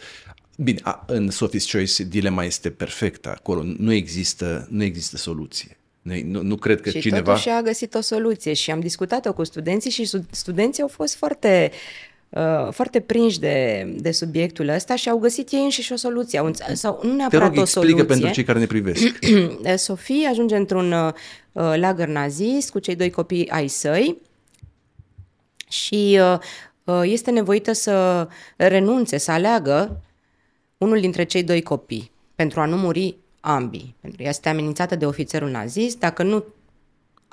Bine, 0.58 0.80
a, 0.84 1.04
în 1.08 1.30
Sophie's 1.32 1.72
Choice 1.72 2.04
dilema 2.04 2.44
este 2.44 2.70
perfectă 2.70 3.30
acolo. 3.30 3.64
Nu 3.78 3.92
există, 3.92 4.68
nu 4.70 4.84
există 4.84 5.18
soluție. 5.18 5.78
Nu, 6.02 6.22
nu, 6.24 6.42
nu 6.42 6.56
cred 6.56 6.82
că 6.82 6.90
și 6.90 7.00
cineva... 7.00 7.32
totuși 7.32 7.50
a 7.50 7.62
găsit 7.62 7.94
o 7.94 8.02
soluție 8.02 8.54
și 8.54 8.72
am 8.72 8.80
discutat-o 8.80 9.34
cu 9.34 9.44
studenții 9.44 9.92
și 9.92 10.06
stu- 10.06 10.26
studenții 10.32 10.82
au 10.82 10.88
fost 10.88 11.16
foarte 11.16 11.72
uh, 11.72 12.11
foarte 12.72 13.00
prinși 13.00 13.40
de, 13.40 13.86
de 14.00 14.12
subiectul 14.12 14.68
ăsta 14.68 14.96
și 14.96 15.10
au 15.10 15.18
găsit 15.18 15.52
ei 15.52 15.64
înșiși 15.64 15.94
o 15.94 15.96
soluție. 15.96 16.40
Au, 16.40 16.46
înțe- 16.46 16.74
sau 16.74 17.00
nu 17.04 17.10
Te 17.10 17.16
neapărat 17.16 17.48
rog, 17.48 17.58
o 17.58 17.62
explică 17.62 17.88
soluție. 17.88 18.06
pentru 18.06 18.32
cei 18.32 18.44
care 18.44 18.60
ne 18.60 18.66
privesc. 18.66 19.20
Sofie 19.76 20.28
ajunge 20.28 20.56
într-un 20.56 20.92
uh, 20.92 21.14
lagăr 21.76 22.08
nazist 22.08 22.72
cu 22.72 22.80
cei 22.80 22.96
doi 22.96 23.10
copii 23.10 23.50
ai 23.50 23.68
săi 23.68 24.18
și 25.68 26.20
uh, 26.22 26.38
uh, 26.84 27.02
este 27.04 27.32
nevoită 27.32 27.72
să 27.74 28.28
renunțe, 28.56 29.18
să 29.18 29.32
aleagă 29.32 30.02
unul 30.78 31.00
dintre 31.00 31.24
cei 31.24 31.44
doi 31.44 31.62
copii 31.62 32.12
pentru 32.36 32.60
a 32.60 32.66
nu 32.66 32.78
muri 32.78 33.16
ambii. 33.40 33.96
Pentru 34.00 34.18
că 34.18 34.24
ea 34.24 34.30
este 34.30 34.50
amenințată 34.50 34.96
de 34.96 35.06
ofițerul 35.06 35.50
nazist. 35.50 36.00
Dacă 36.00 36.24
nu 36.24 36.44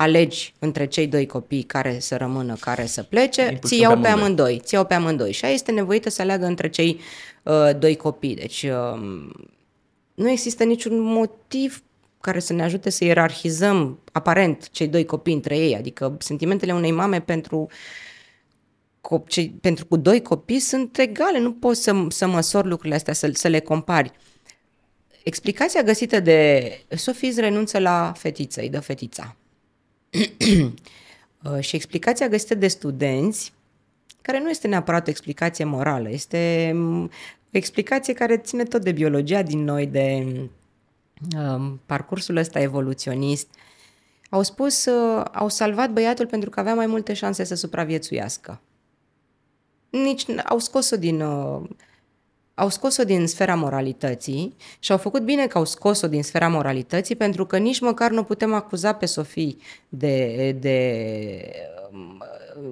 alegi 0.01 0.55
între 0.59 0.87
cei 0.87 1.07
doi 1.07 1.27
copii 1.27 1.63
care 1.63 1.99
să 1.99 2.17
rămână, 2.17 2.57
care 2.61 2.87
să 2.87 3.03
plece, 3.03 3.43
Îi 3.43 3.57
pui 3.57 3.69
ți 3.69 3.79
iau 3.79 3.95
pe 3.95 4.01
pe 4.01 4.07
amândoi. 4.09 4.23
amândoi. 4.25 4.61
Ți 4.65 4.75
iau 4.75 4.85
pe 4.87 4.95
amândoi. 4.95 5.33
Și 5.33 5.45
ea 5.45 5.51
este 5.51 5.73
nevoită 5.73 6.11
să 6.11 6.23
aleagă 6.23 6.47
între 6.47 6.69
cei 6.69 7.01
uh, 7.43 7.79
doi 7.79 7.97
copii. 7.97 8.35
Deci 8.35 8.63
uh, 8.63 9.01
nu 10.15 10.31
există 10.31 10.65
niciun 10.65 11.01
motiv 11.01 11.83
care 12.21 12.39
să 12.39 12.53
ne 12.53 12.63
ajute 12.63 12.91
să 12.91 13.05
ierarhizăm 13.05 13.99
aparent 14.13 14.71
cei 14.71 14.89
doi 14.89 15.05
copii 15.05 15.35
între 15.35 15.59
ei. 15.59 15.77
Adică 15.77 16.17
sentimentele 16.19 16.75
unei 16.75 16.93
mame 16.93 17.21
pentru 17.21 17.67
co- 19.01 19.27
cei, 19.29 19.49
pentru 19.61 19.87
cu 19.87 19.97
doi 19.97 20.23
copii 20.23 20.59
sunt 20.61 20.99
egale, 20.99 21.39
nu 21.39 21.53
poți 21.53 21.83
să, 21.83 22.05
să 22.09 22.27
măsori 22.27 22.69
lucrurile 22.69 22.95
astea, 22.95 23.13
să, 23.13 23.31
să 23.33 23.49
le 23.49 23.61
compari. 23.61 24.11
Explicația 25.23 25.83
găsită 25.83 26.21
de 26.21 26.71
Sofie 26.89 27.29
îți 27.29 27.41
renunță 27.41 27.79
la 27.79 28.13
fetiță, 28.17 28.61
îi 28.61 28.69
dă 28.69 28.81
fetița. 28.81 29.37
Uh, 31.45 31.61
și 31.61 31.77
explicația 31.77 32.29
găsită 32.29 32.55
de 32.55 32.69
studenți, 32.69 33.53
care 34.23 34.41
nu 34.41 34.51
este 34.51 34.69
neapărat 34.69 35.07
o 35.07 35.11
explicație 35.11 35.65
morală, 35.65 36.11
este 36.11 36.71
mm, 36.75 37.05
o 37.05 37.09
explicație 37.51 38.13
care 38.13 38.37
ține 38.37 38.63
tot 38.63 38.83
de 38.83 38.93
biologia 38.93 39.43
din 39.43 39.65
noi, 39.65 39.87
de 39.87 40.27
um, 41.37 41.81
parcursul 41.87 42.37
ăsta 42.37 42.61
evoluționist. 42.61 43.49
Au 44.31 44.43
spus, 44.43 44.85
uh, 44.85 45.25
au 45.33 45.49
salvat 45.49 45.91
băiatul 45.91 46.27
pentru 46.27 46.51
că 46.51 46.61
avea 46.61 46.75
mai 46.75 46.87
multe 46.87 47.13
șanse 47.13 47.45
să 47.45 47.55
supraviețuiască. 47.55 48.61
Nici 49.91 50.25
n- 50.25 50.45
au 50.45 50.59
scos-o 50.59 50.97
din 50.97 51.21
uh, 51.21 51.69
au 52.59 52.69
scos-o 52.69 53.05
din 53.05 53.27
sfera 53.27 53.55
moralității 53.55 54.57
și 54.79 54.93
au 54.93 54.99
făcut 54.99 55.23
bine 55.23 55.47
că 55.47 55.59
au 55.59 55.65
scos-o 55.65 56.09
din 56.09 56.23
sfera 56.23 56.49
moralității 56.49 57.17
pentru 57.17 57.47
că 57.47 57.59
nici 57.59 57.81
măcar 57.81 58.11
nu 58.11 58.23
putem 58.23 58.55
acuza 58.55 58.93
pe 58.93 59.07
Sofie 59.07 59.57
de, 59.89 60.57
de 60.61 60.93
um, 61.93 62.23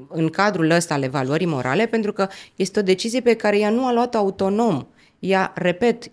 în 0.09 0.29
cadrul 0.29 0.71
ăsta 0.71 0.95
al 0.95 1.03
evaluării 1.03 1.47
morale 1.47 1.87
pentru 1.87 2.13
că 2.13 2.29
este 2.57 2.79
o 2.79 2.83
decizie 2.83 3.21
pe 3.21 3.35
care 3.35 3.59
ea 3.59 3.71
nu 3.71 3.87
a 3.87 3.93
luat-o 3.93 4.19
autonom. 4.19 4.87
Ea, 5.19 5.53
repet, 5.55 6.11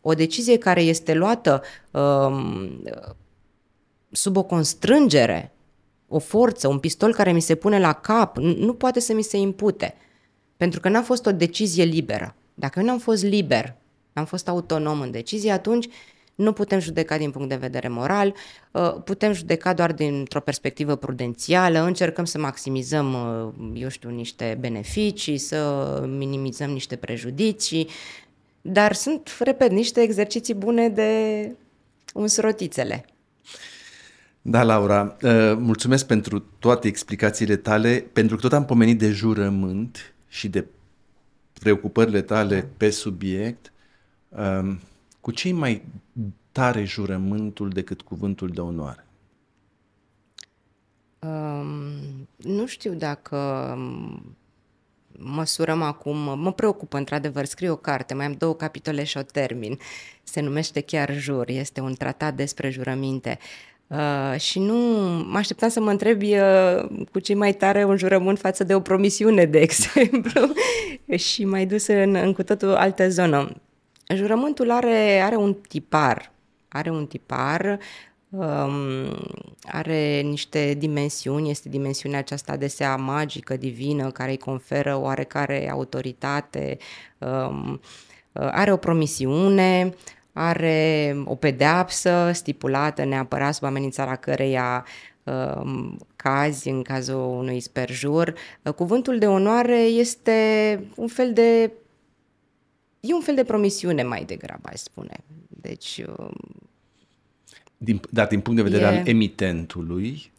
o 0.00 0.12
decizie 0.12 0.58
care 0.58 0.80
este 0.80 1.14
luată 1.14 1.62
um, 1.90 2.82
sub 4.10 4.36
o 4.36 4.42
constrângere, 4.42 5.52
o 6.08 6.18
forță, 6.18 6.68
un 6.68 6.78
pistol 6.78 7.14
care 7.14 7.32
mi 7.32 7.40
se 7.40 7.54
pune 7.54 7.78
la 7.78 7.92
cap, 7.92 8.36
nu 8.36 8.54
nu 8.54 8.74
poate 8.74 9.00
să 9.00 9.14
mi 9.14 9.22
se 9.22 9.36
impute. 9.36 9.94
Pentru 10.56 10.80
că 10.80 10.88
n-a 10.88 11.02
fost 11.02 11.26
o 11.26 11.32
decizie 11.32 11.84
liberă. 11.84 12.36
Dacă 12.58 12.78
eu 12.78 12.84
n-am 12.84 12.98
fost 12.98 13.24
liber, 13.24 13.74
am 14.12 14.24
fost 14.24 14.48
autonom 14.48 15.00
în 15.00 15.10
decizie, 15.10 15.50
atunci 15.50 15.88
nu 16.34 16.52
putem 16.52 16.78
judeca 16.78 17.18
din 17.18 17.30
punct 17.30 17.48
de 17.48 17.56
vedere 17.56 17.88
moral, 17.88 18.34
uh, 18.70 18.94
putem 19.04 19.32
judeca 19.32 19.72
doar 19.72 19.92
dintr-o 19.92 20.40
perspectivă 20.40 20.96
prudențială, 20.96 21.82
încercăm 21.82 22.24
să 22.24 22.38
maximizăm, 22.38 23.12
uh, 23.12 23.80
eu 23.80 23.88
știu, 23.88 24.10
niște 24.10 24.56
beneficii, 24.60 25.38
să 25.38 26.02
minimizăm 26.06 26.70
niște 26.70 26.96
prejudicii, 26.96 27.88
dar 28.60 28.92
sunt, 28.92 29.36
repet, 29.38 29.70
niște 29.70 30.00
exerciții 30.00 30.54
bune 30.54 30.88
de 30.88 31.10
uns 32.14 32.38
rotițele. 32.38 33.04
Da, 34.42 34.62
Laura, 34.62 35.16
uh, 35.22 35.30
mulțumesc 35.58 36.06
pentru 36.06 36.44
toate 36.58 36.88
explicațiile 36.88 37.56
tale, 37.56 38.06
pentru 38.12 38.36
că 38.36 38.42
tot 38.42 38.52
am 38.52 38.64
pomenit 38.64 38.98
de 38.98 39.10
jurământ 39.10 40.14
și 40.28 40.48
de 40.48 40.64
preocupările 41.60 42.22
tale 42.22 42.68
pe 42.76 42.90
subiect. 42.90 43.72
Um, 44.28 44.80
Cu 45.20 45.30
ce 45.30 45.52
mai 45.52 45.84
tare 46.52 46.84
jurământul 46.84 47.68
decât 47.68 48.02
cuvântul 48.02 48.48
de 48.48 48.60
onoare? 48.60 49.06
Um, 51.18 52.28
nu 52.36 52.66
știu 52.66 52.92
dacă 52.92 53.36
um, 53.76 54.36
măsurăm 55.18 55.82
acum, 55.82 56.38
mă 56.38 56.52
preocupă 56.52 56.96
într-adevăr, 56.96 57.44
scriu 57.44 57.72
o 57.72 57.76
carte, 57.76 58.14
mai 58.14 58.26
am 58.26 58.32
două 58.32 58.54
capitole 58.54 59.04
și 59.04 59.16
o 59.16 59.22
termin. 59.22 59.78
Se 60.22 60.40
numește 60.40 60.80
chiar 60.80 61.14
Jur, 61.18 61.48
este 61.48 61.80
un 61.80 61.94
tratat 61.94 62.34
despre 62.34 62.70
jurăminte. 62.70 63.38
Uh, 63.40 63.75
și 64.36 64.58
nu 64.58 64.74
mă 65.28 65.38
așteptam 65.38 65.68
să 65.68 65.80
mă 65.80 65.90
întrebi 65.90 66.36
uh, 66.36 67.04
cu 67.12 67.18
ce 67.18 67.34
mai 67.34 67.52
tare 67.52 67.84
un 67.84 67.96
jurământ 67.96 68.38
față 68.38 68.64
de 68.64 68.74
o 68.74 68.80
promisiune, 68.80 69.44
de 69.44 69.58
exemplu, 69.68 70.52
și 71.16 71.44
mai 71.44 71.66
dus 71.66 71.86
în, 71.86 72.14
în 72.14 72.32
cu 72.32 72.42
totul 72.42 72.74
altă 72.74 73.08
zonă. 73.08 73.56
Jurământul 74.14 74.70
are, 74.70 75.20
are 75.20 75.36
un 75.36 75.54
tipar, 75.68 76.32
are 76.68 76.90
un 76.90 77.06
tipar, 77.06 77.78
um, 78.28 79.16
are 79.62 80.20
niște 80.20 80.74
dimensiuni, 80.78 81.50
este 81.50 81.68
dimensiunea 81.68 82.18
aceasta 82.18 82.52
adesea 82.52 82.96
magică, 82.96 83.56
divină, 83.56 84.10
care 84.10 84.30
îi 84.30 84.38
conferă 84.38 84.96
oarecare 85.00 85.70
autoritate, 85.70 86.78
um, 87.18 87.80
are 88.32 88.72
o 88.72 88.76
promisiune, 88.76 89.94
are 90.38 91.16
o 91.24 91.34
pedeapsă 91.34 92.30
stipulată 92.32 93.04
neapărat 93.04 93.54
sub 93.54 93.64
amenințarea 93.64 94.16
căreia 94.16 94.84
uh, 95.22 95.92
cazi, 96.16 96.68
în 96.68 96.82
cazul 96.82 97.36
unui 97.38 97.60
sperjur. 97.60 98.34
Uh, 98.62 98.72
cuvântul 98.72 99.18
de 99.18 99.26
onoare 99.26 99.78
este 99.78 100.80
un 100.96 101.08
fel 101.08 101.32
de 101.32 101.72
e 103.00 103.14
un 103.14 103.20
fel 103.20 103.34
de 103.34 103.44
promisiune 103.44 104.02
mai 104.02 104.24
degrabă, 104.24 104.68
aș 104.72 104.78
spune. 104.78 105.16
Deci... 105.48 106.02
Uh, 106.18 106.30
din, 107.78 108.00
dar 108.10 108.26
din 108.26 108.40
punct 108.40 108.62
de 108.62 108.68
vedere 108.70 108.94
e... 108.94 108.98
al 108.98 109.06
emitentului, 109.06 110.30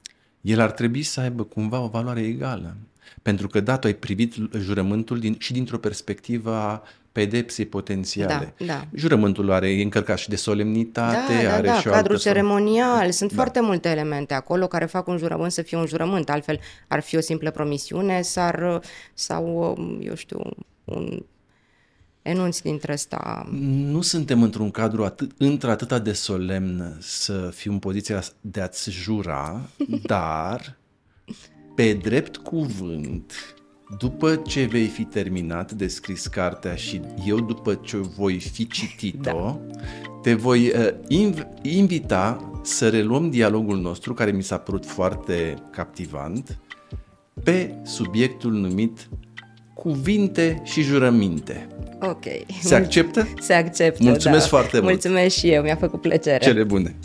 el 0.41 0.59
ar 0.59 0.71
trebui 0.71 1.03
să 1.03 1.19
aibă 1.19 1.43
cumva 1.43 1.79
o 1.79 1.87
valoare 1.87 2.21
egală. 2.21 2.75
Pentru 3.21 3.47
că, 3.47 3.59
da, 3.59 3.77
tu 3.77 3.87
ai 3.87 3.93
privit 3.93 4.35
jurământul 4.57 5.19
din, 5.19 5.35
și 5.39 5.53
dintr-o 5.53 5.77
perspectivă 5.77 6.53
a 6.53 6.83
pedepsei 7.17 7.65
potențiale. 7.65 8.53
Da, 8.57 8.65
da. 8.65 8.87
Jurământul 8.93 9.51
are 9.51 9.69
e 9.69 9.83
încărcat 9.83 10.17
și 10.17 10.29
de 10.29 10.35
solemnitate, 10.35 11.33
da, 11.43 11.49
da, 11.49 11.53
are 11.53 11.67
da, 11.67 11.79
și 11.79 11.87
o 11.87 11.91
cadrul 11.91 12.15
altă 12.15 12.29
ceremonial, 12.29 13.11
sunt 13.11 13.29
da. 13.29 13.35
foarte 13.35 13.61
multe 13.61 13.89
elemente 13.89 14.33
acolo 14.33 14.67
care 14.67 14.85
fac 14.85 15.07
un 15.07 15.17
jurământ 15.17 15.51
să 15.51 15.61
fie 15.61 15.77
un 15.77 15.85
jurământ, 15.85 16.29
altfel 16.29 16.59
ar 16.87 17.01
fi 17.01 17.15
o 17.15 17.19
simplă 17.19 17.51
promisiune 17.51 18.21
sau, 18.21 18.81
sau 19.13 19.75
eu 20.01 20.15
știu, 20.15 20.39
un 20.83 21.23
enunți 22.21 22.61
dintre 22.61 22.93
ăsta. 22.93 23.49
Nu 23.61 24.01
suntem 24.01 24.43
într-un 24.43 24.71
cadru 24.71 25.03
atât, 25.03 25.31
într-atâta 25.37 25.99
de 25.99 26.13
solemn 26.13 26.97
să 26.99 27.49
fiu 27.53 27.71
în 27.71 27.79
poziția 27.79 28.23
de 28.41 28.61
a-ți 28.61 28.91
jura, 28.91 29.69
dar 30.03 30.77
pe 31.75 31.93
drept 31.93 32.37
cuvânt, 32.37 33.33
după 33.97 34.35
ce 34.35 34.65
vei 34.65 34.85
fi 34.85 35.03
terminat 35.03 35.71
de 35.71 35.87
scris 35.87 36.27
cartea 36.27 36.75
și 36.75 37.01
eu 37.25 37.39
după 37.39 37.79
ce 37.83 37.97
voi 37.97 38.39
fi 38.39 38.67
citit-o, 38.67 39.31
da. 39.31 39.59
te 40.21 40.33
voi 40.33 40.67
uh, 40.67 40.89
inv- 41.07 41.47
invita 41.61 42.51
să 42.63 42.89
reluăm 42.89 43.29
dialogul 43.29 43.77
nostru, 43.77 44.13
care 44.13 44.31
mi 44.31 44.43
s-a 44.43 44.57
părut 44.57 44.85
foarte 44.85 45.53
captivant, 45.71 46.57
pe 47.43 47.75
subiectul 47.83 48.51
numit 48.51 49.09
cuvinte 49.73 50.61
și 50.63 50.81
jurăminte. 50.81 51.67
Ok. 52.01 52.23
Se 52.61 52.75
acceptă? 52.75 53.27
Se 53.39 53.53
acceptă, 53.53 54.03
Mulțumesc 54.03 54.41
da. 54.41 54.47
foarte 54.57 54.79
mult. 54.79 54.91
Mulțumesc 54.91 55.35
și 55.35 55.49
eu, 55.49 55.61
mi-a 55.63 55.75
făcut 55.75 56.01
plăcere. 56.01 56.43
Cele 56.43 56.63
bune. 56.63 56.95